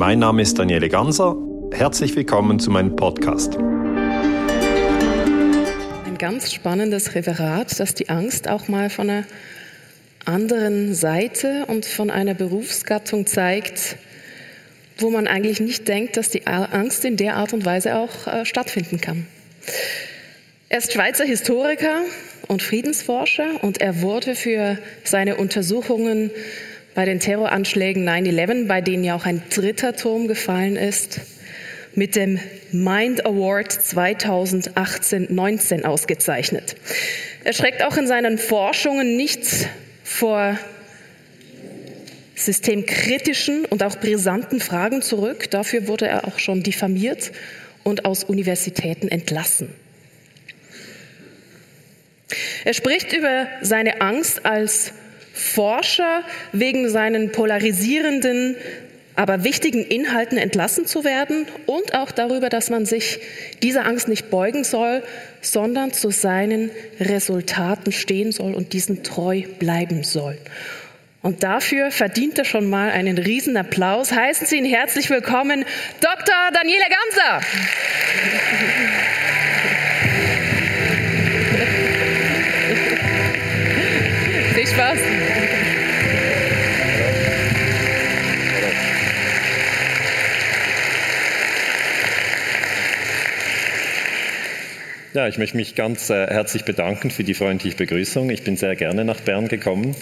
Mein 0.00 0.18
Name 0.20 0.40
ist 0.40 0.58
Daniele 0.58 0.88
Ganser. 0.88 1.36
Herzlich 1.72 2.16
willkommen 2.16 2.58
zu 2.58 2.70
meinem 2.70 2.96
Podcast. 2.96 3.58
Ein 3.58 3.66
ganz 6.18 6.54
spannendes 6.54 7.14
Referat, 7.14 7.78
das 7.78 7.92
die 7.92 8.08
Angst 8.08 8.48
auch 8.48 8.68
mal 8.68 8.88
von 8.88 9.10
einer 9.10 9.24
anderen 10.24 10.94
Seite 10.94 11.66
und 11.66 11.84
von 11.84 12.10
einer 12.10 12.32
Berufsgattung 12.32 13.26
zeigt, 13.26 13.98
wo 14.96 15.10
man 15.10 15.26
eigentlich 15.26 15.60
nicht 15.60 15.86
denkt, 15.86 16.16
dass 16.16 16.30
die 16.30 16.46
Angst 16.46 17.04
in 17.04 17.18
der 17.18 17.36
Art 17.36 17.52
und 17.52 17.66
Weise 17.66 17.96
auch 17.96 18.26
äh, 18.26 18.46
stattfinden 18.46 19.02
kann. 19.02 19.26
Er 20.70 20.78
ist 20.78 20.94
Schweizer 20.94 21.26
Historiker 21.26 21.96
und 22.48 22.62
Friedensforscher 22.62 23.62
und 23.62 23.82
er 23.82 24.00
wurde 24.00 24.34
für 24.34 24.78
seine 25.04 25.36
Untersuchungen 25.36 26.30
bei 27.00 27.06
den 27.06 27.18
Terroranschlägen 27.18 28.06
9-11, 28.06 28.66
bei 28.66 28.82
denen 28.82 29.04
ja 29.04 29.14
auch 29.14 29.24
ein 29.24 29.42
dritter 29.48 29.96
Turm 29.96 30.28
gefallen 30.28 30.76
ist, 30.76 31.22
mit 31.94 32.14
dem 32.14 32.38
Mind 32.72 33.24
Award 33.24 33.72
2018-19 33.72 35.84
ausgezeichnet. 35.84 36.76
Er 37.42 37.54
schreckt 37.54 37.82
auch 37.82 37.96
in 37.96 38.06
seinen 38.06 38.36
Forschungen 38.36 39.16
nichts 39.16 39.64
vor 40.04 40.58
systemkritischen 42.34 43.64
und 43.64 43.82
auch 43.82 43.96
brisanten 43.96 44.60
Fragen 44.60 45.00
zurück. 45.00 45.50
Dafür 45.50 45.88
wurde 45.88 46.06
er 46.06 46.28
auch 46.28 46.38
schon 46.38 46.62
diffamiert 46.62 47.32
und 47.82 48.04
aus 48.04 48.24
Universitäten 48.24 49.08
entlassen. 49.08 49.72
Er 52.66 52.74
spricht 52.74 53.14
über 53.14 53.46
seine 53.62 54.02
Angst 54.02 54.44
als 54.44 54.92
Forscher 55.40 56.22
wegen 56.52 56.88
seinen 56.90 57.32
polarisierenden, 57.32 58.56
aber 59.16 59.42
wichtigen 59.42 59.84
Inhalten 59.84 60.38
entlassen 60.38 60.86
zu 60.86 61.04
werden 61.04 61.46
und 61.66 61.94
auch 61.94 62.10
darüber, 62.10 62.48
dass 62.48 62.70
man 62.70 62.86
sich 62.86 63.20
dieser 63.62 63.86
Angst 63.86 64.08
nicht 64.08 64.30
beugen 64.30 64.64
soll, 64.64 65.02
sondern 65.40 65.92
zu 65.92 66.10
seinen 66.10 66.70
Resultaten 67.00 67.92
stehen 67.92 68.32
soll 68.32 68.54
und 68.54 68.72
diesen 68.72 69.02
treu 69.02 69.42
bleiben 69.58 70.04
soll. 70.04 70.38
Und 71.22 71.42
dafür 71.42 71.90
verdient 71.90 72.38
er 72.38 72.44
schon 72.44 72.70
mal 72.70 72.90
einen 72.90 73.18
riesen 73.18 73.56
Applaus. 73.56 74.12
Heißen 74.12 74.46
Sie 74.46 74.56
ihn 74.56 74.64
herzlich 74.64 75.10
willkommen, 75.10 75.64
Dr. 76.00 76.34
Daniela 76.52 76.86
Ganser. 76.88 77.46
Viel 84.60 84.68
Spaß. 84.68 84.98
Ja, 95.14 95.28
ich 95.28 95.38
möchte 95.38 95.56
mich 95.56 95.74
ganz 95.76 96.10
äh, 96.10 96.26
herzlich 96.26 96.66
bedanken 96.66 97.10
für 97.10 97.24
die 97.24 97.32
freundliche 97.32 97.74
Begrüßung. 97.74 98.28
Ich 98.28 98.44
bin 98.44 98.58
sehr 98.58 98.76
gerne 98.76 99.06
nach 99.06 99.22
Bern 99.22 99.48
gekommen. 99.48 99.96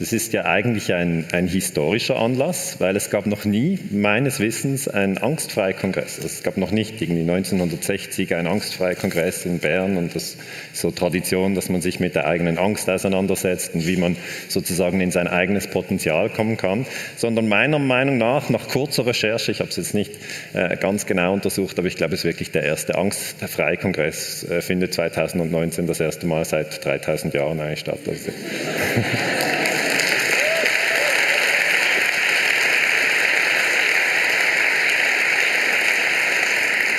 Das 0.00 0.14
ist 0.14 0.32
ja 0.32 0.46
eigentlich 0.46 0.94
ein, 0.94 1.26
ein 1.30 1.46
historischer 1.46 2.16
Anlass, 2.16 2.76
weil 2.78 2.96
es 2.96 3.10
gab 3.10 3.26
noch 3.26 3.44
nie, 3.44 3.78
meines 3.90 4.40
Wissens, 4.40 4.88
einen 4.88 5.18
angstfreien 5.18 5.76
Kongress. 5.76 6.16
Es 6.16 6.42
gab 6.42 6.56
noch 6.56 6.70
nicht 6.70 7.02
irgendwie 7.02 7.30
1960 7.30 8.34
einen 8.34 8.46
angstfreien 8.46 8.96
Kongress 8.96 9.44
in 9.44 9.58
Bern 9.58 9.98
und 9.98 10.16
das 10.16 10.36
ist 10.72 10.80
so 10.80 10.90
Tradition, 10.90 11.54
dass 11.54 11.68
man 11.68 11.82
sich 11.82 12.00
mit 12.00 12.14
der 12.14 12.26
eigenen 12.26 12.56
Angst 12.56 12.88
auseinandersetzt 12.88 13.74
und 13.74 13.86
wie 13.86 13.98
man 13.98 14.16
sozusagen 14.48 15.02
in 15.02 15.10
sein 15.10 15.28
eigenes 15.28 15.66
Potenzial 15.66 16.30
kommen 16.30 16.56
kann, 16.56 16.86
sondern 17.18 17.46
meiner 17.50 17.78
Meinung 17.78 18.16
nach, 18.16 18.48
nach 18.48 18.68
kurzer 18.68 19.04
Recherche, 19.04 19.52
ich 19.52 19.60
habe 19.60 19.68
es 19.68 19.76
jetzt 19.76 19.92
nicht 19.92 20.12
äh, 20.54 20.78
ganz 20.78 21.04
genau 21.04 21.34
untersucht, 21.34 21.78
aber 21.78 21.88
ich 21.88 21.96
glaube, 21.96 22.14
es 22.14 22.20
ist 22.20 22.24
wirklich 22.24 22.50
der 22.52 22.62
erste 22.62 22.96
angstfreie 22.96 23.76
Kongress, 23.76 24.44
äh, 24.44 24.62
findet 24.62 24.94
2019 24.94 25.86
das 25.86 26.00
erste 26.00 26.26
Mal 26.26 26.46
seit 26.46 26.82
3000 26.82 27.34
Jahren 27.34 27.60
eigentlich 27.60 27.80
statt. 27.80 28.00
Also 28.06 28.30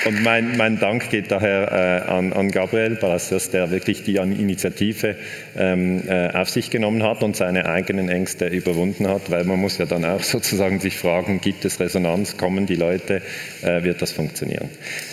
Und 0.05 0.23
mein, 0.23 0.57
mein 0.57 0.79
Dank 0.79 1.09
geht 1.09 1.31
daher 1.31 2.05
äh, 2.07 2.11
an, 2.11 2.33
an 2.33 2.49
Gabriel 2.49 2.95
Palacios, 2.95 3.51
der 3.51 3.69
wirklich 3.69 4.03
die 4.03 4.15
Initiative 4.15 5.15
ähm, 5.57 6.03
äh, 6.07 6.29
auf 6.29 6.49
sich 6.49 6.71
genommen 6.71 7.03
hat 7.03 7.21
und 7.21 7.35
seine 7.35 7.67
eigenen 7.67 8.09
Ängste 8.09 8.47
überwunden 8.47 9.07
hat, 9.07 9.29
weil 9.29 9.43
man 9.43 9.59
muss 9.59 9.77
ja 9.77 9.85
dann 9.85 10.03
auch 10.05 10.23
sozusagen 10.23 10.79
sich 10.79 10.97
fragen, 10.97 11.39
gibt 11.41 11.65
es 11.65 11.79
Resonanz, 11.79 12.37
kommen 12.37 12.65
die 12.65 12.75
Leute, 12.75 13.21
äh, 13.61 13.83
wird 13.83 14.01
das 14.01 14.11
funktionieren? 14.11 14.69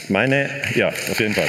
Meine, 0.09 0.49
ja, 0.75 0.89
auf 0.89 1.21
jeden 1.21 1.35
Fall. 1.35 1.49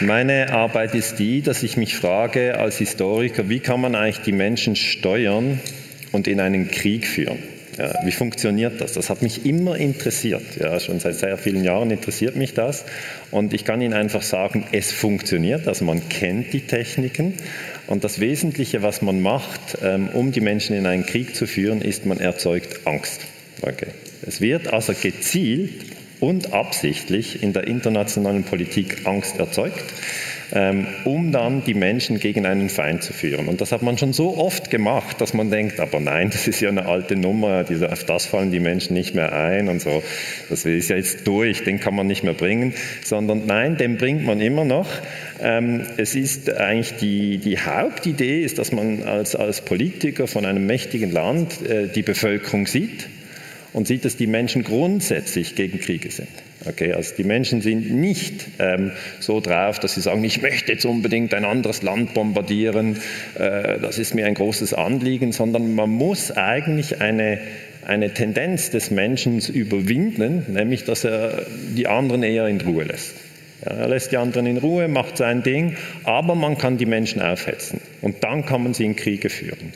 Meine 0.00 0.50
Arbeit 0.52 0.94
ist 0.94 1.18
die, 1.18 1.40
dass 1.40 1.62
ich 1.62 1.78
mich 1.78 1.96
frage 1.96 2.58
als 2.58 2.76
Historiker, 2.76 3.48
wie 3.48 3.60
kann 3.60 3.80
man 3.80 3.94
eigentlich 3.94 4.20
die 4.24 4.32
Menschen 4.32 4.76
steuern 4.76 5.58
und 6.12 6.28
in 6.28 6.38
einen 6.38 6.70
Krieg 6.70 7.06
führen? 7.06 7.38
Ja, 7.78 7.94
wie 8.04 8.12
funktioniert 8.12 8.80
das? 8.80 8.92
Das 8.92 9.08
hat 9.08 9.22
mich 9.22 9.46
immer 9.46 9.76
interessiert. 9.76 10.42
Ja, 10.60 10.78
schon 10.80 11.00
seit 11.00 11.14
sehr 11.14 11.38
vielen 11.38 11.64
Jahren 11.64 11.90
interessiert 11.90 12.36
mich 12.36 12.52
das. 12.52 12.84
Und 13.30 13.54
ich 13.54 13.64
kann 13.64 13.80
Ihnen 13.80 13.94
einfach 13.94 14.22
sagen, 14.22 14.64
es 14.72 14.92
funktioniert. 14.92 15.66
Also 15.66 15.86
man 15.86 16.06
kennt 16.08 16.52
die 16.52 16.60
Techniken. 16.60 17.34
Und 17.86 18.04
das 18.04 18.20
Wesentliche, 18.20 18.82
was 18.82 19.00
man 19.00 19.20
macht, 19.20 19.78
ähm, 19.82 20.08
um 20.12 20.30
die 20.30 20.40
Menschen 20.40 20.76
in 20.76 20.86
einen 20.86 21.06
Krieg 21.06 21.34
zu 21.34 21.46
führen, 21.46 21.80
ist, 21.80 22.04
man 22.04 22.20
erzeugt 22.20 22.86
Angst. 22.86 23.22
Okay. 23.62 23.88
Es 24.26 24.40
wird 24.40 24.72
also 24.72 24.92
gezielt 24.92 25.95
und 26.20 26.52
absichtlich 26.52 27.42
in 27.42 27.52
der 27.52 27.66
internationalen 27.66 28.44
Politik 28.44 29.06
Angst 29.06 29.38
erzeugt, 29.38 29.84
ähm, 30.52 30.86
um 31.04 31.32
dann 31.32 31.64
die 31.64 31.74
Menschen 31.74 32.20
gegen 32.20 32.46
einen 32.46 32.68
Feind 32.68 33.02
zu 33.02 33.12
führen. 33.12 33.48
Und 33.48 33.60
das 33.60 33.72
hat 33.72 33.82
man 33.82 33.98
schon 33.98 34.12
so 34.12 34.36
oft 34.36 34.70
gemacht, 34.70 35.20
dass 35.20 35.34
man 35.34 35.50
denkt, 35.50 35.80
aber 35.80 36.00
nein, 36.00 36.30
das 36.32 36.46
ist 36.46 36.60
ja 36.60 36.68
eine 36.68 36.86
alte 36.86 37.16
Nummer, 37.16 37.64
auf 37.90 38.04
das 38.04 38.26
fallen 38.26 38.50
die 38.50 38.60
Menschen 38.60 38.94
nicht 38.94 39.14
mehr 39.14 39.32
ein 39.32 39.68
und 39.68 39.80
so. 39.80 40.02
Das 40.48 40.64
ist 40.64 40.88
ja 40.88 40.96
jetzt 40.96 41.26
durch, 41.26 41.64
den 41.64 41.80
kann 41.80 41.94
man 41.94 42.06
nicht 42.06 42.22
mehr 42.22 42.34
bringen, 42.34 42.74
sondern 43.04 43.46
nein, 43.46 43.76
den 43.76 43.96
bringt 43.96 44.24
man 44.24 44.40
immer 44.40 44.64
noch. 44.64 44.88
Ähm, 45.40 45.86
es 45.96 46.14
ist 46.14 46.52
eigentlich 46.52 46.94
die, 46.96 47.38
die 47.38 47.58
Hauptidee, 47.58 48.42
ist, 48.42 48.58
dass 48.58 48.72
man 48.72 49.02
als, 49.02 49.34
als 49.34 49.60
Politiker 49.60 50.26
von 50.26 50.46
einem 50.46 50.66
mächtigen 50.66 51.10
Land 51.10 51.68
äh, 51.68 51.88
die 51.88 52.02
Bevölkerung 52.02 52.66
sieht 52.66 53.08
und 53.76 53.86
sieht, 53.86 54.06
dass 54.06 54.16
die 54.16 54.26
Menschen 54.26 54.64
grundsätzlich 54.64 55.54
gegen 55.54 55.78
Kriege 55.78 56.10
sind. 56.10 56.30
Okay, 56.64 56.94
also 56.94 57.14
die 57.14 57.24
Menschen 57.24 57.60
sind 57.60 57.90
nicht 57.90 58.46
ähm, 58.58 58.92
so 59.20 59.40
drauf, 59.40 59.78
dass 59.78 59.94
sie 59.94 60.00
sagen, 60.00 60.24
ich 60.24 60.40
möchte 60.40 60.72
jetzt 60.72 60.86
unbedingt 60.86 61.34
ein 61.34 61.44
anderes 61.44 61.82
Land 61.82 62.14
bombardieren, 62.14 62.96
äh, 63.38 63.78
das 63.78 63.98
ist 63.98 64.14
mir 64.14 64.24
ein 64.24 64.32
großes 64.32 64.72
Anliegen, 64.72 65.32
sondern 65.32 65.74
man 65.74 65.90
muss 65.90 66.30
eigentlich 66.30 67.02
eine, 67.02 67.38
eine 67.84 68.14
Tendenz 68.14 68.70
des 68.70 68.90
Menschen 68.90 69.40
überwinden, 69.40 70.46
nämlich 70.48 70.84
dass 70.84 71.04
er 71.04 71.44
die 71.76 71.86
anderen 71.86 72.22
eher 72.22 72.46
in 72.46 72.62
Ruhe 72.62 72.84
lässt. 72.84 73.12
Ja, 73.62 73.72
er 73.72 73.88
lässt 73.88 74.10
die 74.10 74.16
anderen 74.16 74.46
in 74.46 74.56
Ruhe, 74.56 74.88
macht 74.88 75.18
sein 75.18 75.42
Ding, 75.42 75.76
aber 76.04 76.34
man 76.34 76.56
kann 76.56 76.78
die 76.78 76.86
Menschen 76.86 77.20
aufhetzen 77.20 77.80
und 78.00 78.24
dann 78.24 78.46
kann 78.46 78.62
man 78.62 78.72
sie 78.72 78.86
in 78.86 78.96
Kriege 78.96 79.28
führen. 79.28 79.72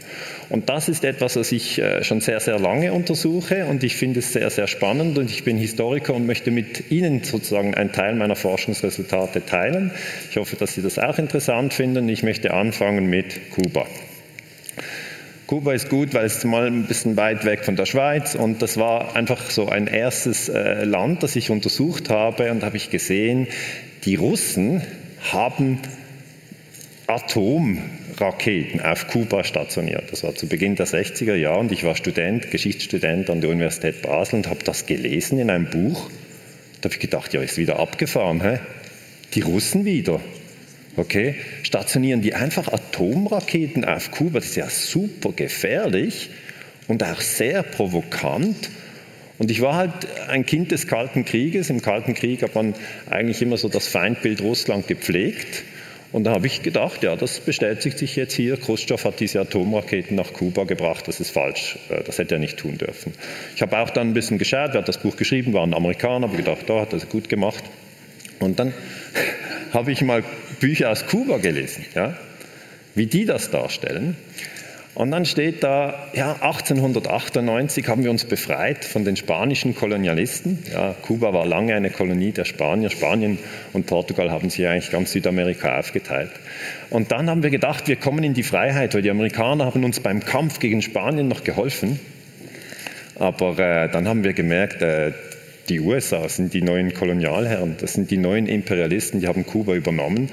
Und 0.50 0.69
das 0.69 0.88
ist 0.88 1.05
etwas, 1.05 1.37
was 1.37 1.53
ich 1.53 1.78
äh, 1.78 2.03
schon 2.03 2.21
sehr, 2.21 2.41
sehr 2.41 2.59
lange 2.59 2.93
untersuche 2.93 3.66
und 3.66 3.84
ich 3.84 3.94
finde 3.94 4.19
es 4.19 4.33
sehr, 4.33 4.50
sehr 4.50 4.66
spannend 4.66 5.16
und 5.16 5.31
ich 5.31 5.44
bin 5.44 5.56
Historiker 5.56 6.12
und 6.12 6.27
möchte 6.27 6.50
mit 6.50 6.91
Ihnen 6.91 7.22
sozusagen 7.22 7.77
einen 7.77 7.93
Teil 7.93 8.16
meiner 8.16 8.34
Forschungsresultate 8.34 9.47
teilen. 9.47 9.93
Ich 10.28 10.37
hoffe, 10.37 10.56
dass 10.56 10.75
Sie 10.75 10.83
das 10.83 10.99
auch 10.99 11.19
interessant 11.19 11.73
finden. 11.73 12.08
Ich 12.08 12.25
möchte 12.25 12.52
anfangen 12.52 13.06
mit 13.06 13.52
Kuba. 13.52 13.87
Kuba 15.47 15.73
ist 15.73 15.88
gut, 15.88 16.14
weil 16.14 16.26
es 16.26 16.43
mal 16.43 16.67
ein 16.67 16.87
bisschen 16.87 17.17
weit 17.17 17.44
weg 17.44 17.64
von 17.64 17.76
der 17.76 17.87
Schweiz 17.87 18.35
und 18.35 18.61
das 18.61 18.76
war 18.76 19.14
einfach 19.14 19.50
so 19.50 19.69
ein 19.69 19.87
erstes 19.87 20.49
äh, 20.49 20.82
Land, 20.85 21.23
das 21.23 21.37
ich 21.37 21.50
untersucht 21.50 22.11
habe 22.11 22.50
und 22.50 22.64
habe 22.64 22.76
ich 22.76 22.91
gesehen, 22.91 23.46
die 24.05 24.17
Russen 24.17 24.82
haben 25.32 25.79
Atomraketen 27.10 28.80
auf 28.80 29.08
Kuba 29.08 29.42
stationiert. 29.42 30.12
Das 30.12 30.22
war 30.22 30.36
zu 30.36 30.46
Beginn 30.46 30.76
der 30.76 30.86
60er 30.86 31.34
Jahre 31.34 31.58
und 31.58 31.72
ich 31.72 31.82
war 31.82 31.96
Student, 31.96 32.52
Geschichtsstudent 32.52 33.30
an 33.30 33.40
der 33.40 33.50
Universität 33.50 34.02
Basel 34.02 34.36
und 34.36 34.48
habe 34.48 34.62
das 34.62 34.86
gelesen 34.86 35.40
in 35.40 35.50
einem 35.50 35.68
Buch. 35.68 36.08
Da 36.80 36.84
habe 36.84 36.94
ich 36.94 37.00
gedacht, 37.00 37.34
ja, 37.34 37.42
ist 37.42 37.58
wieder 37.58 37.80
abgefahren, 37.80 38.40
hä? 38.40 38.60
Die 39.34 39.40
Russen 39.40 39.84
wieder. 39.84 40.20
Okay, 40.96 41.34
stationieren 41.64 42.22
die 42.22 42.34
einfach 42.34 42.72
Atomraketen 42.72 43.84
auf 43.84 44.12
Kuba, 44.12 44.38
das 44.38 44.50
ist 44.50 44.56
ja 44.56 44.70
super 44.70 45.32
gefährlich 45.32 46.30
und 46.86 47.02
auch 47.02 47.20
sehr 47.20 47.64
provokant. 47.64 48.70
Und 49.38 49.50
ich 49.50 49.62
war 49.62 49.74
halt 49.74 49.94
ein 50.28 50.46
Kind 50.46 50.70
des 50.70 50.86
Kalten 50.86 51.24
Krieges. 51.24 51.70
Im 51.70 51.82
Kalten 51.82 52.14
Krieg 52.14 52.42
hat 52.42 52.54
man 52.54 52.74
eigentlich 53.08 53.40
immer 53.42 53.56
so 53.56 53.68
das 53.68 53.88
Feindbild 53.88 54.42
Russland 54.42 54.86
gepflegt. 54.86 55.64
Und 56.12 56.24
da 56.24 56.32
habe 56.32 56.46
ich 56.46 56.62
gedacht, 56.62 57.04
ja, 57.04 57.14
das 57.14 57.38
bestätigt 57.38 57.98
sich 57.98 58.16
jetzt 58.16 58.34
hier. 58.34 58.56
Khrushchev 58.56 59.04
hat 59.04 59.20
diese 59.20 59.40
Atomraketen 59.40 60.16
nach 60.16 60.32
Kuba 60.32 60.64
gebracht, 60.64 61.06
das 61.06 61.20
ist 61.20 61.30
falsch, 61.30 61.78
äh, 61.88 62.02
das 62.02 62.18
hätte 62.18 62.34
er 62.34 62.40
nicht 62.40 62.56
tun 62.56 62.78
dürfen. 62.78 63.14
Ich 63.54 63.62
habe 63.62 63.78
auch 63.78 63.90
dann 63.90 64.08
ein 64.08 64.14
bisschen 64.14 64.38
geschaut, 64.38 64.70
wer 64.72 64.80
hat 64.80 64.88
das 64.88 64.98
Buch 64.98 65.16
geschrieben, 65.16 65.52
war 65.52 65.64
ein 65.64 65.74
Amerikaner, 65.74 66.26
habe 66.26 66.36
gedacht, 66.36 66.68
da 66.68 66.80
hat 66.80 66.92
er 66.92 66.98
gut 67.00 67.28
gemacht. 67.28 67.62
Und 68.40 68.58
dann 68.58 68.74
habe 69.72 69.92
ich 69.92 70.02
mal 70.02 70.24
Bücher 70.58 70.90
aus 70.90 71.06
Kuba 71.06 71.38
gelesen, 71.38 71.84
ja, 71.94 72.16
wie 72.96 73.06
die 73.06 73.24
das 73.24 73.50
darstellen. 73.50 74.16
Und 74.94 75.12
dann 75.12 75.25
steht 75.25 75.62
da, 75.62 76.08
ja, 76.14 76.32
1898 76.40 77.87
haben 77.87 78.02
wir 78.02 78.10
uns 78.10 78.25
befreit 78.25 78.84
von 78.84 79.04
den 79.04 79.16
spanischen 79.16 79.75
Kolonialisten. 79.75 80.58
Ja, 80.72 80.94
Kuba 81.00 81.32
war 81.32 81.46
lange 81.46 81.75
eine 81.75 81.90
Kolonie 81.90 82.32
der 82.32 82.44
Spanier. 82.44 82.90
Spanien 82.90 83.38
und 83.72 83.87
Portugal 83.87 84.31
haben 84.31 84.50
sich 84.50 84.66
eigentlich 84.66 84.90
ganz 84.90 85.12
Südamerika 85.12 85.78
aufgeteilt. 85.78 86.32
Und 86.90 87.12
dann 87.12 87.31
haben 87.31 87.42
wir 87.44 87.50
gedacht, 87.50 87.87
wir 87.87 87.96
kommen 87.96 88.25
in 88.25 88.34
die 88.34 88.42
Freiheit, 88.42 88.94
weil 88.94 89.02
die 89.02 89.10
Amerikaner 89.10 89.66
haben 89.66 89.84
uns 89.84 90.00
beim 90.00 90.20
Kampf 90.20 90.58
gegen 90.58 90.82
Spanien 90.82 91.28
noch 91.28 91.44
geholfen. 91.44 92.00
Aber 93.16 93.58
äh, 93.58 93.88
dann 93.90 94.08
haben 94.08 94.25
wir 94.25 94.32
gemerkt, 94.32 94.82
äh, 94.82 95.12
die 95.69 95.78
USA 95.78 96.28
sind 96.28 96.52
die 96.52 96.62
neuen 96.62 96.93
Kolonialherren, 96.93 97.76
das 97.78 97.93
sind 97.93 98.10
die 98.10 98.16
neuen 98.16 98.46
Imperialisten, 98.46 99.20
die 99.20 99.28
haben 99.28 99.46
Kuba 99.46 99.75
übernommen. 99.75 100.31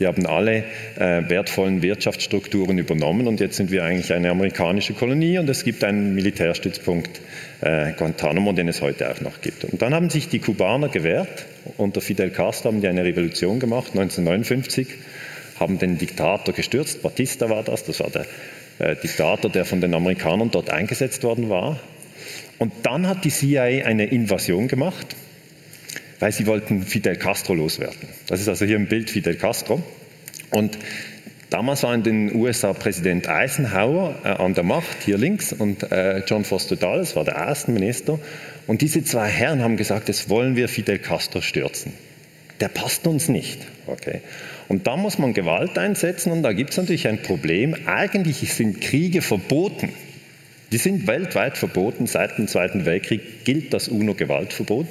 Die 0.00 0.06
haben 0.06 0.24
alle 0.24 0.64
äh, 0.96 1.28
wertvollen 1.28 1.82
Wirtschaftsstrukturen 1.82 2.78
übernommen 2.78 3.26
und 3.26 3.38
jetzt 3.38 3.56
sind 3.56 3.70
wir 3.70 3.84
eigentlich 3.84 4.14
eine 4.14 4.30
amerikanische 4.30 4.94
Kolonie 4.94 5.38
und 5.38 5.48
es 5.50 5.62
gibt 5.62 5.84
einen 5.84 6.14
Militärstützpunkt 6.14 7.20
äh, 7.60 7.92
Guantanamo, 7.92 8.52
den 8.52 8.68
es 8.68 8.80
heute 8.80 9.10
auch 9.10 9.20
noch 9.20 9.42
gibt. 9.42 9.64
Und 9.64 9.82
dann 9.82 9.92
haben 9.92 10.08
sich 10.08 10.30
die 10.30 10.38
Kubaner 10.38 10.88
gewehrt. 10.88 11.44
Unter 11.76 12.00
Fidel 12.00 12.30
Castro 12.30 12.68
haben 12.68 12.80
die 12.80 12.88
eine 12.88 13.04
Revolution 13.04 13.60
gemacht, 13.60 13.88
1959, 13.90 14.88
haben 15.60 15.78
den 15.78 15.98
Diktator 15.98 16.54
gestürzt. 16.54 17.02
Batista 17.02 17.50
war 17.50 17.62
das, 17.62 17.84
das 17.84 18.00
war 18.00 18.08
der 18.08 18.24
äh, 18.78 18.96
Diktator, 18.96 19.50
der 19.50 19.66
von 19.66 19.82
den 19.82 19.92
Amerikanern 19.92 20.50
dort 20.50 20.70
eingesetzt 20.70 21.24
worden 21.24 21.50
war. 21.50 21.78
Und 22.58 22.72
dann 22.84 23.06
hat 23.06 23.26
die 23.26 23.30
CIA 23.30 23.84
eine 23.84 24.06
Invasion 24.06 24.66
gemacht 24.66 25.14
weil 26.20 26.32
sie 26.32 26.46
wollten 26.46 26.82
Fidel 26.82 27.16
Castro 27.16 27.54
loswerden. 27.54 28.08
Das 28.28 28.40
ist 28.40 28.48
also 28.48 28.64
hier 28.64 28.78
ein 28.78 28.86
Bild 28.86 29.10
Fidel 29.10 29.34
Castro. 29.34 29.82
Und 30.50 30.78
damals 31.48 31.82
war 31.82 31.94
in 31.94 32.02
den 32.02 32.34
USA 32.34 32.72
Präsident 32.72 33.28
Eisenhower 33.28 34.14
äh, 34.24 34.28
an 34.28 34.54
der 34.54 34.64
Macht, 34.64 35.02
hier 35.04 35.18
links, 35.18 35.52
und 35.52 35.90
äh, 35.90 36.18
John 36.26 36.44
Foster 36.44 36.76
Dulles 36.76 37.16
war 37.16 37.24
der 37.24 37.50
Außenminister. 37.50 38.18
Und 38.66 38.82
diese 38.82 39.02
zwei 39.02 39.28
Herren 39.28 39.62
haben 39.62 39.76
gesagt, 39.76 40.08
jetzt 40.08 40.28
wollen 40.28 40.54
wir 40.56 40.68
Fidel 40.68 40.98
Castro 40.98 41.40
stürzen. 41.40 41.92
Der 42.60 42.68
passt 42.68 43.06
uns 43.06 43.28
nicht. 43.28 43.58
Okay. 43.86 44.20
Und 44.68 44.86
da 44.86 44.96
muss 44.96 45.18
man 45.18 45.32
Gewalt 45.32 45.78
einsetzen 45.78 46.30
und 46.30 46.42
da 46.42 46.52
gibt 46.52 46.70
es 46.70 46.76
natürlich 46.76 47.08
ein 47.08 47.22
Problem. 47.22 47.74
Eigentlich 47.86 48.52
sind 48.52 48.80
Kriege 48.80 49.22
verboten. 49.22 49.88
Die 50.70 50.76
sind 50.76 51.06
weltweit 51.08 51.58
verboten. 51.58 52.06
Seit 52.06 52.38
dem 52.38 52.46
Zweiten 52.46 52.84
Weltkrieg 52.84 53.44
gilt 53.44 53.74
das 53.74 53.88
UNO-Gewaltverbot. 53.88 54.86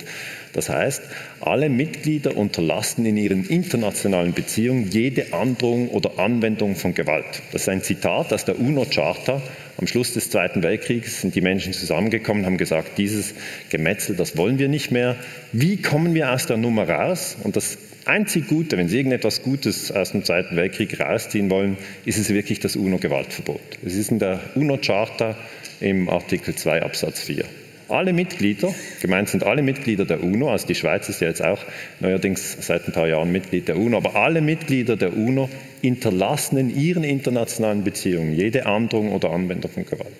Das 0.54 0.70
heißt, 0.70 1.02
alle 1.42 1.70
Mitglieder 1.70 2.36
unterlassen 2.36 3.06
in 3.06 3.18
ihren 3.18 3.46
internationalen 3.46 4.34
Beziehungen 4.34 4.90
jede 4.90 5.34
Androhung 5.34 5.90
oder 5.90 6.18
Anwendung 6.18 6.76
von 6.76 6.94
Gewalt. 6.94 7.42
Das 7.52 7.64
ist 7.64 7.70
ein 7.70 7.84
Zitat 7.84 8.34
aus 8.34 8.46
der 8.46 8.60
UNO-Charta. 8.60 9.42
Am 9.78 9.88
Schluss 9.88 10.14
des 10.14 10.30
Zweiten 10.30 10.64
Weltkriegs 10.64 11.22
sind 11.22 11.36
die 11.36 11.42
Menschen 11.42 11.74
zusammengekommen, 11.74 12.46
haben 12.46 12.58
gesagt, 12.58 12.98
dieses 12.98 13.34
Gemetzel, 13.70 14.16
das 14.16 14.36
wollen 14.36 14.60
wir 14.60 14.68
nicht 14.68 14.92
mehr. 14.92 15.16
Wie 15.54 15.78
kommen 15.78 16.14
wir 16.14 16.34
aus 16.34 16.48
der 16.48 16.58
Nummer 16.58 16.90
raus? 16.90 17.38
Und 17.44 17.56
das 17.56 17.78
einzig 18.06 18.48
Gute, 18.48 18.78
wenn 18.78 18.90
Sie 18.90 18.98
irgendetwas 18.98 19.44
Gutes 19.44 19.92
aus 19.92 20.12
dem 20.12 20.26
Zweiten 20.26 20.56
Weltkrieg 20.56 21.00
rausziehen 21.00 21.50
wollen, 21.50 21.78
ist 22.06 22.18
es 22.18 22.30
wirklich 22.30 22.60
das 22.60 22.76
UNO-Gewaltverbot. 22.76 23.62
Es 23.86 23.96
ist 23.96 24.12
in 24.12 24.20
der 24.20 24.42
UNO-Charta 24.56 25.38
im 25.80 26.10
Artikel 26.10 26.56
2 26.56 26.82
Absatz 26.82 27.22
4. 27.22 27.46
Alle 27.90 28.14
Mitglieder, 28.14 28.74
gemeint 29.02 29.30
sind 29.30 29.44
alle 29.44 29.64
Mitglieder 29.64 30.06
der 30.06 30.24
UNO, 30.24 30.52
also 30.52 30.68
die 30.68 30.76
Schweiz 30.76 31.10
ist 31.10 31.22
ja 31.22 31.28
jetzt 31.28 31.44
auch 31.44 31.60
neuerdings 32.00 32.58
seit 32.62 32.88
ein 32.88 32.94
paar 32.94 33.08
Jahren 33.08 33.32
Mitglied 33.32 33.68
der 33.68 33.78
UNO, 33.78 33.98
aber 33.98 34.16
alle 34.16 34.42
Mitglieder 34.42 34.96
der 34.96 35.18
UNO 35.18 35.50
hinterlassen 35.82 36.58
in 36.58 36.76
ihren 36.76 37.04
internationalen 37.04 37.84
Beziehungen 37.84 38.34
jede 38.34 38.68
Androhung 38.68 39.12
oder 39.12 39.32
Anwendung 39.32 39.72
von 39.72 39.86
Gewalt. 39.86 40.14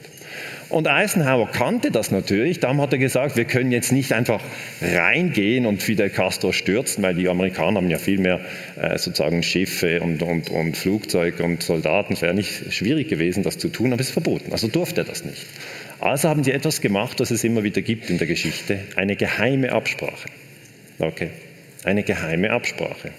Und 0.70 0.88
Eisenhower 0.88 1.50
kannte 1.52 1.90
das 1.90 2.12
natürlich. 2.12 2.60
Darum 2.60 2.80
hat 2.80 2.94
er 2.94 3.00
gesagt, 3.00 3.36
wir 3.36 3.46
können 3.46 3.72
jetzt 3.72 3.92
nicht 3.92 4.14
einfach 4.14 4.40
reingehen 4.82 5.66
und 5.66 5.82
Fidel 5.82 6.12
Castro 6.12 6.52
stürzen, 6.52 7.04
weil 7.04 7.16
die 7.16 7.28
Amerikaner 7.28 7.78
haben 7.78 7.90
ja 7.90 7.98
viel 7.98 8.20
mehr 8.20 8.40
äh, 8.80 8.98
sozusagen 9.00 9.42
Schiffe 9.42 10.02
und, 10.02 10.22
und, 10.22 10.52
und 10.52 10.78
Flugzeuge 10.78 11.44
und 11.44 11.64
Soldaten. 11.64 12.14
Es 12.14 12.22
wäre 12.22 12.36
nicht 12.36 12.72
schwierig 12.72 13.08
gewesen, 13.10 13.42
das 13.42 13.58
zu 13.58 13.70
tun, 13.70 13.94
aber 13.94 14.02
es 14.02 14.08
ist 14.08 14.14
verboten. 14.14 14.52
Also 14.52 14.68
durfte 14.68 15.02
er 15.02 15.06
das 15.06 15.26
nicht. 15.26 15.48
Also 16.00 16.30
haben 16.30 16.44
sie 16.44 16.52
etwas 16.52 16.82
gemacht, 16.82 17.20
was 17.20 17.32
es 17.32 17.44
immer 17.44 17.64
wieder 17.64 17.82
gibt 17.82 18.10
in 18.10 18.18
der 18.18 18.28
Geschichte, 18.28 18.80
eine 18.96 19.16
geheime 19.16 19.72
Absprache. 19.72 20.30
Okay, 20.98 21.30
eine 21.84 22.04
geheime 22.04 22.52
Absprache. 22.52 23.12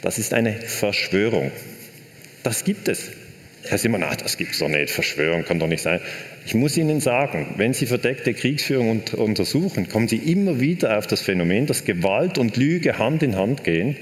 Das 0.00 0.18
ist 0.18 0.32
eine 0.32 0.52
Verschwörung. 0.52 1.50
Das 2.42 2.64
gibt 2.64 2.88
es. 2.88 3.10
Herr 3.64 3.76
Simon, 3.76 4.02
ach, 4.02 4.16
das 4.16 4.38
gibt 4.38 4.52
es 4.52 4.60
doch 4.60 4.68
nicht, 4.68 4.90
Verschwörung 4.90 5.44
kann 5.44 5.58
doch 5.58 5.66
nicht 5.66 5.82
sein. 5.82 6.00
Ich 6.46 6.54
muss 6.54 6.76
Ihnen 6.78 7.00
sagen, 7.00 7.54
wenn 7.56 7.74
Sie 7.74 7.86
verdeckte 7.86 8.32
Kriegsführung 8.32 9.02
untersuchen, 9.16 9.88
kommen 9.88 10.08
Sie 10.08 10.16
immer 10.16 10.60
wieder 10.60 10.96
auf 10.96 11.06
das 11.06 11.20
Phänomen, 11.20 11.66
dass 11.66 11.84
Gewalt 11.84 12.38
und 12.38 12.56
Lüge 12.56 12.98
Hand 12.98 13.22
in 13.22 13.36
Hand 13.36 13.64
gehen 13.64 13.96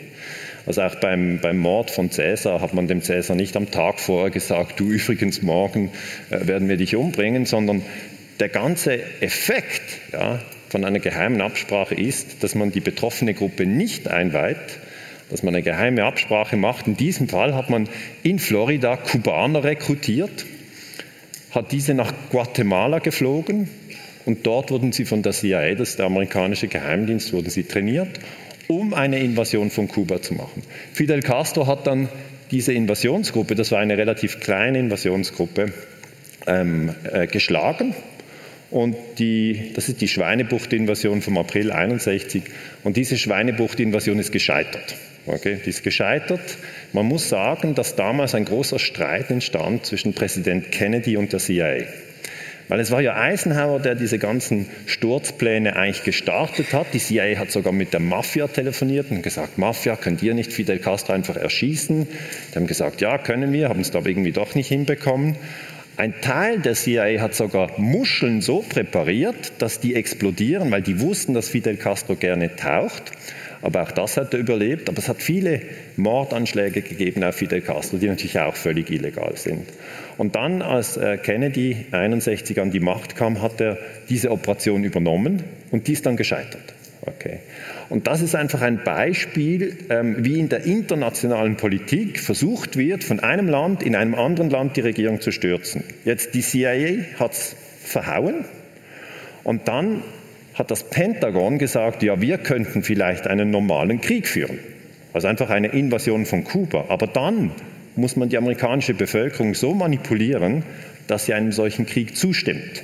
also 0.66 0.82
auch 0.82 0.96
beim, 0.96 1.38
beim 1.40 1.58
Mord 1.58 1.92
von 1.92 2.10
Cäsar 2.10 2.60
hat 2.60 2.74
man 2.74 2.88
dem 2.88 3.00
Cäsar 3.00 3.36
nicht 3.36 3.56
am 3.56 3.70
Tag 3.70 4.00
vorher 4.00 4.30
gesagt, 4.30 4.80
du 4.80 4.90
übrigens 4.90 5.42
morgen 5.42 5.92
äh, 6.30 6.46
werden 6.46 6.68
wir 6.68 6.76
dich 6.76 6.96
umbringen, 6.96 7.46
sondern 7.46 7.82
der 8.40 8.48
ganze 8.48 9.00
Effekt 9.22 10.00
ja, 10.12 10.40
von 10.68 10.84
einer 10.84 10.98
geheimen 10.98 11.40
Absprache 11.40 11.94
ist, 11.94 12.42
dass 12.42 12.56
man 12.56 12.72
die 12.72 12.80
betroffene 12.80 13.32
Gruppe 13.32 13.64
nicht 13.64 14.08
einweiht, 14.08 14.80
dass 15.30 15.44
man 15.44 15.54
eine 15.54 15.62
geheime 15.62 16.04
Absprache 16.04 16.56
macht. 16.56 16.88
In 16.88 16.96
diesem 16.96 17.28
Fall 17.28 17.54
hat 17.54 17.70
man 17.70 17.88
in 18.24 18.38
Florida 18.40 18.96
Kubaner 18.96 19.62
rekrutiert, 19.62 20.44
hat 21.52 21.70
diese 21.70 21.94
nach 21.94 22.12
Guatemala 22.30 22.98
geflogen 22.98 23.68
und 24.24 24.44
dort 24.46 24.72
wurden 24.72 24.90
sie 24.90 25.04
von 25.04 25.22
der 25.22 25.32
CIA, 25.32 25.76
das 25.76 25.90
ist 25.90 25.98
der 26.00 26.06
amerikanische 26.06 26.66
Geheimdienst, 26.66 27.32
wurden 27.32 27.50
sie 27.50 27.62
trainiert 27.62 28.10
um 28.68 28.94
eine 28.94 29.18
Invasion 29.20 29.70
von 29.70 29.88
Kuba 29.88 30.22
zu 30.22 30.34
machen. 30.34 30.62
Fidel 30.92 31.22
Castro 31.22 31.66
hat 31.66 31.86
dann 31.86 32.08
diese 32.50 32.72
Invasionsgruppe, 32.72 33.54
das 33.54 33.72
war 33.72 33.80
eine 33.80 33.98
relativ 33.98 34.40
kleine 34.40 34.78
Invasionsgruppe, 34.78 35.72
ähm, 36.46 36.94
äh, 37.12 37.26
geschlagen. 37.26 37.94
Und 38.70 38.96
die, 39.18 39.72
das 39.74 39.88
ist 39.88 40.00
die 40.00 40.08
Schweinebucht-Invasion 40.08 41.22
vom 41.22 41.38
April 41.38 41.70
61. 41.70 42.42
Und 42.82 42.96
diese 42.96 43.16
Schweinebucht-Invasion 43.16 44.18
ist 44.18 44.32
gescheitert. 44.32 44.96
Okay, 45.26 45.58
die 45.64 45.70
ist 45.70 45.82
gescheitert. 45.82 46.58
Man 46.92 47.06
muss 47.06 47.28
sagen, 47.28 47.74
dass 47.74 47.96
damals 47.96 48.34
ein 48.34 48.44
großer 48.44 48.78
Streit 48.78 49.30
entstand 49.30 49.86
zwischen 49.86 50.14
Präsident 50.14 50.70
Kennedy 50.70 51.16
und 51.16 51.32
der 51.32 51.40
CIA. 51.40 51.84
Weil 52.68 52.80
es 52.80 52.90
war 52.90 53.00
ja 53.00 53.14
Eisenhower, 53.14 53.78
der 53.78 53.94
diese 53.94 54.18
ganzen 54.18 54.66
Sturzpläne 54.86 55.76
eigentlich 55.76 56.02
gestartet 56.02 56.72
hat. 56.72 56.88
Die 56.94 56.98
CIA 56.98 57.38
hat 57.38 57.52
sogar 57.52 57.72
mit 57.72 57.92
der 57.92 58.00
Mafia 58.00 58.48
telefoniert 58.48 59.10
und 59.10 59.22
gesagt, 59.22 59.56
Mafia, 59.56 59.94
könnt 59.96 60.22
ihr 60.22 60.34
nicht 60.34 60.52
Fidel 60.52 60.78
Castro 60.78 61.12
einfach 61.12 61.36
erschießen? 61.36 62.08
Die 62.50 62.56
haben 62.56 62.66
gesagt, 62.66 63.00
ja, 63.00 63.18
können 63.18 63.52
wir, 63.52 63.68
haben 63.68 63.80
es 63.80 63.94
aber 63.94 64.08
irgendwie 64.08 64.32
doch 64.32 64.54
nicht 64.54 64.68
hinbekommen. 64.68 65.36
Ein 65.98 66.20
Teil 66.20 66.58
der 66.60 66.74
CIA 66.74 67.22
hat 67.22 67.34
sogar 67.34 67.80
Muscheln 67.80 68.42
so 68.42 68.60
präpariert, 68.60 69.54
dass 69.58 69.80
die 69.80 69.94
explodieren, 69.94 70.70
weil 70.70 70.82
die 70.82 71.00
wussten, 71.00 71.32
dass 71.32 71.48
Fidel 71.48 71.76
Castro 71.76 72.16
gerne 72.16 72.54
taucht. 72.54 73.12
Aber 73.62 73.82
auch 73.82 73.92
das 73.92 74.18
hat 74.18 74.34
er 74.34 74.40
überlebt. 74.40 74.90
Aber 74.90 74.98
es 74.98 75.08
hat 75.08 75.22
viele 75.22 75.62
Mordanschläge 75.96 76.82
gegeben 76.82 77.24
auf 77.24 77.36
Fidel 77.36 77.62
Castro, 77.62 77.96
die 77.96 78.08
natürlich 78.08 78.38
auch 78.38 78.54
völlig 78.54 78.90
illegal 78.90 79.32
sind. 79.36 79.66
Und 80.18 80.36
dann, 80.36 80.60
als 80.60 80.98
äh, 80.98 81.16
Kennedy 81.16 81.86
61 81.90 82.60
an 82.60 82.70
die 82.70 82.80
Macht 82.80 83.16
kam, 83.16 83.40
hat 83.40 83.60
er 83.62 83.78
diese 84.10 84.30
Operation 84.30 84.84
übernommen 84.84 85.44
und 85.70 85.88
die 85.88 85.94
ist 85.94 86.04
dann 86.04 86.16
gescheitert. 86.16 86.74
Okay. 87.02 87.38
Und 87.88 88.06
das 88.06 88.20
ist 88.20 88.34
einfach 88.34 88.62
ein 88.62 88.82
Beispiel, 88.82 89.76
ähm, 89.90 90.16
wie 90.24 90.40
in 90.40 90.48
der 90.48 90.64
internationalen 90.64 91.56
Politik 91.56 92.18
versucht 92.18 92.76
wird, 92.76 93.04
von 93.04 93.20
einem 93.20 93.48
Land 93.48 93.82
in 93.82 93.94
einem 93.94 94.14
anderen 94.14 94.50
Land 94.50 94.76
die 94.76 94.80
Regierung 94.80 95.20
zu 95.20 95.30
stürzen. 95.30 95.84
Jetzt 96.04 96.34
die 96.34 96.40
CIA 96.40 97.04
hat 97.18 97.32
es 97.32 97.56
verhauen 97.82 98.44
und 99.44 99.68
dann 99.68 100.02
hat 100.54 100.70
das 100.70 100.84
Pentagon 100.84 101.58
gesagt, 101.58 102.02
ja, 102.02 102.20
wir 102.20 102.38
könnten 102.38 102.82
vielleicht 102.82 103.26
einen 103.26 103.50
normalen 103.50 104.00
Krieg 104.00 104.26
führen. 104.26 104.58
Also 105.12 105.28
einfach 105.28 105.50
eine 105.50 105.68
Invasion 105.68 106.26
von 106.26 106.44
Kuba. 106.44 106.86
Aber 106.88 107.06
dann 107.06 107.52
muss 107.94 108.16
man 108.16 108.28
die 108.28 108.38
amerikanische 108.38 108.94
Bevölkerung 108.94 109.54
so 109.54 109.74
manipulieren, 109.74 110.62
dass 111.06 111.26
sie 111.26 111.34
einem 111.34 111.52
solchen 111.52 111.86
Krieg 111.86 112.16
zustimmt. 112.16 112.82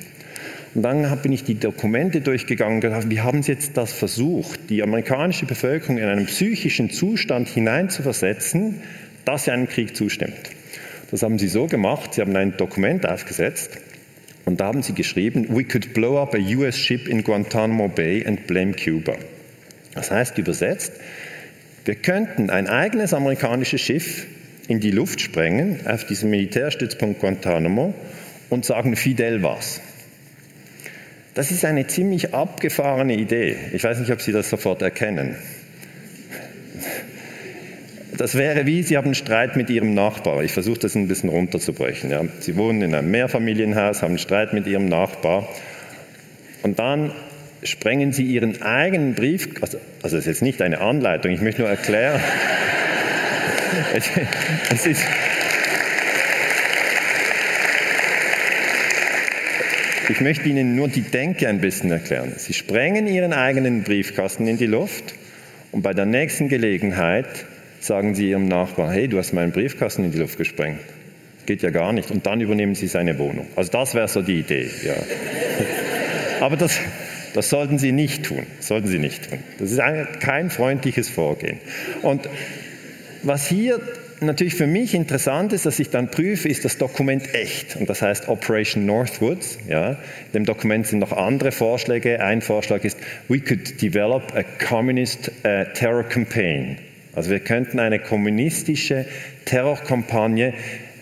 Und 0.74 0.82
dann 0.82 1.18
bin 1.20 1.32
ich 1.32 1.44
die 1.44 1.56
Dokumente 1.56 2.22
durchgegangen 2.22 2.76
und 2.76 2.80
gedacht, 2.80 3.10
wie 3.10 3.20
haben 3.20 3.42
Sie 3.42 3.52
jetzt 3.52 3.76
das 3.76 3.92
versucht, 3.92 4.70
die 4.70 4.82
amerikanische 4.82 5.44
Bevölkerung 5.44 5.98
in 5.98 6.04
einen 6.04 6.26
psychischen 6.26 6.90
Zustand 6.90 7.48
hineinzuversetzen, 7.48 8.80
dass 9.24 9.44
sie 9.44 9.50
einem 9.50 9.68
Krieg 9.68 9.96
zustimmt. 9.96 10.50
Das 11.10 11.22
haben 11.22 11.38
sie 11.38 11.48
so 11.48 11.66
gemacht, 11.66 12.14
sie 12.14 12.22
haben 12.22 12.34
ein 12.36 12.56
Dokument 12.56 13.06
aufgesetzt 13.06 13.78
und 14.44 14.60
da 14.60 14.66
haben 14.66 14.82
sie 14.82 14.94
geschrieben, 14.94 15.46
we 15.50 15.64
could 15.64 15.94
blow 15.94 16.20
up 16.20 16.34
a 16.34 16.38
US 16.38 16.76
ship 16.76 17.06
in 17.06 17.22
Guantanamo 17.22 17.88
Bay 17.88 18.26
and 18.26 18.46
blame 18.46 18.72
Cuba. 18.72 19.14
Das 19.94 20.10
heißt 20.10 20.38
übersetzt, 20.38 20.92
wir 21.84 21.96
könnten 21.96 22.48
ein 22.48 22.66
eigenes 22.66 23.12
amerikanisches 23.12 23.80
Schiff 23.80 24.26
in 24.68 24.80
die 24.80 24.90
Luft 24.90 25.20
sprengen, 25.20 25.86
auf 25.86 26.06
diesem 26.06 26.30
Militärstützpunkt 26.30 27.20
Guantanamo, 27.20 27.94
und 28.48 28.64
sagen, 28.64 28.96
Fidel 28.96 29.42
was. 29.42 29.80
Das 31.34 31.50
ist 31.50 31.64
eine 31.64 31.86
ziemlich 31.86 32.34
abgefahrene 32.34 33.14
Idee. 33.14 33.56
Ich 33.72 33.82
weiß 33.82 33.98
nicht, 34.00 34.12
ob 34.12 34.20
Sie 34.20 34.32
das 34.32 34.50
sofort 34.50 34.82
erkennen. 34.82 35.36
Das 38.18 38.34
wäre 38.34 38.66
wie, 38.66 38.82
Sie 38.82 38.98
haben 38.98 39.06
einen 39.06 39.14
Streit 39.14 39.56
mit 39.56 39.70
Ihrem 39.70 39.94
Nachbar. 39.94 40.44
Ich 40.44 40.52
versuche 40.52 40.80
das 40.80 40.94
ein 40.94 41.08
bisschen 41.08 41.30
runterzubrechen. 41.30 42.10
Ja. 42.10 42.22
Sie 42.40 42.56
wohnen 42.56 42.82
in 42.82 42.94
einem 42.94 43.10
Mehrfamilienhaus, 43.10 44.02
haben 44.02 44.10
einen 44.10 44.18
Streit 44.18 44.52
mit 44.52 44.66
Ihrem 44.66 44.84
Nachbar. 44.84 45.48
Und 46.62 46.78
dann 46.78 47.12
sprengen 47.62 48.12
Sie 48.12 48.24
Ihren 48.24 48.60
eigenen 48.60 49.14
Brief, 49.14 49.48
also, 49.62 49.78
also 50.02 50.16
das 50.16 50.26
ist 50.26 50.26
jetzt 50.26 50.42
nicht 50.42 50.60
eine 50.60 50.80
Anleitung, 50.80 51.32
ich 51.32 51.40
möchte 51.40 51.62
nur 51.62 51.70
erklären. 51.70 52.20
es, 53.94 54.10
es 54.70 54.86
ist, 54.86 55.02
Ich 60.12 60.20
möchte 60.20 60.46
Ihnen 60.46 60.76
nur 60.76 60.88
die 60.88 61.00
Denke 61.00 61.48
ein 61.48 61.62
bisschen 61.62 61.90
erklären. 61.90 62.34
Sie 62.36 62.52
sprengen 62.52 63.06
Ihren 63.06 63.32
eigenen 63.32 63.82
Briefkasten 63.82 64.46
in 64.46 64.58
die 64.58 64.66
Luft 64.66 65.14
und 65.70 65.80
bei 65.80 65.94
der 65.94 66.04
nächsten 66.04 66.50
Gelegenheit 66.50 67.46
sagen 67.80 68.14
Sie 68.14 68.28
Ihrem 68.28 68.46
Nachbarn, 68.46 68.90
hey, 68.90 69.08
du 69.08 69.16
hast 69.16 69.32
meinen 69.32 69.52
Briefkasten 69.52 70.04
in 70.04 70.12
die 70.12 70.18
Luft 70.18 70.36
gesprengt. 70.36 70.80
Geht 71.46 71.62
ja 71.62 71.70
gar 71.70 71.94
nicht. 71.94 72.10
Und 72.10 72.26
dann 72.26 72.42
übernehmen 72.42 72.74
Sie 72.74 72.88
seine 72.88 73.18
Wohnung. 73.18 73.46
Also 73.56 73.72
das 73.72 73.94
wäre 73.94 74.06
so 74.06 74.20
die 74.20 74.40
Idee. 74.40 74.68
Ja. 74.84 74.96
Aber 76.44 76.58
das, 76.58 76.78
das 77.32 77.48
sollten 77.48 77.78
Sie 77.78 77.92
nicht 77.92 78.26
tun. 78.26 78.42
Sollten 78.60 78.88
Sie 78.88 78.98
nicht 78.98 79.30
tun. 79.30 79.38
Das 79.60 79.70
ist 79.70 79.80
kein 80.20 80.50
freundliches 80.50 81.08
Vorgehen. 81.08 81.58
Und 82.02 82.28
was 83.22 83.48
hier 83.48 83.80
natürlich 84.22 84.54
für 84.54 84.66
mich 84.66 84.94
interessant 84.94 85.52
ist, 85.52 85.66
dass 85.66 85.78
ich 85.78 85.90
dann 85.90 86.10
prüfe, 86.10 86.48
ist 86.48 86.64
das 86.64 86.78
Dokument 86.78 87.34
echt? 87.34 87.76
Und 87.76 87.88
das 87.88 88.02
heißt 88.02 88.28
Operation 88.28 88.86
Northwoods. 88.86 89.58
Ja. 89.68 89.90
In 89.90 90.32
dem 90.34 90.44
Dokument 90.44 90.86
sind 90.86 91.00
noch 91.00 91.12
andere 91.12 91.52
Vorschläge. 91.52 92.20
Ein 92.20 92.40
Vorschlag 92.40 92.84
ist, 92.84 92.98
we 93.28 93.40
could 93.40 93.80
develop 93.80 94.34
a 94.34 94.42
communist 94.42 95.30
uh, 95.44 95.64
terror 95.74 96.04
campaign. 96.04 96.78
Also 97.14 97.30
wir 97.30 97.40
könnten 97.40 97.78
eine 97.78 97.98
kommunistische 97.98 99.04
Terrorkampagne 99.44 100.54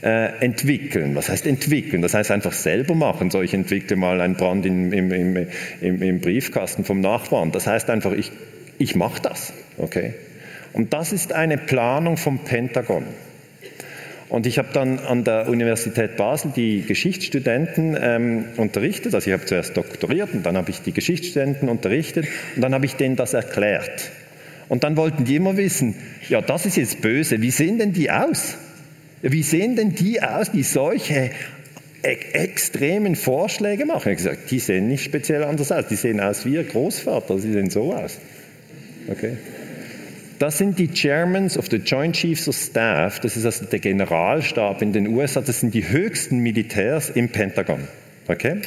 äh, 0.02 0.44
entwickeln. 0.44 1.14
Was 1.14 1.28
heißt 1.28 1.46
entwickeln? 1.46 2.02
Das 2.02 2.14
heißt 2.14 2.30
einfach 2.30 2.52
selber 2.52 2.94
machen. 2.94 3.30
So, 3.30 3.42
ich 3.42 3.54
entwickle 3.54 3.96
mal 3.96 4.20
einen 4.20 4.34
Brand 4.34 4.66
im, 4.66 4.92
im, 4.92 5.36
im, 5.80 6.02
im 6.02 6.20
Briefkasten 6.20 6.84
vom 6.84 7.00
Nachbarn. 7.00 7.52
Das 7.52 7.66
heißt 7.66 7.90
einfach, 7.90 8.12
ich, 8.12 8.32
ich 8.78 8.96
mache 8.96 9.22
das. 9.22 9.52
Okay? 9.78 10.14
Und 10.72 10.92
das 10.92 11.12
ist 11.12 11.32
eine 11.32 11.58
Planung 11.58 12.16
vom 12.16 12.38
Pentagon. 12.38 13.04
Und 14.30 14.46
ich 14.46 14.58
habe 14.58 14.68
dann 14.72 15.00
an 15.00 15.24
der 15.24 15.48
Universität 15.48 16.16
Basel 16.16 16.52
die 16.54 16.82
Geschichtsstudenten 16.82 17.98
ähm, 18.00 18.44
unterrichtet. 18.56 19.12
Also 19.12 19.28
ich 19.28 19.32
habe 19.32 19.44
zuerst 19.44 19.76
doktoriert 19.76 20.32
und 20.32 20.46
dann 20.46 20.56
habe 20.56 20.70
ich 20.70 20.82
die 20.82 20.92
Geschichtsstudenten 20.92 21.68
unterrichtet 21.68 22.26
und 22.54 22.62
dann 22.62 22.72
habe 22.72 22.86
ich 22.86 22.94
denen 22.94 23.16
das 23.16 23.34
erklärt. 23.34 24.12
Und 24.68 24.84
dann 24.84 24.96
wollten 24.96 25.24
die 25.24 25.34
immer 25.34 25.56
wissen, 25.56 25.96
ja, 26.28 26.40
das 26.40 26.64
ist 26.64 26.76
jetzt 26.76 27.02
böse, 27.02 27.42
wie 27.42 27.50
sehen 27.50 27.78
denn 27.78 27.92
die 27.92 28.08
aus? 28.12 28.56
Wie 29.20 29.42
sehen 29.42 29.74
denn 29.74 29.96
die 29.96 30.22
aus, 30.22 30.52
die 30.52 30.62
solche 30.62 31.32
e 32.04 32.16
extremen 32.32 33.16
Vorschläge 33.16 33.84
machen? 33.84 34.12
Ich 34.12 34.18
habe 34.24 34.30
gesagt, 34.30 34.50
die 34.52 34.60
sehen 34.60 34.86
nicht 34.86 35.02
speziell 35.02 35.42
anders 35.42 35.72
aus, 35.72 35.88
die 35.88 35.96
sehen 35.96 36.20
aus 36.20 36.46
wie 36.46 36.54
ihr 36.54 36.62
Großvater, 36.64 37.36
sie 37.40 37.52
sehen 37.52 37.68
so 37.68 37.92
aus. 37.92 38.18
Okay. 39.08 39.36
Das 40.40 40.56
sind 40.56 40.78
die 40.78 40.88
Chairmans 40.88 41.58
of 41.58 41.66
the 41.70 41.76
Joint 41.76 42.16
Chiefs 42.16 42.48
of 42.48 42.56
Staff, 42.56 43.20
das 43.20 43.36
ist 43.36 43.44
also 43.44 43.66
der 43.66 43.78
Generalstab 43.78 44.80
in 44.80 44.94
den 44.94 45.06
USA, 45.08 45.42
das 45.42 45.60
sind 45.60 45.74
die 45.74 45.86
höchsten 45.86 46.38
Militärs 46.38 47.10
im 47.10 47.28
Pentagon. 47.28 47.86
Okay? 48.26 48.62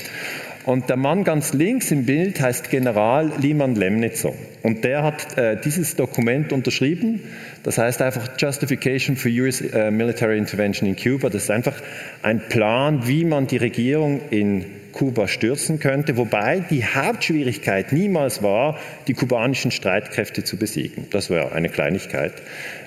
Und 0.66 0.88
der 0.90 0.98
Mann 0.98 1.24
ganz 1.24 1.52
links 1.54 1.90
im 1.90 2.06
Bild 2.06 2.40
heißt 2.40 2.70
General 2.70 3.32
Liman 3.42 3.74
Lemnitzer. 3.74 4.34
Und 4.62 4.84
der 4.84 5.02
hat 5.02 5.36
äh, 5.36 5.60
dieses 5.60 5.96
Dokument 5.96 6.54
unterschrieben. 6.54 7.22
Das 7.64 7.80
heißt 7.80 8.04
einfach 8.04 8.38
Justification 8.38 9.16
for 9.16 9.32
US 9.32 9.62
uh, 9.62 9.90
Military 9.90 10.38
Intervention 10.38 10.88
in 10.88 10.96
Cuba. 10.96 11.30
Das 11.30 11.46
ist 11.46 11.52
einfach 11.52 11.82
ein 12.22 12.40
Plan, 12.50 13.08
wie 13.08 13.26
man 13.26 13.48
die 13.48 13.58
Regierung 13.58 14.22
in 14.30 14.66
Kuba 14.94 15.28
stürzen 15.28 15.80
könnte, 15.80 16.16
wobei 16.16 16.60
die 16.60 16.86
Hauptschwierigkeit 16.86 17.92
niemals 17.92 18.42
war, 18.42 18.80
die 19.08 19.14
kubanischen 19.14 19.72
Streitkräfte 19.72 20.44
zu 20.44 20.58
besiegen. 20.58 21.08
Das 21.10 21.30
wäre 21.30 21.52
eine 21.52 21.70
Kleinigkeit, 21.70 22.34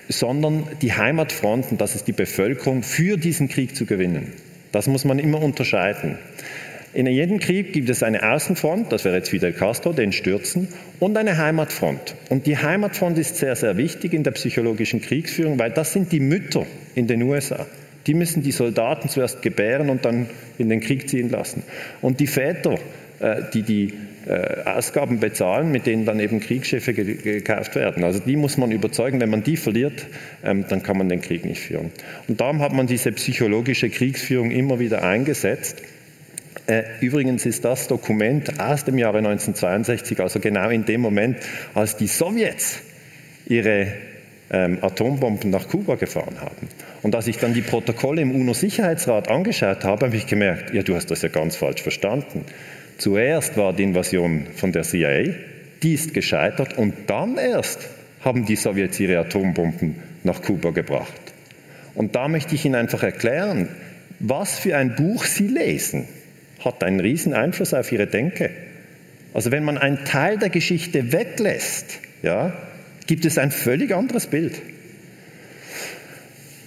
sondern 0.08 0.66
die 0.80 0.94
Heimatfronten, 0.94 1.76
das 1.76 1.94
ist 1.94 2.06
die 2.06 2.12
Bevölkerung, 2.12 2.82
für 2.82 3.16
diesen 3.18 3.48
Krieg 3.48 3.76
zu 3.76 3.84
gewinnen. 3.84 4.32
Das 4.72 4.86
muss 4.86 5.04
man 5.04 5.18
immer 5.18 5.42
unterscheiden. 5.42 6.18
In 6.96 7.06
jedem 7.06 7.40
Krieg 7.40 7.74
gibt 7.74 7.90
es 7.90 8.02
eine 8.02 8.32
Außenfront, 8.32 8.90
das 8.90 9.04
wäre 9.04 9.16
jetzt 9.16 9.28
Fidel 9.28 9.52
Castro, 9.52 9.92
den 9.92 10.12
stürzen, 10.12 10.68
und 10.98 11.14
eine 11.18 11.36
Heimatfront. 11.36 12.14
Und 12.30 12.46
die 12.46 12.56
Heimatfront 12.56 13.18
ist 13.18 13.36
sehr, 13.36 13.54
sehr 13.54 13.76
wichtig 13.76 14.14
in 14.14 14.22
der 14.22 14.30
psychologischen 14.30 15.02
Kriegsführung, 15.02 15.58
weil 15.58 15.70
das 15.70 15.92
sind 15.92 16.10
die 16.10 16.20
Mütter 16.20 16.64
in 16.94 17.06
den 17.06 17.22
USA. 17.22 17.66
Die 18.06 18.14
müssen 18.14 18.42
die 18.42 18.52
Soldaten 18.52 19.08
zuerst 19.08 19.42
gebären 19.42 19.90
und 19.90 20.04
dann 20.04 20.28
in 20.58 20.68
den 20.68 20.80
Krieg 20.80 21.08
ziehen 21.08 21.28
lassen. 21.28 21.62
Und 22.00 22.20
die 22.20 22.26
Väter, 22.26 22.78
äh, 23.20 23.42
die 23.52 23.62
die 23.62 23.92
äh, 24.26 24.64
Ausgaben 24.64 25.20
bezahlen, 25.20 25.70
mit 25.70 25.86
denen 25.86 26.04
dann 26.04 26.18
eben 26.18 26.40
Kriegsschiffe 26.40 26.94
gekauft 26.94 27.76
werden. 27.76 28.02
Also 28.02 28.18
die 28.18 28.36
muss 28.36 28.56
man 28.56 28.72
überzeugen, 28.72 29.20
wenn 29.20 29.30
man 29.30 29.44
die 29.44 29.56
verliert, 29.56 30.06
ähm, 30.44 30.64
dann 30.68 30.82
kann 30.82 30.98
man 30.98 31.08
den 31.08 31.20
Krieg 31.20 31.44
nicht 31.44 31.60
führen. 31.60 31.92
Und 32.26 32.40
darum 32.40 32.60
hat 32.60 32.72
man 32.72 32.86
diese 32.86 33.12
psychologische 33.12 33.88
Kriegsführung 33.88 34.50
immer 34.50 34.80
wieder 34.80 35.04
eingesetzt. 35.04 35.82
Äh, 36.66 36.82
übrigens 37.00 37.46
ist 37.46 37.64
das 37.64 37.86
Dokument 37.86 38.58
aus 38.58 38.84
dem 38.84 38.98
Jahre 38.98 39.18
1962, 39.18 40.18
also 40.20 40.40
genau 40.40 40.68
in 40.70 40.84
dem 40.84 41.00
Moment, 41.00 41.38
als 41.74 41.96
die 41.96 42.08
Sowjets 42.08 42.80
ihre 43.46 43.92
ähm, 44.50 44.78
Atombomben 44.82 45.50
nach 45.50 45.68
Kuba 45.68 45.96
gefahren 45.96 46.40
haben. 46.40 46.68
Und 47.02 47.14
als 47.14 47.26
ich 47.26 47.38
dann 47.38 47.54
die 47.54 47.62
Protokolle 47.62 48.22
im 48.22 48.34
UNO-Sicherheitsrat 48.34 49.28
angeschaut 49.28 49.84
habe, 49.84 50.06
habe 50.06 50.16
ich 50.16 50.26
gemerkt, 50.26 50.72
ja, 50.72 50.82
du 50.82 50.94
hast 50.94 51.10
das 51.10 51.22
ja 51.22 51.28
ganz 51.28 51.56
falsch 51.56 51.82
verstanden. 51.82 52.44
Zuerst 52.98 53.56
war 53.56 53.72
die 53.72 53.82
Invasion 53.82 54.46
von 54.54 54.72
der 54.72 54.82
CIA, 54.82 55.34
die 55.82 55.94
ist 55.94 56.14
gescheitert 56.14 56.78
und 56.78 56.94
dann 57.08 57.36
erst 57.36 57.88
haben 58.22 58.46
die 58.46 58.56
Sowjets 58.56 58.98
ihre 58.98 59.18
Atombomben 59.18 59.96
nach 60.24 60.42
Kuba 60.42 60.70
gebracht. 60.70 61.20
Und 61.94 62.14
da 62.14 62.28
möchte 62.28 62.54
ich 62.54 62.64
Ihnen 62.64 62.74
einfach 62.74 63.02
erklären, 63.02 63.68
was 64.18 64.58
für 64.58 64.76
ein 64.76 64.94
Buch 64.96 65.24
Sie 65.24 65.48
lesen, 65.48 66.06
hat 66.64 66.82
einen 66.82 67.00
riesen 67.00 67.34
Einfluss 67.34 67.74
auf 67.74 67.92
Ihre 67.92 68.06
Denke. 68.06 68.50
Also 69.34 69.50
wenn 69.50 69.64
man 69.64 69.78
einen 69.78 70.04
Teil 70.04 70.38
der 70.38 70.48
Geschichte 70.48 71.12
weglässt, 71.12 72.00
ja, 72.22 72.52
gibt 73.06 73.24
es 73.24 73.38
ein 73.38 73.50
völlig 73.50 73.94
anderes 73.94 74.26
Bild. 74.26 74.60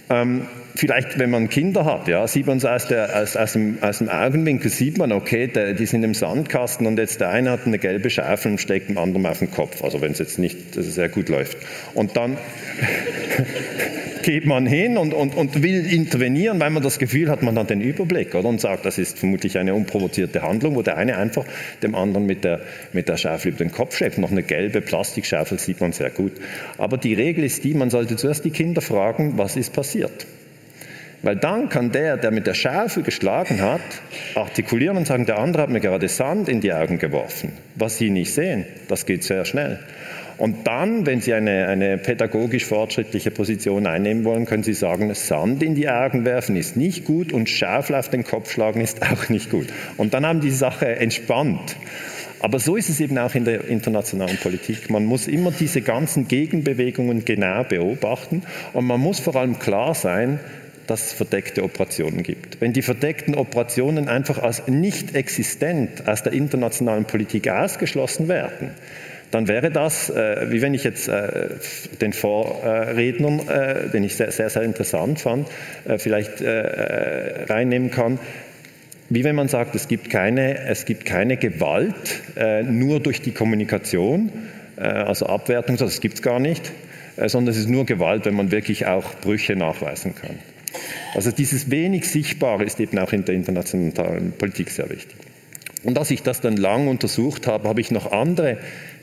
Ähm, 0.08 0.46
vielleicht, 0.74 1.18
wenn 1.18 1.30
man 1.30 1.48
Kinder 1.48 1.84
hat, 1.84 2.08
ja, 2.08 2.26
sieht 2.26 2.46
man 2.46 2.58
es 2.58 2.64
aus, 2.64 2.88
der, 2.88 3.16
aus, 3.20 3.36
aus, 3.36 3.52
dem, 3.52 3.78
aus 3.80 3.98
dem 3.98 4.08
Augenwinkel, 4.08 4.70
sieht 4.70 4.98
man, 4.98 5.12
okay, 5.12 5.46
der, 5.46 5.74
die 5.74 5.86
sind 5.86 6.02
im 6.02 6.14
Sandkasten 6.14 6.86
und 6.86 6.98
jetzt 6.98 7.20
der 7.20 7.30
eine 7.30 7.50
hat 7.50 7.66
eine 7.66 7.78
gelbe 7.78 8.10
Schaufel 8.10 8.52
und 8.52 8.60
steckt 8.60 8.88
dem 8.88 8.98
anderen 8.98 9.26
auf 9.26 9.38
den 9.38 9.50
Kopf, 9.50 9.84
also 9.84 10.00
wenn 10.00 10.12
es 10.12 10.18
jetzt 10.18 10.38
nicht 10.38 10.74
sehr 10.74 11.08
gut 11.08 11.28
läuft. 11.28 11.58
Und 11.94 12.16
dann 12.16 12.38
geht 14.22 14.46
man 14.46 14.66
hin 14.66 14.96
und, 14.96 15.14
und, 15.14 15.34
und 15.34 15.62
will 15.62 15.86
intervenieren, 15.92 16.60
weil 16.60 16.70
man 16.70 16.82
das 16.82 16.98
Gefühl 16.98 17.30
hat, 17.30 17.42
man 17.42 17.58
hat 17.58 17.70
den 17.70 17.80
Überblick 17.80 18.34
oder? 18.34 18.48
und 18.48 18.60
sagt, 18.60 18.84
das 18.84 18.98
ist 18.98 19.18
vermutlich 19.18 19.58
eine 19.58 19.74
unprovozierte 19.74 20.42
Handlung, 20.42 20.76
wo 20.76 20.82
der 20.82 20.96
eine 20.96 21.16
einfach 21.16 21.44
dem 21.82 21.94
anderen 21.94 22.26
mit 22.26 22.44
der, 22.44 22.60
mit 22.92 23.08
der 23.08 23.16
Schaufel 23.16 23.52
über 23.52 23.64
den 23.64 23.72
Kopf 23.72 23.96
schlägt. 23.96 24.18
Noch 24.18 24.30
eine 24.30 24.42
gelbe 24.42 24.80
Plastikschaufel 24.80 25.58
sieht 25.58 25.80
man 25.80 25.92
sehr 25.92 26.10
gut. 26.10 26.32
Aber 26.78 26.98
die 26.98 27.14
Regel 27.14 27.44
ist 27.44 27.64
die, 27.64 27.74
man 27.74 27.90
sollte 27.90 28.16
zuerst 28.16 28.44
die 28.44 28.50
Kinder 28.50 28.80
fragen, 28.80 29.34
was 29.36 29.56
ist 29.56 29.72
passiert. 29.72 30.26
Weil 31.22 31.36
dann 31.36 31.68
kann 31.68 31.92
der, 31.92 32.16
der 32.16 32.30
mit 32.30 32.46
der 32.46 32.54
Schaufel 32.54 33.02
geschlagen 33.02 33.60
hat, 33.60 33.80
artikulieren 34.34 34.96
und 34.96 35.06
sagen, 35.06 35.26
der 35.26 35.38
andere 35.38 35.64
hat 35.64 35.70
mir 35.70 35.80
gerade 35.80 36.08
Sand 36.08 36.48
in 36.48 36.60
die 36.60 36.72
Augen 36.72 36.98
geworfen. 36.98 37.52
Was 37.74 37.98
Sie 37.98 38.08
nicht 38.08 38.32
sehen, 38.32 38.64
das 38.88 39.04
geht 39.04 39.22
sehr 39.22 39.44
schnell. 39.44 39.80
Und 40.40 40.66
dann, 40.66 41.04
wenn 41.04 41.20
Sie 41.20 41.34
eine, 41.34 41.68
eine 41.68 41.98
pädagogisch 41.98 42.64
fortschrittliche 42.64 43.30
Position 43.30 43.86
einnehmen 43.86 44.24
wollen, 44.24 44.46
können 44.46 44.62
Sie 44.62 44.72
sagen, 44.72 45.12
Sand 45.14 45.62
in 45.62 45.74
die 45.74 45.86
Augen 45.86 46.24
werfen 46.24 46.56
ist 46.56 46.78
nicht 46.78 47.04
gut 47.04 47.30
und 47.34 47.50
Schaufel 47.50 47.94
auf 47.94 48.08
den 48.08 48.24
Kopf 48.24 48.50
schlagen 48.50 48.80
ist 48.80 49.02
auch 49.02 49.28
nicht 49.28 49.50
gut. 49.50 49.66
Und 49.98 50.14
dann 50.14 50.24
haben 50.24 50.40
die 50.40 50.50
Sache 50.50 50.96
entspannt. 50.96 51.76
Aber 52.40 52.58
so 52.58 52.76
ist 52.76 52.88
es 52.88 53.00
eben 53.00 53.18
auch 53.18 53.34
in 53.34 53.44
der 53.44 53.68
internationalen 53.68 54.38
Politik. 54.38 54.88
Man 54.88 55.04
muss 55.04 55.28
immer 55.28 55.50
diese 55.50 55.82
ganzen 55.82 56.26
Gegenbewegungen 56.26 57.26
genau 57.26 57.64
beobachten 57.64 58.42
und 58.72 58.86
man 58.86 58.98
muss 58.98 59.20
vor 59.20 59.36
allem 59.36 59.58
klar 59.58 59.94
sein, 59.94 60.40
dass 60.86 61.08
es 61.08 61.12
verdeckte 61.12 61.62
Operationen 61.62 62.22
gibt. 62.22 62.62
Wenn 62.62 62.72
die 62.72 62.80
verdeckten 62.80 63.34
Operationen 63.34 64.08
einfach 64.08 64.38
als 64.38 64.66
nicht 64.68 65.14
existent 65.14 66.08
aus 66.08 66.22
der 66.22 66.32
internationalen 66.32 67.04
Politik 67.04 67.50
ausgeschlossen 67.50 68.28
werden, 68.28 68.70
dann 69.30 69.48
wäre 69.48 69.70
das, 69.70 70.10
äh, 70.10 70.50
wie 70.50 70.60
wenn 70.62 70.74
ich 70.74 70.84
jetzt 70.84 71.08
äh, 71.08 71.50
den 72.00 72.12
Vorrednern, 72.12 73.48
äh, 73.48 73.88
den 73.90 74.04
ich 74.04 74.16
sehr, 74.16 74.32
sehr, 74.32 74.50
sehr 74.50 74.62
interessant 74.62 75.20
fand, 75.20 75.48
äh, 75.86 75.98
vielleicht 75.98 76.40
äh, 76.40 77.44
reinnehmen 77.48 77.90
kann, 77.90 78.18
wie 79.08 79.24
wenn 79.24 79.34
man 79.34 79.48
sagt, 79.48 79.74
es 79.74 79.88
gibt 79.88 80.10
keine, 80.10 80.66
es 80.66 80.84
gibt 80.84 81.04
keine 81.04 81.36
Gewalt 81.36 82.22
äh, 82.36 82.62
nur 82.62 83.00
durch 83.00 83.20
die 83.22 83.32
Kommunikation, 83.32 84.30
also 84.76 85.26
Abwertung, 85.26 85.76
das 85.76 86.00
gibt 86.00 86.14
es 86.14 86.22
gar 86.22 86.40
nicht, 86.40 86.72
sondern 87.26 87.52
es 87.52 87.58
ist 87.58 87.68
nur 87.68 87.84
Gewalt, 87.84 88.24
wenn 88.24 88.32
man 88.32 88.50
wirklich 88.50 88.86
auch 88.86 89.14
Brüche 89.20 89.54
nachweisen 89.54 90.14
kann. 90.14 90.38
Also 91.14 91.32
dieses 91.32 91.70
wenig 91.70 92.08
Sichtbare 92.08 92.64
ist 92.64 92.80
eben 92.80 92.98
auch 92.98 93.12
in 93.12 93.26
der 93.26 93.34
internationalen 93.34 94.32
Politik 94.32 94.70
sehr 94.70 94.88
wichtig. 94.88 95.16
Und 95.82 95.98
als 95.98 96.10
ich 96.10 96.22
das 96.22 96.40
dann 96.40 96.56
lang 96.56 96.88
untersucht 96.88 97.46
habe, 97.46 97.68
habe 97.68 97.80
ich 97.80 97.90
noch 97.90 98.12
andere 98.12 98.58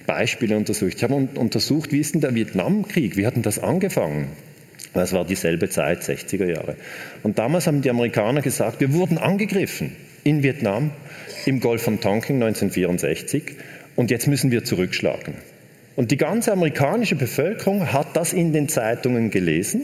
Beispiele 0.07 0.57
untersucht. 0.57 0.95
Ich 0.95 1.03
habe 1.03 1.13
untersucht, 1.13 1.91
wie 1.91 1.99
ist 1.99 2.15
denn 2.15 2.21
der 2.21 2.33
Vietnamkrieg, 2.33 3.15
wie 3.17 3.27
hat 3.27 3.35
denn 3.35 3.43
das 3.43 3.59
angefangen? 3.59 4.29
Das 4.93 5.13
war 5.13 5.25
dieselbe 5.25 5.69
Zeit, 5.69 6.01
60er 6.01 6.45
Jahre. 6.45 6.75
Und 7.21 7.37
damals 7.37 7.67
haben 7.67 7.83
die 7.83 7.89
Amerikaner 7.91 8.41
gesagt, 8.41 8.79
wir 8.79 8.93
wurden 8.93 9.19
angegriffen 9.19 9.95
in 10.23 10.41
Vietnam, 10.41 10.91
im 11.45 11.59
Golf 11.59 11.83
von 11.83 11.99
Tonkin 11.99 12.37
1964 12.37 13.43
und 13.95 14.09
jetzt 14.09 14.27
müssen 14.27 14.49
wir 14.49 14.63
zurückschlagen. 14.63 15.35
Und 15.95 16.11
die 16.11 16.17
ganze 16.17 16.51
amerikanische 16.51 17.15
Bevölkerung 17.15 17.91
hat 17.91 18.15
das 18.15 18.33
in 18.33 18.53
den 18.53 18.69
Zeitungen 18.69 19.29
gelesen 19.29 19.81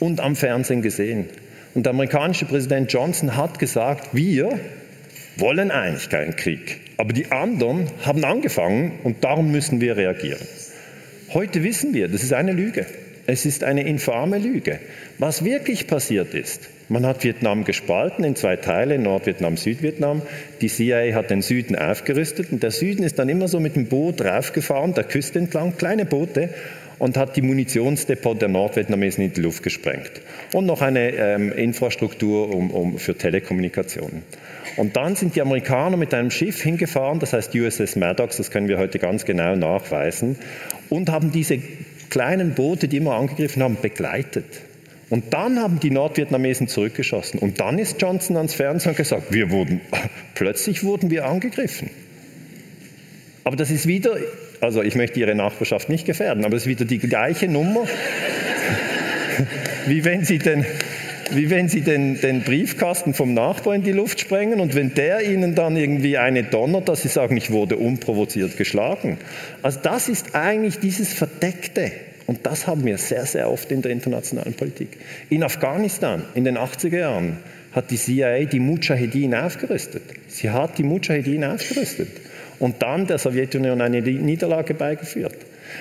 und 0.00 0.20
am 0.20 0.36
Fernsehen 0.36 0.82
gesehen. 0.82 1.26
Und 1.74 1.86
der 1.86 1.92
amerikanische 1.92 2.44
Präsident 2.44 2.92
Johnson 2.92 3.36
hat 3.36 3.58
gesagt, 3.58 4.08
wir 4.12 4.58
wollen 5.38 5.70
eigentlich 5.70 6.08
keinen 6.08 6.36
Krieg. 6.36 6.80
Aber 6.96 7.12
die 7.12 7.30
anderen 7.30 7.86
haben 8.04 8.24
angefangen 8.24 8.98
und 9.04 9.24
darum 9.24 9.50
müssen 9.52 9.80
wir 9.80 9.96
reagieren. 9.96 10.46
Heute 11.32 11.62
wissen 11.62 11.94
wir, 11.94 12.08
das 12.08 12.22
ist 12.22 12.32
eine 12.32 12.52
Lüge. 12.52 12.86
Es 13.26 13.44
ist 13.44 13.62
eine 13.62 13.86
infame 13.86 14.38
Lüge. 14.38 14.80
Was 15.18 15.44
wirklich 15.44 15.86
passiert 15.86 16.32
ist, 16.32 16.70
man 16.88 17.04
hat 17.04 17.22
Vietnam 17.22 17.64
gespalten 17.64 18.24
in 18.24 18.34
zwei 18.34 18.56
Teile, 18.56 18.98
Nordvietnam, 18.98 19.58
Südvietnam. 19.58 20.22
Die 20.62 20.68
CIA 20.68 21.14
hat 21.14 21.28
den 21.28 21.42
Süden 21.42 21.76
aufgerüstet 21.76 22.50
und 22.50 22.62
der 22.62 22.70
Süden 22.70 23.02
ist 23.02 23.18
dann 23.18 23.28
immer 23.28 23.46
so 23.46 23.60
mit 23.60 23.76
dem 23.76 23.86
Boot 23.86 24.22
raufgefahren, 24.22 24.94
der 24.94 25.04
Küste 25.04 25.38
entlang, 25.38 25.76
kleine 25.76 26.06
Boote, 26.06 26.48
und 26.98 27.18
hat 27.18 27.36
die 27.36 27.42
Munitionsdepot 27.42 28.40
der 28.40 28.48
Nordvietnamesen 28.48 29.24
in 29.24 29.32
die 29.34 29.42
Luft 29.42 29.62
gesprengt. 29.62 30.10
Und 30.54 30.64
noch 30.64 30.80
eine 30.80 31.10
ähm, 31.10 31.52
Infrastruktur 31.52 32.54
um, 32.54 32.70
um, 32.70 32.98
für 32.98 33.16
Telekommunikation. 33.16 34.22
Und 34.78 34.96
dann 34.96 35.16
sind 35.16 35.36
die 35.36 35.42
Amerikaner 35.42 35.96
mit 35.96 36.14
einem 36.14 36.30
Schiff 36.30 36.62
hingefahren, 36.62 37.18
das 37.18 37.32
heißt 37.32 37.54
USS 37.54 37.96
Maddox, 37.96 38.36
das 38.36 38.50
können 38.50 38.68
wir 38.68 38.78
heute 38.78 38.98
ganz 38.98 39.24
genau 39.24 39.54
nachweisen, 39.56 40.36
und 40.88 41.10
haben 41.10 41.32
diese 41.32 41.58
kleinen 42.08 42.54
Boote, 42.54 42.88
die 42.88 42.96
immer 42.96 43.14
angegriffen 43.14 43.62
haben, 43.62 43.76
begleitet. 43.80 44.46
Und 45.10 45.34
dann 45.34 45.58
haben 45.58 45.80
die 45.80 45.90
Nordvietnamesen 45.90 46.68
zurückgeschossen. 46.68 47.40
Und 47.40 47.60
dann 47.60 47.78
ist 47.78 48.00
Johnson 48.00 48.36
ans 48.36 48.54
Fernsehen 48.54 48.94
gesagt, 48.94 49.32
wir 49.32 49.50
wurden, 49.50 49.80
plötzlich 50.34 50.84
wurden 50.84 51.10
wir 51.10 51.26
angegriffen. 51.26 51.90
Aber 53.44 53.56
das 53.56 53.70
ist 53.70 53.86
wieder 53.86 54.16
also 54.60 54.82
ich 54.82 54.94
möchte 54.94 55.20
Ihre 55.20 55.34
Nachbarschaft 55.34 55.88
nicht 55.88 56.04
gefährden, 56.04 56.44
aber 56.44 56.56
es 56.56 56.62
ist 56.62 56.68
wieder 56.68 56.84
die 56.84 56.98
gleiche 56.98 57.48
Nummer, 57.48 57.86
wie 59.86 60.04
wenn 60.04 60.24
Sie 60.24 60.38
den, 60.38 60.64
wie 61.30 61.50
wenn 61.50 61.68
Sie 61.68 61.80
den, 61.80 62.20
den, 62.20 62.42
Briefkasten 62.42 63.14
vom 63.14 63.34
Nachbar 63.34 63.74
in 63.74 63.82
die 63.82 63.92
Luft 63.92 64.20
sprengen 64.20 64.60
und 64.60 64.74
wenn 64.74 64.94
der 64.94 65.22
Ihnen 65.22 65.54
dann 65.54 65.76
irgendwie 65.76 66.18
eine 66.18 66.44
donnert, 66.44 66.88
dass 66.88 67.02
Sie 67.02 67.08
sagen, 67.08 67.36
ich 67.36 67.50
wurde 67.50 67.76
unprovoziert 67.76 68.56
geschlagen. 68.56 69.18
Also 69.62 69.80
das 69.82 70.08
ist 70.08 70.34
eigentlich 70.34 70.78
dieses 70.78 71.12
Verdeckte. 71.12 71.90
Und 72.26 72.44
das 72.44 72.66
haben 72.66 72.84
wir 72.84 72.98
sehr, 72.98 73.24
sehr 73.24 73.50
oft 73.50 73.72
in 73.72 73.80
der 73.80 73.90
internationalen 73.90 74.52
Politik. 74.52 74.98
In 75.30 75.42
Afghanistan 75.42 76.24
in 76.34 76.44
den 76.44 76.58
80er 76.58 76.98
Jahren 76.98 77.38
hat 77.72 77.90
die 77.90 77.96
CIA 77.96 78.44
die 78.44 78.60
Mujahedin 78.60 79.34
aufgerüstet. 79.34 80.02
Sie 80.26 80.50
hat 80.50 80.76
die 80.76 80.82
Mujahedin 80.82 81.44
aufgerüstet 81.44 82.08
und 82.58 82.82
dann 82.82 83.06
der 83.06 83.18
Sowjetunion 83.18 83.80
eine 83.80 84.02
Niederlage 84.02 84.74
beigeführt. 84.74 85.36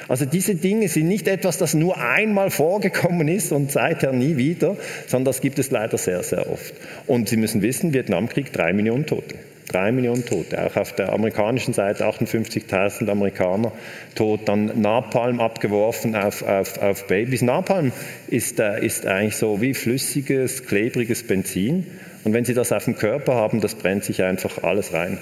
Also 0.07 0.25
diese 0.25 0.55
Dinge 0.55 0.87
sind 0.87 1.07
nicht 1.07 1.27
etwas, 1.27 1.57
das 1.57 1.73
nur 1.73 1.97
einmal 1.97 2.49
vorgekommen 2.49 3.27
ist 3.27 3.51
und 3.51 3.71
seither 3.71 4.11
nie 4.11 4.37
wieder, 4.37 4.77
sondern 5.07 5.25
das 5.25 5.41
gibt 5.41 5.59
es 5.59 5.71
leider 5.71 5.97
sehr, 5.97 6.23
sehr 6.23 6.49
oft. 6.49 6.73
Und 7.07 7.29
Sie 7.29 7.37
müssen 7.37 7.61
wissen, 7.61 7.93
Vietnamkrieg, 7.93 8.51
drei 8.53 8.73
Millionen 8.73 9.05
Tote. 9.05 9.35
Drei 9.67 9.91
Millionen 9.91 10.25
Tote. 10.25 10.65
Auch 10.65 10.77
auf 10.77 10.93
der 10.93 11.11
amerikanischen 11.11 11.73
Seite 11.73 12.05
58.000 12.05 13.09
Amerikaner 13.09 13.73
tot. 14.15 14.41
Dann 14.45 14.81
Napalm 14.81 15.41
abgeworfen 15.41 16.15
auf, 16.15 16.41
auf, 16.41 16.81
auf 16.81 17.07
Babys. 17.07 17.41
Napalm 17.41 17.91
ist, 18.29 18.59
äh, 18.61 18.85
ist 18.85 19.05
eigentlich 19.05 19.35
so 19.35 19.59
wie 19.61 19.73
flüssiges, 19.73 20.65
klebriges 20.65 21.23
Benzin. 21.23 21.85
Und 22.23 22.33
wenn 22.33 22.45
Sie 22.45 22.53
das 22.53 22.71
auf 22.71 22.85
dem 22.85 22.95
Körper 22.95 23.35
haben, 23.35 23.59
das 23.59 23.75
brennt 23.75 24.05
sich 24.05 24.23
einfach 24.23 24.63
alles 24.63 24.93
rein. 24.93 25.17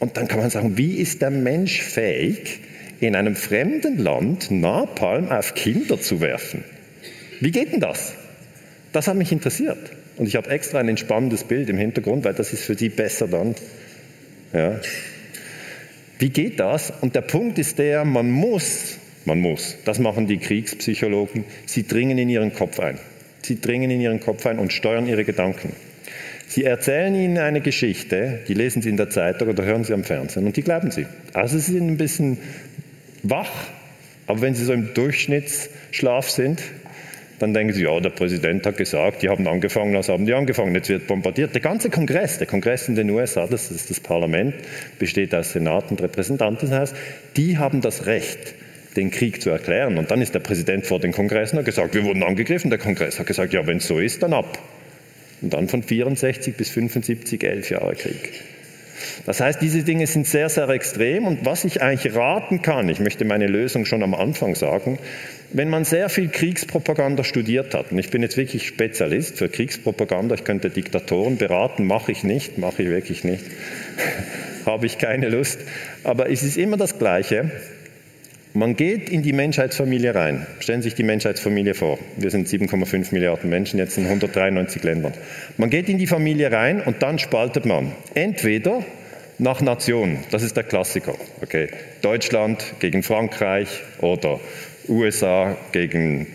Und 0.00 0.16
dann 0.16 0.28
kann 0.28 0.40
man 0.40 0.48
sagen, 0.48 0.78
wie 0.78 0.94
ist 0.94 1.20
der 1.20 1.30
Mensch 1.30 1.82
fähig, 1.82 2.60
in 3.00 3.14
einem 3.14 3.36
fremden 3.36 3.98
Land 3.98 4.50
Napalm 4.50 5.28
auf 5.28 5.54
Kinder 5.54 6.00
zu 6.00 6.20
werfen? 6.20 6.64
Wie 7.40 7.50
geht 7.50 7.72
denn 7.72 7.80
das? 7.80 8.14
Das 8.92 9.06
hat 9.06 9.16
mich 9.16 9.32
interessiert. 9.32 9.78
Und 10.16 10.26
ich 10.26 10.36
habe 10.36 10.50
extra 10.50 10.78
ein 10.80 10.88
entspannendes 10.88 11.44
Bild 11.44 11.68
im 11.68 11.78
Hintergrund, 11.78 12.24
weil 12.24 12.34
das 12.34 12.52
ist 12.52 12.64
für 12.64 12.76
Sie 12.76 12.88
besser 12.88 13.28
dann. 13.28 13.54
Ja. 14.52 14.80
Wie 16.18 16.30
geht 16.30 16.58
das? 16.58 16.92
Und 17.00 17.14
der 17.14 17.20
Punkt 17.20 17.58
ist 17.58 17.78
der, 17.78 18.04
man 18.04 18.30
muss, 18.30 18.98
man 19.24 19.38
muss, 19.38 19.76
das 19.84 20.00
machen 20.00 20.26
die 20.26 20.38
Kriegspsychologen, 20.38 21.44
sie 21.66 21.86
dringen 21.86 22.18
in 22.18 22.28
ihren 22.28 22.52
Kopf 22.52 22.80
ein. 22.80 22.98
Sie 23.42 23.60
dringen 23.60 23.90
in 23.90 24.00
ihren 24.00 24.18
Kopf 24.18 24.44
ein 24.46 24.58
und 24.58 24.72
steuern 24.72 25.06
ihre 25.06 25.24
Gedanken. 25.24 25.72
Sie 26.48 26.64
erzählen 26.64 27.14
Ihnen 27.14 27.38
eine 27.38 27.60
Geschichte, 27.60 28.40
die 28.48 28.54
lesen 28.54 28.80
Sie 28.80 28.88
in 28.88 28.96
der 28.96 29.10
Zeitung 29.10 29.48
oder 29.48 29.64
hören 29.64 29.84
Sie 29.84 29.92
am 29.92 30.02
Fernsehen 30.02 30.46
und 30.46 30.56
die 30.56 30.62
glauben 30.62 30.90
Sie. 30.90 31.06
Also 31.34 31.58
Sie 31.58 31.72
sind 31.72 31.86
ein 31.86 31.98
bisschen 31.98 32.38
wach, 33.22 33.50
aber 34.26 34.42
wenn 34.42 34.54
Sie 34.54 34.64
so 34.64 34.72
im 34.72 34.94
Durchschnittsschlaf 34.94 36.30
sind, 36.30 36.62
dann 37.38 37.54
denken 37.54 37.72
Sie, 37.72 37.84
ja, 37.84 38.00
der 38.00 38.10
Präsident 38.10 38.66
hat 38.66 38.76
gesagt, 38.76 39.22
die 39.22 39.28
haben 39.28 39.46
angefangen, 39.46 39.94
also 39.96 40.12
haben 40.12 40.26
die 40.26 40.34
angefangen, 40.34 40.74
jetzt 40.74 40.88
wird 40.88 41.06
bombardiert. 41.06 41.54
Der 41.54 41.60
ganze 41.60 41.88
Kongress, 41.88 42.38
der 42.38 42.46
Kongress 42.46 42.88
in 42.88 42.96
den 42.96 43.10
USA, 43.10 43.46
das 43.46 43.70
ist 43.70 43.90
das 43.90 44.00
Parlament, 44.00 44.54
besteht 44.98 45.34
aus 45.34 45.52
Senat 45.52 45.90
und 45.90 46.02
Repräsentantenhaus, 46.02 46.94
die 47.36 47.58
haben 47.58 47.80
das 47.80 48.06
Recht, 48.06 48.54
den 48.96 49.10
Krieg 49.10 49.40
zu 49.40 49.50
erklären. 49.50 49.98
Und 49.98 50.10
dann 50.10 50.20
ist 50.20 50.34
der 50.34 50.40
Präsident 50.40 50.86
vor 50.86 50.98
den 50.98 51.12
Kongress 51.12 51.52
und 51.52 51.58
hat 51.58 51.64
gesagt, 51.64 51.94
wir 51.94 52.04
wurden 52.04 52.24
angegriffen. 52.24 52.70
Der 52.70 52.78
Kongress 52.80 53.18
hat 53.20 53.26
gesagt, 53.26 53.52
ja, 53.52 53.66
wenn 53.66 53.76
es 53.76 53.86
so 53.86 54.00
ist, 54.00 54.22
dann 54.22 54.32
ab. 54.32 54.58
Und 55.40 55.52
dann 55.52 55.68
von 55.68 55.84
64 55.84 56.56
bis 56.56 56.70
75 56.70 57.44
elf 57.44 57.70
Jahre 57.70 57.94
Krieg. 57.94 58.32
Das 59.26 59.40
heißt, 59.40 59.60
diese 59.60 59.82
Dinge 59.82 60.06
sind 60.06 60.26
sehr, 60.26 60.48
sehr 60.48 60.68
extrem. 60.68 61.26
Und 61.26 61.44
was 61.44 61.64
ich 61.64 61.82
eigentlich 61.82 62.14
raten 62.14 62.62
kann, 62.62 62.88
ich 62.88 63.00
möchte 63.00 63.24
meine 63.24 63.46
Lösung 63.46 63.84
schon 63.84 64.02
am 64.02 64.14
Anfang 64.14 64.54
sagen, 64.54 64.98
wenn 65.50 65.70
man 65.70 65.84
sehr 65.84 66.08
viel 66.08 66.28
Kriegspropaganda 66.28 67.24
studiert 67.24 67.74
hat, 67.74 67.92
und 67.92 67.98
ich 67.98 68.10
bin 68.10 68.22
jetzt 68.22 68.36
wirklich 68.36 68.66
Spezialist 68.66 69.38
für 69.38 69.48
Kriegspropaganda, 69.48 70.34
ich 70.34 70.44
könnte 70.44 70.68
Diktatoren 70.68 71.38
beraten, 71.38 71.86
mache 71.86 72.12
ich 72.12 72.22
nicht, 72.22 72.58
mache 72.58 72.82
ich 72.82 72.88
wirklich 72.90 73.24
nicht, 73.24 73.44
habe 74.66 74.86
ich 74.86 74.98
keine 74.98 75.28
Lust, 75.28 75.60
aber 76.04 76.30
es 76.30 76.42
ist 76.42 76.58
immer 76.58 76.76
das 76.76 76.98
Gleiche. 76.98 77.50
Man 78.54 78.76
geht 78.76 79.10
in 79.10 79.22
die 79.22 79.34
Menschheitsfamilie 79.34 80.14
rein. 80.14 80.46
Stellen 80.60 80.80
Sie 80.80 80.88
sich 80.88 80.94
die 80.96 81.02
Menschheitsfamilie 81.02 81.74
vor. 81.74 81.98
Wir 82.16 82.30
sind 82.30 82.48
7,5 82.48 83.12
Milliarden 83.12 83.50
Menschen 83.50 83.78
jetzt 83.78 83.98
in 83.98 84.04
193 84.04 84.82
Ländern. 84.82 85.12
Man 85.58 85.68
geht 85.68 85.88
in 85.88 85.98
die 85.98 86.06
Familie 86.06 86.50
rein 86.50 86.80
und 86.80 87.02
dann 87.02 87.18
spaltet 87.18 87.66
man. 87.66 87.92
Entweder 88.14 88.82
nach 89.38 89.60
Nation, 89.60 90.18
das 90.30 90.42
ist 90.42 90.56
der 90.56 90.64
Klassiker. 90.64 91.14
Okay. 91.42 91.68
Deutschland 92.00 92.64
gegen 92.80 93.02
Frankreich 93.02 93.68
oder 94.00 94.40
USA 94.88 95.56
gegen 95.72 96.26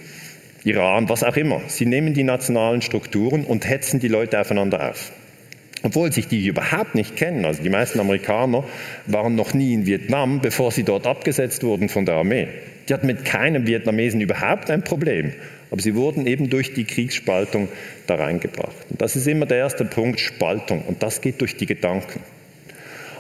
Iran, 0.64 1.10
was 1.10 1.24
auch 1.24 1.36
immer. 1.36 1.62
Sie 1.68 1.88
nehmen 1.88 2.14
die 2.14 2.24
nationalen 2.24 2.84
Strukturen 2.84 3.44
und 3.44 3.68
hetzen 3.68 4.00
die 4.00 4.08
Leute 4.08 4.40
aufeinander 4.40 4.92
auf 4.92 5.12
obwohl 5.84 6.12
sich 6.12 6.28
die 6.28 6.48
überhaupt 6.48 6.96
nicht 6.96 7.16
kennen. 7.16 7.46
Also 7.46 7.62
die 7.62 7.70
meisten 7.70 8.00
Amerikaner 8.00 8.64
waren 9.06 9.36
noch 9.36 9.54
nie 9.54 9.74
in 9.74 9.86
Vietnam, 9.86 10.42
bevor 10.42 10.72
sie 10.72 10.84
dort 10.84 11.06
abgesetzt 11.06 11.64
wurden 11.64 11.90
von 11.90 12.06
der 12.06 12.16
Armee. 12.16 12.48
Die 12.88 12.94
hatten 12.94 13.08
mit 13.08 13.26
keinem 13.26 13.68
Vietnamesen 13.68 14.22
überhaupt 14.22 14.70
ein 14.70 14.84
Problem. 14.84 15.34
Aber 15.72 15.82
sie 15.82 15.96
wurden 15.96 16.26
eben 16.26 16.50
durch 16.50 16.74
die 16.74 16.86
Kriegsspaltung 16.86 17.68
da 18.08 18.16
reingebracht. 18.16 18.76
Und 18.90 19.02
das 19.02 19.16
ist 19.16 19.28
immer 19.28 19.46
der 19.46 19.58
erste 19.58 19.86
Punkt, 19.86 20.20
Spaltung. 20.20 20.84
Und 20.84 21.04
das 21.04 21.22
geht 21.22 21.42
durch 21.42 21.58
die 21.58 21.66
Gedanken. 21.66 22.20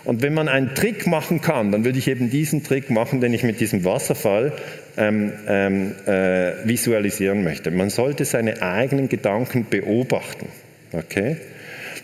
Und 0.05 0.21
wenn 0.21 0.33
man 0.33 0.49
einen 0.49 0.75
Trick 0.75 1.07
machen 1.07 1.41
kann, 1.41 1.71
dann 1.71 1.85
würde 1.85 1.97
ich 1.97 2.07
eben 2.07 2.29
diesen 2.29 2.63
Trick 2.63 2.89
machen, 2.89 3.21
den 3.21 3.33
ich 3.33 3.43
mit 3.43 3.61
diesem 3.61 3.85
Wasserfall 3.85 4.51
ähm, 4.97 5.31
ähm, 5.47 5.95
äh, 6.05 6.65
visualisieren 6.65 7.43
möchte. 7.43 7.71
Man 7.71 7.89
sollte 7.89 8.25
seine 8.25 8.61
eigenen 8.61 9.07
Gedanken 9.07 9.65
beobachten. 9.69 10.47
Okay? 10.91 11.37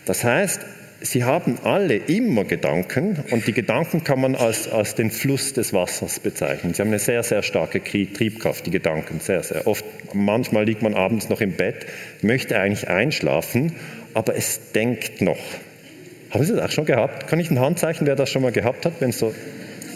Das 0.04 0.24
heißt, 0.24 0.60
sie 1.00 1.24
haben 1.24 1.58
alle 1.64 1.96
immer 1.96 2.44
Gedanken 2.44 3.22
und 3.30 3.46
die 3.46 3.52
Gedanken 3.52 4.04
kann 4.04 4.20
man 4.20 4.34
als, 4.34 4.68
als 4.68 4.94
den 4.94 5.10
Fluss 5.10 5.52
des 5.52 5.72
Wassers 5.72 6.20
bezeichnen. 6.20 6.74
Sie 6.74 6.82
haben 6.82 6.88
eine 6.88 6.98
sehr, 6.98 7.22
sehr 7.22 7.42
starke 7.42 7.82
Triebkraft, 7.82 8.66
die 8.66 8.70
Gedanken, 8.70 9.20
sehr, 9.20 9.42
sehr 9.42 9.66
oft. 9.66 9.84
Manchmal 10.12 10.64
liegt 10.64 10.82
man 10.82 10.94
abends 10.94 11.28
noch 11.28 11.40
im 11.40 11.52
Bett, 11.52 11.86
möchte 12.22 12.58
eigentlich 12.58 12.88
einschlafen, 12.88 13.72
aber 14.14 14.36
es 14.36 14.72
denkt 14.72 15.20
noch. 15.22 15.38
Haben 16.30 16.44
Sie 16.44 16.54
das 16.54 16.64
auch 16.64 16.70
schon 16.70 16.84
gehabt? 16.84 17.26
Kann 17.26 17.40
ich 17.40 17.50
ein 17.50 17.58
Handzeichen, 17.58 18.06
wer 18.06 18.14
das 18.14 18.30
schon 18.30 18.42
mal 18.42 18.52
gehabt 18.52 18.86
hat? 18.86 18.94
Wenn 19.00 19.10
so, 19.10 19.34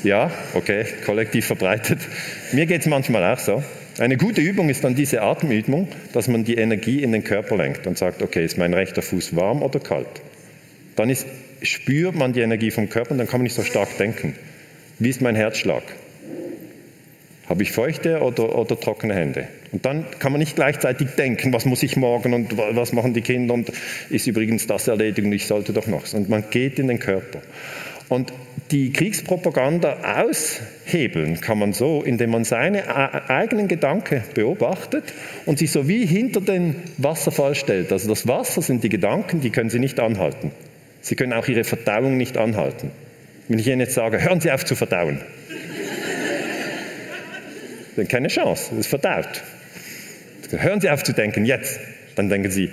ja, 0.02 0.30
okay, 0.54 0.84
kollektiv 1.04 1.46
verbreitet. 1.46 1.98
Mir 2.52 2.66
geht 2.66 2.80
es 2.80 2.86
manchmal 2.86 3.32
auch 3.32 3.38
so. 3.38 3.62
Eine 3.98 4.16
gute 4.16 4.40
Übung 4.40 4.70
ist 4.70 4.82
dann 4.82 4.96
diese 4.96 5.22
Atemübung, 5.22 5.86
dass 6.12 6.26
man 6.26 6.42
die 6.44 6.56
Energie 6.56 7.02
in 7.02 7.12
den 7.12 7.22
Körper 7.22 7.56
lenkt 7.56 7.86
und 7.86 7.96
sagt, 7.96 8.22
okay, 8.22 8.44
ist 8.44 8.58
mein 8.58 8.74
rechter 8.74 9.02
Fuß 9.02 9.36
warm 9.36 9.62
oder 9.62 9.78
kalt? 9.78 10.08
Dann 10.96 11.10
ist, 11.10 11.26
spürt 11.62 12.16
man 12.16 12.32
die 12.32 12.40
Energie 12.40 12.72
vom 12.72 12.88
Körper 12.88 13.12
und 13.12 13.18
dann 13.18 13.28
kann 13.28 13.38
man 13.38 13.44
nicht 13.44 13.54
so 13.54 13.62
stark 13.62 13.96
denken. 13.98 14.34
Wie 14.98 15.10
ist 15.10 15.20
mein 15.20 15.36
Herzschlag? 15.36 15.82
Habe 17.46 17.62
ich 17.62 17.70
feuchte 17.70 18.20
oder, 18.20 18.58
oder 18.58 18.80
trockene 18.80 19.14
Hände? 19.14 19.46
Und 19.70 19.84
dann 19.84 20.06
kann 20.18 20.32
man 20.32 20.40
nicht 20.40 20.56
gleichzeitig 20.56 21.10
denken, 21.10 21.52
was 21.52 21.64
muss 21.64 21.82
ich 21.84 21.96
morgen 21.96 22.32
und 22.34 22.56
was 22.56 22.92
machen 22.92 23.14
die 23.14 23.20
Kinder 23.20 23.54
und 23.54 23.70
ist 24.10 24.26
übrigens 24.26 24.66
das 24.66 24.88
erledigt 24.88 25.24
und 25.24 25.32
ich 25.32 25.46
sollte 25.46 25.72
doch 25.72 25.86
noch. 25.86 26.12
Und 26.14 26.28
man 26.28 26.44
geht 26.50 26.80
in 26.80 26.88
den 26.88 26.98
Körper. 26.98 27.42
Und 28.08 28.32
die 28.70 28.92
Kriegspropaganda 28.92 30.20
aushebeln 30.20 31.40
kann 31.40 31.58
man 31.58 31.72
so, 31.72 32.02
indem 32.02 32.30
man 32.30 32.44
seine 32.44 33.28
eigenen 33.28 33.68
Gedanken 33.68 34.24
beobachtet 34.34 35.04
und 35.44 35.58
sich 35.58 35.70
so 35.70 35.86
wie 35.86 36.06
hinter 36.06 36.40
den 36.40 36.76
Wasserfall 36.96 37.54
stellt. 37.54 37.92
Also 37.92 38.08
das 38.08 38.26
Wasser 38.26 38.62
sind 38.62 38.82
die 38.82 38.88
Gedanken, 38.88 39.40
die 39.40 39.50
können 39.50 39.70
Sie 39.70 39.78
nicht 39.78 40.00
anhalten. 40.00 40.50
Sie 41.02 41.14
können 41.14 41.34
auch 41.34 41.46
Ihre 41.46 41.64
Verdauung 41.64 42.16
nicht 42.16 42.38
anhalten. 42.38 42.90
Wenn 43.48 43.58
ich 43.58 43.66
Ihnen 43.66 43.80
jetzt 43.80 43.94
sage, 43.94 44.22
hören 44.22 44.40
Sie 44.40 44.50
auf 44.50 44.64
zu 44.64 44.74
verdauen, 44.74 45.20
dann 47.96 48.08
keine 48.08 48.28
Chance, 48.28 48.74
es 48.78 48.86
verdaut. 48.86 49.42
Hören 50.50 50.80
Sie 50.80 50.88
auf 50.88 51.02
zu 51.02 51.12
denken, 51.12 51.44
jetzt. 51.44 51.78
Dann 52.16 52.28
denken 52.28 52.50
Sie, 52.50 52.70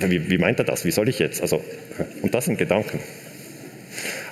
wie, 0.00 0.30
wie 0.30 0.38
meint 0.38 0.58
er 0.58 0.64
das? 0.64 0.84
Wie 0.84 0.90
soll 0.90 1.08
ich 1.08 1.18
jetzt? 1.18 1.42
Also, 1.42 1.62
und 2.22 2.34
das 2.34 2.46
sind 2.46 2.58
Gedanken. 2.58 3.00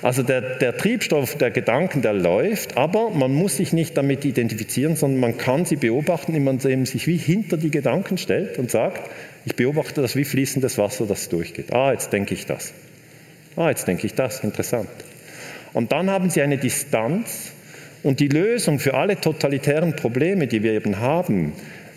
Also 0.01 0.23
der, 0.23 0.41
der, 0.57 0.77
Triebstoff 0.77 1.35
der 1.35 1.51
Gedanken, 1.51 2.01
der 2.01 2.13
läuft, 2.13 2.77
aber 2.77 3.09
man 3.09 3.33
muss 3.33 3.57
sich 3.57 3.73
nicht 3.73 3.97
damit 3.97 4.25
identifizieren, 4.25 4.95
sondern 4.95 5.19
man 5.19 5.37
kann 5.37 5.65
sie 5.65 5.77
beobachten, 5.77 6.33
indem 6.35 6.43
man 6.43 6.85
sich 6.85 7.07
wie 7.07 7.17
hinter 7.17 7.57
die 7.57 7.71
Gedanken 7.71 8.17
stellt 8.17 8.57
und 8.57 8.69
sagt, 8.69 9.09
ich 9.45 9.55
beobachte 9.55 10.01
das 10.01 10.15
wie 10.15 10.25
fließendes 10.25 10.77
Wasser, 10.77 11.05
das 11.05 11.29
durchgeht. 11.29 11.73
Ah, 11.73 11.91
jetzt 11.91 12.11
denke 12.11 12.33
ich 12.33 12.45
das. 12.45 12.73
Ah, 13.55 13.69
jetzt 13.69 13.87
denke 13.87 14.05
ich 14.05 14.13
das. 14.13 14.43
Interessant. 14.43 14.89
Und 15.73 15.91
dann 15.91 16.09
haben 16.09 16.29
sie 16.29 16.41
eine 16.41 16.57
Distanz 16.57 17.51
und 18.03 18.19
die 18.19 18.27
Lösung 18.27 18.79
für 18.79 18.93
alle 18.93 19.19
totalitären 19.19 19.95
Probleme, 19.95 20.47
die 20.47 20.63
wir 20.63 20.73
eben 20.73 20.99
haben, 20.99 21.53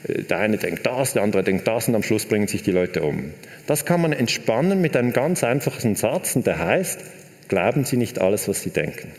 äh, 0.08 0.22
der 0.22 0.38
eine 0.38 0.56
denkt 0.56 0.87
das, 0.87 1.12
der 1.12 1.22
andere 1.22 1.42
denkt 1.42 1.66
das 1.66 1.88
und 1.88 1.94
am 1.94 2.02
Schluss 2.02 2.26
bringen 2.26 2.48
sich 2.48 2.62
die 2.62 2.72
Leute 2.72 3.02
um. 3.02 3.32
Das 3.66 3.84
kann 3.84 4.00
man 4.00 4.12
entspannen 4.12 4.80
mit 4.80 4.96
einem 4.96 5.12
ganz 5.12 5.44
einfachen 5.44 5.94
Satz 5.96 6.34
und 6.37 6.46
der 6.46 6.58
heißt, 6.58 7.00
glauben 7.48 7.84
Sie 7.84 7.96
nicht 7.96 8.20
alles, 8.20 8.48
was 8.48 8.62
Sie 8.62 8.70
denken. 8.70 9.11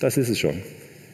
Das 0.00 0.16
ist 0.16 0.28
es 0.28 0.38
schon. 0.38 0.62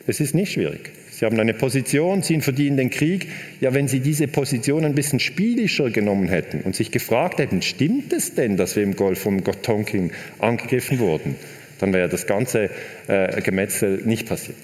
Es 0.06 0.20
ist 0.20 0.34
nicht 0.34 0.52
schwierig. 0.52 0.92
Sie 1.10 1.24
haben 1.24 1.38
eine 1.38 1.54
Position, 1.54 2.22
die 2.22 2.66
in 2.66 2.76
den 2.76 2.90
Krieg. 2.90 3.28
Ja, 3.60 3.72
wenn 3.72 3.88
Sie 3.88 4.00
diese 4.00 4.26
Position 4.26 4.84
ein 4.84 4.94
bisschen 4.94 5.20
spielischer 5.20 5.90
genommen 5.90 6.28
hätten 6.28 6.62
und 6.62 6.74
sich 6.74 6.90
gefragt 6.90 7.38
hätten, 7.38 7.62
stimmt 7.62 8.12
es 8.12 8.34
denn, 8.34 8.56
dass 8.56 8.74
wir 8.74 8.82
im 8.82 8.96
Golf 8.96 9.20
von 9.20 9.42
Tonkin 9.62 10.10
angegriffen 10.40 10.98
wurden, 10.98 11.36
dann 11.78 11.92
wäre 11.92 12.08
das 12.08 12.26
ganze 12.26 12.68
äh, 13.06 13.40
Gemetzel 13.42 14.02
nicht 14.04 14.28
passiert. 14.28 14.58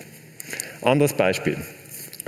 Anderes 0.82 1.12
Beispiel. 1.14 1.56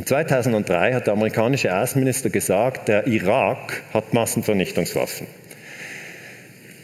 2003 0.04 0.94
hat 0.94 1.06
der 1.06 1.14
amerikanische 1.14 1.76
Außenminister 1.76 2.30
gesagt, 2.30 2.88
der 2.88 3.06
Irak 3.06 3.82
hat 3.92 4.14
Massenvernichtungswaffen. 4.14 5.26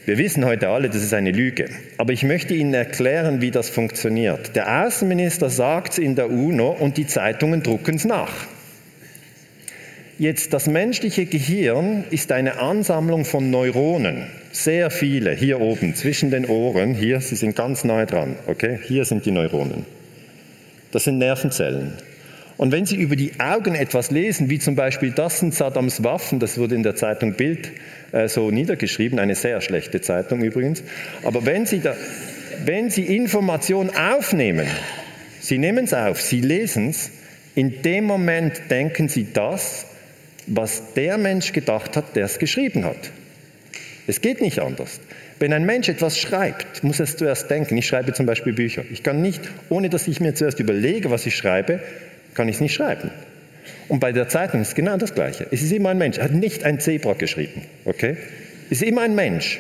Wir 0.09 0.17
wissen 0.17 0.47
heute 0.47 0.71
alle, 0.71 0.89
das 0.89 1.03
ist 1.03 1.13
eine 1.13 1.33
Lüge. 1.33 1.69
Aber 1.99 2.15
ich 2.15 2.23
möchte 2.23 2.55
Ihnen 2.55 2.73
erklären, 2.73 3.43
wie 3.43 3.51
das 3.51 3.69
funktioniert. 3.69 4.57
Der 4.57 4.87
Außenminister 4.87 5.51
sagt 5.51 5.93
es 5.93 5.99
in 5.99 6.17
der 6.17 6.31
UNO 6.31 6.71
und 6.71 6.97
die 6.97 7.07
Zeitungen 7.07 7.63
drucken 7.63 7.97
es 7.97 8.07
nach. 8.07 8.33
Jetzt, 10.19 10.55
das 10.55 10.67
menschliche 10.67 11.27
Gehirn 11.27 12.05
ist 12.09 12.33
eine 12.33 12.59
Ansammlung 12.59 13.27
von 13.27 13.51
Neuronen. 13.51 14.29
Sehr 14.51 14.91
viele 14.91 15.33
hier 15.33 15.61
oben 15.61 15.95
zwischen 15.95 16.31
den 16.31 16.47
Ohren. 16.47 16.95
Hier, 16.95 17.21
sie 17.21 17.37
sind 17.37 17.55
ganz 17.55 17.85
nahe 17.85 18.07
dran. 18.07 18.37
Okay? 18.47 18.79
Hier 18.83 19.05
sind 19.05 19.27
die 19.27 19.31
Neuronen. 19.31 19.85
Das 20.91 21.05
sind 21.05 21.19
Nervenzellen. 21.19 21.93
Und 22.59 22.73
wenn 22.73 22.85
Sie 22.85 22.97
über 22.97 23.15
die 23.15 23.39
Augen 23.39 23.77
etwas 23.77 24.11
lesen, 24.11 24.51
wie 24.51 24.59
zum 24.59 24.75
Beispiel 24.75 25.13
das 25.13 25.39
sind 25.39 25.55
Saddams 25.55 26.03
Waffen, 26.03 26.41
das 26.41 26.59
wurde 26.59 26.75
in 26.75 26.83
der 26.83 26.97
Zeitung 26.97 27.35
Bild 27.35 27.71
äh, 28.11 28.29
so 28.29 28.51
niedergeschrieben, 28.51 29.21
eine 29.21 29.37
sehr 29.37 29.61
schlechte 29.61 30.01
Zeitung 30.01 30.43
übrigens, 30.43 30.83
aber 31.23 31.47
wenn 31.47 31.67
Sie, 31.67 31.79
da, 31.79 31.97
wenn 32.65 32.91
Sie 32.91 33.17
Information 33.17 33.91
aufnehmen, 33.97 34.67
Sie 35.41 35.57
nehmen 35.57 35.85
es 35.85 35.95
auf, 35.95 36.21
Sie 36.21 36.41
lesen 36.41 36.91
es, 36.91 37.13
in 37.55 37.81
dem 37.83 38.05
Moment 38.05 38.61
denken 38.71 39.09
Sie 39.09 39.29
das, 39.33 39.87
was 40.49 40.95
der 40.95 41.17
Mensch 41.17 41.53
gedacht 41.53 41.97
hat, 41.97 42.17
der 42.17 42.25
es 42.25 42.41
geschrieben 42.41 42.85
hat. 42.85 43.13
Es 44.09 44.21
geht 44.21 44.41
nicht 44.41 44.59
anders. 44.59 45.01
Wenn 45.39 45.53
ein 45.53 45.65
Mensch 45.65 45.89
etwas 45.89 46.19
schreibt, 46.19 46.83
muss 46.83 46.99
er 46.99 47.05
es 47.05 47.17
zuerst 47.17 47.49
denken. 47.51 47.77
Ich 47.77 47.87
schreibe 47.87 48.15
zum 48.15 48.27
Beispiel 48.27 48.53
Bücher. 48.53 48.83
Ich 48.91 49.05
kann 49.05 49.23
nicht, 49.23 49.41
ohne 49.69 49.91
dass 49.91 50.09
ich 50.09 50.21
mir 50.21 50.35
zuerst 50.35 50.59
überlege, 50.59 51.11
was 51.11 51.27
ich 51.27 51.37
schreibe, 51.37 51.81
kann 52.39 52.49
ich 52.49 52.55
es 52.55 52.61
nicht 52.61 52.73
schreiben. 52.73 53.11
Und 53.89 53.99
bei 53.99 54.13
der 54.13 54.29
Zeitung 54.29 54.63
ist 54.63 54.77
genau 54.77 54.97
das 54.97 55.13
Gleiche. 55.13 55.49
Es 55.51 55.61
ist 55.61 55.73
immer 55.73 55.89
ein 55.89 55.99
Mensch. 55.99 56.19
Er 56.19 56.25
hat 56.25 56.33
nicht 56.33 56.63
ein 56.63 56.79
Zebra 56.79 57.15
geschrieben. 57.15 57.63
Okay? 57.85 58.17
Es 58.71 58.81
ist 58.81 58.89
immer 58.89 59.03
ein 59.03 59.17
Mensch. 59.17 59.59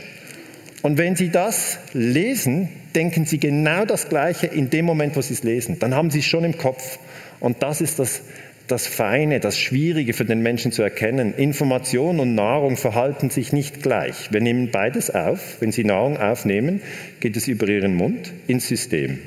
Und 0.82 0.96
wenn 0.96 1.16
Sie 1.16 1.30
das 1.30 1.78
lesen, 1.92 2.68
denken 2.94 3.26
Sie 3.26 3.38
genau 3.38 3.84
das 3.84 4.08
Gleiche 4.08 4.46
in 4.46 4.70
dem 4.70 4.84
Moment, 4.84 5.16
wo 5.16 5.22
Sie 5.22 5.34
es 5.34 5.42
lesen. 5.42 5.80
Dann 5.80 5.92
haben 5.92 6.12
Sie 6.12 6.20
es 6.20 6.26
schon 6.26 6.44
im 6.44 6.56
Kopf. 6.56 7.00
Und 7.40 7.64
das 7.64 7.80
ist 7.80 7.98
das, 7.98 8.22
das 8.68 8.86
Feine, 8.86 9.40
das 9.40 9.58
Schwierige 9.58 10.12
für 10.12 10.24
den 10.24 10.40
Menschen 10.40 10.70
zu 10.70 10.82
erkennen. 10.82 11.34
Information 11.34 12.20
und 12.20 12.36
Nahrung 12.36 12.76
verhalten 12.76 13.28
sich 13.28 13.52
nicht 13.52 13.82
gleich. 13.82 14.30
Wir 14.30 14.40
nehmen 14.40 14.70
beides 14.70 15.10
auf. 15.10 15.56
Wenn 15.58 15.72
Sie 15.72 15.82
Nahrung 15.82 16.16
aufnehmen, 16.16 16.80
geht 17.18 17.36
es 17.36 17.48
über 17.48 17.66
Ihren 17.66 17.96
Mund 17.96 18.32
ins 18.46 18.68
System. 18.68 19.18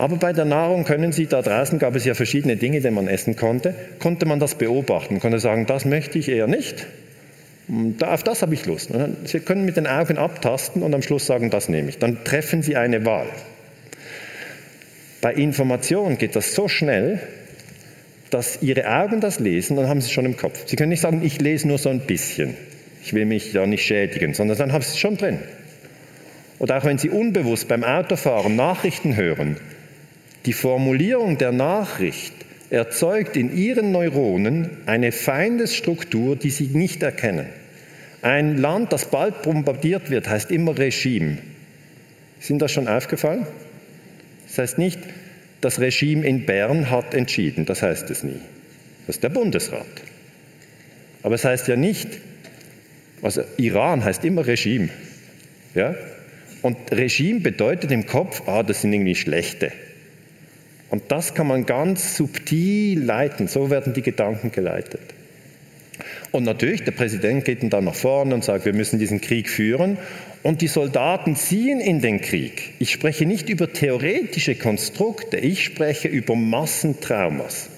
Aber 0.00 0.16
bei 0.16 0.32
der 0.32 0.46
Nahrung 0.46 0.84
können 0.84 1.12
Sie, 1.12 1.26
da 1.26 1.42
draußen 1.42 1.78
gab 1.78 1.94
es 1.94 2.06
ja 2.06 2.14
verschiedene 2.14 2.56
Dinge, 2.56 2.80
die 2.80 2.90
man 2.90 3.06
essen 3.06 3.36
konnte, 3.36 3.74
konnte 3.98 4.24
man 4.24 4.40
das 4.40 4.54
beobachten, 4.54 5.20
konnte 5.20 5.38
sagen, 5.38 5.66
das 5.66 5.84
möchte 5.84 6.18
ich 6.18 6.30
eher 6.30 6.46
nicht, 6.46 6.86
auf 8.02 8.22
das 8.22 8.40
habe 8.40 8.54
ich 8.54 8.64
Lust. 8.64 8.88
Sie 9.24 9.40
können 9.40 9.66
mit 9.66 9.76
den 9.76 9.86
Augen 9.86 10.16
abtasten 10.16 10.82
und 10.82 10.94
am 10.94 11.02
Schluss 11.02 11.26
sagen, 11.26 11.50
das 11.50 11.68
nehme 11.68 11.90
ich. 11.90 11.98
Dann 11.98 12.24
treffen 12.24 12.62
Sie 12.62 12.76
eine 12.76 13.04
Wahl. 13.04 13.26
Bei 15.20 15.34
Information 15.34 16.16
geht 16.16 16.34
das 16.34 16.54
so 16.54 16.66
schnell, 16.66 17.20
dass 18.30 18.62
Ihre 18.62 18.88
Augen 18.88 19.20
das 19.20 19.38
lesen, 19.38 19.76
dann 19.76 19.86
haben 19.86 20.00
Sie 20.00 20.06
es 20.06 20.12
schon 20.12 20.24
im 20.24 20.38
Kopf. 20.38 20.62
Sie 20.64 20.76
können 20.76 20.88
nicht 20.88 21.02
sagen, 21.02 21.20
ich 21.22 21.42
lese 21.42 21.68
nur 21.68 21.76
so 21.76 21.90
ein 21.90 22.00
bisschen. 22.00 22.56
Ich 23.04 23.12
will 23.12 23.26
mich 23.26 23.52
ja 23.52 23.66
nicht 23.66 23.84
schädigen, 23.84 24.32
sondern 24.32 24.56
dann 24.56 24.72
haben 24.72 24.80
Sie 24.80 24.92
es 24.92 24.98
schon 24.98 25.18
drin. 25.18 25.40
Oder 26.58 26.78
auch 26.78 26.84
wenn 26.86 26.96
Sie 26.96 27.10
unbewusst 27.10 27.68
beim 27.68 27.84
Autofahren 27.84 28.56
Nachrichten 28.56 29.14
hören, 29.14 29.58
die 30.46 30.52
Formulierung 30.52 31.38
der 31.38 31.52
Nachricht 31.52 32.32
erzeugt 32.70 33.36
in 33.36 33.54
ihren 33.54 33.92
Neuronen 33.92 34.70
eine 34.86 35.12
Feindesstruktur, 35.12 36.36
die 36.36 36.50
sie 36.50 36.68
nicht 36.68 37.02
erkennen. 37.02 37.46
Ein 38.22 38.58
Land, 38.58 38.92
das 38.92 39.06
bald 39.06 39.42
bombardiert 39.42 40.10
wird, 40.10 40.28
heißt 40.28 40.50
immer 40.50 40.78
Regime. 40.78 41.38
Ihnen 42.48 42.58
das 42.58 42.72
schon 42.72 42.88
aufgefallen? 42.88 43.46
Das 44.46 44.58
heißt 44.58 44.78
nicht, 44.78 44.98
das 45.60 45.78
Regime 45.78 46.26
in 46.26 46.46
Bern 46.46 46.90
hat 46.90 47.14
entschieden, 47.14 47.66
das 47.66 47.82
heißt 47.82 48.08
es 48.10 48.22
nie. 48.22 48.40
Das 49.06 49.16
ist 49.16 49.22
der 49.22 49.28
Bundesrat. 49.28 49.86
Aber 51.22 51.34
es 51.34 51.44
heißt 51.44 51.68
ja 51.68 51.76
nicht, 51.76 52.08
also 53.22 53.42
Iran 53.58 54.02
heißt 54.02 54.24
immer 54.24 54.46
Regime. 54.46 54.88
Ja? 55.74 55.94
Und 56.62 56.76
Regime 56.92 57.40
bedeutet 57.40 57.90
im 57.90 58.06
Kopf, 58.06 58.42
ah, 58.46 58.62
das 58.62 58.82
sind 58.82 58.92
irgendwie 58.92 59.14
Schlechte. 59.14 59.72
Und 60.90 61.04
das 61.08 61.34
kann 61.34 61.46
man 61.46 61.66
ganz 61.66 62.16
subtil 62.16 63.02
leiten. 63.02 63.46
So 63.48 63.70
werden 63.70 63.94
die 63.94 64.02
Gedanken 64.02 64.50
geleitet. 64.50 65.00
Und 66.32 66.44
natürlich, 66.44 66.84
der 66.84 66.92
Präsident 66.92 67.44
geht 67.44 67.72
dann 67.72 67.84
nach 67.84 67.94
vorne 67.94 68.34
und 68.34 68.44
sagt, 68.44 68.64
wir 68.64 68.72
müssen 68.72 68.98
diesen 68.98 69.20
Krieg 69.20 69.48
führen. 69.48 69.98
Und 70.42 70.62
die 70.62 70.68
Soldaten 70.68 71.36
ziehen 71.36 71.80
in 71.80 72.00
den 72.00 72.20
Krieg. 72.20 72.74
Ich 72.78 72.90
spreche 72.90 73.26
nicht 73.26 73.48
über 73.48 73.72
theoretische 73.72 74.54
Konstrukte, 74.54 75.36
ich 75.36 75.64
spreche 75.64 76.08
über 76.08 76.34
Massentraumas. 76.34 77.68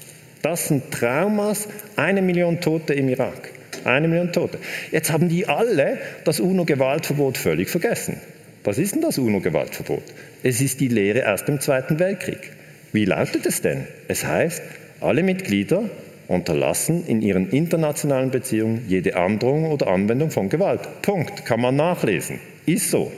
Das 0.43 0.69
sind 0.69 0.91
Traumas, 0.91 1.69
eine 1.97 2.23
Million 2.23 2.61
Tote 2.61 2.95
im 2.95 3.09
Irak. 3.09 3.51
Eine 3.85 4.09
Million 4.09 4.33
Tote. 4.33 4.59
Jetzt 4.91 5.11
haben 5.11 5.29
die 5.29 5.49
alle 5.49 5.99
das 6.25 6.41
UNO-Gewaltverbot 6.41 7.39
völlig 7.39 7.69
vergessen. 7.69 8.17
Was 8.65 8.79
ist 8.79 8.95
denn 8.95 9.03
das 9.03 9.19
UNO-Gewaltverbot? 9.19 10.03
Es 10.43 10.61
ist 10.61 10.81
die 10.81 10.89
Lehre 10.89 11.33
aus 11.33 11.45
dem 11.45 11.61
Zweiten 11.61 11.99
Weltkrieg. 11.99 12.53
Wie 12.93 13.07
lautet 13.07 13.47
es 13.47 13.63
denn? 13.63 13.87
Es 14.09 14.25
heißt, 14.25 14.63
alle 15.01 15.23
Mitglieder 15.23 15.85
unterlassen 16.29 17.07
in 17.07 17.23
ihren 17.23 17.51
internationalen 17.51 18.31
Beziehungen 18.31 18.85
jede 18.89 19.17
Androhung 19.17 19.71
oder 19.71 19.89
Anwendung 19.89 20.31
von 20.31 20.49
Gewalt. 20.49 20.81
Punkt. 21.03 21.45
Kann 21.47 21.61
man 21.61 21.77
nachlesen. 21.77 22.39
Ist 22.67 22.91
so. 22.91 23.11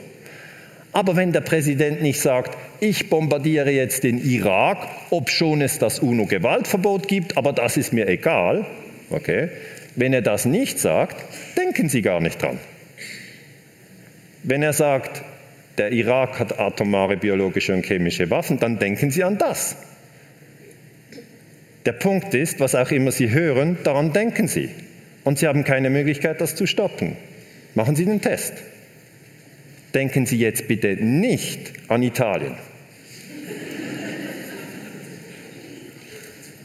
Aber 0.91 1.17
wenn 1.17 1.33
der 1.33 1.41
Präsident 1.41 2.01
nicht 2.01 2.21
sagt, 2.21 2.57
ich 2.79 3.09
bombardiere 3.09 3.69
jetzt 3.69 4.03
den 4.05 4.17
Irak, 4.17 4.77
ob 5.09 5.29
schon 5.29 5.61
es 5.61 5.77
das 5.77 5.99
UNO-Gewaltverbot 5.99 7.09
gibt, 7.09 7.37
aber 7.37 7.51
das 7.51 7.75
ist 7.75 7.91
mir 7.91 8.07
egal, 8.07 8.65
okay, 9.09 9.49
wenn 9.97 10.13
er 10.13 10.21
das 10.21 10.45
nicht 10.45 10.79
sagt, 10.79 11.17
denken 11.57 11.89
Sie 11.89 12.01
gar 12.01 12.21
nicht 12.21 12.41
dran. 12.41 12.59
Wenn 14.43 14.63
er 14.63 14.71
sagt, 14.73 15.21
der 15.77 15.91
Irak 15.91 16.39
hat 16.39 16.59
atomare, 16.59 17.17
biologische 17.17 17.73
und 17.73 17.85
chemische 17.85 18.29
Waffen, 18.29 18.59
dann 18.59 18.79
denken 18.79 19.11
Sie 19.11 19.23
an 19.23 19.37
das. 19.37 19.75
Der 21.85 21.93
Punkt 21.93 22.33
ist, 22.33 22.59
was 22.59 22.73
auch 22.75 22.91
immer 22.91 23.11
Sie 23.11 23.29
hören, 23.29 23.77
daran 23.83 24.11
denken 24.13 24.47
Sie. 24.47 24.69
Und 25.23 25.39
Sie 25.39 25.47
haben 25.47 25.63
keine 25.63 25.89
Möglichkeit, 25.89 26.41
das 26.41 26.55
zu 26.55 26.65
stoppen. 26.65 27.15
Machen 27.75 27.95
Sie 27.95 28.05
den 28.05 28.21
Test. 28.21 28.53
Denken 29.93 30.25
Sie 30.25 30.37
jetzt 30.37 30.67
bitte 30.67 30.95
nicht 30.95 31.73
an 31.87 32.01
Italien. 32.03 32.55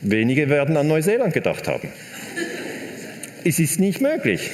Wenige 0.02 0.48
werden 0.48 0.76
an 0.76 0.88
Neuseeland 0.88 1.34
gedacht 1.34 1.68
haben. 1.68 1.88
Es 3.44 3.58
ist 3.58 3.80
nicht 3.80 4.00
möglich. 4.00 4.50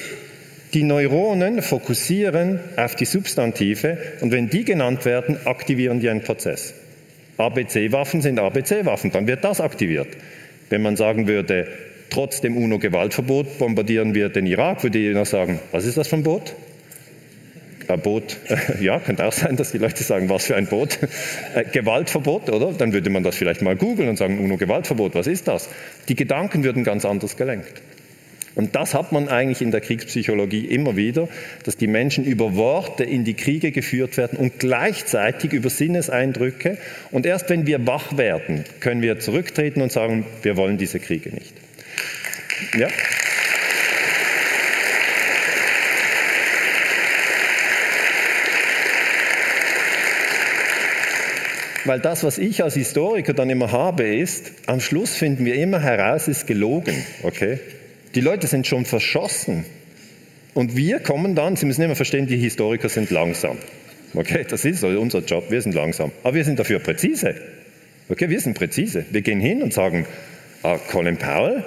Die 0.77 0.83
Neuronen 0.83 1.62
fokussieren 1.62 2.61
auf 2.77 2.95
die 2.97 3.07
Substantive 3.07 3.97
und 4.21 4.31
wenn 4.31 4.51
die 4.51 4.62
genannt 4.62 5.07
werden, 5.07 5.39
aktivieren 5.47 6.01
die 6.01 6.11
einen 6.11 6.21
Prozess. 6.21 6.75
ABC-Waffen 7.39 8.21
sind 8.21 8.39
ABC-Waffen, 8.39 9.11
dann 9.11 9.27
wird 9.27 9.43
das 9.43 9.62
aktiviert. 9.62 10.09
Wenn 10.69 10.83
man 10.83 10.97
sagen 10.97 11.29
würde, 11.29 11.67
trotz 12.11 12.43
dem 12.43 12.59
UNO-Gewaltverbot 12.59 13.57
bombardieren 13.57 14.15
wir 14.15 14.29
den 14.29 14.45
Irak, 14.45 14.83
würde 14.83 14.99
jeder 14.99 15.25
sagen, 15.25 15.61
was 15.73 15.87
ist 15.87 15.97
das 15.97 16.09
für 16.09 16.17
ein 16.17 16.25
Boot? 16.25 16.55
Ein 17.89 18.01
Boot, 18.03 18.37
ja, 18.79 18.99
könnte 18.99 19.25
auch 19.25 19.33
sein, 19.33 19.57
dass 19.57 19.73
die 19.73 19.79
Leute 19.79 20.05
sagen, 20.05 20.29
was 20.29 20.45
für 20.45 20.57
ein 20.57 20.67
Boot? 20.67 20.99
Äh, 21.55 21.65
Gewaltverbot, 21.73 22.51
oder? 22.51 22.75
Dann 22.75 22.93
würde 22.93 23.09
man 23.09 23.23
das 23.23 23.37
vielleicht 23.37 23.62
mal 23.62 23.77
googeln 23.77 24.11
und 24.11 24.19
sagen, 24.19 24.41
UNO-Gewaltverbot, 24.41 25.15
was 25.15 25.27
ist 25.27 25.49
das? 25.49 25.71
Die 26.11 26.17
Gedanken 26.17 26.65
würden 26.65 26.85
ganz 26.85 27.07
anders 27.07 27.39
gelenkt. 27.39 27.81
Und 28.57 28.75
das 28.75 28.95
hat 28.95 29.12
man 29.12 29.29
eigentlich 29.29 29.61
in 29.61 29.71
der 29.71 29.83
Kriegspsychologie 29.83 30.64
immer 30.64 30.97
wieder, 30.97 31.29
dass 31.64 31.77
die 31.77 31.87
Menschen 31.87 32.25
über 32.25 32.57
Worte 32.57 33.05
in 33.05 33.23
die 33.23 33.35
Kriege 33.35 33.71
geführt 33.71 34.16
werden 34.16 34.38
und 34.38 34.59
gleichzeitig 34.59 35.53
über 35.53 35.69
Sinneseindrücke. 35.69 36.79
Und 37.11 37.27
erst 37.27 37.51
wenn 37.51 37.66
wir 37.66 37.87
wach 37.87 38.16
werden, 38.16 38.64
können 38.81 39.03
wir 39.03 39.21
zurücktreten 39.21 39.83
und 39.83 39.92
sagen, 39.92 40.25
wir 40.42 40.57
wollen 40.57 40.79
diese 40.79 41.01
Kriege 41.01 41.29
nicht. 41.31 41.53
Ja? 42.79 42.88
Weil 51.85 52.01
das, 52.01 52.25
was 52.25 52.38
ich 52.38 52.64
als 52.64 52.73
Historiker 52.73 53.35
dann 53.35 53.51
immer 53.51 53.71
habe, 53.71 54.05
ist, 54.05 54.51
am 54.64 54.81
Schluss 54.81 55.14
finden 55.14 55.45
wir 55.45 55.57
immer 55.57 55.81
heraus, 55.81 56.27
ist 56.27 56.47
gelogen. 56.47 56.97
Okay? 57.23 57.61
Die 58.17 58.23
Leute 58.23 58.47
sind 58.47 58.67
schon 58.67 58.87
verschossen. 58.87 59.67
Und 60.55 60.75
wir 60.75 61.01
kommen 61.01 61.35
dann, 61.35 61.55
Sie 61.57 61.67
müssen 61.67 61.83
immer 61.83 61.97
verstehen, 61.97 62.27
die 62.27 62.39
Historiker 62.39 62.89
sind 62.89 63.11
langsam. 63.11 63.59
Okay, 64.15 64.47
das 64.49 64.65
ist 64.65 64.83
unser 64.83 65.19
Job, 65.19 65.51
wir 65.51 65.61
sind 65.61 65.75
langsam. 65.75 66.11
Aber 66.23 66.35
wir 66.35 66.45
sind 66.45 66.59
dafür 66.59 66.79
präzise. 66.79 67.35
Okay, 68.09 68.31
wir 68.31 68.41
sind 68.41 68.55
präzise. 68.55 69.05
Wir 69.11 69.21
gehen 69.21 69.39
hin 69.39 69.63
und 69.63 69.75
sagen, 69.75 70.07
ah, 70.63 70.79
Colin 70.91 71.19
Powell, 71.19 71.63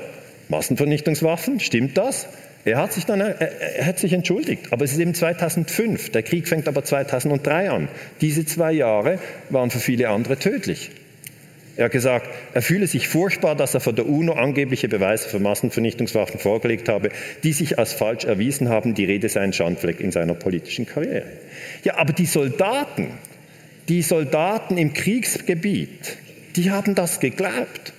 Massenvernichtungswaffen, 0.48 1.60
stimmt 1.60 1.96
das? 2.00 2.28
Er 2.66 2.78
hat 2.78 2.94
sich 2.94 3.06
dann 3.06 3.22
er, 3.22 3.40
er 3.40 3.86
hat 3.86 4.00
sich 4.00 4.14
entschuldigt, 4.14 4.74
aber 4.74 4.86
es 4.86 4.94
ist 4.94 5.00
eben 5.00 5.14
2005. 5.14 6.10
Der 6.10 6.24
Krieg 6.24 6.48
fängt 6.48 6.68
aber 6.68 6.84
2003 6.84 7.70
an. 7.70 7.90
Diese 8.22 8.44
zwei 8.46 8.72
Jahre 8.72 9.20
waren 9.52 9.70
für 9.70 9.80
viele 9.80 10.10
andere 10.10 10.40
tödlich. 10.40 10.90
Er 11.80 11.86
hat 11.86 11.94
gesagt, 11.94 12.30
er 12.54 12.62
fühle 12.62 12.88
sich 12.88 13.08
furchtbar, 13.08 13.56
dass 13.56 13.74
er 13.74 13.80
von 13.80 13.96
der 13.96 14.06
UNO 14.06 14.34
angebliche 14.34 14.90
Beweise 14.90 15.30
für 15.30 15.40
Massenvernichtungswaffen 15.40 16.38
vorgelegt 16.38 16.90
habe, 16.90 17.10
die 17.44 17.54
sich 17.54 17.80
als 17.80 17.94
falsch 17.94 18.26
erwiesen 18.26 18.68
haben. 18.68 18.96
Die 18.96 19.06
Rede 19.06 19.30
sei 19.30 19.40
ein 19.40 19.54
Schandfleck 19.54 20.02
in 20.02 20.12
seiner 20.12 20.34
politischen 20.34 20.86
Karriere. 20.86 21.24
Ja, 21.86 21.96
aber 21.96 22.12
die 22.12 22.26
Soldaten, 22.26 23.14
die 23.88 24.02
Soldaten 24.02 24.78
im 24.78 24.92
Kriegsgebiet, 24.92 26.18
die 26.58 26.70
haben 26.70 26.96
das 26.96 27.22
geglaubt. 27.22 27.94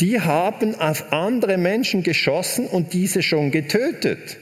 Die 0.00 0.20
haben 0.20 0.74
auf 0.74 1.12
andere 1.12 1.56
Menschen 1.56 2.02
geschossen 2.02 2.66
und 2.66 2.94
diese 2.94 3.22
schon 3.22 3.52
getötet. 3.52 4.38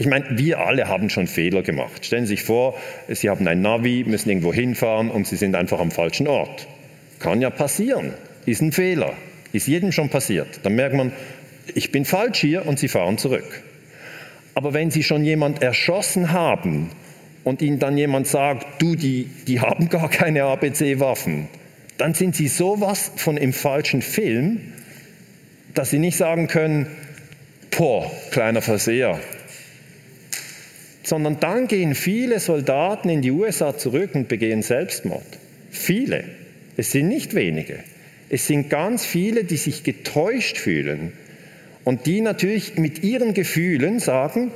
Ich 0.00 0.06
meine, 0.06 0.26
wir 0.30 0.60
alle 0.60 0.86
haben 0.86 1.10
schon 1.10 1.26
Fehler 1.26 1.62
gemacht. 1.62 2.06
Stellen 2.06 2.24
Sie 2.24 2.36
sich 2.36 2.44
vor, 2.44 2.76
Sie 3.08 3.28
haben 3.28 3.46
ein 3.48 3.60
Navi, 3.60 4.04
müssen 4.06 4.28
irgendwo 4.28 4.54
hinfahren 4.54 5.10
und 5.10 5.26
Sie 5.26 5.34
sind 5.34 5.56
einfach 5.56 5.80
am 5.80 5.90
falschen 5.90 6.28
Ort. 6.28 6.68
Kann 7.18 7.40
ja 7.40 7.50
passieren. 7.50 8.14
Ist 8.46 8.62
ein 8.62 8.70
Fehler. 8.70 9.14
Ist 9.52 9.66
jedem 9.66 9.90
schon 9.90 10.08
passiert. 10.08 10.60
Dann 10.62 10.76
merkt 10.76 10.94
man, 10.94 11.12
ich 11.74 11.90
bin 11.90 12.04
falsch 12.04 12.38
hier 12.40 12.64
und 12.64 12.78
Sie 12.78 12.86
fahren 12.86 13.18
zurück. 13.18 13.64
Aber 14.54 14.72
wenn 14.72 14.92
Sie 14.92 15.02
schon 15.02 15.24
jemand 15.24 15.62
erschossen 15.62 16.30
haben 16.30 16.90
und 17.42 17.60
Ihnen 17.60 17.80
dann 17.80 17.98
jemand 17.98 18.28
sagt, 18.28 18.80
du, 18.80 18.94
die, 18.94 19.28
die 19.48 19.60
haben 19.60 19.88
gar 19.88 20.08
keine 20.08 20.44
ABC-Waffen, 20.44 21.48
dann 21.96 22.14
sind 22.14 22.36
Sie 22.36 22.46
sowas 22.46 23.10
von 23.16 23.36
im 23.36 23.52
falschen 23.52 24.02
Film, 24.02 24.60
dass 25.74 25.90
Sie 25.90 25.98
nicht 25.98 26.16
sagen 26.16 26.46
können, 26.46 26.86
boah, 27.76 28.08
kleiner 28.30 28.62
Verseher, 28.62 29.18
sondern 31.08 31.40
dann 31.40 31.66
gehen 31.68 31.94
viele 31.94 32.38
Soldaten 32.38 33.08
in 33.08 33.22
die 33.22 33.30
USA 33.30 33.76
zurück 33.76 34.10
und 34.14 34.28
begehen 34.28 34.62
Selbstmord. 34.62 35.26
Viele. 35.70 36.24
Es 36.76 36.92
sind 36.92 37.08
nicht 37.08 37.34
wenige. 37.34 37.78
Es 38.28 38.46
sind 38.46 38.68
ganz 38.68 39.04
viele, 39.04 39.44
die 39.44 39.56
sich 39.56 39.84
getäuscht 39.84 40.58
fühlen 40.58 41.12
und 41.84 42.06
die 42.06 42.20
natürlich 42.20 42.76
mit 42.76 43.02
ihren 43.02 43.32
Gefühlen 43.32 43.98
sagen, 44.00 44.52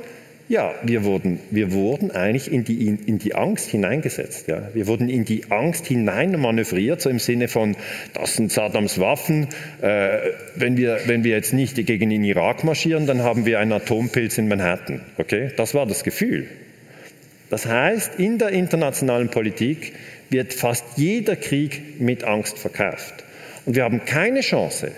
ja, 0.49 0.73
wir 0.83 1.03
wurden, 1.03 1.39
wir 1.51 1.71
wurden 1.71 2.11
eigentlich 2.11 2.51
in 2.51 2.63
die, 2.63 2.87
in, 2.87 2.99
in 3.05 3.17
die 3.17 3.33
Angst 3.33 3.69
hineingesetzt. 3.69 4.47
Ja. 4.47 4.69
Wir 4.73 4.87
wurden 4.87 5.07
in 5.09 5.23
die 5.23 5.45
Angst 5.49 5.87
hinein 5.87 6.39
manövriert, 6.39 7.01
so 7.01 7.09
im 7.09 7.19
Sinne 7.19 7.47
von, 7.47 7.77
das 8.13 8.35
sind 8.35 8.51
Saddams 8.51 8.99
Waffen. 8.99 9.47
Äh, 9.81 10.17
wenn, 10.55 10.75
wir, 10.75 10.99
wenn 11.05 11.23
wir 11.23 11.31
jetzt 11.31 11.53
nicht 11.53 11.75
gegen 11.85 12.09
den 12.09 12.23
Irak 12.23 12.63
marschieren, 12.63 13.07
dann 13.07 13.23
haben 13.23 13.45
wir 13.45 13.59
einen 13.59 13.71
Atompilz 13.71 14.37
in 14.37 14.49
Manhattan. 14.49 15.01
Okay? 15.17 15.51
Das 15.55 15.73
war 15.73 15.85
das 15.85 16.03
Gefühl. 16.03 16.47
Das 17.49 17.65
heißt, 17.65 18.19
in 18.19 18.37
der 18.37 18.49
internationalen 18.49 19.29
Politik 19.29 19.93
wird 20.29 20.53
fast 20.53 20.83
jeder 20.97 21.35
Krieg 21.35 22.01
mit 22.01 22.23
Angst 22.23 22.59
verkauft. 22.59 23.23
Und 23.65 23.75
wir 23.75 23.83
haben 23.83 24.03
keine 24.05 24.41
Chance, 24.41 24.91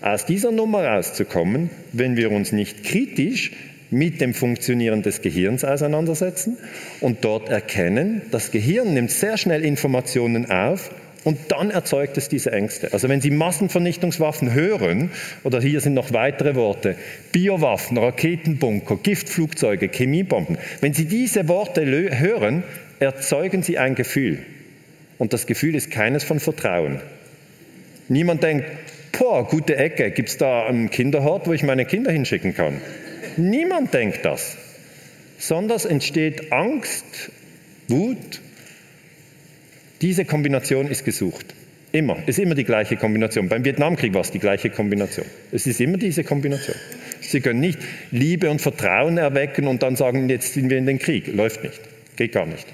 aus 0.00 0.26
dieser 0.26 0.52
Nummer 0.52 0.84
rauszukommen, 0.84 1.70
wenn 1.92 2.16
wir 2.16 2.30
uns 2.30 2.52
nicht 2.52 2.84
kritisch 2.84 3.52
mit 3.92 4.20
dem 4.20 4.34
Funktionieren 4.34 5.02
des 5.02 5.22
Gehirns 5.22 5.64
auseinandersetzen 5.64 6.56
und 7.00 7.24
dort 7.24 7.48
erkennen, 7.48 8.22
das 8.30 8.50
Gehirn 8.50 8.94
nimmt 8.94 9.10
sehr 9.10 9.36
schnell 9.36 9.64
Informationen 9.64 10.50
auf 10.50 10.90
und 11.24 11.38
dann 11.48 11.70
erzeugt 11.70 12.16
es 12.16 12.28
diese 12.28 12.50
Ängste. 12.50 12.92
Also 12.92 13.08
wenn 13.08 13.20
Sie 13.20 13.30
Massenvernichtungswaffen 13.30 14.52
hören, 14.54 15.10
oder 15.44 15.60
hier 15.60 15.80
sind 15.80 15.94
noch 15.94 16.12
weitere 16.12 16.54
Worte, 16.56 16.96
Biowaffen, 17.30 17.96
Raketenbunker, 17.98 18.96
Giftflugzeuge, 18.96 19.88
Chemiebomben, 19.88 20.58
wenn 20.80 20.94
Sie 20.94 21.04
diese 21.04 21.46
Worte 21.48 21.86
hören, 21.86 22.64
erzeugen 22.98 23.62
Sie 23.62 23.78
ein 23.78 23.94
Gefühl. 23.94 24.38
Und 25.18 25.32
das 25.32 25.46
Gefühl 25.46 25.76
ist 25.76 25.90
keines 25.90 26.24
von 26.24 26.40
Vertrauen. 26.40 27.00
Niemand 28.08 28.42
denkt, 28.42 28.64
boah, 29.16 29.46
gute 29.46 29.76
Ecke, 29.76 30.10
gibt 30.10 30.30
es 30.30 30.36
da 30.38 30.66
einen 30.66 30.90
Kinderhort, 30.90 31.46
wo 31.46 31.52
ich 31.52 31.62
meine 31.62 31.84
Kinder 31.84 32.10
hinschicken 32.10 32.54
kann? 32.54 32.80
Niemand 33.36 33.92
denkt 33.94 34.24
das, 34.24 34.56
sondern 35.38 35.76
es 35.76 35.84
entsteht 35.84 36.52
Angst, 36.52 37.30
Wut. 37.88 38.40
Diese 40.00 40.24
Kombination 40.24 40.88
ist 40.88 41.04
gesucht. 41.04 41.54
Immer. 41.92 42.16
Es 42.26 42.38
ist 42.38 42.38
immer 42.38 42.54
die 42.54 42.64
gleiche 42.64 42.96
Kombination. 42.96 43.48
Beim 43.48 43.64
Vietnamkrieg 43.64 44.14
war 44.14 44.22
es 44.22 44.30
die 44.30 44.38
gleiche 44.38 44.70
Kombination. 44.70 45.26
Es 45.52 45.66
ist 45.66 45.80
immer 45.80 45.98
diese 45.98 46.24
Kombination. 46.24 46.76
Sie 47.20 47.40
können 47.40 47.60
nicht 47.60 47.78
Liebe 48.10 48.50
und 48.50 48.60
Vertrauen 48.60 49.18
erwecken 49.18 49.66
und 49.66 49.82
dann 49.82 49.94
sagen, 49.96 50.28
jetzt 50.28 50.54
sind 50.54 50.70
wir 50.70 50.78
in 50.78 50.86
den 50.86 50.98
Krieg. 50.98 51.26
Läuft 51.28 51.62
nicht. 51.62 51.80
Geht 52.16 52.32
gar 52.32 52.46
nicht. 52.46 52.66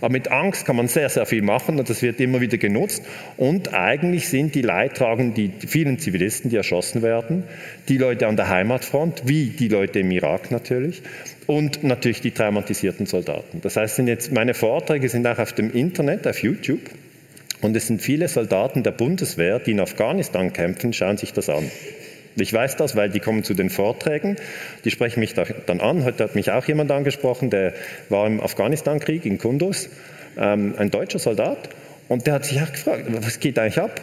Aber 0.00 0.12
mit 0.12 0.28
Angst 0.28 0.66
kann 0.66 0.76
man 0.76 0.88
sehr, 0.88 1.08
sehr 1.08 1.26
viel 1.26 1.42
machen 1.42 1.78
und 1.78 1.88
das 1.88 2.02
wird 2.02 2.20
immer 2.20 2.40
wieder 2.40 2.58
genutzt. 2.58 3.02
Und 3.36 3.74
eigentlich 3.74 4.28
sind 4.28 4.54
die 4.54 4.62
Leidtragenden 4.62 5.34
die 5.34 5.66
vielen 5.66 5.98
Zivilisten, 5.98 6.50
die 6.50 6.56
erschossen 6.56 7.02
werden, 7.02 7.44
die 7.88 7.98
Leute 7.98 8.26
an 8.26 8.36
der 8.36 8.48
Heimatfront, 8.48 9.22
wie 9.26 9.46
die 9.46 9.68
Leute 9.68 10.00
im 10.00 10.10
Irak 10.10 10.50
natürlich, 10.50 11.02
und 11.46 11.84
natürlich 11.84 12.20
die 12.20 12.32
traumatisierten 12.32 13.06
Soldaten. 13.06 13.60
Das 13.60 13.76
heißt, 13.76 13.96
sind 13.96 14.08
jetzt, 14.08 14.32
meine 14.32 14.54
Vorträge 14.54 15.08
sind 15.08 15.26
auch 15.26 15.38
auf 15.38 15.52
dem 15.52 15.72
Internet, 15.72 16.26
auf 16.26 16.42
YouTube. 16.42 16.80
Und 17.62 17.74
es 17.74 17.86
sind 17.86 18.02
viele 18.02 18.28
Soldaten 18.28 18.82
der 18.82 18.90
Bundeswehr, 18.90 19.58
die 19.58 19.70
in 19.72 19.80
Afghanistan 19.80 20.52
kämpfen, 20.52 20.92
schauen 20.92 21.16
sich 21.16 21.32
das 21.32 21.48
an. 21.48 21.70
Ich 22.36 22.52
weiß 22.52 22.76
das, 22.76 22.96
weil 22.96 23.08
die 23.08 23.20
kommen 23.20 23.44
zu 23.44 23.54
den 23.54 23.70
Vorträgen, 23.70 24.36
die 24.84 24.90
sprechen 24.90 25.20
mich 25.20 25.34
dann 25.34 25.80
an. 25.80 26.04
Heute 26.04 26.24
hat 26.24 26.34
mich 26.34 26.50
auch 26.50 26.66
jemand 26.66 26.90
angesprochen, 26.90 27.48
der 27.48 27.72
war 28.10 28.26
im 28.26 28.40
Afghanistan-Krieg 28.40 29.24
in 29.24 29.38
Kunduz, 29.38 29.88
ähm, 30.38 30.74
ein 30.76 30.90
deutscher 30.90 31.18
Soldat, 31.18 31.70
und 32.08 32.26
der 32.26 32.34
hat 32.34 32.44
sich 32.44 32.60
auch 32.60 32.70
gefragt, 32.70 33.04
was 33.08 33.40
geht 33.40 33.58
eigentlich 33.58 33.80
ab? 33.80 34.00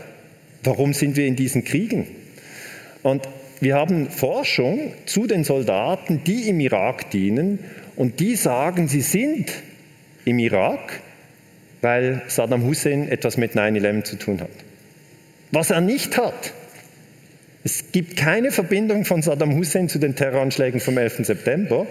Warum 0.63 0.93
sind 0.93 1.15
wir 1.15 1.25
in 1.25 1.35
diesen 1.35 1.63
Kriegen? 1.63 2.07
Und 3.01 3.27
wir 3.59 3.75
haben 3.75 4.09
Forschung 4.09 4.93
zu 5.05 5.27
den 5.27 5.43
Soldaten, 5.43 6.23
die 6.25 6.49
im 6.49 6.59
Irak 6.59 7.11
dienen, 7.11 7.59
und 7.95 8.19
die 8.19 8.35
sagen, 8.35 8.87
sie 8.87 9.01
sind 9.01 9.51
im 10.25 10.39
Irak, 10.39 11.01
weil 11.81 12.23
Saddam 12.27 12.63
Hussein 12.63 13.07
etwas 13.07 13.37
mit 13.37 13.53
9-11 13.53 14.03
zu 14.03 14.15
tun 14.17 14.41
hat. 14.41 14.49
Was 15.51 15.69
er 15.69 15.81
nicht 15.81 16.17
hat, 16.17 16.53
es 17.63 17.91
gibt 17.91 18.17
keine 18.17 18.51
Verbindung 18.51 19.05
von 19.05 19.21
Saddam 19.21 19.55
Hussein 19.55 19.87
zu 19.87 19.99
den 19.99 20.15
Terroranschlägen 20.15 20.79
vom 20.79 20.97
11. 20.97 21.25
September, 21.25 21.87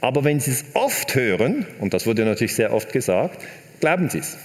aber 0.00 0.24
wenn 0.24 0.40
Sie 0.40 0.50
es 0.50 0.64
oft 0.74 1.14
hören, 1.14 1.66
und 1.80 1.94
das 1.94 2.06
wurde 2.06 2.24
natürlich 2.24 2.54
sehr 2.54 2.72
oft 2.72 2.92
gesagt, 2.92 3.40
glauben 3.80 4.10
Sie 4.10 4.18
es. 4.18 4.36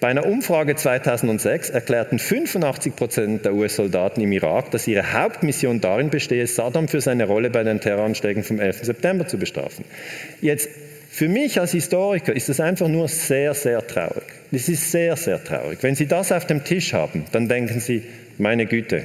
Bei 0.00 0.08
einer 0.08 0.26
Umfrage 0.26 0.74
2006 0.74 1.70
erklärten 1.70 2.18
85 2.18 2.96
Prozent 2.96 3.44
der 3.44 3.54
US-Soldaten 3.54 4.20
im 4.20 4.32
Irak, 4.32 4.70
dass 4.72 4.88
ihre 4.88 5.12
Hauptmission 5.12 5.80
darin 5.80 6.10
bestehe, 6.10 6.46
Saddam 6.46 6.88
für 6.88 7.00
seine 7.00 7.26
Rolle 7.26 7.50
bei 7.50 7.62
den 7.62 7.80
Terroranschlägen 7.80 8.42
vom 8.42 8.58
11. 8.58 8.84
September 8.84 9.26
zu 9.26 9.38
bestrafen. 9.38 9.84
Jetzt, 10.40 10.68
für 11.10 11.28
mich 11.28 11.60
als 11.60 11.72
Historiker 11.72 12.34
ist 12.34 12.48
das 12.48 12.60
einfach 12.60 12.88
nur 12.88 13.08
sehr, 13.08 13.54
sehr 13.54 13.86
traurig. 13.86 14.24
Es 14.52 14.68
ist 14.68 14.90
sehr, 14.90 15.16
sehr 15.16 15.42
traurig. 15.42 15.78
Wenn 15.82 15.94
Sie 15.94 16.06
das 16.06 16.32
auf 16.32 16.46
dem 16.46 16.64
Tisch 16.64 16.94
haben, 16.94 17.24
dann 17.32 17.48
denken 17.48 17.80
Sie, 17.80 18.02
meine 18.38 18.66
Güte, 18.66 19.02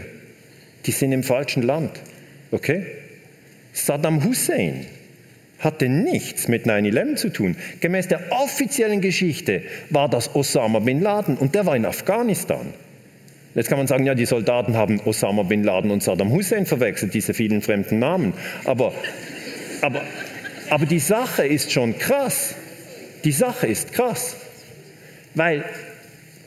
die 0.86 0.92
sind 0.92 1.12
im 1.12 1.24
falschen 1.24 1.64
Land. 1.64 1.92
Okay? 2.52 2.86
Saddam 3.74 4.24
Hussein 4.24 4.86
hatte 5.60 5.90
nichts 5.90 6.48
mit 6.48 6.66
9-11 6.66 7.16
zu 7.16 7.30
tun. 7.30 7.56
Gemäß 7.80 8.08
der 8.08 8.32
offiziellen 8.32 9.02
Geschichte 9.02 9.64
war 9.90 10.10
das 10.10 10.36
Osama 10.36 10.80
bin 10.80 11.02
Laden 11.02 11.38
und 11.38 11.56
der 11.56 11.66
war 11.66 11.76
in 11.76 11.86
Afghanistan. 11.86 12.74
Jetzt 13.56 13.70
kann 13.70 13.78
man 13.78 13.88
sagen, 13.88 14.06
ja, 14.06 14.16
die 14.16 14.26
Soldaten 14.26 14.76
haben 14.76 15.00
Osama 15.00 15.44
bin 15.44 15.64
Laden 15.64 15.90
und 15.92 16.04
Saddam 16.04 16.32
Hussein 16.32 16.66
verwechselt, 16.66 17.14
diese 17.14 17.34
vielen 17.34 17.62
fremden 17.62 18.00
Namen. 18.00 18.34
Aber, 18.66 18.94
aber, 19.82 20.02
aber 20.70 20.86
die 20.86 21.00
Sache 21.00 21.46
ist 21.48 21.72
schon 21.72 21.98
krass. 21.98 22.56
Die 23.24 23.32
Sache 23.32 23.68
ist 23.68 23.94
krass. 23.94 24.36
Weil 25.36 25.64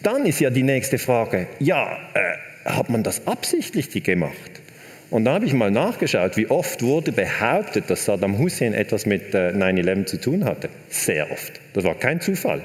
dann 0.03 0.27
ist 0.27 0.41
ja 0.41 0.51
die 0.51 0.63
nächste 0.63 0.99
Frage, 0.99 1.49
ja, 1.59 1.99
äh, 2.15 2.48
hat 2.77 2.91
man 2.91 3.03
das 3.03 3.27
absichtlich 3.27 3.91
gemacht? 4.03 4.59
Und 5.11 5.25
da 5.25 5.35
habe 5.35 5.47
ich 5.47 5.55
mal 5.55 5.71
nachgeschaut, 5.71 6.37
wie 6.37 6.51
oft 6.51 6.83
wurde 6.83 7.13
behauptet, 7.13 7.89
dass 7.89 8.05
Saddam 8.05 8.39
Hussein 8.39 8.75
etwas 8.75 9.07
mit 9.07 9.35
9-11 9.35 10.01
äh, 10.01 10.05
zu 10.05 10.21
tun 10.21 10.45
hatte. 10.45 10.69
Sehr 10.91 11.31
oft. 11.31 11.61
Das 11.73 11.85
war 11.85 11.95
kein 11.95 12.21
Zufall. 12.21 12.63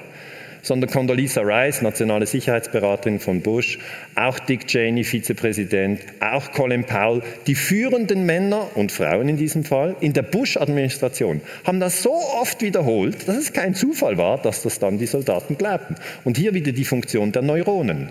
Sondern 0.61 0.89
Condoleezza 0.89 1.41
Rice, 1.41 1.81
nationale 1.81 2.25
Sicherheitsberaterin 2.25 3.19
von 3.19 3.41
Bush, 3.41 3.79
auch 4.15 4.39
Dick 4.39 4.67
Cheney, 4.67 5.03
Vizepräsident, 5.03 5.99
auch 6.21 6.51
Colin 6.51 6.85
Powell, 6.85 7.21
die 7.47 7.55
führenden 7.55 8.25
Männer 8.25 8.67
und 8.75 8.91
Frauen 8.91 9.27
in 9.27 9.37
diesem 9.37 9.65
Fall 9.65 9.95
in 9.99 10.13
der 10.13 10.21
Bush-Administration 10.21 11.41
haben 11.65 11.81
das 11.81 12.01
so 12.01 12.13
oft 12.13 12.61
wiederholt, 12.61 13.27
dass 13.27 13.37
es 13.37 13.51
kein 13.51 13.75
Zufall 13.75 14.17
war, 14.17 14.41
dass 14.41 14.63
das 14.63 14.79
dann 14.79 14.97
die 14.97 15.05
Soldaten 15.05 15.57
glaubten. 15.57 15.95
Und 16.23 16.37
hier 16.37 16.53
wieder 16.53 16.71
die 16.71 16.85
Funktion 16.85 17.33
der 17.33 17.41
Neuronen. 17.41 18.09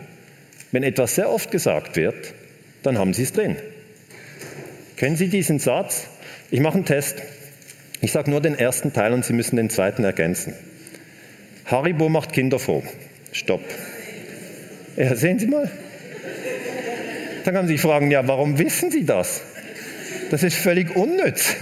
Wenn 0.73 0.83
etwas 0.83 1.15
sehr 1.15 1.31
oft 1.31 1.51
gesagt 1.51 1.97
wird, 1.97 2.35
dann 2.83 2.99
haben 2.99 3.15
Sie 3.15 3.23
es 3.23 3.33
drin. 3.33 3.57
Kennen 4.97 5.17
Sie 5.17 5.29
diesen 5.29 5.59
Satz? 5.59 6.07
Ich 6.51 6.61
mache 6.61 6.75
einen 6.75 6.87
Test. 6.87 7.17
Ich 8.01 8.13
sage 8.13 8.31
nur 8.31 8.41
den 8.41 8.59
ersten 8.59 8.93
Teil 8.93 9.13
und 9.13 9.25
Sie 9.25 9.33
müssen 9.33 9.57
den 9.57 9.71
zweiten 9.71 10.03
ergänzen. 10.03 10.55
Haribo 11.67 12.09
macht 12.09 12.33
Kinder 12.33 12.59
froh. 12.59 12.83
Stopp. 13.33 13.63
Ja, 14.97 15.15
sehen 15.15 15.39
Sie 15.39 15.47
mal. 15.47 15.71
Dann 17.45 17.55
kann 17.55 17.65
man 17.65 17.69
sich 17.69 17.81
fragen, 17.81 18.11
ja, 18.11 18.27
warum 18.27 18.59
wissen 18.59 18.91
Sie 18.91 19.05
das? 19.05 19.43
Das 20.31 20.43
ist 20.43 20.57
völlig 20.57 20.97
unnütz. 20.97 21.57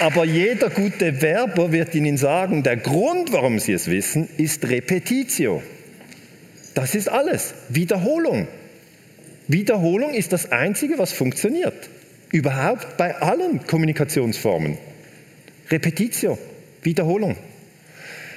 Aber 0.00 0.24
jeder 0.24 0.70
gute 0.70 1.22
Werber 1.22 1.72
wird 1.72 1.94
Ihnen 1.94 2.16
sagen, 2.16 2.62
der 2.62 2.76
Grund, 2.76 3.32
warum 3.32 3.58
Sie 3.58 3.72
es 3.72 3.88
wissen, 3.88 4.28
ist 4.36 4.68
Repetitio. 4.68 5.62
Das 6.74 6.94
ist 6.94 7.08
alles. 7.08 7.54
Wiederholung. 7.68 8.46
Wiederholung 9.48 10.14
ist 10.14 10.32
das 10.32 10.52
Einzige, 10.52 10.98
was 10.98 11.12
funktioniert. 11.12 11.88
Überhaupt 12.30 12.96
bei 12.96 13.16
allen 13.16 13.66
Kommunikationsformen. 13.66 14.78
Repetitio. 15.70 16.38
Wiederholung. 16.82 17.36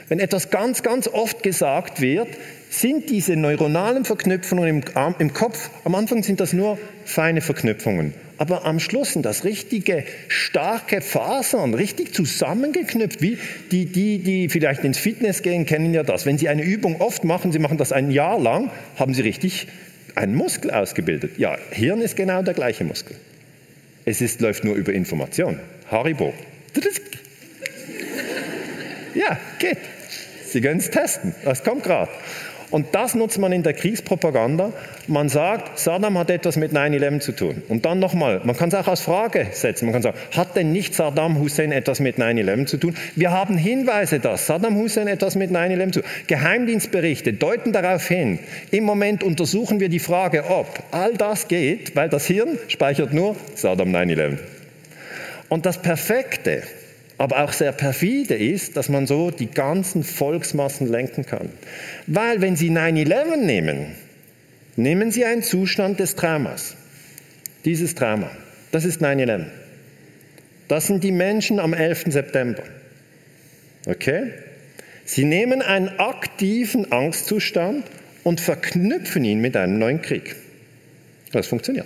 Wenn 0.07 0.19
etwas 0.19 0.49
ganz, 0.49 0.81
ganz 0.81 1.07
oft 1.07 1.43
gesagt 1.43 2.01
wird, 2.01 2.27
sind 2.71 3.11
diese 3.11 3.35
neuronalen 3.35 4.05
Verknüpfungen 4.05 4.67
im, 4.67 4.83
im 5.19 5.33
Kopf, 5.33 5.69
am 5.83 5.93
Anfang 5.93 6.23
sind 6.23 6.39
das 6.39 6.53
nur 6.53 6.79
feine 7.05 7.41
Verknüpfungen 7.41 8.15
aber 8.41 8.65
am 8.65 8.79
Schluss 8.79 9.13
sind 9.13 9.23
das 9.23 9.43
richtige, 9.43 10.03
starke 10.27 11.01
Fasern, 11.01 11.75
richtig 11.75 12.15
zusammengeknüpft. 12.15 13.21
Wie 13.21 13.37
die, 13.69 13.85
die, 13.85 14.17
die 14.17 14.49
vielleicht 14.49 14.83
ins 14.83 14.97
Fitness 14.97 15.43
gehen, 15.43 15.67
kennen 15.67 15.93
ja 15.93 16.01
das. 16.01 16.25
Wenn 16.25 16.39
sie 16.39 16.49
eine 16.49 16.63
Übung 16.63 17.01
oft 17.01 17.23
machen, 17.23 17.51
sie 17.51 17.59
machen 17.59 17.77
das 17.77 17.91
ein 17.91 18.09
Jahr 18.09 18.39
lang, 18.39 18.71
haben 18.95 19.13
sie 19.13 19.21
richtig 19.21 19.67
einen 20.15 20.33
Muskel 20.33 20.71
ausgebildet. 20.71 21.37
Ja, 21.37 21.55
Hirn 21.69 22.01
ist 22.01 22.15
genau 22.15 22.41
der 22.41 22.55
gleiche 22.55 22.83
Muskel. 22.83 23.15
Es 24.05 24.21
ist, 24.21 24.41
läuft 24.41 24.63
nur 24.63 24.73
über 24.73 24.91
Information. 24.91 25.59
Haribo. 25.91 26.33
Ja, 29.13 29.37
geht. 29.59 29.77
Sie 30.47 30.61
können 30.61 30.79
es 30.79 30.89
testen. 30.89 31.35
Das 31.45 31.63
kommt 31.63 31.83
gerade. 31.83 32.09
Und 32.71 32.87
das 32.93 33.15
nutzt 33.15 33.37
man 33.37 33.51
in 33.51 33.63
der 33.63 33.73
Kriegspropaganda. 33.73 34.71
Man 35.07 35.29
sagt, 35.29 35.77
Saddam 35.77 36.17
hat 36.17 36.29
etwas 36.29 36.55
mit 36.55 36.71
9-11 36.71 37.19
zu 37.19 37.31
tun. 37.33 37.61
Und 37.67 37.85
dann 37.85 37.99
nochmal, 37.99 38.41
man 38.45 38.55
kann 38.55 38.69
es 38.69 38.75
auch 38.75 38.87
als 38.87 39.01
Frage 39.01 39.47
setzen. 39.51 39.85
Man 39.85 39.93
kann 39.93 40.01
sagen, 40.01 40.17
hat 40.31 40.55
denn 40.55 40.71
nicht 40.71 40.95
Saddam 40.95 41.37
Hussein 41.39 41.73
etwas 41.73 41.99
mit 41.99 42.17
9-11 42.17 42.65
zu 42.65 42.77
tun? 42.77 42.95
Wir 43.15 43.31
haben 43.31 43.57
Hinweise, 43.57 44.19
dass 44.19 44.47
Saddam 44.47 44.77
Hussein 44.77 45.07
etwas 45.07 45.35
mit 45.35 45.51
9-11 45.51 45.91
zu 45.91 46.01
tun. 46.01 46.09
Geheimdienstberichte 46.27 47.33
deuten 47.33 47.73
darauf 47.73 48.07
hin. 48.07 48.39
Im 48.71 48.85
Moment 48.85 49.23
untersuchen 49.23 49.81
wir 49.81 49.89
die 49.89 49.99
Frage, 49.99 50.45
ob 50.49 50.67
all 50.91 51.13
das 51.13 51.49
geht, 51.49 51.95
weil 51.95 52.07
das 52.07 52.25
Hirn 52.25 52.57
speichert 52.69 53.13
nur 53.13 53.35
Saddam 53.55 53.93
9-11. 53.93 54.37
Und 55.49 55.65
das 55.65 55.77
Perfekte 55.77 56.63
aber 57.21 57.43
auch 57.43 57.53
sehr 57.53 57.71
perfide 57.71 58.33
ist, 58.33 58.77
dass 58.77 58.89
man 58.89 59.05
so 59.05 59.29
die 59.29 59.45
ganzen 59.45 60.03
Volksmassen 60.03 60.87
lenken 60.87 61.23
kann. 61.23 61.49
Weil 62.07 62.41
wenn 62.41 62.55
Sie 62.55 62.71
9-11 62.71 63.35
nehmen, 63.35 63.95
nehmen 64.75 65.11
Sie 65.11 65.23
einen 65.23 65.43
Zustand 65.43 65.99
des 65.99 66.15
Traumas. 66.15 66.75
Dieses 67.63 67.93
Trauma, 67.93 68.31
das 68.71 68.85
ist 68.85 69.03
9-11. 69.03 69.45
Das 70.67 70.87
sind 70.87 71.03
die 71.03 71.11
Menschen 71.11 71.59
am 71.59 71.75
11. 71.75 72.05
September. 72.07 72.63
Okay? 73.85 74.31
Sie 75.05 75.23
nehmen 75.23 75.61
einen 75.61 75.89
aktiven 75.99 76.91
Angstzustand 76.91 77.85
und 78.23 78.41
verknüpfen 78.41 79.23
ihn 79.25 79.41
mit 79.41 79.55
einem 79.55 79.77
neuen 79.77 80.01
Krieg. 80.01 80.37
Das 81.31 81.45
funktioniert. 81.45 81.85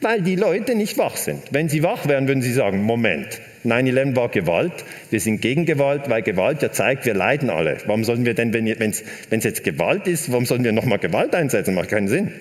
Weil 0.00 0.22
die 0.22 0.34
Leute 0.34 0.74
nicht 0.74 0.98
wach 0.98 1.16
sind. 1.16 1.44
Wenn 1.52 1.68
sie 1.68 1.84
wach 1.84 2.08
wären, 2.08 2.26
würden 2.26 2.42
sie 2.42 2.52
sagen, 2.52 2.82
Moment, 2.82 3.40
9-11 3.66 4.16
war 4.16 4.28
Gewalt, 4.28 4.72
wir 5.10 5.20
sind 5.20 5.40
gegen 5.40 5.66
Gewalt, 5.66 6.08
weil 6.08 6.22
Gewalt 6.22 6.62
ja 6.62 6.72
zeigt, 6.72 7.04
wir 7.04 7.14
leiden 7.14 7.50
alle. 7.50 7.78
Warum 7.86 8.04
sollen 8.04 8.24
wir 8.24 8.34
denn, 8.34 8.52
wenn 8.54 8.66
es 8.66 9.04
jetzt 9.30 9.64
Gewalt 9.64 10.06
ist, 10.06 10.30
warum 10.30 10.46
sollen 10.46 10.64
wir 10.64 10.72
nochmal 10.72 10.98
Gewalt 10.98 11.34
einsetzen? 11.34 11.74
Macht 11.74 11.90
keinen 11.90 12.08
Sinn. 12.08 12.32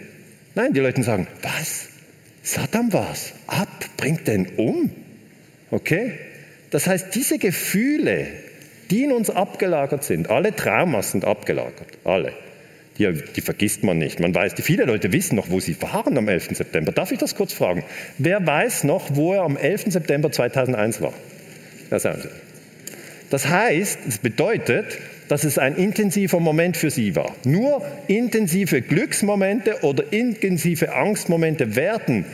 Nein, 0.55 0.73
die 0.73 0.79
Leute 0.79 1.03
sagen, 1.03 1.27
was? 1.41 1.89
Saddam 2.43 2.93
war's. 2.93 3.33
Ab, 3.47 3.67
bringt 3.97 4.27
den 4.27 4.47
um. 4.57 4.91
Okay? 5.71 6.13
Das 6.69 6.87
heißt, 6.87 7.13
diese 7.15 7.39
Gefühle, 7.39 8.27
die 8.91 9.03
in 9.03 9.11
uns 9.11 9.29
abgelagert 9.29 10.03
sind, 10.03 10.29
alle 10.29 10.55
Traumas 10.55 11.11
sind 11.11 11.25
abgelagert, 11.25 11.87
alle. 12.03 12.33
Die, 12.97 13.11
die, 13.35 13.41
vergisst 13.41 13.83
man 13.83 13.97
nicht. 13.97 14.21
Man 14.21 14.33
weiß, 14.33 14.53
viele 14.61 14.85
Leute 14.85 15.11
wissen 15.11 15.35
noch, 15.35 15.49
wo 15.49 15.59
sie 15.59 15.75
waren 15.81 16.17
am 16.17 16.29
11. 16.29 16.49
September. 16.53 16.93
Darf 16.93 17.11
ich 17.11 17.17
das 17.17 17.35
kurz 17.35 17.51
fragen? 17.51 17.83
Wer 18.17 18.45
weiß 18.45 18.85
noch, 18.85 19.15
wo 19.15 19.33
er 19.33 19.41
am 19.41 19.57
11. 19.57 19.85
September 19.87 20.31
2001 20.31 21.01
war? 21.01 21.13
Das 23.29 23.47
heißt, 23.47 23.99
es 24.07 24.17
bedeutet, 24.19 24.85
dass 25.27 25.43
es 25.43 25.57
ein 25.57 25.75
intensiver 25.75 26.39
Moment 26.39 26.77
für 26.77 26.89
sie 26.89 27.15
war. 27.15 27.35
Nur 27.43 27.85
intensive 28.07 28.81
Glücksmomente 28.81 29.81
oder 29.81 30.03
intensive 30.11 30.93
Angstmomente 30.93 31.75
werden 31.75 32.25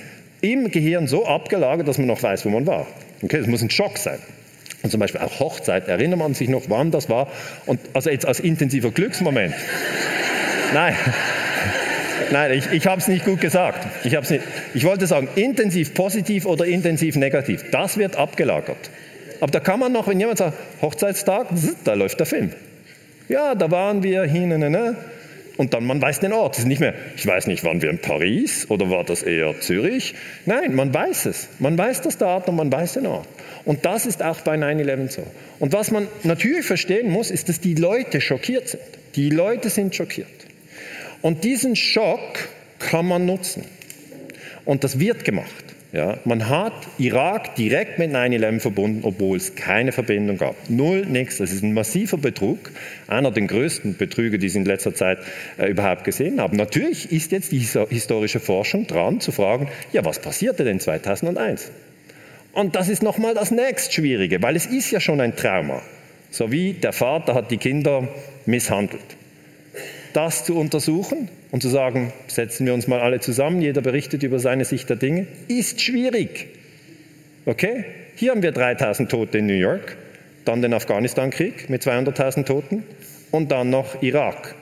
im 0.42 0.72
Gehirn 0.72 1.08
so 1.08 1.26
abgelagert, 1.26 1.88
dass 1.88 1.98
man 1.98 2.08
noch 2.08 2.22
weiß, 2.22 2.46
wo 2.46 2.50
man 2.50 2.68
war. 2.68 2.88
Okay, 3.22 3.38
das 3.38 3.48
muss 3.48 3.62
ein 3.62 3.70
Schock 3.70 3.98
sein. 3.98 4.20
Und 4.84 4.90
zum 4.90 5.00
Beispiel 5.00 5.22
auch 5.22 5.40
Hochzeit, 5.40 5.88
erinnert 5.88 6.20
man 6.20 6.34
sich 6.34 6.50
noch, 6.50 6.64
wann 6.68 6.92
das 6.92 7.08
war? 7.08 7.28
Und 7.68 7.80
also 7.94 8.10
jetzt 8.10 8.26
als 8.26 8.40
intensiver 8.40 8.92
Glücksmoment. 8.92 9.54
Nein. 10.74 10.96
Nein, 12.32 12.52
ich, 12.54 12.72
ich 12.72 12.88
habe 12.88 13.02
es 13.02 13.08
nicht 13.08 13.26
gut 13.26 13.42
gesagt. 13.42 13.86
Ich, 14.06 14.14
nicht, 14.14 14.44
ich 14.74 14.84
wollte 14.86 15.06
sagen, 15.06 15.28
intensiv 15.36 15.94
positiv 15.94 16.46
oder 16.46 16.66
intensiv 16.66 17.16
negativ. 17.16 17.66
Das 17.72 17.98
wird 17.98 18.16
abgelagert. 18.16 18.90
Aber 19.42 19.52
da 19.52 19.60
kann 19.60 19.80
man 19.80 19.92
noch, 19.92 20.08
wenn 20.08 20.20
jemand 20.20 20.38
sagt, 20.38 20.58
Hochzeitstag, 20.82 21.48
da 21.84 21.94
läuft 21.94 22.20
der 22.20 22.28
Film. 22.28 22.52
Ja, 23.28 23.56
da 23.56 23.72
waren 23.72 24.04
wir 24.04 24.24
hin, 24.24 24.50
ne, 24.50 24.70
ne. 24.70 24.96
Und 25.58 25.74
dann, 25.74 25.86
man 25.86 26.02
weiß 26.02 26.20
den 26.22 26.34
Ort. 26.34 26.54
Es 26.54 26.60
ist 26.60 26.68
nicht 26.68 26.80
mehr, 26.80 26.94
ich 27.16 27.26
weiß 27.28 27.48
nicht, 27.48 27.64
waren 27.64 27.82
wir 27.82 27.90
in 27.90 28.00
Paris 28.00 28.66
oder 28.70 28.90
war 28.90 29.04
das 29.04 29.22
eher 29.22 29.60
Zürich? 29.60 30.16
Nein, 30.46 30.76
man 30.76 30.94
weiß 30.94 31.26
es. 31.26 31.50
Man 31.60 31.78
weiß 31.78 32.02
das 32.02 32.18
Datum, 32.18 32.56
man 32.56 32.72
weiß 32.72 32.94
den 32.94 33.08
Ort. 33.08 33.28
Und 33.66 33.86
das 33.86 34.06
ist 34.06 34.24
auch 34.24 34.42
bei 34.42 34.56
9-11 34.56 35.12
so. 35.12 35.24
Und 35.60 35.74
was 35.74 35.92
man 35.92 36.08
natürlich 36.24 36.66
verstehen 36.66 37.12
muss, 37.12 37.30
ist, 37.30 37.50
dass 37.50 37.60
die 37.60 37.76
Leute 37.76 38.22
schockiert 38.22 38.70
sind. 38.70 38.82
Die 39.16 39.30
Leute 39.30 39.70
sind 39.70 39.94
schockiert. 39.94 40.28
Und 41.22 41.44
diesen 41.44 41.76
Schock 41.76 42.50
kann 42.80 43.08
man 43.08 43.26
nutzen. 43.26 43.64
Und 44.66 44.84
das 44.84 45.00
wird 45.00 45.24
gemacht. 45.24 45.72
Ja, 45.94 46.20
man 46.24 46.48
hat 46.48 46.74
Irak 47.00 47.56
direkt 47.56 48.00
mit 48.00 48.12
9-11 48.12 48.62
verbunden, 48.62 49.00
obwohl 49.04 49.36
es 49.36 49.56
keine 49.56 49.92
Verbindung 49.92 50.38
gab. 50.38 50.56
Null, 50.70 51.06
nichts. 51.06 51.38
Das 51.38 51.52
ist 51.52 51.64
ein 51.64 51.74
massiver 51.74 52.18
Betrug. 52.18 52.72
Einer 53.08 53.30
der 53.30 53.44
größten 53.44 53.98
Betrüge, 53.98 54.40
die 54.40 54.48
Sie 54.48 54.60
in 54.60 54.66
letzter 54.66 54.96
Zeit 54.96 55.18
äh, 55.58 55.70
überhaupt 55.70 56.06
gesehen 56.06 56.40
haben. 56.40 56.56
Natürlich 56.56 57.12
ist 57.12 57.34
jetzt 57.34 57.52
die 57.52 57.60
historische 57.60 58.40
Forschung 58.40 58.88
dran 58.88 59.20
zu 59.20 59.34
fragen, 59.34 59.68
ja, 59.92 60.06
was 60.06 60.20
passierte 60.20 60.64
denn 60.64 60.80
2001? 60.80 61.72
Und 62.54 62.76
das 62.78 62.88
ist 62.88 63.04
nochmal 63.04 63.34
das 63.34 63.52
nächst 63.52 63.94
Schwierige, 63.94 64.42
weil 64.42 64.56
es 64.56 64.68
ist 64.68 64.92
ja 64.92 65.02
schon 65.02 65.20
ein 65.20 65.36
Trauma. 65.36 65.82
So 66.30 66.54
wie 66.54 66.72
der 66.72 66.94
Vater 66.94 67.34
hat 67.34 67.52
die 67.52 67.58
Kinder 67.58 68.08
misshandelt 68.46 69.18
das 70.14 70.46
zu 70.46 70.58
untersuchen 70.58 71.30
und 71.52 71.62
zu 71.62 71.70
sagen, 71.70 72.14
setzen 72.28 72.66
wir 72.66 72.74
uns 72.74 72.88
mal 72.88 73.00
alle 73.00 73.20
zusammen, 73.20 73.62
jeder 73.62 73.82
berichtet 73.82 74.24
über 74.24 74.40
seine 74.40 74.66
Sicht 74.66 74.90
der 74.90 74.98
Dinge, 74.98 75.28
ist 75.48 75.82
schwierig. 75.82 76.48
Okay? 77.46 77.86
Hier 78.16 78.32
haben 78.32 78.44
wir 78.44 78.52
3000 78.52 79.10
Tote 79.10 79.40
in 79.40 79.48
New 79.48 79.54
York, 79.54 79.98
dann 80.46 80.62
den 80.62 80.74
Afghanistan-Krieg 80.74 81.70
mit 81.70 81.84
200.000 81.84 82.46
Toten 82.46 82.84
und 83.32 83.52
dann 83.52 83.70
noch 83.70 84.02
Irak, 84.02 84.56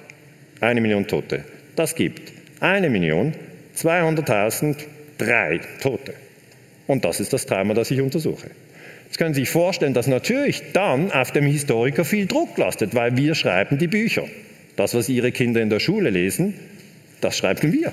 eine 0.62 0.82
Million 0.82 1.08
Tote. 1.08 1.44
Das 1.76 1.96
gibt 1.96 2.34
eine 2.60 2.90
Million 2.90 3.34
200.000 3.76 4.76
drei 5.18 5.60
Tote. 5.82 6.14
Und 6.88 7.06
das 7.06 7.20
ist 7.20 7.34
das 7.34 7.46
Trauma, 7.46 7.74
das 7.74 7.92
ich 7.92 8.02
untersuche. 8.02 8.50
Jetzt 9.06 9.18
können 9.18 9.34
Sie 9.34 9.42
sich 9.42 9.50
vorstellen, 9.50 9.94
dass 9.94 10.08
natürlich 10.08 10.72
dann 10.74 11.12
auf 11.12 11.32
dem 11.32 11.46
Historiker 11.46 12.06
viel 12.06 12.26
Druck 12.26 12.58
lastet, 12.58 12.96
weil 12.96 13.18
wir 13.18 13.36
schreiben 13.36 13.78
die 13.78 13.88
Bücher. 13.88 14.26
Das, 14.80 14.94
was 14.94 15.10
Ihre 15.10 15.34
Kinder 15.34 15.62
in 15.62 15.70
der 15.70 15.82
Schule 15.82 16.10
lesen, 16.10 16.54
das 17.20 17.36
schreiben 17.36 17.74
wir. 17.74 17.92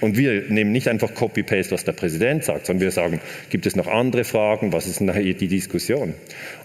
Und 0.00 0.16
wir 0.16 0.42
nehmen 0.48 0.72
nicht 0.72 0.88
einfach 0.88 1.14
Copy-Paste, 1.14 1.72
was 1.72 1.84
der 1.84 1.92
Präsident 1.92 2.44
sagt, 2.44 2.66
sondern 2.66 2.82
wir 2.82 2.90
sagen, 2.90 3.20
gibt 3.50 3.66
es 3.66 3.76
noch 3.76 3.86
andere 3.86 4.24
Fragen? 4.24 4.72
Was 4.72 4.86
ist 4.86 5.00
nachher 5.00 5.22
die 5.22 5.48
Diskussion? 5.48 6.14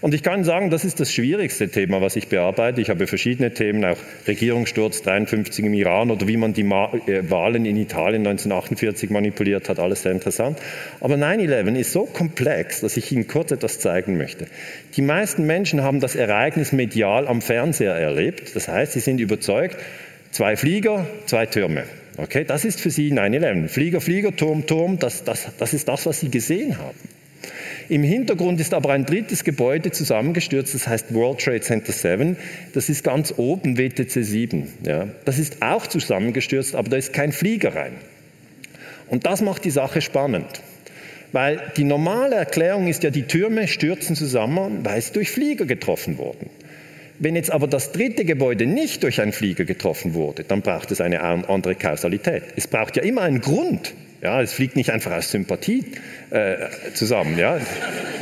Und 0.00 0.12
ich 0.12 0.22
kann 0.22 0.44
sagen, 0.44 0.70
das 0.70 0.84
ist 0.84 1.00
das 1.00 1.12
schwierigste 1.12 1.68
Thema, 1.68 2.02
was 2.02 2.16
ich 2.16 2.28
bearbeite. 2.28 2.80
Ich 2.80 2.90
habe 2.90 3.06
verschiedene 3.06 3.54
Themen, 3.54 3.84
auch 3.84 3.96
Regierungssturz 4.26 5.02
53 5.02 5.64
im 5.64 5.74
Iran 5.74 6.10
oder 6.10 6.28
wie 6.28 6.36
man 6.36 6.52
die 6.52 6.62
äh, 6.62 7.30
Wahlen 7.30 7.64
in 7.64 7.76
Italien 7.76 8.26
1948 8.26 9.10
manipuliert 9.10 9.68
hat, 9.68 9.78
alles 9.78 10.02
sehr 10.02 10.12
interessant. 10.12 10.58
Aber 11.00 11.14
9-11 11.14 11.74
ist 11.76 11.92
so 11.92 12.04
komplex, 12.04 12.80
dass 12.80 12.96
ich 12.96 13.12
Ihnen 13.12 13.26
kurz 13.26 13.50
etwas 13.50 13.78
zeigen 13.78 14.18
möchte. 14.18 14.46
Die 14.96 15.02
meisten 15.02 15.46
Menschen 15.46 15.82
haben 15.82 16.00
das 16.00 16.16
Ereignis 16.16 16.72
medial 16.72 17.26
am 17.26 17.40
Fernseher 17.40 17.94
erlebt. 17.94 18.54
Das 18.54 18.68
heißt, 18.68 18.92
sie 18.92 19.00
sind 19.00 19.20
überzeugt, 19.20 19.76
zwei 20.30 20.56
Flieger, 20.56 21.06
zwei 21.26 21.46
Türme. 21.46 21.84
Okay, 22.16 22.44
das 22.44 22.64
ist 22.64 22.80
für 22.80 22.90
sie 22.90 23.12
9-11. 23.12 23.68
Flieger, 23.68 24.00
Flieger, 24.00 24.36
Turm, 24.36 24.66
Turm, 24.66 24.98
das, 24.98 25.24
das, 25.24 25.48
das 25.58 25.72
ist 25.72 25.88
das, 25.88 26.06
was 26.06 26.20
sie 26.20 26.30
gesehen 26.30 26.78
haben. 26.78 26.98
Im 27.88 28.02
Hintergrund 28.04 28.60
ist 28.60 28.74
aber 28.74 28.92
ein 28.92 29.04
drittes 29.06 29.44
Gebäude 29.44 29.90
zusammengestürzt, 29.90 30.74
das 30.74 30.86
heißt 30.86 31.14
World 31.14 31.40
Trade 31.40 31.60
Center 31.60 31.92
7. 31.92 32.36
Das 32.74 32.88
ist 32.88 33.02
ganz 33.02 33.34
oben, 33.36 33.76
WTC 33.76 34.24
7. 34.24 34.68
Ja. 34.86 35.08
Das 35.24 35.38
ist 35.38 35.62
auch 35.62 35.86
zusammengestürzt, 35.86 36.74
aber 36.74 36.90
da 36.90 36.96
ist 36.96 37.12
kein 37.12 37.32
Flieger 37.32 37.74
rein. 37.74 37.94
Und 39.08 39.26
das 39.26 39.42
macht 39.42 39.64
die 39.64 39.70
Sache 39.70 40.00
spannend. 40.00 40.62
Weil 41.32 41.72
die 41.76 41.84
normale 41.84 42.36
Erklärung 42.36 42.88
ist 42.88 43.02
ja, 43.02 43.10
die 43.10 43.24
Türme 43.24 43.66
stürzen 43.66 44.16
zusammen, 44.16 44.84
weil 44.84 45.00
sie 45.00 45.12
durch 45.14 45.30
Flieger 45.30 45.64
getroffen 45.64 46.18
wurden. 46.18 46.50
Wenn 47.22 47.36
jetzt 47.36 47.52
aber 47.52 47.68
das 47.68 47.92
dritte 47.92 48.24
Gebäude 48.24 48.66
nicht 48.66 49.04
durch 49.04 49.20
einen 49.20 49.30
Flieger 49.30 49.64
getroffen 49.64 50.14
wurde, 50.14 50.42
dann 50.42 50.60
braucht 50.60 50.90
es 50.90 51.00
eine 51.00 51.20
andere 51.20 51.76
Kausalität. 51.76 52.42
Es 52.56 52.66
braucht 52.66 52.96
ja 52.96 53.04
immer 53.04 53.20
einen 53.22 53.40
Grund. 53.40 53.94
Ja, 54.20 54.42
es 54.42 54.52
fliegt 54.52 54.74
nicht 54.74 54.90
einfach 54.90 55.12
aus 55.12 55.30
Sympathie 55.30 55.84
äh, 56.30 56.56
zusammen. 56.94 57.38
Ja, 57.38 57.60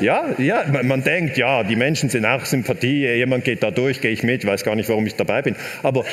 ja, 0.03 0.35
ja 0.37 0.67
man, 0.71 0.87
man, 0.87 1.03
denkt, 1.03 1.39
ja, 1.39 1.63
die 1.63 1.77
Menschen 1.77 2.11
sind 2.11 2.27
auch 2.27 2.45
Sympathie, 2.45 3.07
jemand 3.07 3.45
geht 3.45 3.63
da 3.63 3.71
durch, 3.71 4.03
gehe 4.03 4.11
ich 4.11 4.23
mit, 4.23 4.45
weiß 4.45 4.65
gar 4.65 4.77
nicht, 4.77 4.91
warum 4.91 5.07
ich 5.07 5.15
dabei 5.15 5.41
bin. 5.41 5.57
Aber 5.83 6.05